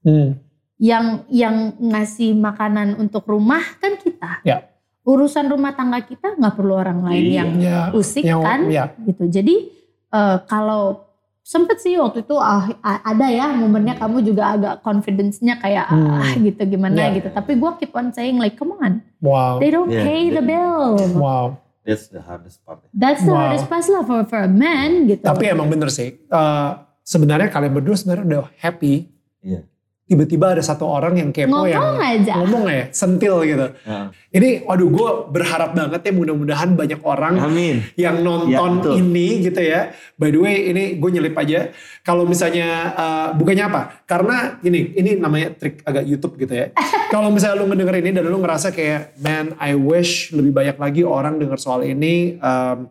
Hmm. 0.00 0.36
yang 0.76 1.28
yang 1.28 1.76
ngasih 1.76 2.32
makanan 2.32 2.96
untuk 2.96 3.24
rumah 3.24 3.60
kan 3.80 3.96
kita. 3.96 4.40
Ya. 4.44 4.68
Urusan 5.00 5.48
rumah 5.48 5.72
tangga 5.72 6.00
kita 6.00 6.36
nggak 6.36 6.54
perlu 6.56 6.76
orang 6.76 7.04
lain 7.04 7.24
Iya. 7.24 7.36
yang 7.36 7.50
Ya. 7.56 7.78
usik 7.92 8.24
Yang- 8.24 8.44
kan 8.44 8.60
Ya. 8.68 8.84
gitu. 9.00 9.24
Jadi 9.28 9.79
eh, 10.10 10.36
kalau 10.44 11.06
sempet 11.40 11.78
sih 11.78 11.98
waktu 11.98 12.22
itu 12.22 12.36
ah, 12.36 12.70
ada 12.80 13.26
ya 13.26 13.50
momennya 13.50 13.96
kamu 13.96 14.22
juga 14.22 14.54
agak 14.54 14.74
confidence-nya 14.80 15.58
kayak 15.58 15.86
Hmm. 15.88 16.22
ah 16.22 16.30
gitu 16.36 16.62
gimana 16.64 17.10
Ya. 17.10 17.10
gitu. 17.12 17.28
Tapi 17.28 17.54
gue 17.54 17.70
keep 17.76 17.90
on 17.90 18.10
saying 18.10 18.36
like 18.36 18.54
come 18.54 18.76
on, 18.76 19.02
Wow. 19.18 19.58
they 19.58 19.68
don't 19.68 19.90
Yeah, 19.90 20.04
pay 20.04 20.30
the 20.30 20.38
yeah. 20.38 20.46
bill. 20.46 20.86
Wow. 21.16 21.46
That's 21.80 22.06
the 22.06 22.20
hardest 22.20 22.60
part. 22.62 22.84
That's 22.92 23.24
the 23.24 23.32
Wow. 23.32 23.50
hardest 23.50 23.66
part 23.66 23.82
lah 23.84 24.02
for 24.04 24.20
for 24.24 24.38
a 24.38 24.46
man 24.46 25.06
gitu. 25.06 25.22
Tapi 25.22 25.48
emang 25.48 25.66
bener 25.66 25.88
sih. 25.88 26.22
eh, 26.22 26.70
sebenarnya 27.02 27.50
kalian 27.50 27.72
berdua 27.72 27.96
sebenarnya 27.96 28.24
udah 28.26 28.44
happy. 28.56 29.10
Iya. 29.42 29.66
Tiba-tiba 30.10 30.58
ada 30.58 30.58
satu 30.58 30.90
orang 30.90 31.14
yang 31.16 31.30
kepo 31.30 31.54
ngomong 31.54 31.70
yang 31.70 31.94
aja. 32.02 32.34
ngomong 32.34 32.66
ya, 32.66 32.90
sentil 32.90 33.46
gitu. 33.46 33.70
Ya. 33.86 34.10
Ini, 34.30 34.66
waduh 34.66 34.90
gue 34.90 35.10
berharap 35.30 35.70
banget 35.70 36.02
ya 36.02 36.10
mudah-mudahan 36.10 36.74
banyak 36.74 36.98
orang 37.00 37.38
Amin. 37.38 37.86
yang 37.94 38.18
Ya, 38.18 38.26
nonton 38.26 38.70
betul. 38.82 38.94
ini 38.98 39.38
gitu 39.40 39.62
ya. 39.62 39.94
By 40.18 40.34
the 40.34 40.42
way 40.42 40.66
ini 40.66 40.98
gue 40.98 41.10
nyelip 41.10 41.38
aja. 41.38 41.70
Kalau 42.02 42.26
misalnya 42.26 42.66
uh, 42.90 43.28
bukannya 43.32 43.70
apa? 43.70 44.02
Karena 44.02 44.58
ini 44.60 44.98
ini 44.98 45.14
namanya 45.14 45.54
trik 45.54 45.86
agak 45.86 46.02
YouTube 46.02 46.34
gitu 46.36 46.58
ya. 46.58 46.66
Kalau 47.14 47.30
misalnya 47.30 47.62
lu 47.62 47.70
ngedenger 47.70 47.96
ini 48.02 48.10
dan 48.10 48.26
lu 48.26 48.38
ngerasa 48.38 48.70
kayak 48.70 49.14
man 49.18 49.54
I 49.58 49.74
wish 49.74 50.34
lebih 50.34 50.50
banyak 50.50 50.74
lagi 50.74 51.02
orang 51.02 51.38
denger 51.38 51.58
soal 51.58 51.82
ini. 51.82 52.34
um, 52.38 52.90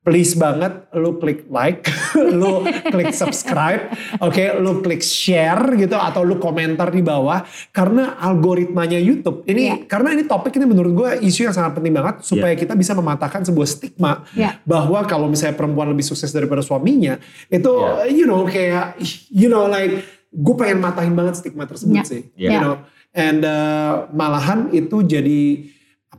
please 0.00 0.32
banget 0.32 0.88
lu 0.96 1.20
klik 1.20 1.44
like, 1.52 1.84
lu 2.40 2.64
klik 2.88 3.12
subscribe, 3.12 3.92
oke, 4.18 4.44
lu 4.56 4.80
klik 4.80 5.04
share 5.04 5.76
gitu 5.76 5.92
atau 5.92 6.24
lu 6.24 6.40
komentar 6.40 6.88
di 6.88 7.04
bawah 7.04 7.44
karena 7.68 8.16
algoritmanya 8.16 8.96
YouTube 8.96 9.44
ini 9.44 9.84
karena 9.84 10.16
ini 10.16 10.24
topik 10.24 10.56
ini 10.56 10.64
menurut 10.64 10.92
gue 10.96 11.10
isu 11.20 11.48
yang 11.48 11.54
sangat 11.54 11.76
penting 11.76 11.92
banget 11.92 12.24
supaya 12.24 12.56
kita 12.56 12.72
bisa 12.72 12.96
mematahkan 12.96 13.44
sebuah 13.44 13.68
stigma 13.68 14.12
Ya. 14.32 14.56
bahwa 14.64 15.04
kalau 15.04 15.28
misalnya 15.28 15.54
perempuan 15.58 15.92
lebih 15.92 16.02
sukses 16.02 16.32
daripada 16.32 16.64
suaminya 16.64 17.20
itu 17.52 17.72
Ya. 17.76 18.08
you 18.08 18.24
know 18.24 18.48
kayak 18.48 18.96
you 19.28 19.52
know 19.52 19.68
like 19.68 20.00
gue 20.30 20.54
pengen 20.56 20.80
matahin 20.80 21.12
banget 21.12 21.36
stigma 21.36 21.68
tersebut 21.68 22.00
Ya. 22.00 22.04
sih, 22.08 22.22
Ya. 22.38 22.56
you 22.56 22.60
know, 22.62 22.74
and 23.12 23.42
uh, 23.44 24.08
malahan 24.14 24.70
itu 24.70 25.02
jadi 25.02 25.66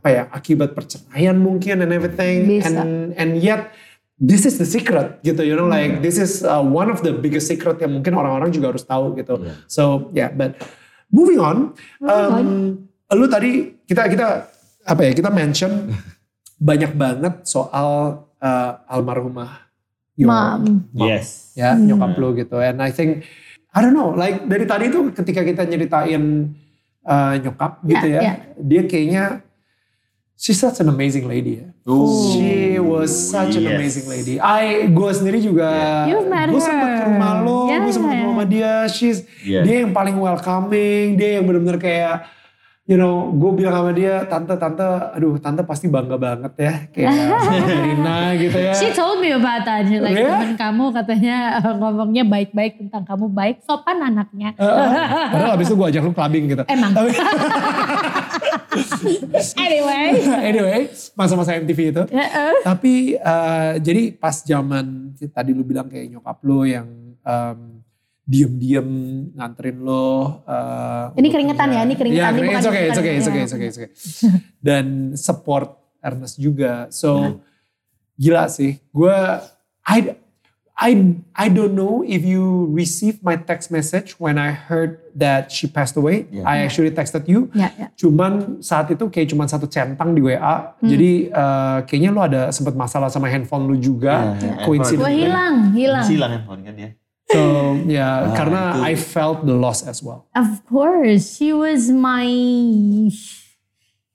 apa 0.02 0.08
ya 0.10 0.22
akibat 0.34 0.74
perceraian 0.74 1.38
mungkin 1.38 1.78
and 1.78 1.94
everything 1.94 2.58
Bisa. 2.58 2.74
and 2.74 3.14
and 3.14 3.30
yet 3.38 3.70
this 4.18 4.42
is 4.42 4.58
the 4.58 4.66
secret 4.66 5.22
gitu 5.22 5.46
you 5.46 5.54
know 5.54 5.70
like 5.70 6.02
this 6.02 6.18
is 6.18 6.42
uh, 6.42 6.58
one 6.58 6.90
of 6.90 7.06
the 7.06 7.14
biggest 7.14 7.46
secret 7.46 7.78
yang 7.78 7.94
mungkin 7.94 8.18
orang-orang 8.18 8.50
juga 8.50 8.74
harus 8.74 8.82
tahu 8.82 9.14
gitu 9.14 9.38
Yeah. 9.38 9.56
so 9.70 9.82
yeah 10.10 10.30
but 10.34 10.58
moving 11.06 11.38
on 11.38 11.78
um, 12.02 12.82
lu 13.10 13.30
tadi 13.30 13.78
kita 13.86 14.10
kita 14.10 14.26
apa 14.82 15.00
ya 15.06 15.12
kita 15.14 15.30
mention 15.30 15.94
banyak 16.58 16.98
banget 16.98 17.46
soal 17.46 17.90
uh, 18.38 18.70
almarhumah 18.90 19.62
your 20.18 20.26
Mom. 20.26 20.82
mom, 20.90 21.06
Yes. 21.06 21.54
ya 21.54 21.78
Hmm. 21.78 21.86
nyokap 21.86 22.18
lu 22.18 22.34
gitu 22.34 22.58
and 22.58 22.82
I 22.82 22.90
think 22.90 23.22
I 23.70 23.78
don't 23.78 23.94
know 23.94 24.10
like 24.12 24.50
dari 24.50 24.66
tadi 24.66 24.90
tuh 24.90 25.14
ketika 25.14 25.46
kita 25.46 25.62
nyeritain 25.62 26.50
uh, 27.02 27.34
nyokap 27.38 27.86
gitu 27.86 28.06
Ya, 28.10 28.18
ya 28.18 28.22
ya. 28.26 28.32
dia 28.58 28.82
kayaknya 28.84 29.24
she's 30.42 30.58
such 30.58 30.82
an 30.82 30.90
amazing 30.90 31.24
lady 31.24 31.62
ya 31.62 31.66
Ooh, 31.86 32.34
She 32.34 32.50
was 32.78 33.10
such 33.10 33.54
an 33.54 33.62
yes. 33.62 33.74
amazing 33.74 34.06
lady. 34.06 34.34
I, 34.38 34.86
gue 34.86 35.10
sendiri 35.10 35.38
juga, 35.38 35.66
You've 36.06 36.26
met 36.26 36.46
gue 36.46 36.58
sempat 36.58 36.90
ke 36.94 37.02
rumah 37.10 37.42
lo, 37.42 37.66
gue 37.66 37.74
Yeah. 37.74 37.90
sempat 37.90 38.10
ketemu 38.12 38.30
sama 38.30 38.44
dia. 38.46 38.72
She's, 38.86 39.18
Yeah. 39.42 39.62
dia 39.62 39.82
yang 39.82 39.90
paling 39.90 40.14
welcoming, 40.14 41.14
dia 41.14 41.38
yang 41.38 41.44
benar-benar 41.44 41.78
kayak, 41.78 42.14
you 42.82 42.98
know, 42.98 43.30
gue 43.30 43.50
bilang 43.54 43.78
sama 43.78 43.92
dia, 43.94 44.26
tante, 44.26 44.58
tante, 44.58 44.82
aduh, 45.14 45.38
tante 45.38 45.62
pasti 45.62 45.86
bangga 45.86 46.18
banget 46.18 46.52
ya, 46.58 46.72
kayak 46.90 47.14
Rina 47.62 48.18
gitu 48.42 48.58
ya. 48.58 48.74
She 48.74 48.90
told 48.90 49.22
me 49.22 49.30
about 49.30 49.62
that. 49.62 49.86
Like 49.86 50.18
Yeah? 50.18 50.34
temen 50.34 50.58
kamu 50.58 50.84
katanya 50.90 51.36
uh, 51.62 51.74
ngomongnya 51.78 52.26
baik-baik 52.26 52.82
tentang 52.82 53.06
kamu 53.06 53.30
baik, 53.30 53.62
sopan 53.62 54.02
anaknya. 54.02 54.58
Heeh. 54.58 54.90
Padahal 55.30 55.54
abis 55.54 55.70
itu 55.70 55.76
gue 55.78 55.86
ajak 55.88 56.02
lu 56.02 56.12
clubbing 56.12 56.44
gitu. 56.50 56.62
Emang. 56.66 56.90
Tapi- 56.90 57.14
anyway. 59.58 60.06
anyway, 60.50 60.80
masa-masa 61.14 61.54
MTV 61.54 61.80
itu. 61.92 62.02
Heeh. 62.10 62.54
Tapi 62.62 63.14
eh, 63.14 63.72
jadi 63.78 64.02
pas 64.12 64.42
zaman 64.42 65.14
tadi 65.30 65.54
lu 65.54 65.62
bilang 65.62 65.86
kayak 65.86 66.10
nyokap 66.10 66.38
lu 66.42 66.66
yang 66.66 66.86
em, 67.22 67.71
diem-diem 68.32 68.88
nganterin 69.36 69.78
lo. 69.84 70.40
eh, 70.48 71.20
Ini 71.20 71.28
keringetan 71.28 71.68
ya, 71.68 71.80
ini 71.84 71.94
keringetan, 71.94 72.32
Iya, 72.32 72.38
ini 72.40 72.48
bukan 72.48 72.56
it's 72.56 72.68
okay, 72.68 72.84
it's 72.88 72.96
okay, 72.96 73.12
it's 73.12 73.28
okay, 73.28 73.36
keringetan. 73.36 73.44
it's 73.44 73.54
okay, 73.54 73.68
it's 73.68 73.78
okay. 73.78 73.90
Dan 74.64 74.86
support 75.20 75.68
Ernest 76.00 76.40
juga. 76.40 76.88
So 76.88 77.38
gila 78.16 78.48
sih. 78.48 78.80
Gue 78.90 79.12
I 79.84 80.16
I 80.72 80.90
I 81.36 81.46
don't 81.46 81.76
know 81.76 82.00
if 82.02 82.24
you 82.24 82.42
received 82.72 83.20
my 83.20 83.36
text 83.36 83.70
message 83.70 84.16
when 84.16 84.34
I 84.34 84.50
heard 84.50 84.98
that 85.14 85.52
she 85.52 85.68
passed 85.68 85.94
away. 85.94 86.26
Yeah. 86.32 86.48
I 86.48 86.64
actually 86.64 86.90
texted 86.90 87.28
you. 87.28 87.52
Ya, 87.52 87.70
ya. 87.76 87.86
Cuman 87.94 88.58
saat 88.58 88.90
itu 88.90 89.06
kayak 89.06 89.30
cuman 89.30 89.46
satu 89.46 89.68
centang 89.68 90.10
di 90.10 90.24
WA. 90.24 90.74
Jadi 90.80 91.28
eh, 91.28 91.78
kayaknya 91.86 92.10
lu 92.10 92.18
ada 92.18 92.42
sempat 92.50 92.72
masalah 92.74 93.12
sama 93.12 93.28
handphone 93.28 93.68
lu 93.68 93.76
juga. 93.78 94.34
Ya, 94.40 94.58
ya. 94.58 94.64
Coincidentally. 94.64 95.04
Gue 95.04 95.12
hilang, 95.28 95.54
hilang. 95.76 96.04
Silang 96.08 96.30
handphone 96.34 96.62
kan 96.64 96.74
dia. 96.74 96.90
So 97.32 97.42
ya 97.88 98.28
Ah, 98.28 98.32
karena 98.32 98.60
itu. 98.76 98.82
I 98.82 98.94
felt 98.94 99.42
the 99.42 99.52
loss 99.52 99.80
as 99.82 100.00
well. 100.00 100.28
Of 100.32 100.62
course, 100.64 101.32
she 101.32 101.50
was 101.50 101.88
my. 101.88 102.28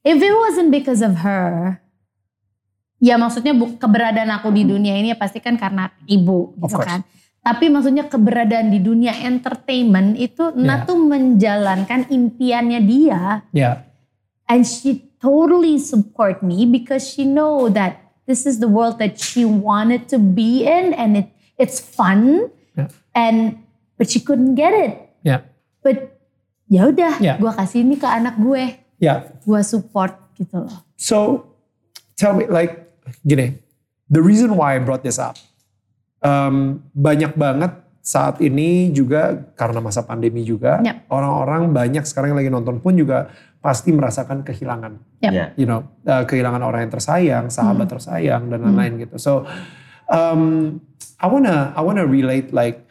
If 0.02 0.18
it 0.18 0.32
wasn't 0.32 0.70
because 0.70 1.02
of 1.02 1.20
her, 1.20 1.82
ya 2.98 3.20
maksudnya 3.20 3.52
bu- 3.52 3.76
keberadaan 3.76 4.32
aku 4.32 4.50
di 4.50 4.64
dunia 4.64 4.96
ini 4.96 5.12
ya 5.12 5.18
pasti 5.18 5.38
kan 5.38 5.60
karena 5.60 5.92
ibu, 6.06 6.56
Of 6.58 6.64
gitu 6.64 6.78
course. 6.78 6.88
kan. 6.88 7.00
Tapi 7.42 7.66
maksudnya 7.68 8.04
keberadaan 8.06 8.70
di 8.70 8.80
dunia 8.80 9.16
entertainment 9.18 10.16
itu 10.16 10.52
Yeah. 10.52 10.64
Nat 10.64 10.80
tuh 10.84 11.00
menjalankan 11.00 12.08
impiannya 12.08 12.80
dia, 12.84 13.44
Ya, 13.52 13.84
and 14.46 14.64
she 14.64 15.12
totally 15.18 15.76
support 15.76 16.40
me 16.40 16.64
because 16.64 17.04
she 17.04 17.24
know 17.24 17.68
that 17.68 18.00
this 18.28 18.44
is 18.44 18.60
the 18.60 18.68
world 18.68 19.00
that 19.00 19.16
she 19.16 19.44
wanted 19.44 20.08
to 20.08 20.20
be 20.20 20.64
in, 20.64 20.92
and 20.92 21.16
it 21.16 21.28
it's 21.56 21.80
fun, 21.80 22.48
Yeah. 22.48 22.57
And 23.18 23.58
but 23.98 24.06
she 24.06 24.22
couldn't 24.22 24.54
get 24.54 24.70
it. 24.72 24.94
ya, 25.26 25.42
But 25.82 26.14
ya 26.70 26.86
udah, 26.86 27.18
Yeah. 27.18 27.42
gue 27.42 27.50
kasih 27.50 27.82
ini 27.82 27.98
ke 27.98 28.06
anak 28.06 28.38
gue, 28.38 28.78
ya. 29.02 29.34
gue 29.42 29.60
support 29.66 30.14
gitu 30.38 30.62
loh. 30.62 30.86
So 30.96 31.50
tell 32.14 32.32
me 32.32 32.46
like 32.46 32.94
gini, 33.24 33.58
the 34.06 34.22
reason 34.22 34.54
why 34.54 34.78
I 34.78 34.80
brought 34.80 35.02
this 35.02 35.18
up, 35.18 35.36
um, 36.22 36.86
banyak 36.94 37.34
banget 37.34 37.74
saat 38.00 38.40
ini 38.40 38.88
juga 38.90 39.36
karena 39.58 39.84
masa 39.84 40.00
pandemi 40.00 40.40
juga 40.42 40.80
Yep. 40.80 41.12
orang-orang 41.12 41.74
banyak 41.74 42.04
sekarang 42.08 42.32
yang 42.32 42.40
lagi 42.40 42.52
nonton 42.54 42.80
pun 42.80 42.96
juga 42.96 43.28
pasti 43.60 43.92
merasakan 43.92 44.48
kehilangan. 44.48 44.96
Yep. 45.20 45.32
Ya. 45.34 45.46
you 45.60 45.68
know 45.68 45.84
uh, 46.06 46.24
kehilangan 46.24 46.64
orang 46.64 46.88
yang 46.88 46.94
tersayang, 46.94 47.46
sahabat 47.50 47.90
Hmm. 47.90 47.94
tersayang 48.00 48.48
dan 48.48 48.64
lain-lain 48.64 49.04
gitu. 49.04 49.18
So 49.20 49.44
um, 50.08 50.78
I 51.20 51.28
wanna 51.28 51.76
I 51.76 51.82
wanna 51.84 52.08
relate 52.08 52.56
like 52.56 52.87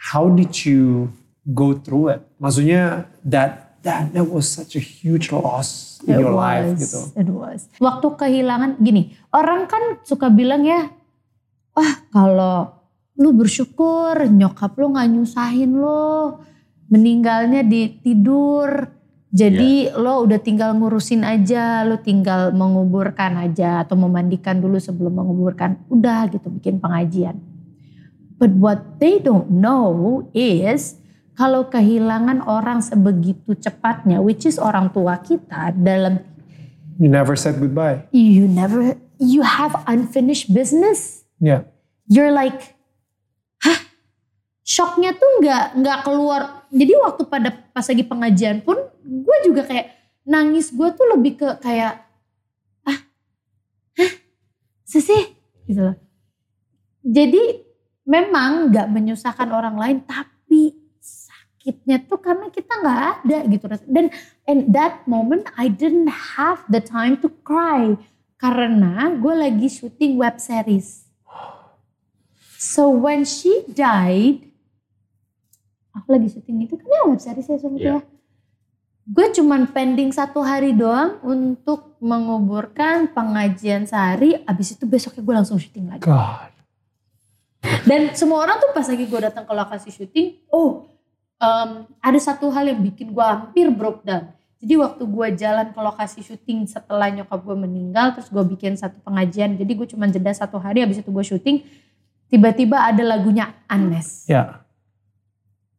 how 0.00 0.32
did 0.32 0.56
you 0.64 1.12
go 1.52 1.76
through 1.76 2.16
it? 2.16 2.20
Maksudnya 2.40 3.04
that 3.20 3.76
that 3.84 4.12
that 4.16 4.24
was 4.24 4.48
such 4.48 4.76
a 4.76 4.82
huge 4.82 5.28
loss 5.28 6.00
in 6.04 6.16
It 6.16 6.24
your 6.24 6.32
life 6.32 6.72
was, 6.72 6.80
gitu. 6.80 7.00
It 7.20 7.28
was. 7.28 7.60
Waktu 7.76 8.06
kehilangan 8.16 8.80
gini, 8.80 9.12
orang 9.32 9.68
kan 9.68 10.00
suka 10.04 10.32
bilang 10.32 10.64
ya, 10.64 10.88
wah 11.76 11.92
kalau 12.08 12.72
lu 13.20 13.36
bersyukur 13.36 14.24
nyokap 14.32 14.72
lu 14.80 14.96
nggak 14.96 15.08
nyusahin 15.12 15.76
lo, 15.76 16.40
meninggalnya 16.88 17.60
di 17.60 18.00
tidur. 18.00 18.96
Jadi 19.30 19.86
lo 19.94 20.26
udah 20.26 20.42
tinggal 20.42 20.74
ngurusin 20.74 21.22
aja, 21.22 21.86
lo 21.86 22.02
tinggal 22.02 22.50
menguburkan 22.50 23.38
aja 23.38 23.86
atau 23.86 23.94
memandikan 23.94 24.58
dulu 24.58 24.74
sebelum 24.82 25.22
menguburkan. 25.22 25.78
Udah 25.86 26.26
gitu 26.26 26.50
bikin 26.50 26.82
pengajian. 26.82 27.38
But 28.40 28.56
what 28.56 28.96
they 28.96 29.20
don't 29.20 29.52
know 29.52 30.24
is 30.32 30.96
kalau 31.36 31.68
kehilangan 31.68 32.40
orang 32.48 32.80
sebegitu 32.80 33.52
cepatnya, 33.52 34.24
which 34.24 34.48
is 34.48 34.56
orang 34.56 34.88
tua 34.96 35.20
kita 35.20 35.76
dalam 35.76 36.24
You 37.00 37.08
never 37.08 37.36
said 37.36 37.60
goodbye. 37.60 38.04
you 38.12 38.44
never 38.48 38.96
you 39.20 39.44
have 39.44 39.72
unfinished 39.88 40.52
business. 40.52 41.24
Yeah. 41.40 41.68
You're 42.08 42.32
like, 42.32 42.76
hah? 43.64 43.80
Shocknya 44.64 45.16
tuh 45.16 45.40
nggak 45.40 45.80
nggak 45.80 45.98
keluar. 46.04 46.68
Jadi 46.68 46.92
waktu 47.00 47.22
pada 47.24 47.52
pas 47.72 47.84
lagi 47.88 48.04
pengajian 48.04 48.60
pun, 48.60 48.76
gue 49.04 49.36
juga 49.48 49.64
kayak 49.64 49.96
nangis. 50.28 50.72
Gue 50.72 50.92
tuh 50.92 51.08
lebih 51.16 51.40
ke 51.40 51.48
kayak, 51.64 52.04
ah, 52.84 52.98
hah, 53.96 54.12
sih 54.84 55.36
gitu 55.64 55.80
loh. 55.80 55.96
Jadi 57.00 57.69
memang 58.10 58.74
nggak 58.74 58.90
menyusahkan 58.90 59.46
orang 59.54 59.78
lain, 59.78 60.02
tapi 60.02 60.74
sakitnya 60.98 62.02
tuh 62.02 62.18
karena 62.18 62.50
kita 62.50 62.72
nggak 62.82 63.00
ada 63.22 63.38
gitu. 63.46 63.64
Dan 63.86 64.10
in 64.50 64.74
that 64.74 65.06
moment 65.06 65.46
I 65.54 65.70
didn't 65.70 66.10
have 66.10 66.66
the 66.66 66.82
time 66.82 67.22
to 67.22 67.30
cry 67.46 67.94
karena 68.34 69.14
gue 69.14 69.34
lagi 69.36 69.70
syuting 69.70 70.18
web 70.18 70.42
series. 70.42 71.06
So 72.60 72.90
when 72.90 73.22
she 73.22 73.62
died, 73.70 74.50
aku 75.94 76.08
lagi 76.10 76.34
syuting 76.34 76.66
itu 76.66 76.74
kan 76.74 76.88
ya 76.90 77.02
web 77.06 77.20
series 77.22 77.46
ya 77.46 77.56
suami 77.62 77.78
Iya. 77.78 77.94
ya. 77.94 78.00
Gue 79.10 79.26
cuman 79.32 79.70
pending 79.70 80.10
satu 80.14 80.38
hari 80.44 80.70
doang 80.70 81.18
untuk 81.24 81.98
menguburkan 81.98 83.10
pengajian 83.10 83.82
sehari. 83.82 84.38
Abis 84.46 84.78
itu 84.78 84.84
besoknya 84.86 85.22
gue 85.24 85.34
langsung 85.34 85.58
syuting 85.58 85.90
lagi. 85.90 86.04
God. 86.04 86.49
Dan 87.60 88.16
semua 88.16 88.44
orang 88.44 88.56
tuh 88.56 88.72
pas 88.72 88.86
lagi 88.88 89.04
gue 89.04 89.20
datang 89.20 89.44
ke 89.44 89.52
lokasi 89.52 89.92
syuting, 89.92 90.40
oh 90.48 90.88
em, 91.40 91.84
ada 92.00 92.18
satu 92.20 92.48
hal 92.52 92.68
yang 92.72 92.80
bikin 92.80 93.12
gue 93.12 93.24
hampir 93.24 93.68
broke 93.72 94.04
down. 94.04 94.32
Jadi 94.60 94.76
waktu 94.76 95.02
gue 95.08 95.26
jalan 95.40 95.72
ke 95.72 95.80
lokasi 95.80 96.20
syuting 96.20 96.68
setelah 96.68 97.08
nyokap 97.08 97.40
gue 97.40 97.56
meninggal, 97.56 98.12
terus 98.12 98.28
gue 98.28 98.44
bikin 98.44 98.76
satu 98.76 99.00
pengajian. 99.00 99.56
Jadi 99.56 99.72
gue 99.72 99.88
cuma 99.88 100.04
jeda 100.04 100.36
satu 100.36 100.60
hari, 100.60 100.84
habis 100.84 101.00
itu 101.00 101.08
gue 101.08 101.24
syuting. 101.24 101.64
Tiba-tiba 102.28 102.76
ada 102.76 103.00
lagunya 103.00 103.56
Anes. 103.64 104.28
Ya. 104.28 104.60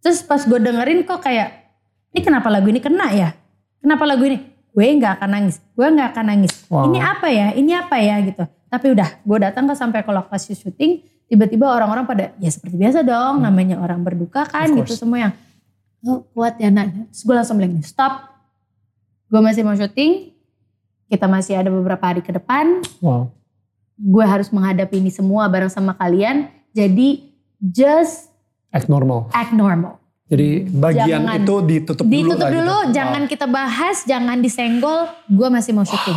Terus 0.02 0.26
pas 0.26 0.42
gue 0.42 0.58
dengerin 0.58 1.06
kok 1.06 1.22
kayak, 1.22 1.70
ini 2.10 2.26
kenapa 2.26 2.50
lagu 2.50 2.74
ini 2.74 2.82
kena 2.82 3.14
ya? 3.14 3.30
Kenapa 3.78 4.10
lagu 4.10 4.26
ini? 4.26 4.50
Gue 4.74 4.88
nggak 4.98 5.22
akan 5.22 5.30
nangis, 5.30 5.62
gue 5.78 5.86
nggak 5.86 6.10
akan 6.18 6.26
nangis. 6.26 6.54
Wow. 6.66 6.90
Ini 6.90 7.00
apa 7.06 7.28
ya? 7.30 7.48
Ini 7.54 7.72
apa 7.86 7.96
ya 8.02 8.16
gitu. 8.26 8.44
Tapi 8.72 8.88
udah, 8.98 9.10
gue 9.22 9.38
datang 9.38 9.70
ke 9.70 9.76
sampai 9.78 10.02
ke 10.02 10.10
lokasi 10.10 10.58
syuting, 10.58 11.06
tiba-tiba 11.32 11.64
orang-orang 11.64 12.04
pada 12.04 12.36
ya 12.44 12.52
seperti 12.52 12.76
biasa 12.76 13.08
dong, 13.08 13.40
namanya 13.40 13.80
orang 13.80 14.04
berduka 14.04 14.44
kan 14.44 14.68
gitu 14.76 14.92
semua 14.92 15.32
yang 15.32 15.34
oh, 16.04 16.28
kuat 16.36 16.60
ya 16.60 16.68
nak. 16.68 16.92
Terus 17.08 17.24
gue 17.24 17.36
langsung 17.40 17.56
bilang 17.56 17.80
stop, 17.80 18.28
gue 19.32 19.40
masih 19.40 19.64
mau 19.64 19.72
syuting, 19.72 20.36
kita 21.08 21.32
masih 21.32 21.56
ada 21.56 21.72
beberapa 21.72 22.04
hari 22.04 22.20
ke 22.20 22.36
depan, 22.36 22.84
Wow. 23.00 23.32
gue 23.96 24.26
harus 24.28 24.52
menghadapi 24.52 25.00
ini 25.00 25.08
semua 25.08 25.48
bareng 25.48 25.72
sama 25.72 25.96
kalian. 25.96 26.52
Jadi 26.76 27.32
just 27.64 28.28
Act 28.72 28.88
normal. 28.88 29.32
act 29.32 29.52
normal. 29.52 30.00
Jadi 30.28 30.64
bagian 30.68 31.28
Jangan. 31.28 31.44
itu 31.44 31.56
ditutup, 31.68 32.04
dulu 32.08 32.16
Ditutup 32.16 32.40
lah 32.40 32.52
dulu, 32.56 32.78
gitu. 32.88 32.92
jangan 32.96 33.22
kita 33.28 33.46
bahas, 33.48 33.98
jangan 34.08 34.40
disenggol. 34.40 35.12
Gue 35.28 35.48
masih 35.48 35.76
mau 35.76 35.84
syuting. 35.84 36.16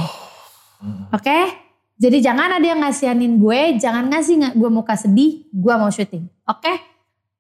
Oke? 1.11 1.64
Jadi 1.95 2.19
jangan 2.19 2.59
ada 2.59 2.67
yang 2.67 2.83
ngasihanin 2.83 3.39
gue, 3.39 3.79
jangan 3.79 4.11
ngasih 4.11 4.59
gue 4.59 4.71
muka 4.71 4.99
sedih, 4.99 5.47
gue 5.55 5.75
mau 5.79 5.87
syuting. 5.95 6.27
Oke? 6.43 6.75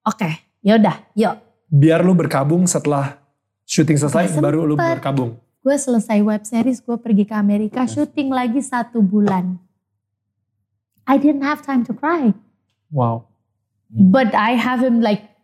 Oke, 0.06 0.31
yaudah, 0.62 1.02
yuk. 1.18 1.43
Biar 1.66 2.06
lu 2.06 2.14
berkabung 2.14 2.62
setelah 2.70 3.18
syuting 3.66 3.98
selesai 3.98 4.31
baru 4.39 4.62
lu 4.62 4.78
berkabung. 4.78 5.35
Gue 5.59 5.74
selesai 5.74 6.22
web 6.22 6.47
series, 6.47 6.78
gue 6.78 6.94
pergi 6.94 7.26
ke 7.26 7.35
Amerika, 7.35 7.82
syuting 7.82 8.31
lagi 8.31 8.62
satu 8.62 9.02
bulan. 9.02 9.59
I 11.02 11.18
didn't 11.18 11.43
have 11.43 11.66
time 11.66 11.82
to 11.90 11.93
cry. 11.97 12.31
Wow. 12.94 13.26
But 13.90 14.39
I 14.39 14.55
have 14.55 14.86
him 14.86 15.02
like, 15.02 15.35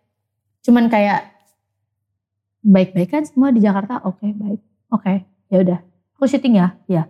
cuman 0.63 0.87
kayak, 0.87 1.35
baik-baik 2.63 3.11
kan 3.11 3.25
semua 3.27 3.51
di 3.51 3.59
Jakarta? 3.59 4.07
Oke, 4.07 4.31
baik. 4.31 4.61
Oke, 4.93 5.27
ya 5.51 5.57
udah. 5.67 5.79
Aku 6.15 6.31
syuting 6.31 6.63
ya? 6.63 6.79
Ya. 6.87 7.09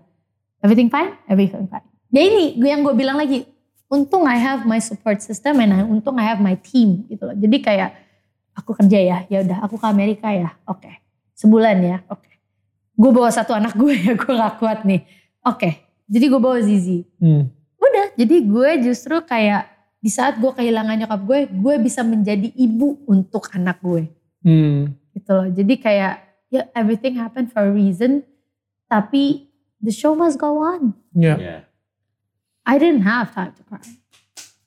Everything 0.65 0.89
fine? 0.89 1.19
Everything 1.27 1.67
fine. 1.67 1.90
Ya 2.11 2.23
ini 2.23 2.59
gue 2.59 2.69
yang 2.69 2.83
gue 2.83 2.93
bilang 2.93 3.17
lagi, 3.17 3.47
untung 3.87 4.27
I 4.27 4.37
have 4.37 4.63
my 4.63 4.79
support 4.79 5.19
system 5.19 5.59
and 5.59 5.71
I, 5.71 5.81
untung 5.83 6.19
I 6.19 6.27
have 6.27 6.39
my 6.39 6.55
team 6.55 7.07
gitu 7.07 7.23
loh. 7.23 7.35
Jadi 7.35 7.57
kayak, 7.59 7.91
aku 8.53 8.75
kerja 8.75 8.99
ya, 8.99 9.19
ya 9.27 9.39
udah. 9.43 9.59
Aku 9.63 9.79
ke 9.79 9.87
Amerika 9.87 10.29
ya, 10.29 10.51
oke. 10.67 10.91
Sebulan 11.33 11.79
ya, 11.81 11.97
oke. 12.07 12.27
Gue 12.93 13.11
bawa 13.11 13.31
satu 13.31 13.55
anak 13.55 13.73
gue 13.73 13.95
ya, 14.05 14.13
gue 14.13 14.33
gak 14.33 14.59
kuat 14.59 14.83
nih. 14.83 15.07
Oke, 15.41 15.79
jadi 16.05 16.27
gue 16.27 16.37
bawa 16.37 16.59
Zizi 16.61 17.07
Hmm. 17.17 17.49
udah 17.81 18.07
jadi 18.13 18.37
gue 18.45 18.71
justru 18.85 19.23
kayak 19.23 19.71
di 19.97 20.13
saat 20.13 20.37
gue 20.37 20.53
kehilangan 20.53 21.01
nyokap 21.01 21.21
gue 21.25 21.39
gue 21.49 21.75
bisa 21.81 22.03
menjadi 22.03 22.51
ibu 22.53 23.01
untuk 23.07 23.49
anak 23.51 23.81
gue 23.81 24.05
Hmm. 24.45 24.93
gitu 25.13 25.31
loh 25.33 25.49
jadi 25.49 25.75
kayak 25.77 26.15
ya 26.49 26.69
everything 26.73 27.17
happen 27.17 27.49
for 27.49 27.65
a 27.65 27.73
reason 27.73 28.21
tapi 28.85 29.49
the 29.79 29.89
show 29.89 30.13
must 30.13 30.37
go 30.37 30.61
on 30.61 30.93
Ya. 31.17 31.35
Ya. 31.37 31.57
I 32.71 32.79
didn't 32.79 33.03
have 33.03 33.35
time 33.35 33.51
to 33.59 33.63
cry. 33.67 33.83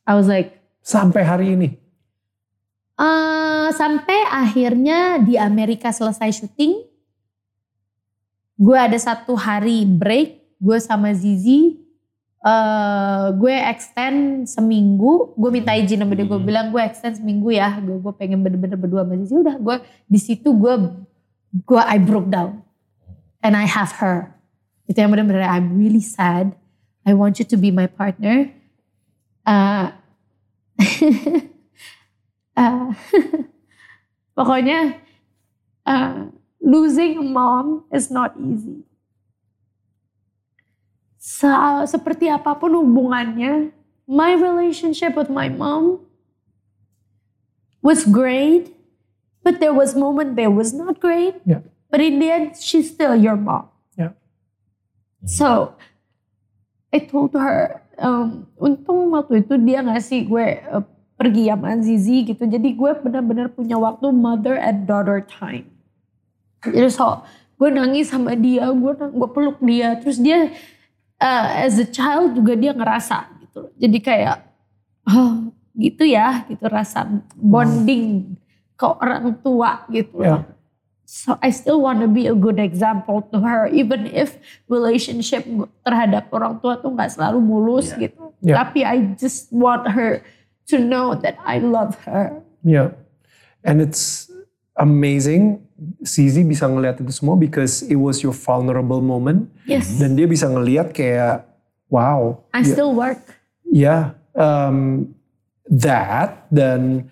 I 0.04 0.20
was 0.20 0.28
like 0.28 0.60
Sampai 0.84 1.24
hari 1.24 1.56
ini. 1.56 1.80
eh 2.94 3.68
sampai 3.74 4.20
akhirnya 4.28 5.18
di 5.18 5.34
Amerika 5.34 5.90
selesai 5.90 6.30
syuting 6.36 6.84
gue 8.54 8.78
ada 8.78 8.94
satu 8.94 9.34
hari 9.34 9.82
break 9.82 10.60
gue 10.60 10.78
sama 10.78 11.10
Zizi 11.16 11.80
eh 12.40 13.28
gue 13.34 13.56
extend 13.66 14.46
seminggu 14.46 15.32
gue 15.34 15.50
minta 15.50 15.72
izin 15.74 16.04
sama 16.04 16.14
dia 16.14 16.28
gue 16.28 16.36
Hmm. 16.36 16.44
bilang 16.46 16.66
gue 16.70 16.84
extend 16.84 17.18
seminggu 17.18 17.50
ya 17.50 17.80
gue 17.80 17.98
gue 17.98 18.14
pengen 18.14 18.44
bener-bener 18.44 18.76
berdua 18.76 19.08
sama 19.08 19.16
Zizi. 19.18 19.34
Udah 19.34 19.56
gue 19.58 19.76
di 20.06 20.20
situ 20.20 20.52
gue 20.52 20.74
gue 21.64 21.82
I 21.82 21.98
broke 21.98 22.28
down. 22.28 22.60
And 23.40 23.56
I 23.56 23.64
have 23.66 23.96
her. 24.00 24.36
Itu 24.86 25.00
yang 25.00 25.12
bener-bener 25.12 25.44
I'm 25.44 25.76
really 25.76 26.04
sad 26.04 26.52
I 27.06 27.14
want 27.14 27.40
you 27.40 27.46
to 27.46 27.58
be 27.58 27.72
my 27.72 27.88
partner 27.88 28.52
Eh, 29.44 29.88
eh, 32.56 32.88
pokoknya 34.38 35.04
eh, 35.84 36.16
losing 36.64 37.20
a 37.20 37.26
mom 37.28 37.84
is 37.92 38.08
not 38.08 38.32
easy 38.40 38.88
Sa- 41.24 41.88
seperti 41.88 42.28
apa 42.28 42.52
pun 42.52 42.76
hubungannya, 42.76 43.72
my 44.04 44.36
relationship 44.36 45.16
with 45.16 45.32
my 45.32 45.48
mom 45.48 46.04
was 47.80 48.04
great, 48.04 48.76
but 49.40 49.64
there 49.64 49.72
was 49.72 49.96
moment 49.96 50.36
that 50.36 50.52
was 50.52 50.76
not 50.76 51.00
great. 51.00 51.40
Yeah. 51.48 51.64
But 51.88 52.04
in 52.04 52.20
the 52.20 52.28
end, 52.28 52.60
she's 52.60 52.92
still 52.92 53.16
your 53.16 53.40
mom. 53.40 53.72
Yeah. 53.96 54.20
So, 55.24 55.80
I 56.94 57.02
told 57.10 57.34
her, 57.34 57.82
um, 57.98 58.46
untung 58.62 59.10
waktu 59.10 59.42
itu 59.42 59.58
dia 59.58 59.82
ngasih 59.82 60.30
gue 60.30 60.62
uh, 60.70 60.86
pergi 61.18 61.50
sama 61.50 61.74
Zizi 61.82 62.22
gitu. 62.30 62.46
Jadi 62.46 62.78
gue 62.78 62.92
benar-benar 63.02 63.50
punya 63.50 63.82
waktu 63.82 64.14
mother 64.14 64.54
and 64.62 64.86
daughter 64.86 65.26
time. 65.26 65.66
Jadi 66.62 66.94
so, 66.94 67.26
gue 67.58 67.70
nangis 67.74 68.14
sama 68.14 68.38
dia, 68.38 68.70
gue 68.70 68.94
gue 68.94 69.30
peluk 69.34 69.58
dia, 69.66 69.98
terus 69.98 70.22
dia 70.22 70.54
uh, 71.18 71.48
as 71.66 71.82
a 71.82 71.88
child 71.90 72.38
juga 72.38 72.54
dia 72.54 72.72
ngerasa 72.78 73.26
gitu. 73.42 73.74
Jadi 73.82 73.98
kayak 73.98 74.38
oh 75.10 75.50
gitu 75.74 76.06
ya, 76.06 76.46
gitu 76.46 76.70
rasa 76.70 77.10
bonding 77.34 78.38
ke 78.78 78.86
orang 78.86 79.34
tua 79.42 79.90
gitu. 79.90 80.22
loh. 80.22 80.46
So 81.04 81.38
I 81.44 81.52
still 81.52 81.84
want 81.84 82.00
to 82.02 82.10
be 82.10 82.26
a 82.28 82.34
good 82.36 82.58
example 82.58 83.22
to 83.36 83.38
her, 83.44 83.68
even 83.70 84.08
if 84.08 84.40
relationship 84.66 85.46
terhadap 85.84 86.32
orang 86.32 86.58
tua 86.64 86.80
tuh 86.80 86.90
nggak 86.96 87.12
selalu 87.14 87.40
mulus 87.44 87.92
Iya. 87.94 88.10
gitu. 88.10 88.24
Iya. 88.42 88.56
Tapi 88.58 88.80
I 88.82 88.96
just 89.20 89.52
want 89.52 89.86
her 89.92 90.24
to 90.72 90.76
know 90.80 91.14
that 91.14 91.36
I 91.44 91.60
love 91.60 92.00
her. 92.08 92.40
Yeah. 92.64 92.96
And 93.64 93.84
it's 93.84 94.32
amazing 94.76 95.62
Sizi 96.08 96.48
bisa 96.48 96.64
ngelihat 96.64 97.04
itu 97.04 97.12
semua 97.12 97.36
because 97.36 97.84
it 97.92 98.00
was 98.00 98.24
your 98.24 98.32
vulnerable 98.32 99.04
moment 99.04 99.52
Yes. 99.68 100.00
dan 100.00 100.16
dia 100.16 100.24
bisa 100.24 100.48
ngelihat 100.48 100.96
kayak 100.96 101.44
wow. 101.92 102.40
I 102.56 102.64
ya, 102.64 102.72
still 102.72 102.96
work. 102.96 103.20
ya, 103.68 104.16
um, 104.32 105.12
that 105.68 106.48
dan 106.48 107.12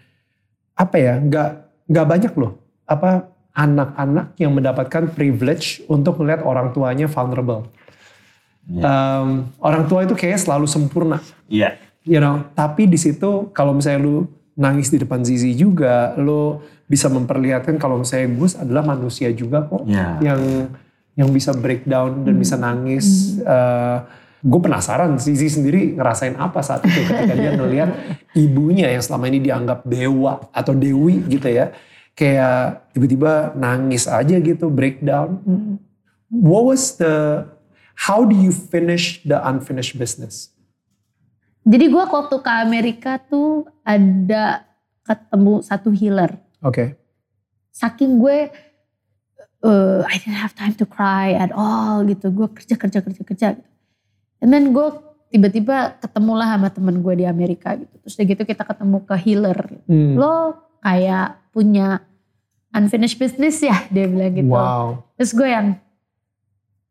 apa 0.74 0.96
ya 0.96 1.14
nggak 1.20 1.50
nggak 1.92 2.06
banyak 2.08 2.34
loh 2.40 2.58
apa 2.88 3.31
anak-anak 3.52 4.36
yang 4.40 4.56
mendapatkan 4.56 5.12
privilege 5.12 5.84
untuk 5.86 6.20
melihat 6.20 6.44
orang 6.44 6.72
tuanya 6.72 7.06
vulnerable. 7.06 7.68
Ya. 8.70 8.86
Um, 8.86 9.50
orang 9.58 9.90
tua 9.90 10.06
itu 10.06 10.14
kayaknya 10.14 10.38
selalu 10.38 10.70
sempurna 10.70 11.18
Iya. 11.50 11.82
you 12.06 12.22
know 12.22 12.46
tapi 12.54 12.86
di 12.86 12.94
situ 12.94 13.50
kalau 13.58 13.74
misalnya 13.74 14.06
lu 14.06 14.30
nangis 14.54 14.94
di 14.94 15.02
depan 15.02 15.26
Zizi 15.26 15.58
juga 15.58 16.14
lu 16.14 16.62
bisa 16.86 17.10
memperlihatkan 17.10 17.82
kalau 17.82 18.06
misalnya 18.06 18.30
Gus 18.38 18.54
adalah 18.54 18.86
manusia 18.86 19.34
juga 19.34 19.66
kok 19.66 19.90
Ya. 19.90 20.14
yang 20.22 20.70
yang 21.18 21.34
bisa 21.34 21.58
breakdown 21.58 22.22
dan 22.22 22.38
bisa 22.38 22.54
nangis 22.56 23.42
gue 24.42 24.60
penasaran 24.62 25.18
Zizi 25.18 25.50
sendiri 25.50 25.94
ngerasain 25.94 26.38
apa 26.38 26.62
saat 26.62 26.86
itu 26.86 27.02
ketika 27.02 27.34
dia 27.34 27.58
ngelihat 27.58 27.90
ibunya 28.46 28.94
yang 28.94 29.02
selama 29.02 29.26
ini 29.26 29.42
dianggap 29.42 29.86
dewa 29.86 30.38
atau 30.54 30.74
dewi 30.74 31.18
gitu 31.26 31.50
ya 31.50 31.74
kayak 32.16 32.92
tiba-tiba 32.92 33.56
nangis 33.56 34.06
aja 34.06 34.36
gitu 34.40 34.68
breakdown 34.68 35.40
what 36.28 36.68
was 36.68 37.00
the 37.00 37.48
how 38.08 38.28
do 38.28 38.36
you 38.36 38.52
finish 38.52 39.24
the 39.24 39.38
unfinished 39.48 39.96
business 39.96 40.52
Jadi 41.62 41.94
gue 41.94 42.04
waktu 42.04 42.36
ke 42.42 42.52
Amerika 42.66 43.22
tuh 43.22 43.70
ada 43.86 44.66
ketemu 45.06 45.62
satu 45.62 45.94
healer. 45.94 46.42
oke 46.66 46.98
Saking 47.72 48.20
gue, 48.20 48.52
uh, 49.64 50.02
I 50.04 50.20
didn't 50.20 50.42
have 50.42 50.58
time 50.58 50.76
to 50.76 50.86
cry 50.90 51.38
at 51.38 51.54
all 51.54 52.04
gitu. 52.04 52.34
Gue 52.34 52.52
kerja 52.52 52.76
kerja 52.76 53.00
kerja 53.00 53.22
kerja. 53.24 53.48
Gitu. 53.56 53.70
And 54.42 54.50
then 54.52 54.74
gue 54.74 54.88
tiba-tiba 55.32 56.02
ketemulah 56.04 56.58
sama 56.58 56.68
temen 56.74 57.00
gue 57.00 57.24
di 57.24 57.26
Amerika 57.30 57.78
gitu. 57.78 57.94
Terus 58.04 58.14
udah 58.18 58.28
gitu 58.28 58.44
kita 58.44 58.64
ketemu 58.66 58.98
ke 59.06 59.16
healer. 59.22 59.60
Hmm. 59.88 60.20
Lo 60.20 60.36
kayak 60.82 61.38
punya 61.50 62.02
unfinished 62.72 63.18
business 63.18 63.62
ya 63.62 63.86
dia 63.94 64.06
bilang 64.06 64.34
gitu. 64.34 64.52
Wow. 64.52 65.06
Terus 65.16 65.32
gue 65.32 65.48
yang 65.48 65.68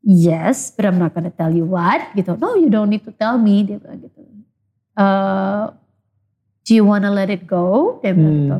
yes, 0.00 0.72
but 0.72 0.88
I'm 0.88 0.96
not 0.96 1.12
gonna 1.12 1.32
tell 1.32 1.52
you 1.52 1.66
what 1.66 2.14
gitu. 2.14 2.36
No, 2.38 2.56
you 2.56 2.68
don't 2.68 2.88
need 2.88 3.04
to 3.04 3.12
tell 3.12 3.36
me 3.36 3.62
dia 3.62 3.76
bilang 3.76 4.00
gitu. 4.00 4.20
Uh, 4.94 5.72
do 6.64 6.72
you 6.72 6.84
wanna 6.84 7.10
let 7.10 7.28
it 7.28 7.44
go? 7.44 7.98
Dia 8.00 8.12
bilang 8.12 8.32
Hmm. 8.32 8.40
gitu. 8.40 8.58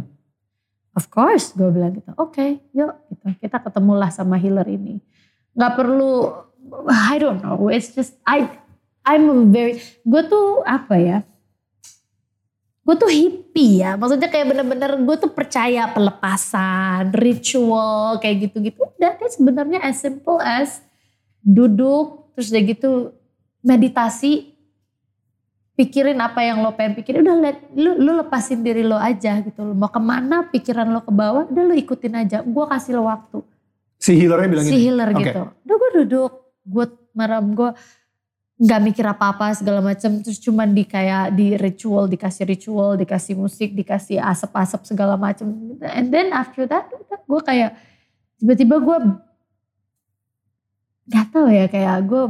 Of 0.90 1.06
course, 1.08 1.54
gue 1.54 1.70
bilang 1.70 1.94
gitu. 1.94 2.10
Oke, 2.18 2.58
yuk 2.74 2.92
gitu. 3.08 3.26
Kita 3.38 3.62
ketemulah 3.62 4.10
sama 4.10 4.34
healer 4.36 4.66
ini. 4.66 4.98
Gak 5.54 5.78
perlu, 5.78 6.34
I 6.90 7.16
don't 7.16 7.38
know. 7.40 7.70
It's 7.70 7.94
just 7.94 8.18
I, 8.26 8.50
I'm 9.06 9.30
a 9.30 9.36
very, 9.46 9.78
gue 10.02 10.22
tuh 10.26 10.66
apa 10.66 10.94
ya? 10.98 11.18
Gue 12.90 12.96
tuh 12.98 13.06
hippie 13.06 13.86
ya, 13.86 13.94
maksudnya 13.94 14.26
kayak 14.26 14.50
bener-bener 14.50 14.98
gue 14.98 15.16
tuh 15.22 15.30
percaya 15.30 15.86
pelepasan, 15.94 17.14
ritual 17.14 18.18
kayak 18.18 18.50
gitu-gitu. 18.50 18.82
Udah 18.98 19.14
deh 19.14 19.30
sebenarnya 19.30 19.78
as 19.78 20.02
simple 20.02 20.42
as 20.42 20.82
duduk, 21.38 22.34
terus 22.34 22.50
udah 22.50 22.62
gitu 22.66 22.90
meditasi, 23.62 24.58
pikirin 25.78 26.18
apa 26.18 26.42
yang 26.42 26.66
lo 26.66 26.74
pengen 26.74 26.98
pikirin, 26.98 27.22
udah 27.22 27.36
let, 27.38 27.58
lu, 27.78 27.94
lu 27.94 28.18
lepasin 28.18 28.66
diri 28.66 28.82
lo 28.82 28.98
aja 28.98 29.38
gitu. 29.38 29.62
Lo 29.62 29.70
mau 29.70 29.86
ke 29.86 30.02
mana 30.02 30.50
pikiran 30.50 30.90
lo 30.90 31.06
ke 31.06 31.14
bawah, 31.14 31.46
udah 31.46 31.62
lo 31.62 31.78
ikutin 31.78 32.26
aja. 32.26 32.42
Gue 32.42 32.66
kasih 32.66 32.98
lo 32.98 33.06
waktu 33.06 33.38
Si 34.00 34.16
healernya 34.16 34.48
bilang 34.48 34.64
si 34.64 34.72
gini. 34.72 34.82
healer 34.88 35.08
Oke. 35.14 35.20
gitu. 35.22 35.42
Udah 35.46 35.76
gue 35.78 35.90
duduk, 36.02 36.32
gue 36.66 36.86
merem, 37.14 37.46
gue 37.54 37.70
nggak 38.60 38.80
mikir 38.84 39.04
apa-apa 39.08 39.56
segala 39.56 39.80
macam. 39.80 40.20
Terus 40.20 40.36
cuman 40.36 40.76
di 40.76 40.84
kayak 40.84 41.32
di 41.32 41.56
ritual, 41.56 42.04
dikasih 42.04 42.44
ritual, 42.44 43.00
dikasih 43.00 43.32
musik, 43.32 43.72
dikasih 43.72 44.20
asap-asap 44.20 44.84
segala 44.84 45.16
macam. 45.16 45.48
And 45.80 46.12
then 46.12 46.36
after 46.36 46.68
that, 46.68 46.92
gue 47.24 47.40
kayak 47.40 47.72
tiba-tiba 48.36 48.76
gue 48.76 48.98
nggak 51.08 51.26
tahu 51.32 51.48
ya 51.48 51.66
kayak 51.72 51.96
gue 52.04 52.22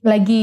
lagi 0.00 0.42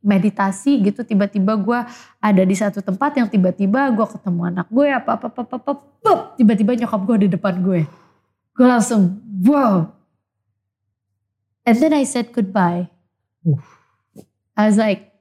meditasi 0.00 0.80
gitu. 0.80 1.04
Tiba-tiba 1.04 1.60
gue 1.60 1.80
ada 2.24 2.42
di 2.42 2.56
satu 2.56 2.80
tempat 2.80 3.20
yang 3.20 3.28
tiba-tiba 3.28 3.92
gue 3.92 4.06
ketemu 4.16 4.48
anak 4.48 4.66
gue 4.72 4.88
apa 4.88 5.20
apa, 5.20 5.28
apa, 5.28 5.56
apa 5.60 6.10
tiba-tiba 6.40 6.72
nyokap 6.72 7.04
gue 7.04 7.28
di 7.28 7.36
depan 7.36 7.60
gue. 7.60 7.84
Gue 8.56 8.66
langsung 8.66 9.20
wow. 9.44 9.92
And 11.68 11.76
then 11.76 11.92
I 11.92 12.08
said 12.08 12.32
goodbye 12.32 12.89
I 14.56 14.66
was 14.66 14.76
like 14.76 15.12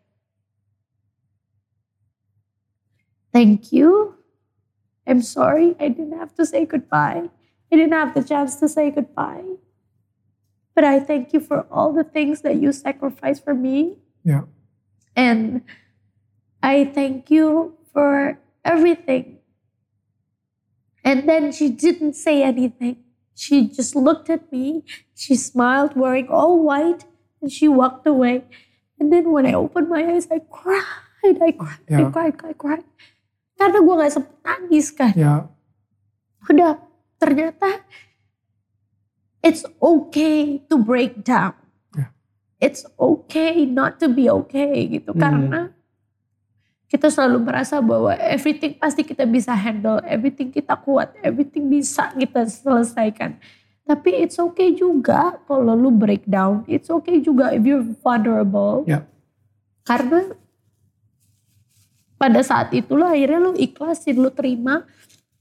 thank 3.33 3.71
you 3.71 4.15
I'm 5.07 5.21
sorry 5.21 5.75
I 5.79 5.89
didn't 5.89 6.17
have 6.17 6.33
to 6.35 6.45
say 6.45 6.65
goodbye 6.65 7.29
I 7.71 7.75
didn't 7.75 7.93
have 7.93 8.13
the 8.13 8.23
chance 8.23 8.55
to 8.57 8.67
say 8.67 8.91
goodbye 8.91 9.43
but 10.75 10.83
I 10.83 10.99
thank 10.99 11.33
you 11.33 11.39
for 11.39 11.65
all 11.71 11.93
the 11.93 12.03
things 12.03 12.41
that 12.41 12.55
you 12.55 12.71
sacrificed 12.71 13.43
for 13.43 13.53
me 13.53 13.97
Yeah. 14.23 14.43
and 15.15 15.61
I 16.61 16.85
thank 16.85 17.31
you 17.31 17.77
for 17.93 18.37
everything. 18.65 19.39
And 21.05 21.27
then 21.27 21.51
she 21.53 21.69
didn't 21.69 22.13
say 22.13 22.43
anything. 22.43 22.97
She 23.33 23.67
just 23.69 23.95
looked 23.95 24.29
at 24.29 24.51
me. 24.51 24.83
She 25.15 25.35
smiled, 25.35 25.95
wearing 25.95 26.27
all 26.27 26.61
white, 26.61 27.05
and 27.41 27.49
she 27.51 27.67
walked 27.67 28.05
away. 28.07 28.43
And 28.99 29.11
then 29.11 29.31
when 29.31 29.47
I 29.47 29.55
opened 29.55 29.87
my 29.87 30.03
eyes, 30.03 30.27
I 30.27 30.43
cried. 30.43 31.39
I 31.39 31.51
cried. 31.55 31.83
I 31.87 32.03
Yeah. 32.03 32.11
cried. 32.11 32.35
I 32.43 32.53
cried. 32.55 32.85
Karena 33.59 33.79
gue 33.83 33.95
gak 33.99 34.11
sempet 34.15 34.35
nangis 34.43 34.87
kan. 34.91 35.11
Ya. 35.15 35.47
Udah, 36.47 36.79
ternyata 37.19 37.83
it's 39.43 39.67
okay 39.79 40.63
to 40.67 40.79
break 40.79 41.23
down. 41.23 41.55
Ya. 41.95 42.11
It's 42.59 42.87
okay 42.95 43.67
not 43.67 43.99
to 43.99 44.07
be 44.07 44.31
okay 44.31 44.87
gitu. 44.99 45.11
Hmm. 45.11 45.19
Karena 45.19 45.61
kita 46.89 47.11
selalu 47.13 47.45
merasa 47.45 47.77
bahwa 47.83 48.15
everything 48.17 48.73
pasti 48.79 49.05
kita 49.05 49.27
bisa 49.29 49.53
handle, 49.53 50.01
everything 50.09 50.49
kita 50.49 50.73
kuat, 50.79 51.13
everything 51.21 51.69
bisa 51.69 52.09
kita 52.17 52.49
selesaikan. 52.49 53.37
Tapi 53.89 54.21
it's 54.21 54.37
okay 54.37 54.77
juga 54.77 55.41
kalau 55.49 55.73
lu 55.73 55.89
breakdown, 55.89 56.61
it's 56.69 56.93
okay 56.93 57.17
juga 57.25 57.49
if 57.57 57.65
you're 57.65 57.81
vulnerable. 58.05 58.85
Ya. 58.85 59.01
Karena 59.81 60.29
pada 62.21 62.37
saat 62.45 62.69
itu 62.69 62.93
lo 62.93 63.09
akhirnya 63.09 63.49
lu 63.49 63.57
ikhlasin, 63.57 64.21
lu 64.21 64.29
terima, 64.29 64.85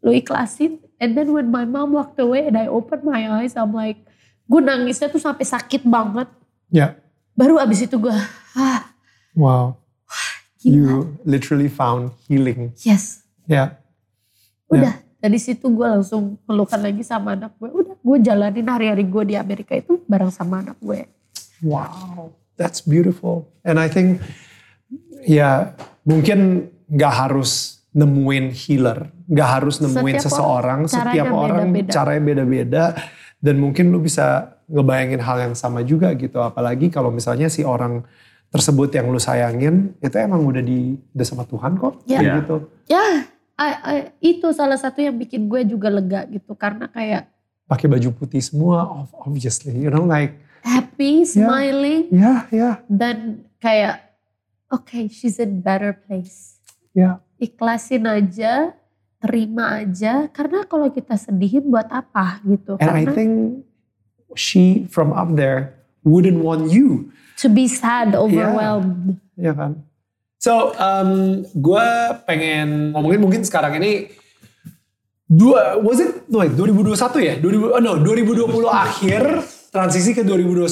lu 0.00 0.16
ikhlasin. 0.16 0.80
And 0.96 1.12
then 1.12 1.36
when 1.36 1.52
my 1.52 1.68
mom 1.68 1.92
walked 1.92 2.16
away 2.16 2.48
and 2.48 2.56
I 2.56 2.72
opened 2.72 3.04
my 3.04 3.28
eyes, 3.28 3.52
I'm 3.52 3.76
like, 3.76 4.00
gue 4.48 4.60
nangisnya 4.64 5.12
tuh 5.12 5.20
sampai 5.20 5.44
sakit 5.44 5.84
banget. 5.84 6.32
Ya. 6.72 6.96
Baru 7.36 7.60
abis 7.60 7.84
itu 7.84 8.00
gue, 8.00 8.16
ah 8.56 8.96
Wow. 9.36 9.76
gila. 10.64 10.72
You 10.72 10.88
literally 11.28 11.68
found 11.68 12.16
healing. 12.24 12.72
Yes. 12.80 13.28
Ya. 13.44 13.76
Udah 14.72 15.04
dari 15.18 15.38
situ 15.38 15.66
gue 15.68 15.86
langsung 15.86 16.38
pelukan 16.46 16.78
lagi 16.78 17.02
sama 17.02 17.34
anak 17.34 17.58
gue. 17.58 17.70
Udah 17.70 17.94
gue 17.98 18.16
jalanin 18.22 18.66
hari-hari 18.66 19.02
gue 19.02 19.24
di 19.24 19.34
Amerika 19.34 19.74
itu 19.74 19.98
bareng 20.06 20.30
sama 20.30 20.62
anak 20.62 20.78
gue. 20.78 21.10
Wow. 21.62 22.34
That's 22.54 22.82
beautiful. 22.82 23.50
And 23.62 23.78
I 23.78 23.90
think 23.90 24.22
ya 25.22 25.74
mungkin 26.02 26.70
nggak 26.86 27.14
harus 27.26 27.82
nemuin 27.90 28.54
healer, 28.54 29.10
nggak 29.26 29.48
harus 29.58 29.82
nemuin 29.82 30.22
Setiap 30.22 30.26
seseorang, 30.30 30.80
orang 30.86 30.90
setiap 30.90 31.26
caranya 31.26 31.34
orang 31.34 31.66
beda-beda. 31.74 31.90
caranya 31.92 32.22
beda-beda 32.22 32.84
dan 33.38 33.54
mungkin 33.58 33.90
lu 33.90 33.98
bisa 33.98 34.58
ngebayangin 34.70 35.18
hal 35.18 35.36
yang 35.50 35.54
sama 35.58 35.82
juga 35.82 36.14
gitu. 36.14 36.38
Apalagi 36.38 36.90
kalau 36.90 37.10
misalnya 37.10 37.50
si 37.50 37.66
orang 37.66 38.06
tersebut 38.48 38.88
yang 38.94 39.10
lu 39.10 39.20
sayangin 39.20 39.92
itu 40.00 40.16
emang 40.16 40.40
udah 40.46 40.62
di 40.62 40.94
udah 41.12 41.26
sama 41.26 41.44
Tuhan 41.44 41.74
kok, 41.76 42.06
Ya. 42.06 42.22
kayak 42.22 42.24
Ya. 42.24 42.34
gitu. 42.42 42.56
I- 43.58 43.80
I- 43.82 44.08
itu 44.22 44.46
salah 44.54 44.78
satu 44.78 45.02
yang 45.02 45.12
bikin 45.12 45.50
gue 45.50 45.66
juga 45.66 45.90
lega 45.90 46.22
gitu. 46.24 46.54
Karena 46.54 46.86
kayak 46.86 47.26
Pakai 47.66 47.84
baju 47.84 48.08
putih 48.16 48.40
semua, 48.40 48.88
ob- 48.88 49.12
obviously, 49.28 49.76
you 49.76 49.90
know 49.90 50.06
like, 50.06 50.40
happy, 50.64 51.20
smiling. 51.22 52.08
ya 52.08 52.48
ya 52.48 52.80
Dan 52.88 53.44
kayak 53.58 54.08
oke 54.68 54.96
she's 55.10 55.36
in 55.36 55.60
better 55.60 55.92
place. 55.92 56.56
ya, 56.96 57.20
Ikhlasin 57.36 58.08
aja, 58.08 58.72
terima 59.18 59.84
aja. 59.84 60.32
Karena 60.32 60.64
kalau 60.64 60.88
kita 60.88 61.14
sedihin 61.14 61.68
buat 61.68 61.86
apa 61.88 62.40
gitu. 62.42 62.80
and 62.80 62.88
I 62.88 63.04
Karena 63.04 63.12
think 63.12 63.32
she 64.32 64.88
from 64.88 65.12
up 65.12 65.34
there 65.34 65.76
wouldn't 66.02 66.40
want 66.40 66.72
you 66.72 67.12
to 67.36 67.46
be 67.46 67.68
sad, 67.68 68.16
overwhelmed. 68.16 69.20
ya 69.36 69.52
kan? 69.52 69.84
So, 70.38 70.70
um, 70.78 71.42
gue 71.50 71.88
pengen 72.22 72.94
ngomongin 72.94 73.18
mungkin 73.18 73.42
sekarang 73.42 73.74
ini 73.82 74.06
dua 75.26 75.82
was 75.82 75.98
it 75.98 76.30
no, 76.30 76.40
wait, 76.46 76.54
2021 76.54 76.94
ya? 77.26 77.34
2000 77.42 77.74
oh 77.74 77.80
no, 77.82 77.98
2020 78.06 78.46
akhir 78.70 79.22
transisi 79.74 80.14
ke 80.14 80.22
2021 80.22 80.70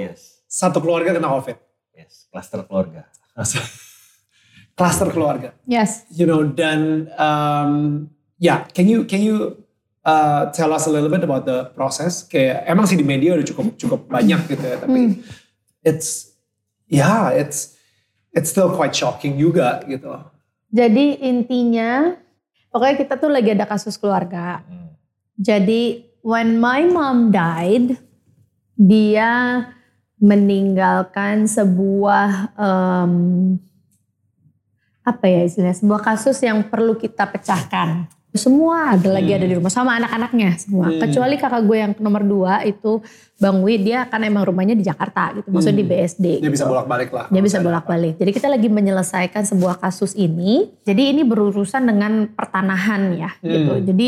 Yes. 0.00 0.40
satu 0.48 0.80
keluarga 0.80 1.12
kena 1.12 1.28
Covid. 1.28 1.60
Yes. 1.92 2.26
Cluster 2.32 2.64
keluarga. 2.64 3.04
Cluster 4.78 5.08
keluarga. 5.12 5.52
Yes. 5.68 6.08
You 6.10 6.24
know 6.24 6.40
dan 6.42 7.12
um, 7.20 8.08
ya, 8.40 8.64
can 8.72 8.88
you 8.88 9.04
can 9.04 9.20
you 9.20 9.62
uh, 10.02 10.48
tell 10.50 10.72
us 10.72 10.88
a 10.88 10.90
little 10.90 11.12
bit 11.12 11.22
about 11.22 11.44
the 11.44 11.70
process? 11.76 12.24
Kayak 12.24 12.64
emang 12.66 12.88
sih 12.88 12.96
di 12.96 13.04
media 13.06 13.36
udah 13.36 13.46
cukup 13.46 13.76
cukup 13.78 14.00
banyak 14.08 14.48
gitu 14.48 14.64
ya, 14.64 14.76
tapi 14.80 15.20
it's 15.86 16.34
yeah, 16.88 17.30
it's 17.30 17.73
it's 18.34 18.50
still 18.50 18.74
quite 18.74 18.92
shocking 18.92 19.38
juga 19.38 19.80
gitu. 19.86 20.10
Jadi 20.74 21.22
intinya, 21.22 22.18
pokoknya 22.74 22.96
kita 22.98 23.14
tuh 23.16 23.30
lagi 23.30 23.54
ada 23.54 23.64
kasus 23.64 23.94
keluarga. 23.94 24.66
Hmm. 24.66 24.90
Jadi 25.38 26.02
when 26.26 26.58
my 26.58 26.82
mom 26.90 27.30
died, 27.30 27.94
dia 28.74 29.62
meninggalkan 30.18 31.46
sebuah 31.46 32.54
em, 32.58 33.12
apa 35.04 35.24
ya 35.28 35.44
istilahnya 35.44 35.78
sebuah 35.78 36.00
kasus 36.00 36.40
yang 36.42 36.66
perlu 36.66 36.98
kita 36.98 37.28
pecahkan. 37.28 38.08
Semua 38.34 38.98
ada 38.98 39.14
lagi 39.14 39.30
ada 39.30 39.46
di 39.46 39.54
rumah 39.54 39.70
sama 39.70 39.94
anak-anaknya 39.94 40.58
semua. 40.58 40.90
Hmm. 40.90 40.98
Kecuali 40.98 41.38
kakak 41.38 41.62
gue 41.62 41.76
yang 41.78 41.92
nomor 41.96 42.26
dua 42.26 42.52
itu 42.62 42.98
Bang 43.38 43.62
Wi 43.62 43.78
dia 43.78 44.04
kan 44.04 44.18
emang 44.20 44.42
rumahnya 44.42 44.74
di 44.74 44.82
Jakarta 44.82 45.30
gitu, 45.32 45.54
maksudnya 45.54 45.78
di 45.78 45.86
Hmm. 45.86 45.94
BSD. 45.94 46.24
Dia 46.26 46.42
gitu. 46.42 46.50
bisa 46.52 46.66
bolak-balik 46.66 47.10
lah. 47.10 47.26
Dia 47.30 47.38
bisa 47.40 47.58
bolak-balik. 47.58 48.18
Jadi 48.18 48.30
kita 48.30 48.50
lagi 48.50 48.66
menyelesaikan 48.66 49.46
sebuah 49.46 49.78
kasus 49.78 50.12
ini. 50.14 50.66
Jadi 50.82 51.14
ini 51.14 51.22
berurusan 51.22 51.86
dengan 51.86 52.26
pertanahan 52.28 53.14
ya 53.14 53.30
gitu. 53.38 53.78
Hmm. 53.78 53.86
Jadi 53.86 54.06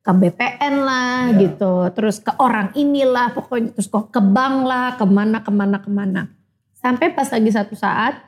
ke 0.00 0.12
BPN 0.12 0.74
lah 0.78 1.34
Ya. 1.34 1.38
gitu. 1.42 1.74
Terus 1.90 2.20
ke 2.20 2.30
orang 2.38 2.70
inilah 2.72 3.32
pokoknya. 3.32 3.74
Terus 3.74 3.88
kok 3.88 4.06
ke 4.08 4.20
bank 4.20 4.56
lah 4.62 4.94
ke 4.94 5.04
mana 5.04 5.42
ke 5.42 5.50
mana 5.50 5.76
ke 5.78 5.90
mana. 5.90 6.22
Sampai 6.76 7.10
pas 7.10 7.26
lagi 7.26 7.50
satu 7.50 7.74
saat 7.74 8.22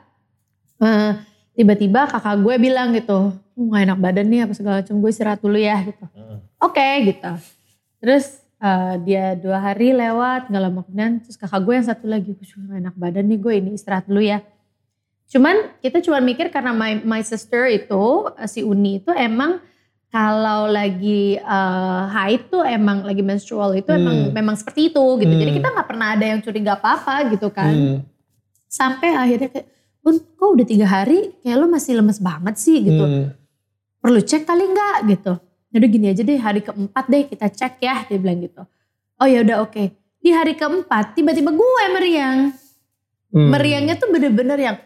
eh, 0.77 1.11
tiba-tiba 1.57 2.05
kakak 2.05 2.37
gue 2.37 2.55
bilang 2.57 2.93
gitu. 2.93 3.33
"Oh, 3.33 3.65
Gak 3.73 3.89
enak 3.89 3.97
badan 3.97 4.27
nih 4.29 4.45
apa 4.45 4.53
segala 4.53 4.75
macam. 4.79 4.95
Gue 5.01 5.09
istirahat 5.09 5.41
dulu 5.41 5.57
ya 5.57 5.81
gitu. 5.81 6.05
Hmm. 6.13 6.37
Oke 6.61 6.87
gitu. 7.09 7.31
Terus 7.97 8.25
eh, 8.57 8.93
dia 9.01 9.33
dua 9.33 9.57
hari 9.59 9.89
lewat 9.91 10.47
nggak 10.47 10.61
lama 10.61 10.81
kemudian 10.81 11.11
terus 11.19 11.35
kakak 11.35 11.61
gue 11.61 11.73
yang 11.73 11.85
satu 11.85 12.05
lagi 12.05 12.29
gue 12.31 12.45
juga 12.45 12.63
gak 12.71 12.79
enak 12.85 12.95
badan 12.95 13.25
nih 13.25 13.37
gue 13.37 13.53
ini 13.57 13.69
istirahat 13.73 14.05
dulu 14.05 14.21
ya. 14.21 14.39
Cuman 15.27 15.55
kita 15.77 15.99
cuma 15.99 16.21
mikir 16.21 16.47
karena 16.47 16.71
my, 16.71 17.01
my 17.01 17.21
sister 17.21 17.65
itu 17.65 18.03
eh, 18.33 18.45
si 18.45 18.61
Uni 18.61 19.01
itu 19.01 19.09
emang 19.11 19.57
kalau 20.07 20.69
lagi 20.69 21.35
eh, 21.35 22.01
haid 22.07 22.47
tuh 22.47 22.63
emang 22.63 23.01
lagi 23.03 23.19
menstrual 23.21 23.73
itu 23.73 23.89
emang 23.89 24.29
Hmm. 24.29 24.33
memang 24.33 24.55
seperti 24.55 24.89
itu 24.89 25.03
gitu. 25.17 25.33
Jadi 25.33 25.51
Hmm. 25.51 25.57
kita 25.59 25.67
nggak 25.73 25.87
pernah 25.89 26.07
ada 26.13 26.25
yang 26.25 26.39
curiga 26.39 26.77
apa-apa 26.77 27.33
gitu 27.33 27.49
kan. 27.49 27.73
Hmm. 27.73 27.97
Sampai 28.67 29.11
akhirnya 29.11 29.49
kayak, 29.49 29.67
Bun 30.07 30.23
kok 30.23 30.55
udah 30.55 30.63
tiga 30.63 30.87
hari 30.87 31.35
kayak 31.43 31.59
lu 31.59 31.67
masih 31.67 31.99
lemes 31.99 32.23
banget 32.23 32.55
sih 32.55 32.79
gitu 32.79 33.03
Hmm. 33.03 33.35
perlu 33.99 34.23
cek 34.23 34.47
kali 34.47 34.63
nggak 34.71 34.97
gitu. 35.11 35.35
Yaudah 35.75 35.89
gini 35.91 36.07
aja 36.07 36.23
deh 36.23 36.39
hari 36.39 36.63
keempat 36.63 37.05
deh 37.11 37.27
kita 37.27 37.51
cek 37.51 37.83
ya 37.83 38.07
dia 38.07 38.15
bilang 38.15 38.39
gitu. 38.39 38.63
Oh 39.19 39.27
ya 39.27 39.43
udah 39.43 39.67
oke. 39.67 39.91
Di 40.23 40.31
hari 40.31 40.55
keempat 40.55 41.11
tiba-tiba 41.11 41.51
gue 41.51 41.83
meriang. 41.91 42.55
Hmm. 43.35 43.51
Meriangnya 43.51 43.99
tuh 43.99 44.07
bener-bener 44.07 44.55
yang 44.55 44.77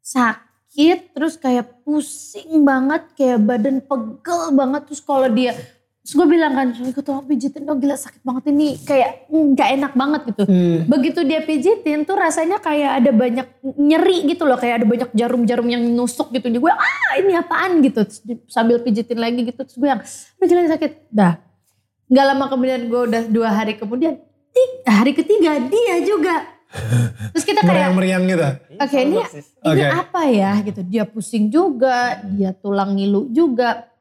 sakit 0.00 1.12
terus 1.12 1.36
kayak 1.36 1.84
pusing 1.84 2.64
banget 2.64 3.04
kayak 3.20 3.44
badan 3.44 3.84
pegel 3.84 4.48
banget 4.56 4.88
terus 4.88 5.04
kalau 5.04 5.28
dia 5.28 5.52
terus 6.04 6.20
gue 6.20 6.36
bilang 6.36 6.52
kan 6.52 6.68
gue 6.68 7.00
tolong 7.00 7.24
pijitin 7.24 7.64
dong 7.64 7.80
gila 7.80 7.96
sakit 7.96 8.20
banget 8.20 8.52
ini 8.52 8.76
kayak 8.76 9.24
nggak 9.32 9.68
enak 9.72 9.92
banget 9.96 10.20
gitu. 10.28 10.44
Hmm. 10.44 10.84
begitu 10.84 11.24
dia 11.24 11.40
pijitin 11.40 12.04
tuh 12.04 12.12
rasanya 12.12 12.60
kayak 12.60 13.00
ada 13.00 13.08
banyak 13.08 13.48
nyeri 13.64 14.28
gitu 14.28 14.44
loh 14.44 14.60
kayak 14.60 14.84
ada 14.84 14.86
banyak 14.86 15.08
jarum-jarum 15.16 15.64
yang 15.64 15.80
nusuk 15.80 16.28
gitu. 16.36 16.44
Gue 16.60 16.68
ah 16.68 17.16
ini 17.16 17.32
apaan? 17.32 17.80
Gitu. 17.80 18.04
Terus 18.04 18.20
sambil 18.52 18.84
pijitin 18.84 19.16
lagi 19.16 19.48
gitu 19.48 19.64
terus 19.64 19.80
gue 19.80 19.88
yang 19.88 20.04
udah 20.04 20.44
gila 20.44 20.60
sakit. 20.76 20.92
Dah. 21.08 21.40
Nggak 22.12 22.24
lama 22.36 22.44
kemudian 22.52 22.80
gue 22.84 23.00
udah 23.08 23.22
dua 23.32 23.48
hari 23.48 23.80
kemudian 23.80 24.20
hari 24.84 25.16
ketiga 25.16 25.56
dia 25.56 26.04
juga. 26.04 26.52
Terus 27.32 27.44
kita 27.48 27.64
kayak 27.64 27.96
Meriang-meriang 27.96 28.22
gitu. 28.28 28.48
Oke, 28.76 28.98
ini 29.00 29.16
ini 29.24 29.72
Oke. 29.72 29.86
apa 29.88 30.20
ya 30.28 30.52
gitu. 30.60 30.80
Dia 30.84 31.08
pusing 31.08 31.48
juga 31.48 32.20
dia 32.28 32.52
tulang 32.52 32.92
ngilu 32.92 33.32
juga 33.32 33.93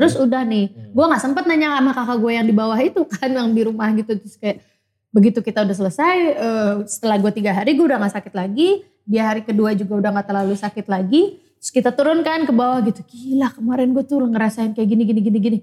terus 0.00 0.16
udah 0.16 0.42
nih 0.42 0.66
Hmm. 0.72 0.96
gue 0.96 1.04
nggak 1.12 1.22
sempet 1.22 1.44
nanya 1.44 1.76
sama 1.76 1.92
kakak 1.92 2.18
gue 2.18 2.32
yang 2.32 2.46
di 2.48 2.54
bawah 2.56 2.78
itu 2.80 3.00
kan 3.04 3.28
yang 3.28 3.52
di 3.52 3.62
rumah 3.62 3.92
gitu 3.92 4.16
terus 4.16 4.40
kayak 4.40 4.64
begitu 5.12 5.38
kita 5.44 5.62
udah 5.62 5.76
selesai 5.76 6.16
eh, 6.34 6.74
setelah 6.88 7.20
gue 7.20 7.30
tiga 7.36 7.52
hari 7.52 7.76
gue 7.76 7.84
udah 7.84 7.98
nggak 8.00 8.14
sakit 8.16 8.32
lagi 8.32 8.82
dia 9.04 9.28
hari 9.28 9.44
kedua 9.44 9.76
juga 9.76 10.00
udah 10.00 10.10
nggak 10.16 10.26
terlalu 10.26 10.54
sakit 10.56 10.86
lagi 10.88 11.36
terus 11.60 11.70
kita 11.70 11.92
turunkan 11.92 12.48
ke 12.48 12.52
bawah 12.56 12.80
gitu 12.86 13.04
gila 13.04 13.52
kemarin 13.52 13.92
gue 13.92 14.04
tuh 14.06 14.24
ngerasain 14.24 14.72
kayak 14.72 14.88
gini 14.88 15.02
gini 15.04 15.20
gini 15.20 15.38
gini 15.38 15.58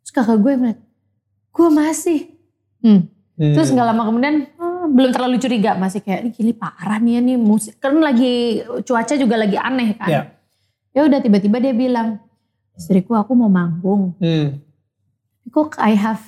terus 0.00 0.12
kakak 0.14 0.38
gue 0.38 0.52
ngeliat 0.54 0.78
gue 1.50 1.68
masih 1.72 2.20
hmm. 2.84 3.00
Hmm. 3.36 3.52
Terus 3.52 3.68
nggak 3.68 3.84
lama 3.92 4.02
kemudian 4.08 4.48
oh, 4.56 4.88
belum 4.88 5.12
terlalu 5.12 5.36
curiga 5.36 5.76
masih 5.76 6.00
kayak 6.00 6.24
ini 6.24 6.30
gini 6.32 6.52
parah 6.56 6.96
nih 6.96 7.16
ya 7.16 7.20
nih 7.20 7.36
musik 7.36 7.76
kan 7.76 7.92
lagi 8.00 8.64
cuaca 8.80 9.12
juga 9.12 9.36
lagi 9.36 9.60
aneh 9.60 9.92
kan. 9.92 10.08
Ya. 10.08 10.22
Ya 10.96 11.04
udah 11.04 11.20
tiba-tiba 11.20 11.60
dia 11.60 11.76
bilang 11.76 12.16
istriku 12.76 13.12
aku 13.12 13.32
mau 13.32 13.48
manggung. 13.48 14.12
Hmm. 14.16 14.60
Kok 15.46 15.76
I 15.76 15.92
have 15.92 16.22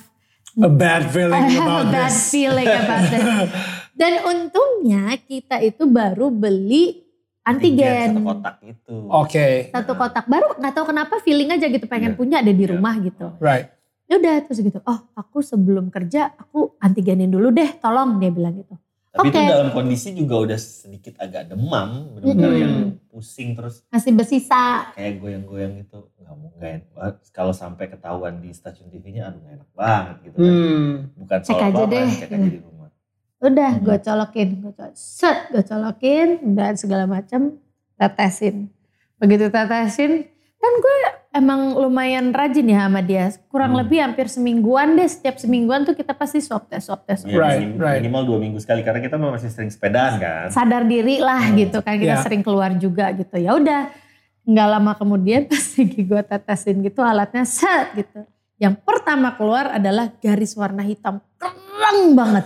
A 0.57 0.67
bad 0.67 1.07
feeling 1.07 1.37
I 1.37 1.47
have 1.47 1.61
a 1.61 1.71
about 1.71 1.87
bad 1.87 2.09
this. 2.09 2.27
feeling 2.27 2.65
about 2.65 3.03
that. 3.07 3.47
Dan 3.99 4.13
untungnya 4.21 5.13
kita 5.19 5.59
itu 5.59 5.85
baru 5.85 6.27
beli 6.27 7.05
antigen. 7.41 8.15
Satu 8.15 8.21
kotak 8.25 8.55
itu. 8.63 8.95
Oke, 9.07 9.47
Satu 9.69 9.93
kotak 9.93 10.25
baru 10.25 10.55
nggak 10.55 10.73
tahu 10.73 10.85
kenapa 10.87 11.19
feeling 11.19 11.49
aja 11.49 11.65
gitu 11.65 11.85
pengen 11.85 12.11
Iya. 12.11 12.17
punya 12.17 12.35
ada 12.39 12.49
di 12.49 12.59
Iya. 12.59 12.71
rumah 12.73 12.95
gitu. 12.97 13.27
right. 13.37 13.69
Ya 14.05 14.17
udah 14.17 14.41
terus 14.41 14.59
gitu. 14.59 14.81
Oh 14.83 14.99
aku 15.13 15.39
sebelum 15.39 15.87
kerja 15.87 16.33
aku 16.33 16.73
antigenin 16.77 17.29
dulu 17.29 17.51
deh 17.51 17.77
tolong 17.77 18.17
dia 18.17 18.33
bilang 18.33 18.57
gitu. 18.57 18.73
Tapi 19.09 19.27
itu 19.27 19.35
Oke. 19.35 19.49
dalam 19.49 19.69
kondisi 19.69 20.13
juga 20.13 20.35
udah 20.39 20.55
sedikit 20.55 21.17
agak 21.17 21.49
demam. 21.49 22.13
Benar-benar 22.13 22.45
Mm-mm. 22.47 22.61
yang 22.61 22.75
pusing 23.07 23.57
terus 23.57 23.81
Masih 23.89 24.13
bersisa 24.13 24.93
kayak 24.93 25.17
goyang-goyang 25.17 25.73
gitu. 25.77 26.13
Nggak 26.15 26.35
mau 26.35 26.49
enak. 26.55 27.13
Kalau 27.29 27.49
sampai 27.51 27.89
ketahuan 27.89 28.37
di 28.37 28.49
stasiun 28.49 28.87
TV-nya 28.87 29.27
aduh 29.27 29.39
nggak 29.39 29.53
enak 29.55 29.69
banget 29.73 30.15
gitu 30.23 30.35
kan. 30.37 30.45
Hmm. 30.45 30.91
Bukan 31.15 31.39
Cek 31.41 31.57
aja 31.59 31.83
deh. 31.83 32.07
cek 32.15 32.29
aja 32.29 32.47
di 32.47 32.59
rumah. 32.59 32.89
Udah 33.41 33.71
Hmm. 33.71 33.83
gue 33.83 33.97
colokin, 33.99 34.49
gue 34.59 34.73
colokin, 34.73 34.93
set 34.93 35.37
gue 35.49 35.63
colokin 35.63 36.27
dan 36.53 36.73
segala 36.75 37.03
macam 37.03 37.55
tetesin. 37.95 38.67
Begitu 39.15 39.47
tetesin, 39.47 40.27
kan 40.55 40.73
gue 40.75 40.95
emang 41.29 41.77
lumayan 41.77 42.29
rajin 42.29 42.65
ya 42.65 42.85
sama 42.85 42.99
dia. 42.99 43.29
Kurang 43.47 43.71
Hmm. 43.71 43.81
lebih 43.81 43.99
hampir 43.99 44.25
semingguan 44.25 44.93
deh, 44.93 45.05
setiap 45.05 45.37
semingguan 45.37 45.83
tuh 45.83 45.93
kita 45.93 46.11
pasti 46.11 46.39
swab 46.39 46.65
test, 46.65 46.87
swab 46.87 47.03
test. 47.03 47.23
Iya, 47.23 47.37
Right, 47.37 47.59
minim- 47.59 47.77
right. 47.77 47.99
Minimal 47.99 48.23
dua 48.25 48.37
minggu 48.39 48.57
sekali 48.57 48.81
karena 48.81 48.99
kita 48.99 49.15
masih 49.15 49.47
sering 49.47 49.69
sepedaan 49.69 50.17
kan. 50.17 50.49
Sadar 50.49 50.83
diri 50.83 51.17
lah 51.17 51.39
Hmm. 51.43 51.55
gitu 51.55 51.79
kan, 51.79 51.95
kita 51.95 52.17
Ya. 52.17 52.21
sering 52.21 52.41
keluar 52.41 52.73
juga 52.75 53.13
gitu. 53.13 53.35
Ya 53.35 53.53
udah, 53.53 53.93
nggak 54.43 54.67
lama 54.69 54.91
kemudian 54.95 55.45
pas 55.51 55.61
lagi 55.75 56.01
gue 56.01 56.21
tetesin 56.23 56.77
gitu 56.81 56.99
alatnya 56.99 57.43
set 57.43 57.93
gitu. 57.95 58.25
Yang 58.57 58.81
pertama 58.83 59.31
keluar 59.33 59.71
adalah 59.71 60.11
garis 60.15 60.51
warna 60.53 60.81
hitam 60.81 61.21
kerang 61.37 62.11
banget. 62.11 62.43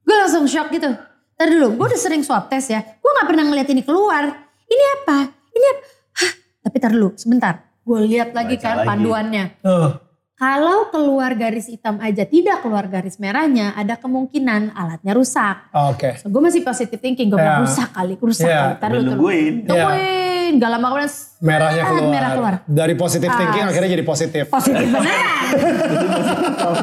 Gue 0.00 0.16
langsung 0.16 0.46
shock 0.46 0.70
gitu. 0.70 0.88
Tadi 1.34 1.50
dulu, 1.50 1.74
gue 1.74 1.86
udah 1.88 2.00
sering 2.00 2.20
swab 2.20 2.46
test 2.46 2.68
ya. 2.68 2.80
Gue 2.80 3.10
gak 3.14 3.26
pernah 3.26 3.44
ngeliat 3.44 3.66
ini 3.66 3.80
keluar. 3.80 4.24
Ini 4.64 4.84
apa? 4.96 5.18
Ini 5.50 5.66
apa? 5.66 5.82
Hah, 6.14 6.32
tapi 6.62 6.76
tar 6.78 6.92
dulu, 6.92 7.16
sebentar. 7.16 7.69
Gue 7.90 8.06
lihat 8.06 8.30
lagi 8.30 8.54
Baca 8.54 8.62
kan 8.62 8.74
lagi. 8.76 8.86
panduannya. 8.86 9.44
Oh, 9.60 9.90
Kalau 10.32 10.88
keluar 10.88 11.34
garis 11.34 11.68
hitam 11.68 11.98
aja, 11.98 12.24
tidak 12.24 12.62
keluar 12.62 12.86
garis 12.86 13.18
merahnya, 13.18 13.74
ada 13.74 13.92
kemungkinan 13.94 14.72
alatnya 14.72 15.12
rusak. 15.12 15.68
Oke. 15.68 16.16
So, 16.16 16.30
gue 16.30 16.40
masih 16.40 16.62
positive 16.62 16.96
thinking, 16.96 17.28
gue 17.28 17.36
Ya. 17.36 17.44
bilang 17.52 17.60
rusak 17.60 17.90
kali, 17.90 18.14
rusak 18.16 18.46
Ya, 18.46 18.56
kali. 18.56 18.74
Tar 18.78 18.90
dulu. 18.94 19.04
nungguin. 19.10 19.54
Ya. 19.58 19.68
Tungguin, 19.68 20.52
gak 20.56 20.70
lama 20.70 20.86
kemudian 20.88 21.12
Merahnya 21.40 21.82
Ah, 21.82 21.88
keluar. 21.90 22.08
merah 22.08 22.30
keluar. 22.32 22.54
Dari 22.64 22.94
positive 22.94 23.28
thinking 23.28 23.60
Ah. 23.60 23.68
akhirnya 23.68 23.90
jadi 23.90 24.04
positif. 24.06 24.44
positif 24.48 24.86
beneran. 24.94 25.44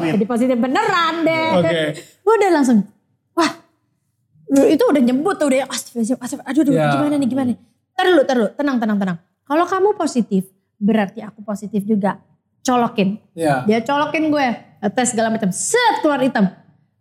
Jadi 0.06 0.24
positif 0.24 0.56
beneran 0.56 1.14
deh. 1.24 1.48
Oke. 1.56 1.80
Gue 2.20 2.34
udah 2.38 2.50
langsung, 2.52 2.78
wah 3.32 3.50
itu 4.68 4.84
udah 4.84 5.02
nyebut 5.02 5.34
tuh 5.34 5.46
udah 5.48 5.66
astagfirullahaladzim, 5.66 6.14
astagfirullah, 6.16 6.52
aduh, 6.52 6.62
aduh 6.62 6.74
Ya. 6.74 6.92
gimana 6.94 7.14
nih 7.16 7.26
gimana 7.26 7.46
nih. 7.48 7.58
Dulu, 7.98 8.20
ntar 8.22 8.34
dulu, 8.36 8.48
tenang, 8.54 8.76
tenang, 8.78 8.96
tenang. 8.96 9.18
Kalau 9.42 9.64
kamu 9.66 9.88
positif, 9.94 10.46
berarti 10.78 11.20
aku 11.20 11.42
positif 11.42 11.84
juga. 11.84 12.22
Colokin. 12.62 13.18
Ya. 13.34 13.66
Dia 13.66 13.82
colokin 13.82 14.30
gue, 14.30 14.46
tes 14.94 15.06
segala 15.10 15.28
macam, 15.34 15.50
set 15.50 16.02
keluar 16.02 16.22
hitam. 16.22 16.48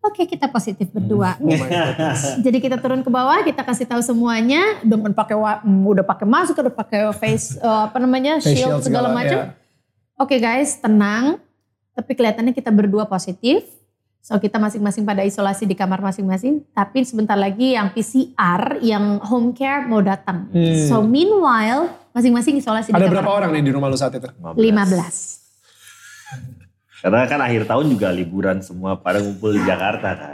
Oke 0.07 0.23
kita 0.23 0.47
positif 0.47 0.87
berdua. 0.93 1.35
Oh 1.41 1.51
my 1.51 1.67
goodness. 1.67 2.21
Jadi 2.45 2.57
kita 2.63 2.79
turun 2.79 3.03
ke 3.03 3.09
bawah, 3.11 3.43
kita 3.43 3.65
kasih 3.65 3.83
tahu 3.89 3.99
semuanya 3.99 4.79
dengan 4.79 5.11
pakai 5.11 5.35
mm, 5.35 5.83
udah 5.83 6.05
pakai 6.07 6.23
masker, 6.23 6.63
udah 6.63 6.75
pakai 6.75 7.01
face 7.17 7.57
eh, 7.65 7.81
apa 7.91 7.97
namanya 7.99 8.39
Face 8.39 8.55
shield, 8.55 8.79
shield 8.79 8.81
segala, 8.87 9.11
segala, 9.11 9.17
macam. 9.17 9.37
ya. 9.37 9.45
Oke 10.17 10.39
guys, 10.39 10.79
tenang. 10.79 11.43
Tapi 11.91 12.11
kelihatannya 12.13 12.53
kita 12.55 12.71
berdua 12.71 13.09
positif. 13.09 13.67
So 14.23 14.35
kita 14.39 14.59
masing-masing 14.59 15.07
pada 15.07 15.23
isolasi 15.23 15.67
di 15.67 15.75
kamar 15.75 15.99
masing-masing. 15.99 16.63
Tapi 16.71 17.03
sebentar 17.03 17.35
lagi 17.35 17.75
yang 17.75 17.91
PCR, 17.91 18.79
yang 18.79 19.19
home 19.23 19.51
care 19.51 19.87
mau 19.87 19.99
datang. 19.99 20.47
Hmm. 20.51 20.87
So 20.87 21.03
meanwhile 21.03 21.91
masing-masing 22.17 22.57
isolasi 22.57 22.89
Ada 22.89 23.05
di 23.05 23.13
berapa 23.13 23.29
orang 23.29 23.53
nih 23.53 23.61
di 23.61 23.71
rumah 23.71 23.87
lu 23.87 23.97
saat 23.97 24.17
itu? 24.17 24.25
15. 24.25 24.57
Karena 26.97 27.29
kan 27.29 27.39
akhir 27.39 27.69
tahun 27.69 27.93
juga 27.93 28.09
liburan 28.09 28.57
semua 28.59 28.97
pada 28.97 29.21
ngumpul 29.21 29.53
di 29.53 29.61
Jakarta 29.61 30.17
kan. 30.17 30.33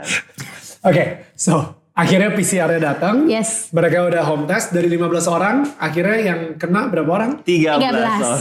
Oke, 0.82 1.28
so 1.36 1.60
akhirnya 1.92 2.32
PCR-nya 2.32 2.80
datang. 2.80 3.28
Yes. 3.28 3.68
Mereka 3.68 4.08
udah 4.08 4.24
home 4.24 4.48
test 4.48 4.72
dari 4.72 4.88
15 4.88 5.28
orang. 5.28 5.68
Akhirnya 5.76 6.16
yang 6.24 6.40
kena 6.56 6.88
berapa 6.88 7.10
orang? 7.12 7.44
13 7.44 7.84
13. 7.84 7.84
orang. 7.84 8.40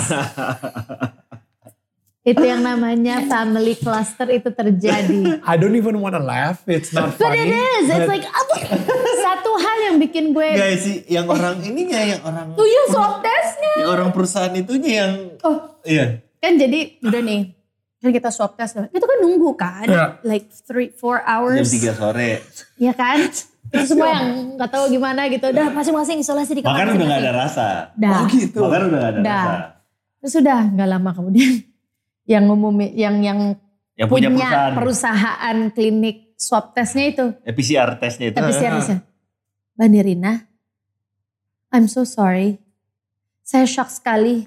Itu 2.23 2.39
yang 2.39 2.63
namanya 2.63 3.27
family 3.27 3.75
cluster 3.75 4.31
itu 4.31 4.47
terjadi. 4.47 5.37
I 5.51 5.59
don't 5.59 5.75
even 5.75 5.99
wanna 5.99 6.23
laugh. 6.23 6.63
It's 6.63 6.95
not 6.95 7.19
But 7.19 7.35
funny. 7.35 7.51
it 7.51 7.59
is. 7.59 7.91
It's 7.91 8.07
but- 8.07 8.07
like? 8.07 8.23
Satu 9.53 9.61
hal 9.61 9.77
yang 9.83 9.97
bikin 9.99 10.25
gue 10.31 10.49
Guys 10.51 10.81
sih, 10.81 10.97
yang 11.07 11.25
orang 11.25 11.61
ininya 11.61 12.01
yang 12.01 12.21
orang 12.21 12.57
tuh 12.57 12.65
ya 12.65 12.83
swab 12.89 13.21
testnya. 13.21 13.73
yang 13.77 13.89
orang 13.91 14.09
perusahaan 14.09 14.49
itunya 14.51 14.91
yang 14.99 15.13
Oh, 15.39 15.77
iya. 15.83 16.25
kan 16.35 16.57
jadi 16.57 16.97
udah 16.99 17.21
nih. 17.21 17.41
Kan 17.99 18.09
kita 18.11 18.29
swab 18.29 18.57
test. 18.57 18.73
Itu 18.89 19.05
kan 19.05 19.17
nunggu 19.19 19.53
kan. 19.53 19.85
Iya. 19.85 20.05
Like 20.21 20.49
three, 20.59 20.89
four 20.91 21.21
Jam 21.21 21.29
hours. 21.29 21.69
3 21.69 21.93
sore. 21.93 22.41
Ya 22.75 22.91
kan. 22.91 23.29
Itu 23.69 23.85
semua 23.87 24.09
yang 24.11 24.25
nggak 24.57 24.69
tahu 24.69 24.89
gimana 24.89 25.29
gitu. 25.29 25.45
Udah 25.47 25.69
masing-masing 25.69 26.17
isolasi 26.17 26.51
di 26.51 26.61
kamar 26.61 26.73
Makan 26.83 26.87
udah 26.89 27.05
gak 27.05 27.05
masing-masing. 27.05 27.23
ada 27.23 27.31
rasa. 27.37 27.67
Dah. 27.95 28.11
Oh 28.11 28.23
gitu. 28.27 28.59
Makan 28.59 28.81
udah 28.83 28.99
gak 28.99 29.07
ada 29.07 29.19
Dah. 29.19 29.45
rasa. 29.45 29.55
Terus 30.17 30.33
udah 30.35 30.59
nggak 30.67 30.89
lama 30.89 31.09
kemudian 31.13 31.51
yang 32.33 32.45
umum 32.47 32.73
yang 32.81 33.15
yang 33.21 33.39
Yang 33.93 34.09
punya, 34.09 34.27
punya, 34.27 34.49
perusahaan. 34.49 34.73
perusahaan 34.73 35.57
klinik 35.69 36.17
swab 36.33 36.73
testnya 36.73 37.05
itu 37.07 37.25
Eh, 37.39 37.53
PCR 37.53 37.93
testnya 37.95 38.25
itu. 38.27 38.35
Tapi 38.35 38.51
seriusnya, 38.51 38.97
Mbak 39.73 39.87
Nirina, 39.89 40.33
I'm 41.73 41.89
so 41.89 42.05
sorry. 42.05 42.61
Saya 43.41 43.65
shock 43.65 43.89
sekali. 43.89 44.45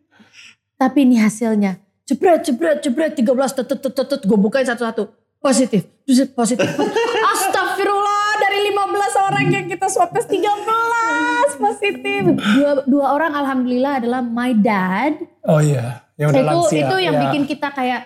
Tapi 0.80 0.98
ini 1.04 1.20
hasilnya. 1.20 1.76
Jebret, 2.08 2.46
jebret, 2.46 2.80
jebret, 2.80 3.12
13, 3.18 3.26
tutut, 3.52 3.78
tutut, 3.80 3.92
tutut. 3.92 4.20
Gue 4.24 4.38
bukain 4.40 4.64
satu-satu. 4.64 5.12
Positif, 5.36 5.84
Buset, 6.08 6.32
positif. 6.32 6.66
Astagfirullah, 7.30 8.26
dari 8.40 8.58
15 8.72 9.26
orang 9.28 9.46
yang 9.52 9.66
kita 9.68 9.86
swab 9.92 10.10
test 10.10 10.32
13 10.32 11.60
positif. 11.60 12.22
Dua, 12.34 12.70
dua 12.88 13.06
orang 13.14 13.32
alhamdulillah 13.36 13.92
adalah 14.00 14.20
my 14.24 14.52
dad. 14.56 15.20
Oh 15.44 15.60
iya, 15.60 16.02
yang 16.16 16.32
udah 16.32 16.40
itu 16.40 16.48
lansia. 16.48 16.82
itu 16.88 16.96
yang 17.04 17.14
ya. 17.14 17.22
bikin 17.28 17.42
kita 17.44 17.68
kayak 17.72 18.00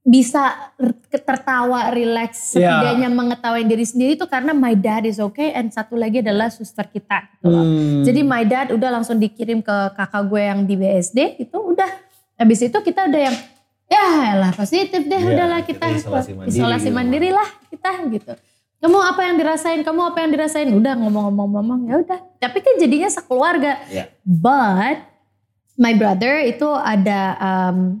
bisa 0.00 0.72
tertawa, 1.12 1.92
relax, 1.92 2.56
Ya. 2.56 2.80
setidaknya 2.80 3.08
mengetahui 3.12 3.68
diri 3.68 3.84
sendiri 3.84 4.16
itu 4.16 4.24
karena 4.24 4.56
my 4.56 4.72
dad 4.72 5.04
is 5.04 5.20
okay 5.20 5.52
and 5.52 5.68
satu 5.68 5.92
lagi 5.92 6.24
adalah 6.24 6.48
suster 6.48 6.88
kita. 6.88 7.28
Gitu 7.36 7.46
loh. 7.52 7.64
Hmm. 7.64 8.02
Jadi 8.08 8.20
my 8.24 8.44
dad 8.48 8.72
udah 8.72 8.90
langsung 9.00 9.20
dikirim 9.20 9.60
ke 9.60 9.76
kakak 9.92 10.24
gue 10.24 10.42
yang 10.42 10.60
di 10.64 10.74
BSD 10.80 11.36
itu 11.44 11.56
udah. 11.60 11.90
Habis 12.40 12.72
itu 12.72 12.78
kita 12.80 13.12
udah 13.12 13.20
yang 13.20 13.36
ya 13.90 14.38
lah 14.38 14.52
positif 14.56 15.02
deh 15.04 15.18
Iya, 15.18 15.34
udahlah 15.34 15.60
kita 15.66 15.82
kita 15.92 15.98
isolasi 15.98 16.30
mandiri 16.32 16.48
isolasi 16.54 16.88
mandiri 16.88 17.30
lah 17.34 17.48
kita 17.68 17.90
gitu. 18.08 18.32
Kamu 18.80 18.96
apa 18.96 19.20
yang 19.28 19.36
dirasain? 19.36 19.84
Kamu 19.84 20.00
apa 20.00 20.24
yang 20.24 20.30
dirasain? 20.32 20.72
Udah 20.72 20.96
ngomong-ngomong-ngomong 20.96 21.80
ya 21.92 22.00
udah. 22.00 22.20
Tapi 22.40 22.64
kan 22.64 22.80
jadinya 22.80 23.12
sekeluarga. 23.12 23.76
Iya. 23.92 24.08
But 24.24 25.04
my 25.76 25.92
brother 25.92 26.40
itu 26.40 26.64
ada 26.72 27.36
um, 27.36 28.00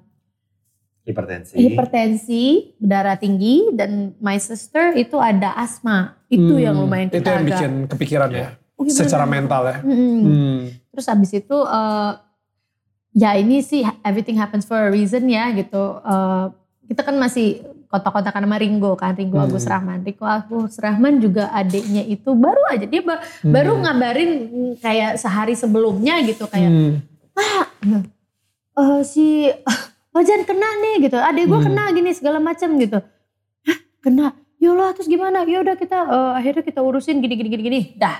Hipertensi. 1.02 1.56
hipertensi, 1.56 2.44
berdarah 2.76 3.16
tinggi, 3.16 3.72
dan 3.72 4.12
my 4.18 4.36
sister 4.36 4.92
itu 4.94 5.16
ada 5.16 5.54
asma. 5.54 6.20
Itu 6.26 6.54
Hmm, 6.54 6.62
yang 6.62 6.76
lumayan 6.76 7.08
Itu 7.08 7.18
kita 7.18 7.30
yang 7.30 7.40
agak. 7.40 7.50
bikin 7.50 7.72
kepikiran 7.86 8.30
ya. 8.30 8.48
Oh, 8.74 8.82
gimana? 8.82 9.00
Secara 9.00 9.24
mental 9.24 9.62
ya. 9.64 9.76
Mm-mm. 9.80 10.18
Hmm. 10.22 10.58
Terus 10.90 11.06
habis 11.06 11.30
itu 11.32 11.56
eh, 11.58 12.12
ya 13.12 13.34
ini 13.34 13.60
sih 13.60 13.82
everything 14.00 14.36
happens 14.36 14.62
for 14.62 14.78
a 14.78 14.88
reason 14.88 15.24
ya 15.26 15.50
gitu. 15.50 15.98
Eh, 15.98 16.44
kita 16.86 17.02
kan 17.02 17.16
masih 17.16 17.60
kontak-kontakan 17.86 18.44
sama 18.44 18.56
Ringo 18.56 18.92
kan, 18.94 19.12
Ringo 19.12 19.36
Hmm. 19.36 19.46
Agus 19.46 19.64
Rahman. 19.64 20.00
Ringo 20.00 20.22
Agus 20.22 20.76
Rahman 20.76 21.18
juga 21.18 21.50
adiknya 21.50 22.04
itu 22.04 22.30
baru 22.32 22.62
aja 22.68 22.84
dia 22.84 23.00
ba- 23.00 23.18
baru 23.42 23.74
ngabarin 23.78 24.30
kayak 24.76 25.16
sehari 25.16 25.52
sebelumnya 25.54 26.22
gitu 26.22 26.46
kayak 26.46 26.70
Hmm. 26.70 28.04
eh 28.72 29.00
si 29.02 29.48
Ojan 30.10 30.42
kena 30.42 30.66
nih 30.80 31.06
gitu, 31.06 31.14
adik 31.14 31.46
gue 31.46 31.54
Hmm. 31.54 31.66
kena 31.70 31.82
gini 31.90 32.10
segala 32.10 32.42
macam 32.42 32.74
gitu. 32.76 32.98
Hah 33.62 33.78
kena? 34.00 34.26
Yolah 34.58 34.90
terus 34.92 35.06
gimana? 35.06 35.46
Ya 35.46 35.62
udah 35.62 35.72
kita 35.74 35.96
eh, 35.96 36.32
akhirnya 36.36 36.60
kita 36.60 36.82
urusin 36.82 37.18
gini 37.18 37.32
gini 37.32 37.48
gini 37.48 37.62
gini. 37.62 37.80
Dah. 37.94 38.18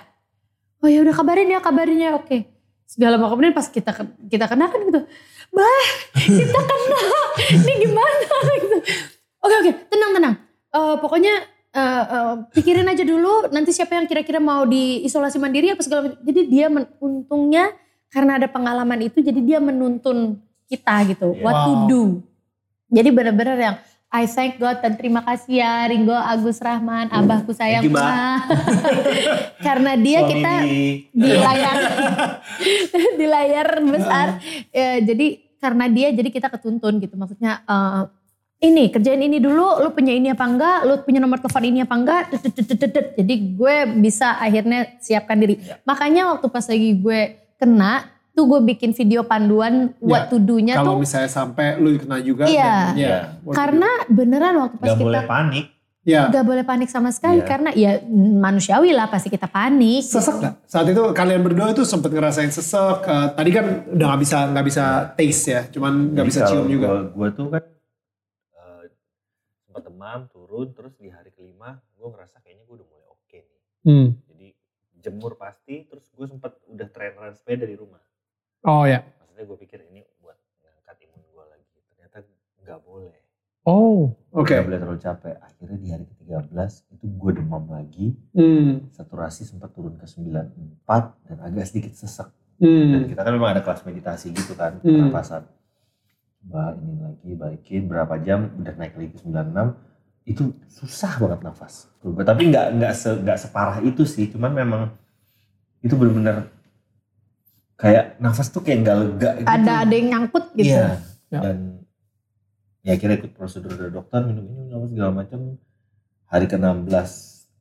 Oh 0.81 0.89
ya 0.89 1.03
udah 1.03 1.12
kabarin 1.12 1.51
ya 1.51 1.59
kabarin 1.59 1.99
ya 1.99 2.15
oke. 2.15 2.47
Segala 2.87 3.19
macam 3.19 3.35
kemudian 3.35 3.53
pas 3.53 3.67
kita 3.67 3.91
kita 4.27 4.47
kena 4.47 4.67
kan 4.67 4.81
gitu. 4.81 5.01
Bah 5.51 5.85
kita 6.15 6.61
kena. 6.71 7.01
Ini 7.59 7.73
gimana 7.77 8.15
gitu. 8.57 8.77
Oke 9.41 9.55
oke 9.61 9.71
tenang 9.91 10.11
tenang. 10.15 10.35
Eh, 10.71 10.95
pokoknya 10.97 11.35
eh, 11.71 12.05
eh, 12.07 12.35
pikirin 12.55 12.87
aja 12.87 13.03
dulu 13.03 13.51
nanti 13.51 13.71
siapa 13.71 13.95
yang 13.95 14.07
kira-kira 14.07 14.39
mau 14.39 14.62
diisolasi 14.62 15.37
mandiri 15.37 15.75
apa 15.75 15.83
segala 15.83 16.07
macam. 16.07 16.23
Jadi 16.23 16.41
dia 16.47 16.71
men- 16.71 16.89
untungnya 16.99 17.75
karena 18.09 18.39
ada 18.39 18.47
pengalaman 18.47 19.03
itu 19.03 19.21
jadi 19.21 19.39
dia 19.39 19.59
menuntun 19.59 20.39
kita 20.71 20.95
gitu. 21.11 21.35
What 21.43 21.55
to 21.67 21.73
do. 21.91 22.03
Jadi 22.91 23.09
benar-benar 23.11 23.59
yang 23.59 23.77
I 24.11 24.27
thank 24.27 24.59
God 24.59 24.83
dan 24.83 24.99
terima 24.99 25.23
kasih 25.23 25.63
ya 25.63 25.87
Ringo 25.87 26.11
Agus 26.15 26.59
Rahman, 26.59 27.15
abahku 27.15 27.55
sayang 27.55 27.87
you, 27.87 27.95
karena 29.67 29.95
dia 29.95 30.19
Suami 30.27 30.31
kita 30.35 30.53
di- 30.67 30.95
di 31.15 31.31
layar. 31.39 31.77
Di 33.21 33.27
layar 33.31 33.69
besar. 33.87 34.27
Ya, 34.75 34.99
jadi 34.99 35.39
karena 35.63 35.87
dia 35.87 36.11
jadi 36.11 36.27
kita 36.27 36.51
ketuntun 36.51 36.99
gitu. 36.99 37.15
Maksudnya 37.15 37.63
eh, 37.63 38.03
ini 38.61 38.91
kerjain 38.91 39.23
ini 39.23 39.39
dulu, 39.39 39.79
lu 39.79 39.95
punya 39.95 40.11
ini 40.11 40.35
apa 40.35 40.43
enggak, 40.43 40.79
lu 40.91 40.95
punya 41.07 41.23
nomor 41.23 41.39
telepon 41.39 41.65
ini 41.65 41.81
apa 41.87 41.95
enggak, 41.95 42.23
tut, 42.35 42.51
tut, 42.51 42.67
tut, 42.67 42.77
tut, 42.77 42.91
tut. 42.93 43.07
jadi 43.15 43.35
gue 43.57 43.77
bisa 44.03 44.43
akhirnya 44.43 45.01
siapkan 45.01 45.39
diri. 45.39 45.63
Makanya 45.87 46.35
waktu 46.35 46.47
pas 46.51 46.67
lagi 46.67 46.99
gue 46.99 47.21
kena, 47.57 48.11
tuh 48.31 48.44
gue 48.47 48.61
bikin 48.65 48.90
video 48.90 49.20
panduan 49.23 49.93
what 49.98 50.27
to 50.27 50.39
do-nya 50.39 50.74
Kalau 50.74 50.97
tuh 50.97 51.02
misalnya 51.02 51.28
sampai 51.28 51.77
lu 51.77 51.94
kena 51.97 52.19
juga. 52.19 52.44
Iya. 52.44 52.73
dan- 52.86 52.97
ya, 52.97 53.16
what 53.40 53.52
to 53.52 53.57
karena 53.57 53.90
beneran 54.07 54.55
waktu 54.57 54.77
pas 54.77 54.86
Gak 54.86 54.97
kita 54.97 55.05
boleh 55.05 55.23
panik. 55.27 55.66
Ya. 56.01 56.27
gak 56.27 56.43
boleh 56.43 56.65
panik 56.65 56.89
sama 56.89 57.12
sekali 57.12 57.39
Iya. 57.39 57.47
karena 57.47 57.70
ya 57.73 58.01
manusiawi 58.40 58.90
lah 58.90 59.07
pasti 59.07 59.28
kita 59.28 59.44
panik. 59.44 60.01
Sesek 60.01 60.32
gak? 60.39 60.55
Saat 60.65 60.89
itu 60.89 61.02
kalian 61.12 61.44
berdua 61.44 61.70
itu 61.70 61.85
sempet 61.85 62.09
ngerasain 62.09 62.48
sesek. 62.48 63.05
eh, 63.05 63.28
tadi 63.31 63.51
kan 63.51 63.65
udah 63.86 64.07
gak 64.09 64.20
bisa 64.20 64.39
nggak 64.48 64.65
bisa 64.65 64.85
taste 65.12 65.47
ya, 65.47 65.61
cuman 65.69 65.93
nggak 66.11 66.24
Jadi 66.24 66.31
bisa 66.32 66.48
cium 66.48 66.66
juga. 66.66 66.86
Gua, 66.89 67.01
gua 67.12 67.28
tuh 67.31 67.47
kan 67.51 67.62
eh, 68.51 68.85
sempat 69.62 69.82
demam, 69.85 70.20
turun, 70.27 70.73
terus 70.73 70.97
di 70.97 71.09
hari 71.09 71.31
kelima 71.31 71.77
gue 71.93 72.09
ngerasa 72.09 72.40
kayaknya 72.40 72.65
gue 72.65 72.74
udah 72.74 72.89
mulai 72.89 73.07
oke 73.07 73.36
nih. 73.39 73.61
Hmm. 73.82 74.09
Jadi 74.24 74.48
jemur 74.98 75.36
pasti, 75.36 75.85
terus 75.85 76.09
gue 76.09 76.27
sempat 76.27 76.57
udah 76.65 76.89
traineran 76.89 77.32
sepeda 77.35 77.65
di 77.65 77.77
rumah. 77.77 78.00
Oh 78.62 78.85
ya. 78.85 79.01
Maksudnya 79.20 79.45
gue 79.47 79.59
pikir 79.65 79.81
ini 79.89 80.05
buat 80.20 80.37
ngangkat 80.61 80.97
imun 81.09 81.20
gue 81.24 81.45
lagi. 81.49 81.66
Ternyata 81.89 82.16
nggak 82.61 82.81
boleh. 82.85 83.16
Oh. 83.65 84.12
Oke. 84.32 84.53
Nggak 84.53 84.66
boleh 84.69 84.78
terlalu 84.81 85.01
capek. 85.01 85.35
Akhirnya 85.41 85.78
di 85.81 85.89
hari 85.89 86.05
ke-13 86.05 86.73
itu 86.93 87.05
gue 87.09 87.31
demam 87.37 87.65
lagi. 87.66 88.07
Hmm. 88.37 88.89
Saturasi 88.93 89.49
sempat 89.49 89.73
turun 89.73 89.97
ke 89.97 90.05
94 90.05 91.16
dan 91.24 91.37
agak 91.41 91.65
sedikit 91.69 91.97
sesek. 91.97 92.28
Dan 92.61 92.69
Hmm. 93.01 93.09
kita 93.09 93.24
kan 93.24 93.32
memang 93.32 93.57
ada 93.57 93.65
kelas 93.65 93.81
meditasi 93.89 94.37
gitu 94.37 94.53
kan, 94.53 94.77
Hmm. 94.85 95.09
pernapasan. 95.09 95.49
Coba 96.41 96.77
ini 96.77 97.01
lagi, 97.01 97.31
balikin 97.32 97.89
berapa 97.89 98.20
jam, 98.20 98.53
udah 98.61 98.74
naik 98.77 98.97
lagi 98.97 99.09
ke 99.12 99.19
96. 99.24 99.77
Itu 100.28 100.53
susah 100.69 101.16
banget 101.16 101.41
nafas. 101.41 101.89
Tapi 102.01 102.43
nggak 102.53 102.66
nggak 102.77 102.93
se, 102.93 103.16
nggak 103.16 103.39
separah 103.41 103.81
itu 103.81 104.05
sih, 104.05 104.28
cuman 104.28 104.53
memang 104.53 104.82
itu 105.81 105.97
benar-benar 105.97 106.53
kayak 107.81 108.05
nafas 108.20 108.52
tuh 108.52 108.61
kayak 108.61 108.78
nggak 108.85 108.97
lega 109.01 109.31
gitu. 109.40 109.48
Ada 109.48 109.73
ada 109.89 109.94
yang 109.97 110.09
nyangkut 110.12 110.44
gitu. 110.52 110.77
Iya. 110.77 111.01
Ya. 111.32 111.40
Dan 111.40 111.57
ya 112.85 112.94
kira 113.01 113.16
ikut 113.16 113.32
prosedur 113.32 113.73
dari 113.73 113.89
dokter, 113.89 114.20
minum 114.28 114.44
ini, 114.44 114.69
minum 114.69 114.85
apa 114.85 114.86
segala 114.93 115.11
macam. 115.16 115.40
Hari 116.31 116.47
ke-16 116.47 117.11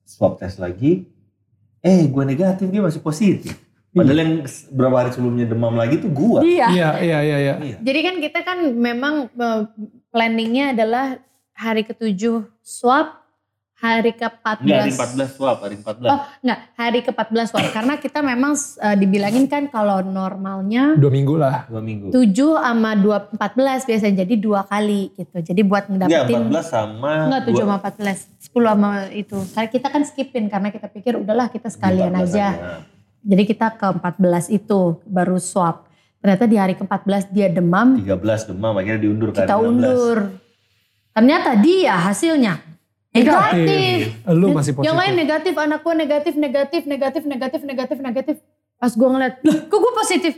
swab 0.05 0.37
test 0.37 0.61
lagi, 0.61 1.09
eh 1.81 2.05
gue 2.05 2.23
negatif 2.27 2.69
dia 2.69 2.85
masih 2.85 3.01
positif. 3.01 3.57
Padahal 3.89 4.21
yang 4.21 4.33
berapa 4.69 4.95
hari 5.01 5.09
sebelumnya 5.09 5.49
demam 5.49 5.73
lagi 5.73 5.97
tuh 5.97 6.13
gua. 6.13 6.45
Iya. 6.45 6.69
Iya, 6.69 6.89
iya, 7.01 7.19
iya, 7.25 7.37
iya. 7.41 7.55
Iya. 7.57 7.77
Jadi 7.81 7.99
kan 8.05 8.15
kita 8.21 8.39
kan 8.45 8.59
memang 8.77 9.33
eh, 9.33 9.61
planningnya 10.13 10.77
adalah 10.77 11.17
hari 11.57 11.83
ketujuh 11.83 12.45
swab, 12.61 13.18
hari 13.79 14.11
ke-14. 14.11 14.59
Enggak, 14.59 14.79
hari 14.83 14.91
14 14.91 15.31
swab, 15.31 15.57
hari 15.63 15.75
14. 15.79 16.11
Oh, 16.11 16.19
enggak, 16.43 16.59
hari 16.75 16.99
ke-14 16.99 17.45
swab. 17.47 17.65
Karena 17.71 17.93
kita 17.95 18.19
memang 18.19 18.53
eh, 18.59 18.95
dibilangin 18.99 19.47
kan 19.47 19.71
kalau 19.71 20.03
normalnya 20.03 20.99
Dua 20.99 21.07
minggu 21.07 21.39
lah. 21.39 21.63
Dua 21.71 21.79
minggu. 21.79 22.11
7 22.11 22.59
sama 22.59 22.91
2 22.99 23.39
14 23.39 23.87
biasanya 23.87 24.15
jadi 24.27 24.35
dua 24.35 24.67
kali 24.67 25.15
gitu. 25.15 25.37
Jadi 25.39 25.61
buat 25.63 25.87
Enggak, 25.87 26.27
ngedapetin 26.27 26.39
14 26.51 26.67
sama 26.67 27.13
Enggak 27.31 27.41
7 27.41 27.47
dua- 27.47 27.59
sama 27.63 27.75
14. 27.79 28.19
10 28.51 28.69
sama 28.75 28.89
itu. 29.15 29.37
Karena 29.55 29.67
kita 29.71 29.87
kan 29.87 30.01
skipin 30.03 30.45
karena 30.51 30.69
kita 30.75 30.87
pikir 30.91 31.13
udahlah 31.15 31.47
kita 31.47 31.71
sekalian 31.71 32.11
14 32.11 32.23
aja. 32.27 32.47
Jadi 33.19 33.43
kita 33.47 33.79
ke 33.79 33.87
14 33.95 34.51
itu 34.51 34.99
baru 35.07 35.39
swab. 35.39 35.87
Ternyata 36.19 36.51
di 36.51 36.59
hari 36.59 36.75
ke-14 36.75 37.31
dia 37.31 37.47
demam, 37.47 37.95
13 37.95 38.51
demam, 38.51 38.75
akhirnya 38.75 38.99
diundur 38.99 39.31
ke 39.31 39.39
kita 39.39 39.55
hari 39.55 39.71
16. 39.71 39.71
undur. 39.71 40.17
Ternyata 41.15 41.49
dia 41.55 41.95
hasilnya 41.95 42.59
negatif. 43.13 43.99
Lu 44.29 44.47
masih 44.53 44.71
positif. 44.77 44.87
Yang 44.89 44.97
lain 45.01 45.13
negatif, 45.17 45.53
anak 45.57 45.79
gue 45.81 45.95
negatif, 45.97 46.33
negatif, 46.37 46.81
negatif, 46.85 47.23
negatif, 47.25 47.61
negatif, 47.65 47.97
negatif. 47.99 48.35
Pas 48.79 48.93
gue 48.95 49.09
ngeliat, 49.09 49.33
kok 49.43 49.77
gue 49.77 49.93
positif? 49.97 50.33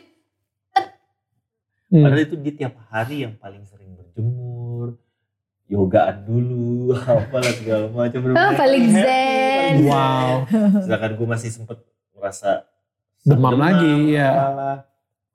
Hmm. 1.91 2.07
Padahal 2.07 2.23
itu 2.23 2.35
dia 2.39 2.53
tiap 2.55 2.73
hari 2.87 3.27
yang 3.27 3.35
paling 3.35 3.67
sering 3.67 3.91
berjemur, 3.99 4.95
yogaan 5.67 6.23
dulu, 6.23 6.95
apalah 7.03 7.51
segala 7.51 7.85
macam. 7.91 8.19
Ah, 8.31 8.55
paling 8.55 8.85
zen. 8.95 9.73
Wow. 9.83 10.47
Sedangkan 10.87 11.11
gue 11.19 11.27
masih 11.27 11.51
sempet 11.51 11.83
merasa 12.15 12.63
Demam 13.21 13.53
lagi, 13.53 14.17
ya. 14.17 14.33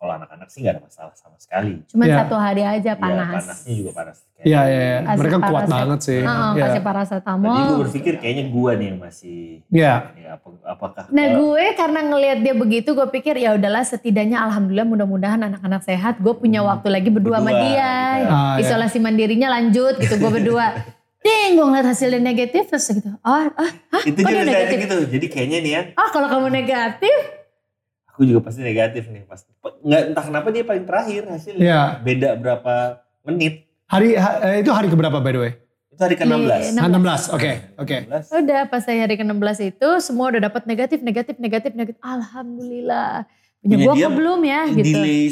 Kalau 0.06 0.22
anak-anak 0.22 0.46
sih 0.46 0.62
gak 0.62 0.72
ada 0.72 0.82
masalah 0.86 1.10
sama 1.12 1.34
sekali. 1.36 1.82
Cuma 1.84 2.06
Ya. 2.06 2.22
satu 2.22 2.38
hari 2.38 2.62
aja 2.62 2.78
Ya, 2.88 2.94
panas. 2.94 3.42
panasnya 3.42 3.74
juga 3.74 3.90
panas. 3.92 4.16
Iya, 4.38 4.60
iya, 4.62 4.78
iya. 4.78 4.98
Kasih 5.02 5.18
Mereka 5.18 5.36
kuat 5.36 5.50
paraset- 5.50 5.74
banget 5.74 5.98
sih. 6.00 6.20
Heeh, 6.22 6.50
Iya. 6.54 6.62
kasih 6.62 6.82
paracetamol. 6.84 7.50
Tadi 7.50 7.62
gue 7.66 7.78
berpikir 7.82 8.14
kayaknya 8.16 8.44
gue 8.46 8.70
nih 8.72 8.86
yang 8.86 8.98
masih, 9.00 9.40
Iya. 9.66 9.92
ya, 10.14 10.30
apa- 10.32 10.62
apakah 10.64 11.02
Nah 11.08 11.24
kalau- 11.26 11.38
gue 11.42 11.64
karena 11.74 12.00
ngelihat 12.04 12.38
dia 12.40 12.54
begitu 12.54 12.88
gue 12.92 13.08
pikir 13.10 13.34
ya 13.36 13.50
udahlah 13.52 13.82
setidaknya 13.82 14.38
alhamdulillah 14.40 14.86
mudah-mudahan 14.86 15.40
anak-anak 15.42 15.82
sehat 15.82 16.14
gue 16.16 16.30
punya 16.32 16.62
Hmm. 16.62 16.70
waktu 16.70 16.88
lagi 16.88 17.10
berdua, 17.10 17.36
sama 17.36 17.50
Berdua, 17.50 17.66
dia 17.66 17.90
gitu. 18.16 18.30
Ah, 18.30 18.54
iya. 18.54 18.62
isolasi 18.62 18.98
mandirinya 19.00 19.48
lanjut 19.50 19.94
gitu 19.98 20.14
gue 20.14 20.30
berdua 20.32 20.66
Ding 21.18 21.52
gue 21.52 21.66
ngeliat 21.66 21.88
hasilnya 21.88 22.22
negatif 22.22 22.70
terus 22.70 22.86
gitu 22.88 23.10
oh 23.10 23.34
ah 23.34 23.50
hah 23.90 24.02
itu 24.04 24.14
kok 24.14 24.22
juga 24.22 24.30
dia 24.36 24.46
negatif 24.46 24.76
gitu. 24.80 24.96
Jadi 25.10 25.26
kayaknya 25.26 25.58
nih 25.58 25.72
ya, 25.72 25.82
ah 25.94 26.08
kalau 26.08 26.28
kamu 26.28 26.54
negatif 26.54 27.10
aku 28.16 28.24
juga 28.24 28.40
pasti 28.40 28.64
negatif 28.64 29.12
nih. 29.12 29.28
Pas, 29.28 29.44
nggak 29.60 30.02
entah 30.08 30.24
kenapa 30.24 30.48
dia 30.48 30.64
paling 30.64 30.88
terakhir 30.88 31.28
hasilnya. 31.28 31.60
Iya. 31.60 31.82
Beda 32.00 32.32
berapa 32.32 32.72
menit. 33.22 33.68
Hari 33.84 34.16
ha- 34.16 34.40
eh, 34.42 34.64
itu 34.64 34.72
hari 34.72 34.88
keberapa 34.88 35.20
by 35.20 35.30
the 35.30 35.38
way? 35.38 35.52
Itu 35.92 36.00
hari 36.00 36.16
ke-16. 36.16 36.48
Iya, 36.48 36.72
Nah, 36.72 36.88
16. 36.88 37.28
Oke, 37.28 37.52
oke. 37.76 37.96
16. 38.08 38.32
udah 38.40 38.60
pas 38.66 38.80
saya 38.80 39.04
hari 39.04 39.20
ke-16 39.20 39.58
itu 39.66 39.88
semua 40.00 40.32
udah 40.32 40.48
dapat 40.48 40.64
negatif 40.64 41.04
negatif 41.04 41.36
negatif 41.36 41.76
negatif 41.76 42.00
alhamdulillah 42.00 43.28
punya 43.60 43.76
Punya 43.76 43.84
gue 43.86 43.92
kok 44.00 44.12
belum 44.16 44.40
ya 44.42 44.60
gitu 44.72 44.96
Delay 44.96 45.22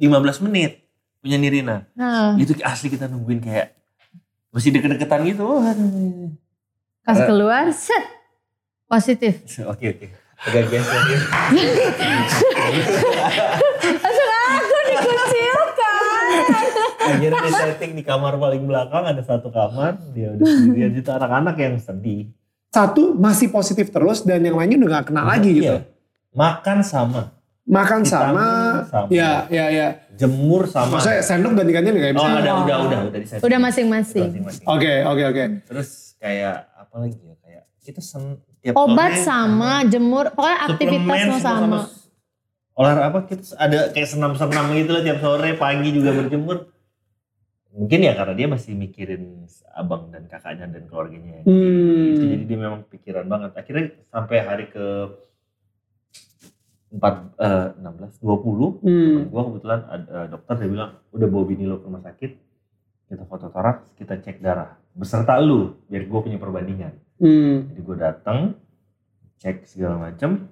15 0.00 0.44
menit 0.48 0.72
punya 1.20 1.36
Nirina. 1.36 1.76
nah, 1.92 2.36
Itu 2.36 2.56
asli 2.60 2.88
kita 2.88 3.04
nungguin 3.04 3.40
kayak 3.40 3.76
masih 4.48 4.72
deket-deketan 4.72 5.28
gitu. 5.28 5.60
Pas 7.00 7.20
keluar 7.20 7.68
set 7.68 8.04
positif 8.84 9.44
Oke 9.72 9.92
oke. 9.92 10.23
Agak 10.42 10.64
geser 10.68 11.00
gitu. 11.06 11.26
langsung 14.24 14.42
aku 14.58 14.78
dikucilkan 14.90 16.42
Akhirnya 17.04 17.40
di 17.44 17.52
setting 17.52 17.92
di 17.94 18.02
kamar 18.02 18.40
paling 18.40 18.64
belakang 18.64 19.04
ada 19.04 19.22
satu 19.22 19.52
kamar. 19.52 20.00
Dia 20.16 20.34
udah 20.34 20.46
sendirian 20.46 20.92
itu 20.96 21.10
anak-anak 21.12 21.56
yang 21.60 21.74
sedih. 21.78 22.32
Satu 22.74 23.14
masih 23.14 23.54
positif 23.54 23.92
terus 23.94 24.26
dan 24.26 24.42
yang 24.42 24.58
lainnya 24.58 24.80
udah 24.82 24.90
gak 25.00 25.14
kena 25.14 25.22
lagi 25.22 25.50
gitu. 25.54 25.78
Iya. 25.78 25.86
Makan 26.34 26.82
sama. 26.82 27.34
Makan 27.64 28.04
sama, 28.04 28.84
sama. 28.92 29.08
ya, 29.08 29.48
ya, 29.48 29.72
ya. 29.72 29.96
Jemur 30.12 30.68
sama. 30.68 31.00
Maksudnya 31.00 31.24
sendok 31.24 31.56
ganti-gantian 31.56 31.96
nggak 31.96 32.12
oh 32.12 32.20
bisa? 32.20 32.28
ada 32.44 32.52
udah 32.60 32.76
udah 32.84 32.98
udah 33.08 33.20
di 33.24 33.24
setting. 33.24 33.46
udah 33.48 33.58
masing-masing 33.64 34.28
Masing-masing. 34.28 34.66
Oke, 34.68 34.92
oke, 35.08 35.22
oke. 35.32 35.44
Terus 35.72 35.88
kayak 36.20 36.68
apa 36.76 36.94
lagi 37.00 37.16
ya 37.24 37.34
kayak 37.40 37.64
kita 37.80 38.04
sen, 38.04 38.36
tiap 38.64 38.80
obat 38.80 39.12
sore 39.20 39.28
sama 39.28 39.84
jemur 39.84 40.32
pokoknya 40.32 40.58
aktivitas 40.72 41.20
mau 41.28 41.36
semua 41.36 41.40
sama. 41.44 41.78
olahraga 42.74 43.06
apa 43.12 43.18
kita 43.28 43.44
ada 43.60 43.78
kayak 43.92 44.08
senam-senam 44.08 44.64
gitu 44.72 44.90
lah 44.96 45.02
tiap 45.04 45.20
sore 45.20 45.52
pagi 45.54 45.88
juga 45.92 46.10
berjemur. 46.16 46.72
Mungkin 47.74 48.06
ya 48.06 48.14
karena 48.14 48.34
dia 48.38 48.46
masih 48.46 48.72
mikirin 48.72 49.44
abang 49.74 50.06
dan 50.14 50.30
kakaknya 50.30 50.70
dan 50.70 50.86
keluarganya. 50.88 51.42
Itu 51.42 51.50
Hmm. 51.50 52.30
jadi 52.32 52.44
dia 52.46 52.58
memang 52.58 52.86
pikiran 52.86 53.26
banget. 53.26 53.50
Akhirnya 53.58 53.84
sampai 54.08 54.36
hari 54.46 54.64
ke 54.70 54.86
empat 56.94 57.14
eh, 57.42 57.68
enam 57.82 57.92
belas 57.98 58.14
dua 58.22 58.38
puluh 58.38 58.78
Hmm. 58.80 59.26
gua 59.26 59.42
kebetulan 59.50 59.80
ada 59.90 60.30
dokter 60.30 60.54
dia 60.62 60.70
bilang 60.70 60.90
udah 61.10 61.26
bawa 61.26 61.44
bini 61.44 61.66
lo 61.66 61.82
ke 61.82 61.86
rumah 61.90 62.02
sakit 62.06 62.30
kita 63.10 63.22
foto 63.26 63.50
toraks 63.50 63.92
kita 63.98 64.22
cek 64.22 64.38
darah. 64.40 64.78
Beserta 64.94 65.34
lu 65.42 65.74
biar 65.90 66.06
gue 66.06 66.20
punya 66.22 66.38
perbandingan 66.38 66.94
Hmm. 67.16 67.68
jadi 67.68 67.80
gue 67.80 67.96
datang 67.96 68.38
cek 69.36 69.64
segala 69.64 69.96
macam 70.00 70.50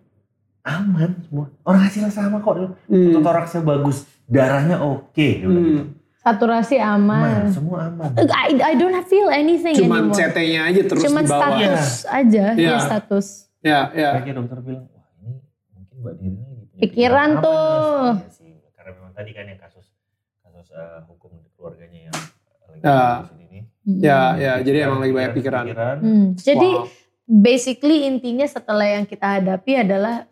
aman 0.62 1.10
semua 1.20 1.47
orang 1.62 1.82
hasilnya 1.82 2.09
sama 2.09 2.39
kok 2.39 2.78
Hmm. 2.84 3.18
toraksnya 3.18 3.62
bagus 3.62 3.98
darahnya 4.24 4.78
oke 4.78 5.10
dia 5.12 5.43
bilang 5.43 5.64
gitu. 5.64 5.82
Hmm. 5.82 5.89
saturasi 6.16 6.76
aman 6.78 7.18
aman 7.18 7.51
semua 7.51 7.78
aman 7.84 8.14
I, 8.22 8.55
I 8.62 8.74
don't 8.74 8.94
feel 9.05 9.26
anything 9.28 9.74
Cuman 9.76 10.09
anymore 10.09 10.16
CT-nya 10.16 10.60
aja 10.64 10.80
terus 10.84 11.02
cuman 11.02 11.20
di 11.20 11.28
bawah. 11.28 11.43
status 11.51 11.84
aja 12.06 12.44
Iya. 12.52 12.68
ya 12.68 12.78
status 12.80 13.26
Ya, 13.60 13.80
ya. 13.93 14.09
Akhirnya 14.12 14.34
dokter 14.36 14.59
bilang 14.60 14.86
wah 14.89 15.06
ini 15.14 15.39
mungkin 15.72 15.97
mbak 15.97 16.14
punya 16.14 16.78
Pikiran 16.78 17.30
tuh. 17.39 18.02
nih?" 18.09 18.14
Iya 18.16 18.28
sih 18.28 18.51
karena 18.72 18.90
memang 18.93 19.12
tadi 19.12 19.30
kan 19.30 19.44
yang 19.44 19.60
kasus 19.60 19.86
kasus 20.40 20.66
eh, 20.72 20.98
hukum 21.06 21.30
keluarganya 21.52 22.06
yang 22.06 22.16
lagi 22.64 22.82
Ya. 22.82 23.22
Ya, 23.84 24.34
ya. 24.36 24.52
Jadi 24.59 24.78
emang 24.78 24.98
lagi 24.98 25.10
banyak 25.10 25.32
pikiran. 25.34 25.64
Hmm, 25.98 26.26
jadi 26.34 26.70
Wow. 26.78 26.86
basically 27.24 28.04
intinya 28.04 28.44
setelah 28.44 28.86
yang 28.88 29.04
kita 29.04 29.38
hadapi 29.38 29.72
adalah 29.78 30.26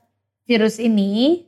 virus 0.45 0.77
ini 0.77 1.47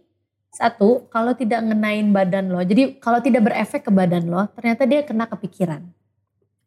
satu 0.48 1.08
kalau 1.08 1.32
tidak 1.32 1.58
ngenain 1.60 2.12
badan 2.12 2.46
lo 2.46 2.60
jadi 2.60 2.94
kalau 2.96 3.18
tidak 3.18 3.40
berefek 3.42 3.82
ke 3.82 3.90
badan 3.90 4.28
lo 4.28 4.44
ternyata 4.52 4.84
dia 4.84 5.00
kena 5.00 5.24
kepikiran 5.24 5.80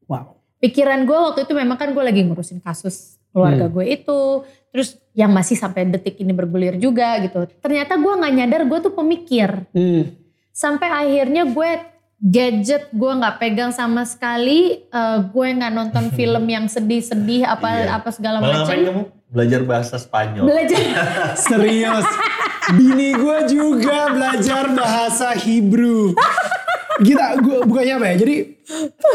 Wow. 0.05 0.41
pikiran 0.57 1.05
gue 1.05 1.13
waktu 1.15 1.45
itu 1.45 1.53
memang 1.53 1.77
kan 1.77 1.93
gue 1.93 2.01
lagi 2.01 2.21
ngurusin 2.21 2.59
kasus 2.59 3.15
keluarga 3.29 3.69
gue 3.69 3.85
itu 3.85 4.41
terus 4.67 4.97
yang 5.13 5.29
masih 5.29 5.53
sampai 5.53 5.85
detik 5.85 6.17
ini 6.17 6.29
bergulir 6.29 6.75
juga 6.75 7.21
gitu 7.21 7.45
ternyata 7.57 7.95
gue 7.95 8.09
nggak 8.11 8.33
nyadar 8.33 8.61
gue 8.65 8.79
tuh 8.81 8.91
pemikir 8.91 9.49
Hmm. 9.71 10.11
sampai 10.49 10.87
akhirnya 10.89 11.45
gue 11.45 11.69
gadget 12.25 12.89
gue 12.89 13.11
nggak 13.13 13.37
pegang 13.37 13.69
sama 13.69 14.01
sekali 14.01 14.81
eh, 14.81 15.17
gue 15.23 15.47
nggak 15.53 15.69
nonton 15.71 16.09
film 16.17 16.45
yang 16.45 16.65
sedih-sedih 16.65 17.45
apa 17.45 17.67
Iya. 17.77 17.95
apa 17.95 18.09
segala 18.09 18.41
malah 18.41 18.65
macam 18.65 18.73
kamu 18.75 19.03
belajar 19.27 19.61
bahasa 19.61 19.95
Spanyol 19.95 20.43
belajar 20.43 20.81
Serius. 21.45 22.07
Bini 22.67 23.13
gue 23.13 23.37
juga 23.45 24.09
belajar 24.09 24.73
bahasa 24.73 25.37
Hebrew. 25.37 26.17
Kita 26.97 27.37
gua, 27.37 27.61
bukannya 27.61 27.93
apa 27.93 28.05
ya? 28.07 28.15
Jadi 28.17 28.35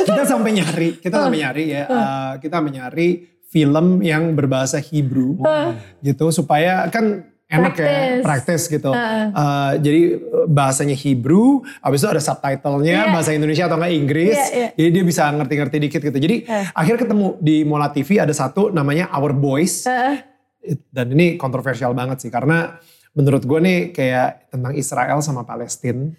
kita 0.05 0.23
sampai 0.23 0.51
nyari, 0.55 0.89
kita 1.01 1.17
sampai 1.19 1.39
nyari 1.41 1.65
ya. 1.67 1.83
eh, 1.85 2.33
kita 2.39 2.61
sampai 2.61 2.73
nyari 2.73 3.09
film 3.51 3.99
yang 4.01 4.39
berbahasa 4.39 4.79
Hebrew 4.79 5.43
gitu 5.99 6.31
supaya 6.31 6.87
kan 6.87 7.30
enak 7.51 7.75
ya 7.75 7.91
Praktis. 8.23 8.63
gitu. 8.65 8.89
Heeh. 8.89 9.25
Eh, 9.29 9.73
jadi 9.83 10.01
eh, 10.17 10.47
bahasanya 10.47 10.95
Hebrew, 10.95 11.61
habis 11.79 12.01
itu 12.01 12.09
ada 12.09 12.23
subtitlenya 12.23 12.95
Iya. 13.05 13.11
bahasa 13.11 13.31
Indonesia 13.31 13.67
atau 13.67 13.77
enggak 13.77 13.93
Inggris. 13.93 14.33
Iya, 14.33 14.47
iya. 14.55 14.69
Jadi 14.73 14.89
dia 14.89 15.05
bisa 15.05 15.23
ngerti-ngerti 15.29 15.77
dikit 15.79 16.01
gitu. 16.01 16.15
Jadi 16.17 16.37
Eh. 16.45 16.65
akhirnya 16.71 17.01
ketemu 17.03 17.27
di 17.37 17.57
Mola 17.63 17.91
TV 17.91 18.17
ada 18.19 18.31
satu 18.31 18.71
namanya 18.71 19.11
Our 19.11 19.35
Boys. 19.35 19.83
It- 20.61 20.87
dan 20.89 21.11
ini 21.11 21.35
kontroversial 21.35 21.91
banget 21.91 22.21
sih 22.21 22.31
karena 22.31 22.77
menurut 23.11 23.43
gue 23.43 23.59
nih 23.59 23.79
kayak 23.91 24.49
tentang 24.49 24.73
Israel 24.73 25.19
sama 25.19 25.43
Palestina 25.43 26.13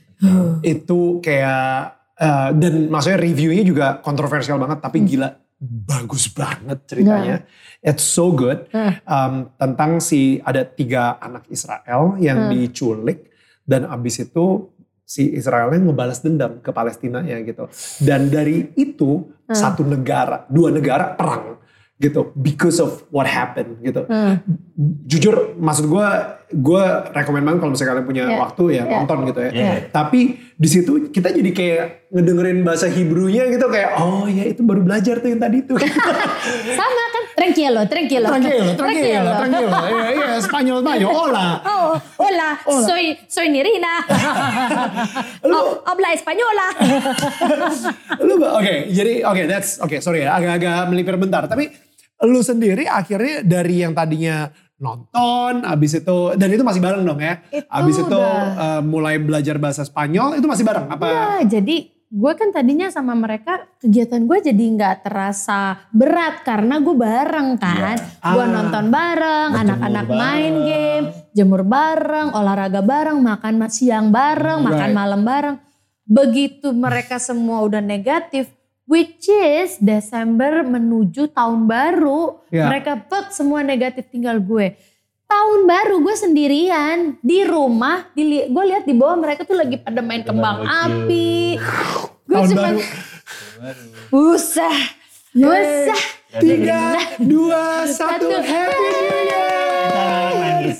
itu 0.61 1.17
kayak 1.19 1.73
eh, 2.15 2.49
dan 2.53 2.73
maksudnya 2.87 3.17
reviewnya 3.17 3.63
juga 3.63 3.87
kontroversial 3.97 4.57
banget 4.57 4.77
tapi 4.79 5.01
gila 5.01 5.29
bagus 5.61 6.25
banget 6.27 6.89
ceritanya 6.89 7.45
it's 7.79 8.01
so 8.01 8.33
good 8.33 8.65
Nah. 8.73 8.97
Um, 9.05 9.53
tentang 9.55 10.01
si 10.01 10.41
ada 10.41 10.65
tiga 10.65 11.21
anak 11.21 11.45
Israel 11.47 12.17
yang 12.17 12.49
Hmm. 12.49 12.51
diculik 12.51 13.29
dan 13.61 13.85
abis 13.85 14.25
itu 14.25 14.73
si 15.05 15.29
Israelnya 15.31 15.77
ngebalas 15.77 16.25
dendam 16.25 16.57
ke 16.59 16.71
Palestina 16.71 17.21
ya 17.21 17.37
gitu 17.45 17.69
dan 18.01 18.27
dari 18.27 18.73
itu 18.73 19.29
Hmm. 19.45 19.53
satu 19.53 19.85
negara 19.85 20.49
dua 20.49 20.73
negara 20.73 21.13
perang 21.13 21.61
gitu 22.01 22.33
because 22.35 22.81
of 22.81 23.05
what 23.13 23.23
happened 23.23 23.77
gitu 23.79 24.03
Heeh. 24.09 24.41
jujur 25.05 25.53
maksud 25.55 25.85
gue 25.85 26.07
gue 26.51 26.83
rekomend 27.13 27.45
banget 27.45 27.59
kalau 27.61 27.71
misalnya 27.71 27.91
kalian 27.93 28.05
punya 28.05 28.23
Iya. 28.25 28.37
waktu 28.41 28.63
ya 28.67 28.83
Iya. 28.83 28.93
nonton 28.97 29.17
gitu 29.23 29.39
ya 29.39 29.51
Iya. 29.53 29.71
tapi 29.87 30.19
di 30.57 30.67
situ 30.67 30.91
kita 31.07 31.29
jadi 31.29 31.51
kayak 31.51 31.85
ngedengerin 32.11 32.59
bahasa 32.61 32.85
Hebrew-nya 32.85 33.47
gitu 33.47 33.65
kayak 33.65 33.95
oh 33.95 34.25
ya 34.25 34.43
itu 34.43 34.59
baru 34.59 34.81
belajar 34.81 35.21
tuh 35.21 35.29
yang 35.29 35.39
tadi 35.39 35.61
tuh 35.63 35.77
sama 36.79 37.03
kan 37.07 37.23
Tranquilo, 37.31 37.81
tranquilo. 37.87 38.27
Tranquilo, 38.27 38.71
tranquilo, 38.75 39.31
tranquilo. 39.33 39.71
Iya, 39.81 40.07
iya, 40.13 40.27
Spanyol, 40.37 40.77
Spanyol. 40.83 41.09
Hola. 41.09 41.47
Oh, 41.63 41.91
hola, 42.19 42.49
soy 42.85 43.17
soy 43.25 43.49
Nirina. 43.49 44.03
oh, 45.47 45.81
habla 45.81 46.13
española. 46.13 46.67
lu 48.21 48.35
oke 48.37 48.73
jadi 48.89 49.25
oke 49.25 49.41
that's 49.47 49.79
oke 49.79 49.97
sorry 49.99 50.21
ya 50.21 50.37
agak-agak 50.37 50.91
melipir 50.91 51.15
bentar 51.17 51.47
tapi 51.47 51.71
lu 52.23 52.39
sendiri 52.39 52.85
akhirnya 52.85 53.41
dari 53.41 53.81
yang 53.81 53.91
tadinya 53.91 54.49
nonton 54.77 55.61
abis 55.63 55.99
itu 55.99 56.17
dan 56.33 56.49
itu 56.49 56.61
masih 56.61 56.79
bareng 56.79 57.01
dong 57.01 57.17
ya 57.17 57.37
Itu 57.47 57.65
abis 57.67 57.95
itu 57.99 58.09
udah. 58.11 58.45
eh, 58.57 58.81
mulai 58.83 59.15
belajar 59.17 59.55
bahasa 59.55 59.81
Spanyol 59.81 60.35
itu 60.35 60.45
masih 60.45 60.61
bareng 60.61 60.85
apa 60.87 61.05
Ya, 61.05 61.23
jadi 61.51 61.75
gue 62.07 62.33
kan 62.33 62.51
tadinya 62.51 62.87
sama 62.87 63.15
mereka 63.15 63.51
kegiatan 63.77 64.19
gue 64.21 64.43
jadi 64.43 64.63
nggak 64.75 64.95
terasa 65.01 65.61
berat 65.89 66.41
karena 66.41 66.77
gue 66.77 66.91
bareng 66.91 67.55
kan. 67.55 67.95
Gue 68.19 68.43
Ah. 68.43 68.51
nonton 68.51 68.91
bareng, 68.91 69.49
anak-anak 69.55 70.05
main 70.11 70.53
game, 70.61 71.05
jemur 71.31 71.63
bareng, 71.63 72.35
olahraga 72.35 72.83
bareng, 72.83 73.15
makan 73.15 73.53
ma- 73.55 73.71
siang 73.71 74.11
bareng, 74.11 74.59
makan 74.59 74.87
Right. 74.87 74.97
malam 74.97 75.21
bareng. 75.23 75.55
Begitu 76.03 76.75
mereka 76.75 77.15
semua 77.15 77.63
udah 77.63 77.79
negatif, 77.79 78.51
which 78.91 79.23
is 79.25 79.79
Desember 79.79 80.59
menuju 80.61 81.31
tahun 81.31 81.63
baru, 81.63 82.43
Ya. 82.51 82.67
mereka 82.67 82.99
pek 82.99 83.31
semua 83.31 83.63
negatif 83.63 84.11
tinggal 84.11 84.35
gue. 84.37 84.75
Tahun 85.23 85.63
baru 85.63 86.03
gue 86.03 86.11
sendirian 86.13 87.15
di 87.17 87.47
rumah, 87.47 88.11
gue 88.11 88.63
lihat 88.67 88.83
di 88.83 88.91
bawah 88.91 89.15
mereka 89.15 89.47
tuh 89.47 89.55
lagi 89.55 89.79
pada 89.79 90.03
main 90.03 90.21
kembang 90.21 90.59
api. 90.61 91.55
Gue 92.27 92.35
tahun 92.37 92.47
cuma 92.47 92.63
baru 92.63 92.79
usah, 94.13 94.75
usah. 95.33 96.01
tiga 96.33 96.83
dua 97.17 97.83
satu 97.85 98.27
happy 98.31 98.75
new 98.77 99.19
year 99.21 99.51
nangis. 100.31 100.79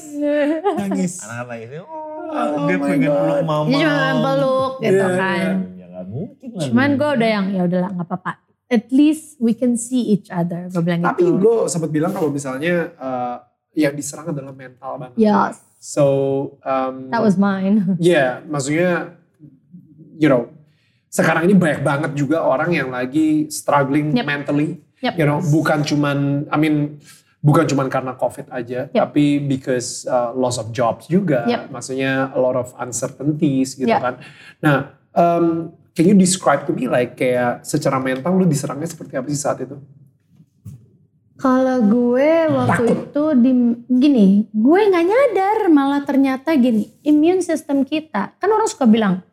nangis 0.80 1.14
Anak-anak 1.20 1.48
nangis. 1.50 1.80
Oh, 1.82 1.92
Oh 2.32 2.68
dia 2.68 2.78
my 2.78 2.88
pengen 2.88 3.04
God. 3.06 3.20
peluk 3.22 3.42
mama. 3.44 3.68
Dia 3.70 3.88
cuma 3.90 4.16
peluk 4.22 4.72
gitu 4.80 4.96
Iya, 5.02 5.08
kan. 5.14 5.52
Nggak 5.70 5.81
mungkin 6.12 6.50
lah. 6.52 6.62
Cuman 6.68 6.90
gue 7.00 7.10
udah 7.16 7.30
yang 7.32 7.46
ya 7.56 7.62
udahlah 7.64 7.90
nggak 7.96 8.08
apa-apa. 8.08 8.34
At 8.68 8.88
least 8.88 9.36
we 9.40 9.52
can 9.52 9.76
see 9.76 10.12
each 10.12 10.28
other. 10.28 10.68
Gue 10.68 10.84
bilang 10.84 11.04
tapi 11.04 11.24
gitu. 11.24 11.40
gue 11.40 11.56
sempat 11.68 11.88
bilang 11.88 12.12
kalau 12.12 12.28
misalnya 12.28 12.92
eh, 12.92 13.36
yang 13.76 13.96
diserang 13.96 14.28
adalah 14.28 14.52
mental 14.52 15.00
banget 15.00 15.16
Yes, 15.16 15.64
so 15.80 16.04
um, 16.64 17.08
that 17.08 17.24
was 17.24 17.40
mine. 17.40 17.96
Ya, 18.00 18.44
maksudnya, 18.44 19.16
you 20.16 20.28
know, 20.28 20.52
sekarang 21.08 21.48
ini 21.48 21.56
banyak 21.56 21.80
banget 21.80 22.12
juga 22.16 22.44
orang 22.44 22.72
yang 22.72 22.92
lagi 22.92 23.48
struggling 23.48 24.12
Yep. 24.12 24.26
mentally. 24.28 24.70
Yep. 25.00 25.14
You 25.18 25.26
know, 25.26 25.40
bukan 25.42 25.82
cuman, 25.82 26.46
I 26.52 26.58
mean, 26.60 27.00
bukan 27.42 27.66
cuman 27.66 27.90
karena 27.90 28.14
COVID 28.14 28.52
aja, 28.52 28.88
Yep. 28.92 28.96
tapi 28.96 29.40
because 29.40 30.04
uh, 30.06 30.30
loss 30.32 30.60
of 30.60 30.70
jobs 30.72 31.08
juga. 31.08 31.48
Yep. 31.48 31.72
Maksudnya 31.72 32.32
a 32.32 32.40
lot 32.40 32.56
of 32.56 32.72
uncertainties 32.78 33.76
gitu 33.76 33.90
Yep. 33.90 34.00
kan. 34.04 34.16
Nah, 34.62 34.78
um, 35.12 35.74
can 35.91 36.05
you 36.05 36.13
describe 36.13 36.63
to 36.63 36.72
me 36.72 36.85
like 36.85 37.13
kayak 37.13 37.61
secara 37.61 37.97
mental 37.97 38.31
lu 38.31 38.45
diserangnya 38.45 38.85
seperti 38.85 39.15
apa 39.15 39.27
sih 39.27 39.38
saat 39.38 39.59
itu? 39.59 39.76
Kalau 41.35 41.81
gue 41.81 42.31
waktu 42.47 42.85
Takut. 42.85 42.97
itu 43.01 43.23
di 43.35 43.51
gini, 43.89 44.27
gue 44.47 44.80
nggak 44.85 45.05
nyadar 45.05 45.57
malah 45.68 46.05
ternyata 46.05 46.53
gini, 46.53 46.85
immune 47.01 47.41
system 47.41 47.81
kita 47.81 48.38
kan 48.38 48.45
orang 48.45 48.69
suka 48.69 48.85
bilang, 48.85 49.26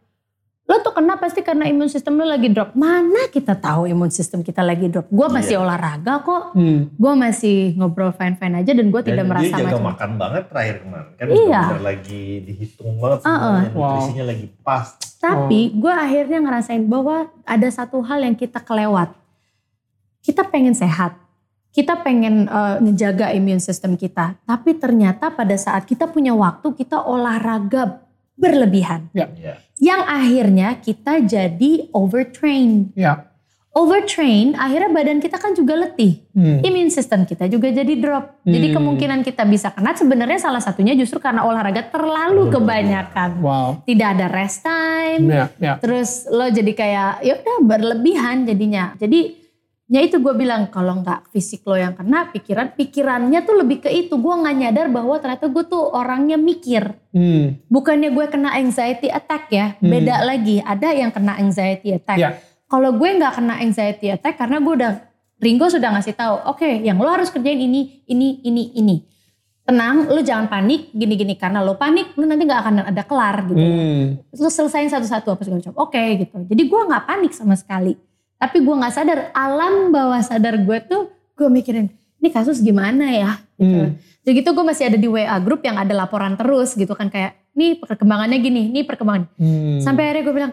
lo 0.64 0.80
tuh 0.80 0.92
kena 0.92 1.16
pasti 1.16 1.40
karena 1.40 1.64
imun 1.64 1.84
sistem 1.86 2.16
lo 2.16 2.24
lagi 2.24 2.48
drop. 2.48 2.72
Mana 2.72 3.28
kita 3.28 3.52
tahu 3.52 3.84
imun 3.84 4.08
sistem 4.08 4.40
kita 4.40 4.64
lagi 4.64 4.88
drop? 4.88 5.04
Gue 5.08 5.28
masih 5.28 5.60
olahraga 5.60 6.20
kok, 6.20 6.56
Hmm. 6.56 6.88
gue 6.88 7.12
masih 7.14 7.76
ngobrol 7.76 8.12
fine 8.12 8.36
fine 8.36 8.56
aja 8.56 8.72
dan 8.72 8.88
gue 8.88 9.00
tidak 9.00 9.24
dia 9.24 9.28
merasa 9.28 9.52
jaga 9.52 9.64
macam. 9.68 9.84
makan 9.92 10.10
banget 10.16 10.42
terakhir 10.48 10.76
kemarin. 10.80 11.08
Kan 11.12 11.26
Iya. 11.28 11.62
lagi 11.76 12.22
dihitung 12.40 12.96
banget 12.96 13.18
semuanya. 13.20 13.68
Wow. 13.72 13.84
Nutrisinya 13.84 14.24
lagi 14.24 14.46
pas. 14.60 14.88
Tapi 15.18 15.74
gue 15.74 15.90
akhirnya 15.90 16.38
ngerasain 16.38 16.86
bahwa 16.86 17.26
ada 17.42 17.68
satu 17.68 17.98
hal 18.06 18.22
yang 18.22 18.38
kita 18.38 18.62
kelewat. 18.62 19.10
Kita 20.22 20.46
pengen 20.46 20.78
sehat. 20.78 21.18
Kita 21.74 21.98
pengen 22.00 22.46
eh, 22.46 22.76
ngejaga 22.82 23.34
immune 23.34 23.62
system 23.62 23.98
kita. 23.98 24.38
Tapi 24.46 24.78
ternyata 24.78 25.30
pada 25.34 25.54
saat 25.58 25.84
kita 25.84 26.06
punya 26.06 26.32
waktu 26.38 26.70
kita 26.70 27.02
olahraga 27.02 28.08
berlebihan. 28.38 29.10
Ya. 29.10 29.26
Yang 29.82 30.02
akhirnya 30.06 30.68
kita 30.78 31.12
jadi 31.26 31.90
overtrain. 31.90 32.94
Ya. 32.94 33.27
Overtrain 33.78 34.58
akhirnya 34.58 34.90
badan 34.90 35.22
kita 35.22 35.38
kan 35.38 35.54
juga 35.54 35.78
letih. 35.78 36.18
Hmm. 36.34 36.58
Immune 36.66 36.90
system 36.90 37.22
kita 37.22 37.46
juga 37.46 37.70
jadi 37.70 37.94
drop. 37.94 38.42
Jadi 38.42 38.74
Hmm. 38.74 38.76
kemungkinan 38.82 39.20
kita 39.22 39.46
bisa 39.46 39.70
kena 39.70 39.94
sebenarnya 39.94 40.42
salah 40.42 40.58
satunya 40.58 40.98
justru 40.98 41.22
karena 41.22 41.46
olahraga 41.46 41.86
terlalu 41.86 42.50
kebanyakan. 42.50 43.38
Wow. 43.38 43.86
Tidak 43.86 44.08
ada 44.18 44.26
rest 44.26 44.66
time. 44.66 45.30
Ya, 45.30 45.46
ya. 45.62 45.78
Terus 45.78 46.26
lo 46.26 46.50
jadi 46.50 46.72
kayak 46.74 47.12
ya 47.22 47.38
udah 47.38 47.56
berlebihan 47.62 48.50
jadinya. 48.50 48.98
Jadi 48.98 49.46
ya 49.88 50.02
itu 50.02 50.18
gue 50.18 50.34
bilang 50.34 50.68
kalau 50.74 50.98
nggak 50.98 51.30
fisik 51.30 51.62
lo 51.64 51.78
yang 51.78 51.94
kena 51.94 52.28
pikiran 52.34 52.74
pikirannya 52.74 53.46
tuh 53.46 53.62
lebih 53.62 53.86
ke 53.86 53.94
itu. 53.94 54.18
Gue 54.18 54.34
nggak 54.42 54.56
nyadar 54.58 54.86
bahwa 54.90 55.22
ternyata 55.22 55.46
gue 55.46 55.64
tuh 55.70 55.94
orangnya 55.94 56.34
mikir. 56.34 56.98
Hmm. 57.14 57.62
Bukannya 57.70 58.10
gue 58.10 58.26
kena 58.26 58.58
anxiety 58.58 59.06
attack 59.06 59.54
ya. 59.54 59.78
Hmm. 59.78 59.86
Beda 59.86 60.26
lagi. 60.26 60.58
Ada 60.58 60.98
yang 60.98 61.14
kena 61.14 61.38
anxiety 61.38 61.94
attack. 61.94 62.18
Ya. 62.18 62.34
Kalau 62.68 62.90
gue 62.92 63.08
nggak 63.16 63.32
kena 63.40 63.64
anxiety 63.64 64.12
attack 64.12 64.36
karena 64.36 64.60
gue 64.60 64.74
udah 64.76 64.92
Ringo 65.38 65.70
sudah 65.70 65.94
ngasih 65.94 66.18
tahu, 66.18 66.34
oke, 66.50 66.66
yang 66.82 66.98
lo 66.98 67.08
harus 67.14 67.30
kerjain 67.30 67.62
ini, 67.62 68.02
ini, 68.10 68.42
ini, 68.42 68.74
ini. 68.74 68.96
Tenang, 69.62 70.10
lo 70.10 70.18
jangan 70.18 70.50
panik, 70.50 70.90
gini-gini 70.90 71.38
karena 71.38 71.62
lo 71.62 71.78
panik, 71.78 72.18
lo 72.18 72.26
nanti 72.26 72.42
nggak 72.42 72.60
akan 72.66 72.74
ada 72.90 73.02
kelar 73.06 73.46
gitu. 73.46 73.60
Hmm. 73.62 74.18
Lo 74.34 74.50
selesain 74.50 74.90
satu-satu 74.90 75.38
apa 75.38 75.42
segala 75.46 75.62
macam. 75.62 75.74
Oke 75.78 76.02
gitu. 76.18 76.36
Jadi 76.42 76.62
gue 76.66 76.80
nggak 76.90 77.04
panik 77.06 77.32
sama 77.36 77.54
sekali. 77.54 77.94
Tapi 78.34 78.56
gue 78.64 78.74
nggak 78.74 78.94
sadar 78.94 79.18
alam 79.30 79.94
bawah 79.94 80.18
sadar 80.24 80.58
gue 80.58 80.78
tuh 80.90 81.12
gue 81.38 81.48
mikirin 81.52 81.86
ini 82.18 82.28
kasus 82.34 82.58
gimana 82.58 83.06
ya. 83.14 83.38
Gitu. 83.60 83.78
Hmm. 83.78 83.90
Jadi 84.26 84.32
gitu 84.42 84.50
gue 84.52 84.64
masih 84.66 84.84
ada 84.90 84.98
di 84.98 85.08
WA 85.08 85.36
grup 85.38 85.62
yang 85.62 85.78
ada 85.78 85.94
laporan 85.94 86.34
terus 86.34 86.74
gitu 86.74 86.92
kan 86.98 87.08
kayak 87.08 87.38
nih 87.54 87.78
perkembangannya 87.78 88.38
gini, 88.42 88.70
nih 88.74 88.84
perkembangan. 88.84 89.30
Hmm. 89.38 89.78
Sampai 89.82 90.10
akhirnya 90.10 90.22
gue 90.26 90.34
bilang, 90.34 90.52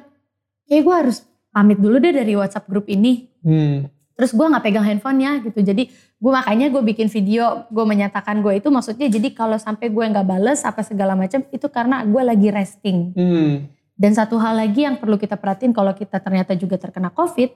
kayak 0.70 0.82
gue 0.86 0.96
harus 0.96 1.18
pamit 1.56 1.80
dulu 1.80 2.04
deh 2.04 2.12
dari 2.12 2.36
WhatsApp 2.36 2.68
grup 2.68 2.92
ini. 2.92 3.32
Hmm. 3.40 3.88
Terus 4.20 4.36
gue 4.36 4.44
nggak 4.44 4.64
pegang 4.64 4.84
handphonenya 4.84 5.40
gitu. 5.48 5.64
Jadi 5.64 5.88
gue 6.20 6.32
makanya 6.32 6.68
gue 6.68 6.84
bikin 6.84 7.08
video, 7.08 7.64
gue 7.72 7.86
menyatakan 7.88 8.44
gue 8.44 8.60
itu 8.60 8.68
maksudnya 8.68 9.08
jadi 9.08 9.32
kalau 9.32 9.56
sampai 9.56 9.88
gue 9.88 10.04
nggak 10.04 10.28
bales 10.28 10.68
apa 10.68 10.84
segala 10.84 11.16
macam 11.16 11.48
itu 11.48 11.68
karena 11.72 12.04
gue 12.04 12.20
lagi 12.20 12.52
resting. 12.52 13.16
Hmm. 13.16 13.72
Dan 13.96 14.12
satu 14.12 14.36
hal 14.36 14.60
lagi 14.60 14.84
yang 14.84 15.00
perlu 15.00 15.16
kita 15.16 15.40
perhatiin 15.40 15.72
kalau 15.72 15.96
kita 15.96 16.20
ternyata 16.20 16.52
juga 16.60 16.76
terkena 16.76 17.08
COVID, 17.16 17.48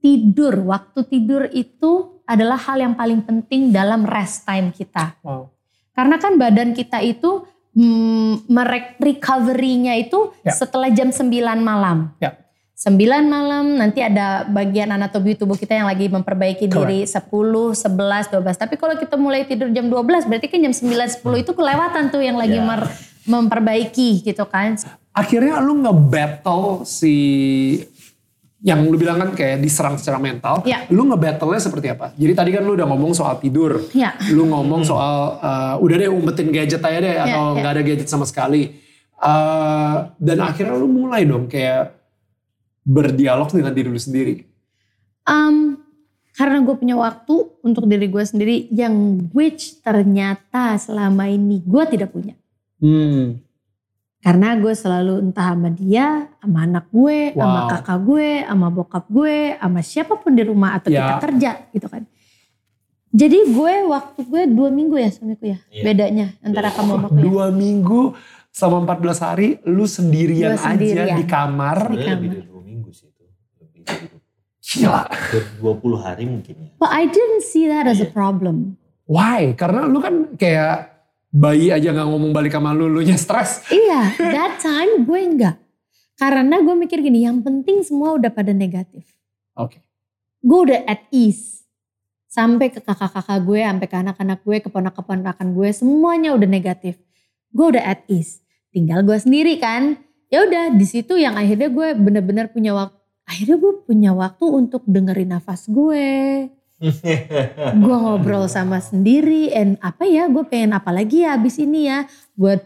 tidur. 0.00 0.56
Waktu 0.64 1.04
tidur 1.04 1.44
itu 1.52 2.24
adalah 2.24 2.56
hal 2.56 2.80
yang 2.80 2.94
paling 2.96 3.20
penting 3.20 3.68
dalam 3.68 4.08
rest 4.08 4.48
time 4.48 4.72
kita. 4.72 5.20
Wow. 5.20 5.52
Karena 5.92 6.16
kan 6.16 6.40
badan 6.40 6.72
kita 6.72 7.04
itu 7.04 7.44
hmm, 7.76 8.48
recovery-nya 8.96 10.00
itu 10.00 10.32
Ya. 10.40 10.56
setelah 10.56 10.88
jam 10.88 11.12
9 11.12 11.60
malam. 11.60 12.16
Ya. 12.24 12.40
9 12.80 12.96
malam 13.28 13.76
nanti 13.76 14.00
ada 14.00 14.48
bagian 14.48 14.88
anatomi 14.88 15.36
tubuh 15.36 15.52
kita 15.52 15.76
yang 15.76 15.84
lagi 15.84 16.08
memperbaiki 16.08 16.64
diri 16.64 17.04
10, 17.04 17.28
11, 17.28 17.76
12. 17.76 18.56
Tapi 18.56 18.80
kalau 18.80 18.96
kita 18.96 19.20
mulai 19.20 19.44
tidur 19.44 19.68
jam 19.68 19.92
12 19.92 20.24
berarti 20.24 20.48
kan 20.48 20.64
jam 20.64 20.72
9, 20.72 21.20
10 21.20 21.44
itu 21.44 21.52
kelewatan 21.52 22.08
tuh 22.08 22.24
yang 22.24 22.40
lagi 22.40 22.56
Ya. 22.56 22.64
mer- 22.64 22.88
memperbaiki 23.28 24.24
gitu 24.24 24.48
kan. 24.48 24.80
akhirnya 25.12 25.60
lu 25.60 25.76
nge-battle 25.84 26.86
si 26.88 27.12
yang 28.64 28.80
lu 28.88 28.96
bilang 28.96 29.20
kan 29.20 29.36
kayak 29.36 29.60
diserang 29.60 30.00
secara 30.00 30.16
mental. 30.16 30.64
Iya. 30.64 30.88
Lu 30.88 31.04
nge-battle-nya 31.04 31.60
seperti 31.60 31.92
apa? 31.92 32.16
Jadi 32.16 32.32
tadi 32.32 32.50
kan 32.56 32.64
lu 32.64 32.80
udah 32.80 32.88
ngomong 32.88 33.12
soal 33.12 33.36
tidur. 33.36 33.76
Ya. 33.92 34.16
Lu 34.32 34.48
ngomong 34.48 34.88
soal 34.88 35.36
uh, 35.36 35.74
udah 35.84 35.96
deh 36.00 36.08
umpetin 36.08 36.48
gadget 36.48 36.80
aja 36.80 36.96
deh 36.96 37.16
atau 37.28 37.44
iya. 37.52 37.56
nggak 37.60 37.72
ada 37.76 37.82
gadget 37.84 38.08
sama 38.08 38.24
sekali. 38.24 38.72
Uh, 39.20 40.08
dan 40.16 40.40
akhirnya 40.40 40.80
lu 40.80 40.88
mulai 40.88 41.28
dong 41.28 41.44
kayak 41.44 41.99
berdialog 42.90 43.46
dengan 43.48 43.70
diri 43.70 43.86
lu 43.86 44.00
sendiri. 44.00 44.42
Um, 45.22 45.78
karena 46.32 46.58
gue 46.58 46.74
punya 46.74 46.96
waktu 46.96 47.34
untuk 47.62 47.86
diri 47.86 48.06
gue 48.06 48.24
sendiri 48.24 48.66
yang 48.72 48.94
which 49.30 49.78
ternyata 49.78 50.74
selama 50.74 51.30
ini 51.30 51.62
gue 51.62 51.84
tidak 51.86 52.10
punya. 52.10 52.34
Hmm. 52.82 53.38
Karena 54.20 54.52
gue 54.52 54.74
selalu 54.74 55.30
entah 55.30 55.56
sama 55.56 55.70
dia, 55.72 56.28
sama 56.42 56.58
anak 56.64 56.92
gue, 56.92 57.32
sama 57.32 57.60
Wow. 57.64 57.68
kakak 57.72 57.98
gue, 58.04 58.28
sama 58.44 58.66
bokap 58.68 59.04
gue, 59.08 59.36
sama 59.56 59.80
siapa 59.80 60.14
pun 60.16 60.32
di 60.32 60.44
rumah 60.44 60.76
atau 60.76 60.88
kita 60.88 61.14
Ya. 61.16 61.20
kerja 61.20 61.50
gitu 61.70 61.86
kan. 61.88 62.02
Jadi 63.10 63.38
gue 63.48 63.74
waktu 63.88 64.20
gue 64.22 64.42
dua 64.46 64.68
minggu 64.70 64.94
ya 64.94 65.10
suamiku 65.10 65.44
ya 65.44 65.58
Iya. 65.66 65.82
bedanya 65.82 66.26
antara 66.40 66.70
kamu 66.70 66.90
sama 66.94 67.06
aku 67.08 67.16
ya. 67.16 67.22
Dua 67.26 67.46
minggu 67.50 68.00
selama 68.50 68.76
14 68.86 69.18
hari 69.18 69.48
lu 69.64 69.82
sendirian, 69.84 70.54
Gua 70.54 70.62
sendirian. 70.62 71.06
aja 71.06 71.16
di 71.16 71.24
kamar. 71.26 71.78
Di 71.90 71.96
kamar. 71.98 72.28
dari 72.28 72.44
dua 72.44 72.62
minggu 72.62 72.90
sih 72.92 73.08
itu. 73.08 73.24
Lebih 73.58 73.80
dari 73.82 74.06
dua- 74.06 74.22
Gila. 74.70 75.02
20 75.58 75.98
hari 75.98 76.24
mungkin 76.30 76.54
ya. 76.62 76.70
But 76.78 76.94
I 76.94 77.10
didn't 77.10 77.42
see 77.42 77.66
that 77.66 77.90
as 77.90 77.98
a 77.98 78.06
Iya. 78.06 78.14
problem. 78.14 78.78
Why? 79.10 79.58
Karena 79.58 79.90
lu 79.90 79.98
kan 79.98 80.38
kayak 80.38 80.94
bayi 81.30 81.74
aja 81.74 81.90
gak 81.90 82.06
ngomong 82.06 82.30
balik 82.30 82.54
sama 82.54 82.70
lu, 82.70 82.86
lu 82.86 83.02
nya 83.02 83.18
stres. 83.18 83.66
Iya, 83.66 84.14
that 84.34 84.62
time 84.62 85.02
gue 85.02 85.20
enggak. 85.20 85.56
Karena 86.14 86.62
gue 86.62 86.74
mikir 86.76 87.02
gini, 87.02 87.26
yang 87.26 87.42
penting 87.42 87.82
semua 87.82 88.14
udah 88.14 88.30
pada 88.30 88.54
negatif. 88.54 89.08
Oke. 89.56 89.82
Gue 90.38 90.70
udah 90.70 90.86
at 90.86 91.08
ease. 91.10 91.64
Sampai 92.30 92.70
ke 92.70 92.78
kakak-kakak 92.78 93.42
gue, 93.42 93.58
sampai 93.58 93.86
ke 93.90 93.96
anak-anak 93.98 94.38
gue, 94.46 94.56
ke 94.62 94.68
ponak-keponakan 94.70 95.48
gue, 95.50 95.68
semuanya 95.74 96.30
udah 96.30 96.46
negatif. 96.46 97.00
Gue 97.50 97.74
udah 97.74 97.82
at 97.82 98.06
ease. 98.06 98.38
Tinggal 98.70 99.02
gue 99.02 99.18
sendiri 99.18 99.58
kan. 99.58 99.98
Ya 100.30 100.46
udah 100.46 100.70
di 100.70 100.86
situ 100.86 101.18
yang 101.18 101.34
akhirnya 101.34 101.66
gue 101.66 101.88
bener-bener 101.98 102.46
punya 102.54 102.70
waktu. 102.70 102.99
Akhirnya 103.30 103.62
gue 103.62 103.72
punya 103.86 104.10
waktu 104.10 104.42
untuk 104.42 104.82
dengerin 104.90 105.30
nafas 105.38 105.70
gue. 105.70 106.50
gue 107.84 107.96
ngobrol 108.00 108.50
sama 108.50 108.82
sendiri 108.82 109.52
and 109.52 109.76
apa 109.84 110.08
ya 110.08 110.26
gue 110.32 110.42
pengen 110.48 110.74
apa 110.74 110.90
lagi 110.90 111.22
ya 111.22 111.38
abis 111.38 111.62
ini 111.62 111.86
ya? 111.86 112.10
Gue 112.34 112.58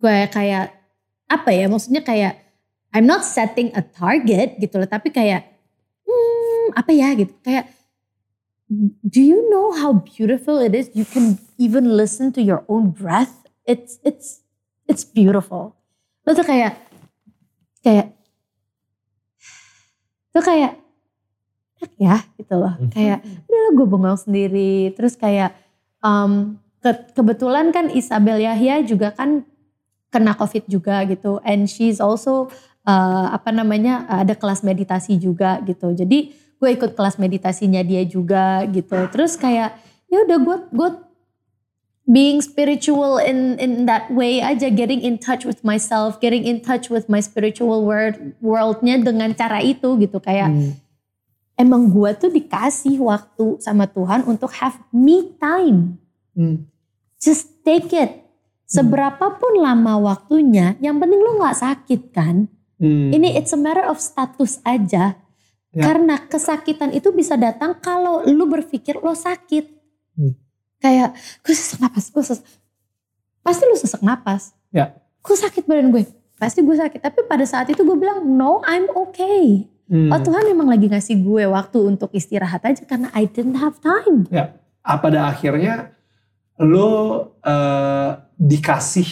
gue 0.00 0.16
kayak 0.32 0.72
apa 1.28 1.50
ya 1.52 1.68
maksudnya 1.68 2.00
kayak 2.00 2.40
I'm 2.96 3.04
not 3.04 3.28
setting 3.28 3.76
a 3.76 3.84
target 3.84 4.56
gitu 4.56 4.80
loh 4.80 4.88
tapi 4.88 5.12
kayak 5.12 5.52
hmm, 6.08 6.80
apa 6.80 6.90
ya 6.96 7.12
gitu. 7.12 7.36
Kayak 7.44 7.68
do 9.04 9.20
you 9.20 9.50
know 9.52 9.76
how 9.76 10.00
beautiful 10.00 10.62
it 10.62 10.72
is? 10.72 10.88
You 10.96 11.04
can 11.04 11.36
even 11.60 11.92
listen 11.92 12.32
to 12.38 12.40
your 12.40 12.64
own 12.72 12.96
breath. 12.96 13.44
It's 13.68 14.00
it's 14.00 14.40
it's 14.88 15.04
beautiful. 15.04 15.76
Lo 16.24 16.32
tuh 16.32 16.46
kayak 16.46 16.78
kayak 17.84 18.16
tuh 20.30 20.42
kayak 20.42 20.78
enak 21.80 21.92
ya 21.96 22.16
gitu 22.36 22.54
loh. 22.60 22.74
Kayak 22.92 23.24
udah 23.48 23.64
gue 23.72 23.86
bengong 23.88 24.20
sendiri. 24.20 24.92
Terus 24.94 25.16
kayak 25.16 25.56
um, 26.04 26.60
ke- 26.84 27.10
kebetulan 27.16 27.72
kan 27.72 27.88
Isabel 27.88 28.40
Yahya 28.40 28.84
juga 28.84 29.12
kan 29.16 29.48
kena 30.12 30.36
covid 30.36 30.66
juga 30.68 31.02
gitu. 31.08 31.40
And 31.46 31.70
she's 31.70 32.02
also 32.02 32.52
uh, 32.84 33.26
apa 33.32 33.50
namanya 33.54 34.04
ada 34.10 34.36
kelas 34.36 34.60
meditasi 34.60 35.16
juga 35.16 35.62
gitu. 35.64 35.94
Jadi 35.96 36.34
gue 36.60 36.70
ikut 36.76 36.92
kelas 36.92 37.16
meditasinya 37.16 37.80
dia 37.80 38.04
juga 38.04 38.68
gitu. 38.68 38.96
Terus 39.08 39.40
kayak 39.40 39.74
ya 40.12 40.18
udah 40.28 40.38
gue 40.42 40.56
gue 40.74 40.90
being 42.10 42.42
spiritual 42.42 43.22
in 43.22 43.54
in 43.62 43.86
that 43.86 44.10
way 44.10 44.42
aja 44.42 44.66
getting 44.66 44.98
in 44.98 45.14
touch 45.14 45.46
with 45.46 45.62
myself 45.62 46.18
getting 46.18 46.42
in 46.42 46.58
touch 46.58 46.90
with 46.90 47.06
my 47.06 47.22
spiritual 47.22 47.86
world 47.86 48.18
worldnya 48.42 48.98
dengan 48.98 49.30
cara 49.30 49.62
itu 49.62 49.94
gitu 50.02 50.18
kayak 50.18 50.50
Hmm. 50.50 50.74
emang 51.54 51.86
gue 51.92 52.10
tuh 52.18 52.32
dikasih 52.34 52.98
waktu 52.98 53.62
sama 53.62 53.86
Tuhan 53.86 54.24
untuk 54.24 54.50
have 54.58 54.80
me 54.90 55.36
time. 55.36 56.00
Hmm. 56.32 56.66
Just 57.20 57.60
take 57.62 57.92
it. 57.92 58.24
Seberapapun 58.64 59.60
lama 59.60 60.00
waktunya, 60.00 60.80
yang 60.80 60.96
penting 60.96 61.20
lu 61.20 61.36
nggak 61.36 61.58
sakit 61.58 62.16
kan. 62.16 62.48
Hmm. 62.80 63.12
Ini 63.12 63.36
it's 63.36 63.52
a 63.52 63.60
matter 63.60 63.84
of 63.84 64.00
status 64.00 64.56
aja. 64.64 65.20
Ya. 65.70 65.82
Karena 65.84 66.16
kesakitan 66.16 66.96
itu 66.96 67.12
bisa 67.12 67.36
datang 67.36 67.76
kalau 67.78 68.24
lu 68.24 68.48
berpikir 68.48 68.96
lo 69.04 69.12
sakit. 69.12 69.68
Hmm. 70.16 70.32
Kayak 70.80 71.14
gue 71.44 71.54
sesak 71.54 71.78
napas, 71.84 72.08
gue 72.08 72.24
sesak. 72.24 72.46
Pasti 73.40 73.62
lu 73.68 73.76
sesak 73.76 74.02
napas. 74.02 74.56
Ya. 74.72 74.96
Gue 75.20 75.36
sakit 75.36 75.68
badan 75.68 75.92
gue. 75.92 76.08
Pasti 76.40 76.64
gue 76.64 76.76
sakit. 76.76 77.00
Tapi 77.04 77.28
pada 77.28 77.44
saat 77.44 77.68
itu 77.68 77.84
gue 77.84 77.96
bilang, 77.96 78.24
no 78.24 78.64
I'm 78.64 78.88
okay. 78.96 79.68
Hmm. 79.90 80.08
Oh 80.08 80.20
Tuhan 80.22 80.46
memang 80.46 80.70
lagi 80.70 80.86
ngasih 80.88 81.20
gue 81.20 81.44
waktu 81.50 81.78
untuk 81.82 82.14
istirahat 82.14 82.62
aja 82.62 82.82
karena 82.86 83.12
I 83.12 83.28
didn't 83.28 83.58
have 83.58 83.82
time. 83.82 84.30
Ya, 84.30 84.56
ah, 84.86 84.96
pada 84.96 85.26
akhirnya 85.28 85.92
lo 86.56 87.34
eh, 87.42 88.10
dikasih, 88.38 89.08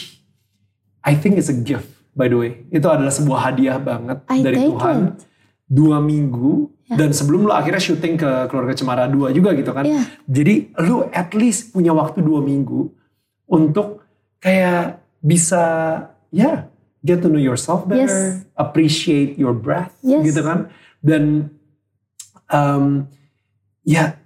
I 1.03 1.13
think 1.19 1.35
it's 1.35 1.51
a 1.51 1.57
gift 1.57 1.99
by 2.19 2.27
the 2.31 2.37
way. 2.39 2.51
Itu 2.71 2.87
adalah 2.89 3.13
sebuah 3.13 3.39
hadiah 3.51 3.79
banget 3.79 4.23
I 4.27 4.39
dari 4.43 4.57
Tuhan. 4.67 4.97
it. 5.15 5.28
Dua 5.69 6.01
minggu 6.01 6.73
Ya. 6.89 6.97
dan 6.97 7.13
sebelum 7.13 7.45
lo 7.45 7.53
akhirnya 7.53 7.77
syuting 7.77 8.17
ke 8.17 8.49
keluarga 8.49 8.73
Cemara 8.73 9.05
2 9.05 9.29
juga 9.29 9.53
gitu 9.53 9.69
kan. 9.69 9.85
Iya. 9.85 10.09
Jadi 10.25 10.73
lo 10.81 11.05
at 11.13 11.37
least 11.37 11.69
punya 11.69 11.93
waktu 11.93 12.25
dua 12.25 12.41
minggu 12.41 12.89
untuk 13.45 14.01
kayak 14.41 14.97
bisa 15.21 15.61
ya 16.33 16.65
get 17.05 17.21
to 17.21 17.29
know 17.29 17.37
yourself 17.37 17.85
better, 17.85 18.09
Yes. 18.09 18.49
appreciate 18.57 19.37
your 19.37 19.53
breath 19.53 19.93
Yes. 20.01 20.25
gitu 20.25 20.41
kan. 20.41 20.73
Dan 20.97 21.53
um, 22.49 23.05
ya 23.85 24.17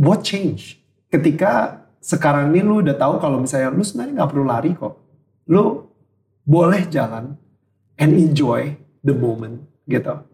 what 0.00 0.24
change 0.24 0.80
ketika 1.12 1.84
sekarang 2.00 2.56
ini 2.56 2.64
lu 2.64 2.80
udah 2.80 2.96
tahu 2.96 3.20
kalau 3.20 3.44
misalnya 3.44 3.68
lu 3.68 3.84
sebenarnya 3.84 4.24
nggak 4.24 4.30
perlu 4.32 4.44
lari 4.48 4.72
kok. 4.72 4.96
Lu 5.52 5.84
boleh 6.48 6.88
jalan 6.88 7.36
and 8.00 8.16
enjoy 8.16 8.72
the 9.04 9.12
moment 9.12 9.68
gitu. 9.84 10.24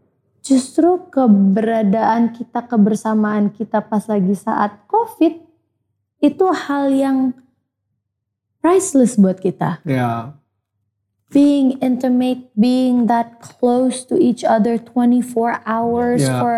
Justru 0.44 1.08
keberadaan 1.08 2.36
kita, 2.36 2.68
kebersamaan 2.68 3.48
kita 3.48 3.80
pas 3.80 4.04
lagi 4.04 4.36
saat 4.36 4.76
COVID 4.84 5.40
itu 6.20 6.44
hal 6.52 6.92
yang 6.92 7.18
priceless 8.60 9.16
buat 9.16 9.40
kita. 9.40 9.80
Ya, 9.88 10.36
Being 11.32 11.80
intimate, 11.82 12.52
being 12.54 13.10
that 13.10 13.42
close 13.42 14.06
to 14.06 14.14
each 14.14 14.44
other 14.44 14.78
24 14.78 15.64
hours 15.66 16.22
Yeah. 16.22 16.38
for 16.38 16.56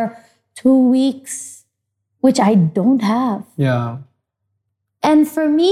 two 0.53 0.77
weeks, 0.91 1.65
which 2.21 2.37
I 2.37 2.59
don't 2.59 3.01
have. 3.01 3.47
ya, 3.57 4.03
And 5.01 5.25
for 5.25 5.47
me, 5.47 5.71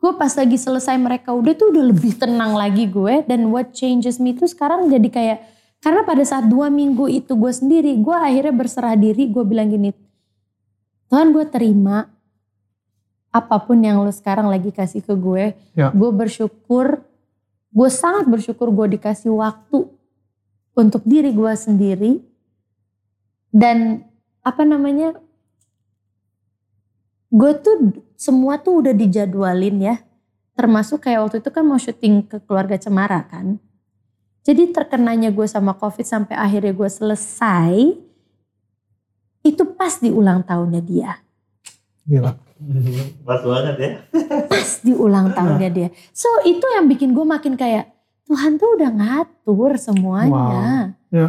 gue 0.00 0.12
pas 0.16 0.32
lagi 0.32 0.56
selesai 0.56 0.96
mereka 0.96 1.30
udah 1.30 1.52
tuh 1.52 1.70
udah 1.70 1.84
lebih 1.92 2.16
tenang 2.16 2.56
lagi 2.56 2.88
gue. 2.88 3.20
Dan 3.28 3.52
what 3.52 3.76
changes 3.76 4.16
me 4.16 4.32
tuh 4.32 4.48
sekarang 4.48 4.88
jadi 4.88 5.08
kayak, 5.12 5.38
karena 5.82 6.06
pada 6.06 6.22
saat 6.22 6.46
dua 6.46 6.70
minggu 6.70 7.10
itu 7.10 7.34
gue 7.34 7.50
sendiri, 7.50 7.98
gue 7.98 8.14
akhirnya 8.14 8.54
berserah 8.54 8.94
diri, 8.94 9.26
gue 9.26 9.42
bilang 9.42 9.66
gini, 9.66 9.90
Tuhan 11.10 11.34
gue 11.34 11.42
terima 11.50 12.06
apa 13.34 13.56
pun 13.64 13.82
yang 13.82 13.98
lo 13.98 14.14
sekarang 14.14 14.46
lagi 14.46 14.70
kasih 14.70 15.02
ke 15.02 15.18
gue. 15.18 15.58
Ya. 15.74 15.90
Gue 15.90 16.14
bersyukur, 16.14 17.02
gue 17.74 17.90
sangat 17.90 18.30
bersyukur 18.30 18.70
gue 18.70 18.94
dikasih 18.94 19.34
waktu 19.34 19.90
untuk 20.78 21.02
diri 21.02 21.34
gue 21.34 21.52
sendiri. 21.56 22.22
Dan 23.50 24.06
apa 24.46 24.62
namanya, 24.62 25.18
gue 27.32 27.52
tuh 27.58 27.76
semua 28.14 28.62
tuh 28.62 28.86
udah 28.86 28.94
dijadwalin 28.94 29.82
ya. 29.82 29.96
Termasuk 30.54 31.08
kayak 31.08 31.26
waktu 31.26 31.36
itu 31.42 31.50
kan 31.50 31.64
mau 31.66 31.80
syuting 31.80 32.28
ke 32.28 32.38
keluarga 32.44 32.78
Cemara 32.78 33.24
kan. 33.26 33.58
Jadi 34.42 34.74
terkenanya 34.74 35.30
gue 35.30 35.46
sama 35.46 35.78
covid 35.78 36.02
sampai 36.02 36.34
akhirnya 36.34 36.74
gue 36.74 36.90
selesai. 36.90 37.74
Itu 39.42 39.62
pas 39.74 39.98
di 39.98 40.10
ulang 40.10 40.42
tahunnya 40.42 40.82
dia. 40.82 41.18
gila. 42.06 42.34
Pas 43.26 43.42
banget 43.42 43.76
ya. 43.78 43.90
Pas 44.46 44.70
di 44.86 44.94
ulang 44.94 45.34
tahunnya 45.34 45.70
dia. 45.70 45.88
So 46.14 46.30
itu 46.46 46.62
yang 46.78 46.86
bikin 46.86 47.10
gue 47.10 47.26
makin 47.26 47.58
kayak 47.58 47.90
Tuhan 48.26 48.54
tuh 48.58 48.78
udah 48.78 48.90
ngatur 48.90 49.74
semuanya. 49.82 50.94
Wow. 51.10 51.10
Ya. 51.10 51.28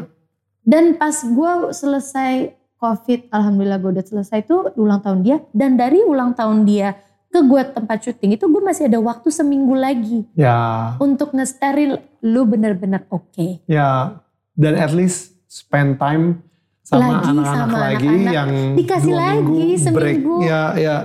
Dan 0.64 0.96
pas 0.96 1.14
gue 1.26 1.52
selesai 1.76 2.56
COVID, 2.80 3.34
alhamdulillah 3.34 3.80
gue 3.82 3.92
udah 4.00 4.06
selesai 4.06 4.46
itu 4.46 4.72
ulang 4.78 5.02
tahun 5.02 5.20
dia. 5.26 5.38
Dan 5.52 5.76
dari 5.76 6.06
ulang 6.06 6.38
tahun 6.38 6.70
dia 6.70 6.96
ke 7.34 7.42
gue 7.42 7.62
tempat 7.68 7.98
syuting 8.00 8.32
itu 8.32 8.46
gue 8.46 8.62
masih 8.62 8.86
ada 8.86 9.00
waktu 9.00 9.28
seminggu 9.28 9.74
lagi 9.74 10.22
Ya, 10.34 10.94
untuk 10.98 11.34
ngesteril 11.34 11.98
lu 12.22 12.46
bener-bener 12.46 13.10
oke. 13.10 13.66
ya. 13.66 14.22
Dan 14.54 14.78
at 14.78 14.94
least 14.94 15.34
spend 15.48 15.98
time 15.98 16.46
sama 16.80 17.02
Lagi 17.02 17.14
anak-anak 17.26 17.46
sama 17.50 17.78
lagi 17.80 18.06
anak-anak. 18.06 18.32
yang 18.32 18.50
Dikasih 18.76 19.10
dua 19.10 19.18
lagi 19.18 19.42
minggu 19.42 19.58
break. 19.58 19.82
seminggu. 19.82 20.36
Ya, 20.44 20.62
ya. 20.76 20.96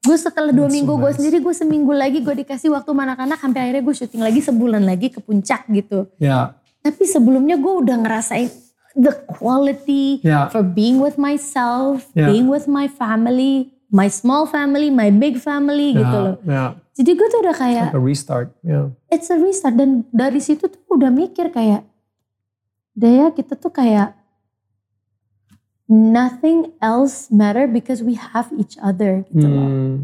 Gue 0.00 0.16
setelah 0.16 0.48
dua 0.50 0.62
That's 0.62 0.72
so 0.72 0.76
minggu 0.78 0.92
gue 0.94 1.04
nice. 1.04 1.16
sendiri 1.18 1.36
gue 1.38 1.54
seminggu 1.54 1.92
lagi 1.92 2.18
gue 2.18 2.34
dikasih 2.38 2.68
waktu 2.70 2.88
sama 2.88 3.02
anak-anak 3.04 3.38
sampai 3.38 3.60
akhirnya 3.60 3.82
gue 3.82 3.94
syuting 3.94 4.22
lagi 4.22 4.40
sebulan 4.40 4.82
lagi 4.82 5.08
ke 5.10 5.20
puncak 5.20 5.68
gitu. 5.68 6.08
Ya, 6.16 6.56
Tapi 6.80 7.04
sebelumnya 7.04 7.56
gue 7.56 7.74
udah 7.78 7.96
ngerasain 7.98 8.48
the 8.94 9.12
quality 9.28 10.22
ya. 10.22 10.48
for 10.48 10.62
being 10.62 10.96
with 10.96 11.18
myself, 11.18 12.08
Yeah. 12.12 12.30
being 12.30 12.46
with 12.46 12.64
my 12.64 12.86
family, 12.86 13.73
my 13.94 14.10
small 14.10 14.50
family, 14.50 14.90
my 14.90 15.14
big 15.14 15.38
family 15.38 15.94
gitu 15.94 16.02
ya, 16.18 16.24
loh. 16.26 16.36
Ya, 16.42 16.64
Jadi 16.98 17.10
gue 17.14 17.26
tuh 17.30 17.40
udah 17.46 17.54
kayak 17.54 17.86
like 17.94 17.98
a 17.98 18.02
restart. 18.02 18.48
Ya. 18.66 18.90
it's 19.06 19.30
a 19.30 19.38
restart 19.38 19.78
dan 19.78 20.02
dari 20.10 20.42
situ 20.42 20.66
tuh 20.66 20.82
udah 20.90 21.14
mikir 21.14 21.54
kayak 21.54 21.86
Daya 22.94 23.34
kita 23.34 23.58
tuh 23.58 23.74
kayak 23.74 24.14
nothing 25.90 26.70
else 26.78 27.26
matter 27.26 27.66
because 27.66 27.98
we 28.02 28.14
have 28.14 28.50
each 28.54 28.78
other 28.78 29.26
gitu 29.30 29.46
loh. 29.46 29.66
Hmm. 29.66 29.94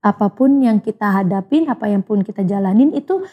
Apa 0.00 0.32
pun 0.32 0.60
yang 0.60 0.80
kita 0.80 1.04
hadapin, 1.04 1.68
apa 1.68 1.88
yang 1.88 2.00
pun 2.00 2.24
kita 2.24 2.44
jalanin 2.44 2.92
itu 2.96 3.24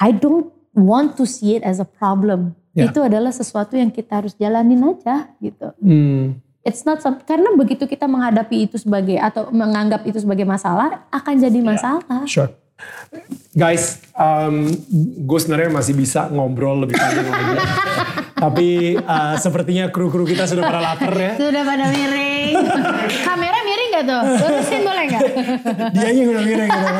I 0.00 0.16
don't 0.16 0.48
want 0.72 1.20
to 1.20 1.28
see 1.28 1.60
it 1.60 1.64
as 1.64 1.80
a 1.80 1.88
problem. 1.88 2.56
Ya. 2.72 2.88
itu 2.88 3.04
adalah 3.04 3.28
sesuatu 3.28 3.76
yang 3.76 3.92
kita 3.92 4.24
harus 4.24 4.32
jalanin 4.40 4.80
aja 4.80 5.28
gitu. 5.44 5.76
Hmm. 5.76 6.40
It's 6.62 6.86
not 6.86 7.02
some- 7.02 7.18
karena 7.26 7.50
begitu 7.58 7.84
kita 7.84 8.06
menghadapi 8.06 8.70
itu 8.70 8.78
sebagai 8.78 9.18
atau 9.18 9.50
menganggap 9.50 10.06
itu 10.06 10.22
sebagai 10.22 10.46
masalah 10.46 11.06
akan 11.10 11.34
jadi 11.36 11.58
masalah. 11.58 12.22
Sure. 12.24 12.54
Guys, 13.54 14.02
um, 14.14 14.66
gue 15.22 15.38
sebenarnya 15.38 15.70
masih 15.70 15.94
bisa 15.94 16.26
ngobrol 16.30 16.82
lebih 16.82 16.98
panjang 16.98 17.26
lagi. 17.26 17.54
Tapi 18.42 18.68
uh, 18.98 19.38
sepertinya 19.38 19.86
kru-kru 19.90 20.26
kita 20.26 20.50
sudah 20.50 20.66
pada 20.66 20.80
lapar 20.82 21.14
ya. 21.14 21.32
Sudah 21.38 21.62
pada 21.62 21.84
miring. 21.90 22.54
Kamera 23.26 23.58
miring 23.62 23.90
gak 23.94 24.04
tuh? 24.06 24.22
Lurusin 24.34 24.80
boleh 24.82 25.04
gak? 25.06 25.22
Dia 25.94 26.08
yang 26.10 26.26
udah 26.30 26.42
miring 26.42 26.70
gitu. 26.70 26.90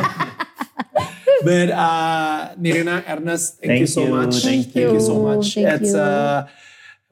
But 1.42 1.68
uh, 1.74 2.54
Nirina, 2.54 3.02
Ernest, 3.02 3.58
thank, 3.58 3.82
you 3.82 3.90
Thank 3.90 3.94
so 3.98 4.02
you, 4.06 4.14
much. 4.14 4.34
thank 4.38 4.70
you 4.70 4.90
so 5.02 5.14
you, 5.18 5.26
much. 5.26 5.46
thank 5.58 5.82
It's 5.82 5.90
you. 5.90 5.98
uh, 5.98 6.46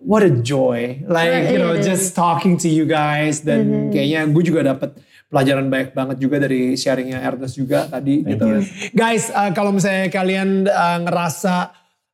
what 0.00 0.24
a 0.24 0.32
joy. 0.32 1.04
Like, 1.06 1.52
you 1.52 1.60
know, 1.60 1.76
just 1.78 2.16
talking 2.16 2.56
to 2.64 2.68
you 2.68 2.88
guys. 2.88 3.44
Dan 3.44 3.60
Mm-hmm. 3.60 3.90
kayaknya 3.92 4.20
gue 4.32 4.44
juga 4.44 4.60
dapat 4.74 4.90
pelajaran 5.30 5.70
banyak 5.70 5.94
banget 5.94 6.16
juga 6.18 6.36
dari 6.42 6.74
sharingnya 6.74 7.22
Ernest 7.22 7.54
juga 7.54 7.86
tadi 7.86 8.24
Thank 8.24 8.30
gitu. 8.34 8.44
you. 8.48 8.58
Guys, 8.96 9.30
uh, 9.30 9.52
kalau 9.54 9.70
misalnya 9.70 10.10
kalian 10.10 10.66
uh, 10.66 10.98
ngerasa 11.06 11.70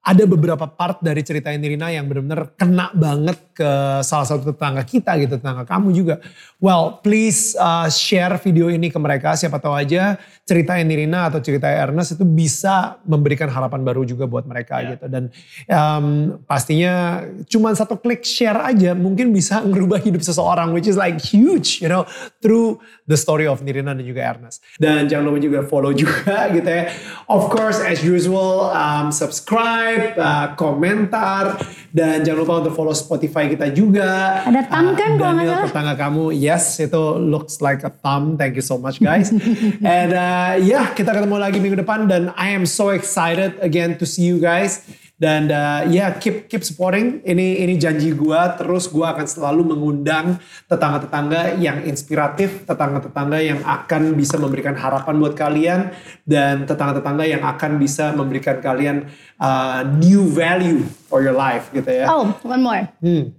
ada 0.06 0.22
beberapa 0.22 0.70
part 0.70 1.02
dari 1.02 1.18
cerita 1.26 1.50
Nirina 1.50 1.90
yang 1.90 2.06
benar-benar 2.06 2.54
kena 2.54 2.94
banget 2.94 3.42
ke 3.50 3.70
salah 4.06 4.22
satu 4.22 4.54
tetangga 4.54 4.86
kita 4.86 5.18
gitu, 5.18 5.34
tetangga 5.34 5.66
kamu 5.66 5.90
juga. 5.90 6.22
Well, 6.62 7.02
please 7.02 7.58
uh, 7.58 7.90
share 7.90 8.38
video 8.38 8.70
ini 8.70 8.86
ke 8.86 8.98
mereka. 9.02 9.34
Siapa 9.34 9.58
tahu 9.58 9.74
aja 9.74 10.14
cerita 10.46 10.78
Nirina 10.78 11.26
atau 11.26 11.42
cerita 11.42 11.66
Ernest 11.66 12.14
itu 12.14 12.22
bisa 12.22 13.02
memberikan 13.02 13.50
harapan 13.50 13.82
baru 13.82 14.06
juga 14.06 14.30
buat 14.30 14.46
mereka 14.46 14.78
Ya. 14.78 14.94
gitu. 14.94 15.10
Dan 15.10 15.34
um, 15.66 16.06
pastinya 16.46 17.26
cuman 17.50 17.74
satu 17.74 17.98
klik 17.98 18.22
share 18.22 18.54
aja 18.62 18.94
mungkin 18.94 19.34
bisa 19.34 19.58
ngerubah 19.66 19.98
hidup 19.98 20.22
seseorang, 20.22 20.70
which 20.70 20.86
is 20.86 20.94
like 20.94 21.18
huge, 21.18 21.82
you 21.82 21.90
know, 21.90 22.06
through 22.38 22.78
the 23.10 23.18
story 23.18 23.50
of 23.50 23.58
Nirina 23.58 23.90
dan 23.90 24.06
juga 24.06 24.22
Ernest. 24.22 24.62
Dan 24.78 25.10
jangan 25.10 25.34
lupa 25.34 25.42
juga 25.42 25.60
follow 25.66 25.90
juga 25.90 26.46
gitu 26.56 26.70
ya. 26.70 26.94
Of 27.26 27.50
course, 27.50 27.82
as 27.82 28.06
usual, 28.06 28.70
um, 28.70 29.10
subscribe, 29.10 30.14
uh, 30.14 30.54
komentar, 30.54 31.58
dan 31.96 32.20
jangan 32.20 32.44
lupa 32.44 32.54
untuk 32.60 32.76
follow 32.76 32.92
Spotify 32.92 33.48
kita 33.48 33.72
juga. 33.72 34.44
Ada 34.44 34.68
thumb 34.68 34.92
kan 34.92 35.16
Uh, 35.16 35.16
kalau 35.16 35.32
nggak 35.32 35.40
Daniel 35.40 35.56
salah? 35.56 35.68
tetangga 35.72 35.94
kamu, 35.96 36.24
yes, 36.36 36.64
itu 36.76 37.02
looks 37.16 37.64
like 37.64 37.80
a 37.88 37.92
thumb. 38.04 38.36
Thank 38.36 38.60
you 38.60 38.64
so 38.64 38.76
much 38.76 39.00
guys. 39.00 39.32
And 39.96 40.12
uh, 40.12 40.60
ya, 40.60 40.92
kita 40.92 41.16
ketemu 41.16 41.40
lagi 41.40 41.56
minggu 41.56 41.80
depan 41.80 42.04
dan 42.04 42.36
I 42.36 42.52
am 42.52 42.68
so 42.68 42.92
excited 42.92 43.56
again 43.64 43.96
to 43.96 44.04
see 44.04 44.28
you 44.28 44.36
guys. 44.36 44.84
Dan 45.16 45.48
uh, 45.48 45.88
ya 45.88 46.12
keep 46.20 46.44
keep 46.44 46.60
supporting. 46.60 47.24
Ini 47.24 47.64
ini 47.64 47.80
janji 47.80 48.12
gua. 48.12 48.52
Terus 48.52 48.84
gua 48.92 49.16
akan 49.16 49.24
selalu 49.24 49.72
mengundang 49.72 50.36
tetangga-tetangga 50.68 51.56
yang 51.56 51.88
inspiratif, 51.88 52.68
tetangga-tetangga 52.68 53.40
yang 53.40 53.64
akan 53.64 54.12
bisa 54.12 54.36
memberikan 54.36 54.76
harapan 54.76 55.16
buat 55.16 55.32
kalian 55.32 55.88
dan 56.28 56.68
tetangga-tetangga 56.68 57.24
yang 57.24 57.40
akan 57.40 57.80
bisa 57.80 58.12
memberikan 58.12 58.60
kalian 58.60 59.08
uh, 59.40 59.88
new 59.96 60.28
value 60.28 60.84
for 61.08 61.24
your 61.24 61.32
life 61.32 61.72
gitu 61.72 61.88
ya. 61.88 62.12
Oh, 62.12 62.36
one 62.44 62.60
more. 62.60 62.84
Hmm. 63.00 63.32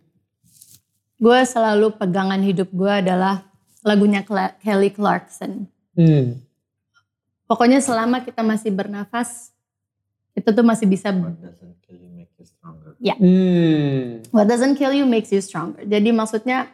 Gue 1.17 1.39
selalu 1.45 1.93
pegangan 1.97 2.41
hidup 2.41 2.73
gue 2.73 2.93
adalah 3.05 3.45
lagunya 3.85 4.25
Kelly 4.61 4.93
Clarkson. 4.93 5.69
Hmm. 5.97 6.41
Pokoknya 7.49 7.81
selama 7.81 8.21
kita 8.21 8.43
masih 8.43 8.69
bernafas, 8.69 9.55
itu 10.37 10.49
tuh 10.53 10.61
masih 10.61 10.85
bisa 10.85 11.09
What 11.09 11.33
doesn't 11.41 11.81
kill 11.81 11.97
you 11.97 12.09
make 12.13 12.29
you 12.37 12.45
stronger. 12.45 12.93
Hmm. 13.17 14.21
What 14.29 14.45
doesn't 14.45 14.75
kill 14.77 14.93
you 14.93 15.05
makes 15.09 15.33
you 15.33 15.41
stronger. 15.41 15.81
Jadi 15.81 16.13
maksudnya 16.13 16.69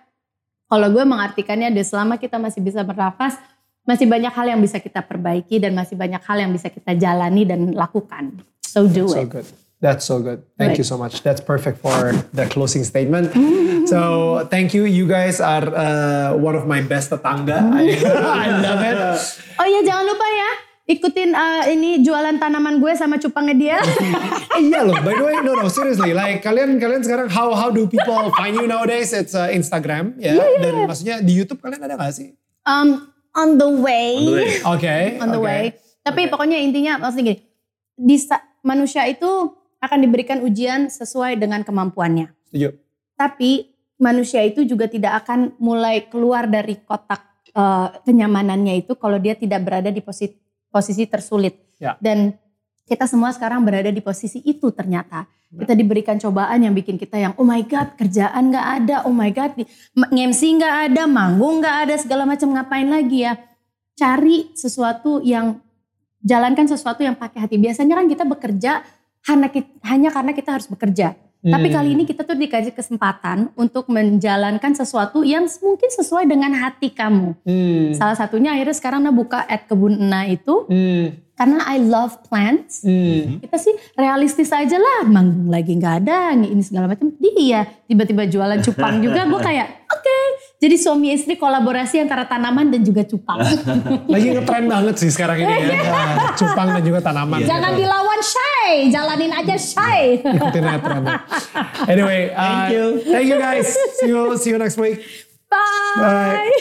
kalau 0.68 0.92
gue 0.92 1.06
mengartikannya 1.08 1.72
ada 1.72 1.84
selama 1.86 2.20
kita 2.20 2.36
masih 2.36 2.60
bisa 2.60 2.84
bernafas, 2.84 3.40
masih 3.88 4.04
banyak 4.04 4.32
hal 4.36 4.52
yang 4.52 4.60
bisa 4.60 4.84
kita 4.84 5.00
perbaiki 5.00 5.64
dan 5.64 5.72
masih 5.72 5.96
banyak 5.96 6.20
hal 6.20 6.38
yang 6.44 6.52
bisa 6.52 6.68
kita 6.68 6.92
jalani 6.94 7.48
dan 7.48 7.72
lakukan. 7.72 8.44
So 8.60 8.84
do 8.84 9.08
So 9.08 9.24
it. 9.24 9.32
good. 9.32 9.48
That's 9.84 10.08
so 10.08 10.24
good. 10.24 10.48
Thank 10.56 10.76
Right. 10.76 10.80
you 10.80 10.88
so 10.88 10.96
much. 10.96 11.24
That's 11.24 11.44
perfect 11.44 11.84
for 11.84 12.16
the 12.32 12.48
closing 12.48 12.88
statement. 12.88 13.36
so 13.92 14.00
thank 14.48 14.72
you. 14.72 14.88
You 14.88 15.04
guys 15.04 15.44
are 15.44 15.68
uh, 15.68 16.40
one 16.40 16.56
of 16.56 16.64
my 16.64 16.80
best 16.80 17.12
tetangga. 17.12 17.60
I, 17.60 18.00
I 18.48 18.48
love 18.64 18.80
it. 18.80 18.98
Oh 19.60 19.68
iya 19.68 19.84
jangan 19.84 20.04
lupa 20.08 20.24
ya 20.24 20.52
ikutin 20.84 21.32
uh, 21.32 21.64
ini 21.72 22.04
jualan 22.04 22.36
tanaman 22.40 22.80
gue 22.84 22.92
sama 22.96 23.16
cupangnya 23.20 23.56
dia. 23.56 23.78
Iya 24.54 24.86
loh. 24.86 24.94
By 25.02 25.18
the 25.18 25.26
way, 25.26 25.36
no 25.42 25.58
no 25.58 25.66
seriously. 25.66 26.14
Like 26.14 26.46
kalian 26.46 26.78
kalian 26.78 27.02
sekarang 27.02 27.26
how 27.26 27.58
how 27.58 27.74
do 27.74 27.90
people 27.90 28.30
find 28.38 28.54
you 28.54 28.70
nowadays? 28.70 29.10
It's 29.10 29.34
uh, 29.34 29.50
Instagram 29.50 30.14
ya. 30.22 30.38
Dan 30.62 30.86
maksudnya 30.86 31.26
di 31.26 31.34
YouTube 31.34 31.58
kalian 31.58 31.82
ada 31.82 31.98
gak 31.98 32.14
sih? 32.14 32.38
um, 32.68 33.10
on 33.34 33.58
the 33.58 33.70
way. 33.70 34.14
On 34.14 34.26
the 34.26 34.36
way. 34.38 34.52
Oke. 34.62 34.96
on 35.24 35.30
the 35.34 35.42
way. 35.42 35.62
Tapi 36.04 36.28
pokoknya 36.28 36.60
intinya 36.60 37.00
maksudnya 37.00 37.34
gini, 37.34 37.40
di 37.96 38.18
manusia 38.64 39.08
itu 39.08 39.56
akan 39.80 40.00
diberikan 40.00 40.44
ujian 40.44 40.88
sesuai 40.92 41.40
dengan 41.40 41.64
kemampuannya. 41.64 42.32
Setuju. 42.52 42.76
Tapi 43.16 43.72
manusia 44.00 44.44
itu 44.44 44.68
juga 44.68 44.88
tidak 44.88 45.24
akan 45.24 45.56
mulai 45.60 46.08
keluar 46.08 46.48
dari 46.48 46.80
kotak 46.84 47.24
eh, 47.52 47.88
kenyamanannya 48.04 48.84
itu 48.84 48.96
kalau 49.00 49.20
dia 49.20 49.36
tidak 49.36 49.64
berada 49.64 49.92
di 49.92 50.04
posisi 50.04 50.43
posisi 50.74 51.06
tersulit. 51.06 51.78
Ya. 51.78 51.94
Dan 52.02 52.34
kita 52.90 53.06
semua 53.06 53.30
sekarang 53.30 53.62
berada 53.62 53.94
di 53.94 54.02
posisi 54.02 54.42
itu 54.42 54.74
ternyata. 54.74 55.30
Kita 55.54 55.78
diberikan 55.78 56.18
cobaan 56.18 56.66
yang 56.66 56.74
bikin 56.74 56.98
kita 56.98 57.14
yang 57.14 57.38
oh 57.38 57.46
my 57.46 57.62
god 57.70 57.94
kerjaan 57.94 58.50
nggak 58.50 58.68
ada, 58.82 59.06
oh 59.06 59.14
my 59.14 59.30
god 59.30 59.54
MC 59.94 60.58
nggak 60.58 60.90
ada, 60.90 61.06
manggung 61.06 61.62
nggak 61.62 61.78
ada, 61.86 61.96
segala 62.02 62.26
macam 62.26 62.58
ngapain 62.58 62.90
lagi 62.90 63.22
ya? 63.22 63.38
Cari 63.94 64.50
sesuatu 64.58 65.22
yang 65.22 65.62
jalankan 66.26 66.66
sesuatu 66.66 67.06
yang 67.06 67.14
pakai 67.14 67.46
hati. 67.46 67.62
Biasanya 67.62 68.02
kan 68.02 68.10
kita 68.10 68.26
bekerja 68.26 68.82
hanya 69.86 70.10
karena 70.10 70.34
kita 70.34 70.58
harus 70.58 70.66
bekerja. 70.66 71.14
Tapi 71.44 71.68
Hmm. 71.68 71.76
kali 71.76 71.90
ini 71.92 72.04
kita 72.08 72.24
tuh 72.24 72.40
dikasih 72.40 72.72
kesempatan 72.72 73.52
untuk 73.60 73.92
menjalankan 73.92 74.72
sesuatu 74.72 75.28
yang 75.28 75.44
mungkin 75.60 75.92
sesuai 75.92 76.24
dengan 76.24 76.56
hati 76.56 76.88
kamu. 76.88 77.36
Hmm. 77.44 77.92
Salah 77.92 78.16
satunya 78.16 78.56
akhirnya 78.56 78.72
sekarang 78.72 79.04
Nah 79.04 79.12
buka 79.12 79.44
at 79.44 79.68
kebun 79.68 80.00
Ena 80.00 80.24
itu 80.24 80.64
Hmm. 80.72 81.20
karena 81.36 81.68
I 81.68 81.84
love 81.84 82.24
plants. 82.32 82.88
Hmm. 82.88 83.44
Kita 83.44 83.60
sih 83.60 83.76
realistis 84.00 84.56
aja 84.56 84.80
lah, 84.80 85.04
manggung 85.04 85.52
lagi 85.52 85.76
nggak 85.76 86.08
ada, 86.08 86.32
ini 86.32 86.64
segala 86.64 86.88
macam. 86.88 87.12
Dia 87.20 87.32
tiba-tiba 87.92 88.24
jualan 88.24 88.64
cupang 88.64 89.04
juga, 89.04 89.28
gue 89.28 89.40
kayak 89.44 89.68
oke. 89.92 90.20
Jadi 90.64 90.80
suami 90.80 91.12
istri 91.12 91.36
kolaborasi 91.36 92.00
antara 92.00 92.24
tanaman 92.24 92.72
dan 92.72 92.80
juga 92.88 93.04
cupang. 93.04 93.36
Lagi 94.16 94.28
ngetren 94.32 94.72
banget 94.72 94.96
sih 94.96 95.12
sekarang 95.12 95.44
ini 95.44 95.52
ya. 95.60 95.92
Nah, 95.92 96.32
Cupang 96.40 96.72
dan 96.72 96.80
juga 96.88 97.04
tanaman. 97.04 97.44
Jangan 97.44 97.76
dilawan 97.76 98.20
shy, 98.24 98.88
jalanin 98.88 99.36
aja 99.36 99.60
shy. 99.60 100.24
Ikutin 100.24 100.64
aja 100.64 100.80
trennya. 100.80 101.20
Anyway, 101.92 102.32
uh, 102.40 102.40
Thank 102.40 102.64
you. 102.72 102.86
Thank 103.04 103.28
you 103.28 103.38
guys. 103.44 103.76
See 104.00 104.08
you 104.08 104.24
see 104.40 104.56
you 104.56 104.60
next 104.64 104.80
week. 104.80 105.04
Bye. 105.52 105.60
Bye. 106.00 106.56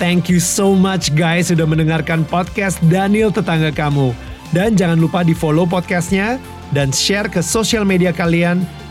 Thank 0.00 0.32
you 0.32 0.40
so 0.40 0.72
much 0.72 1.12
guys 1.12 1.52
sudah 1.52 1.68
mendengarkan 1.68 2.24
podcast 2.24 2.80
Daniel 2.88 3.28
Tetangga 3.28 3.68
Kamu. 3.68 4.16
Dan 4.56 4.80
jangan 4.80 4.96
lupa 4.96 5.20
di 5.28 5.36
follow 5.36 5.68
podcastnya 5.68 6.40
dan 6.72 6.88
share 6.88 7.28
ke 7.28 7.44
sosial 7.44 7.84
media 7.84 8.16
kalian 8.16 8.64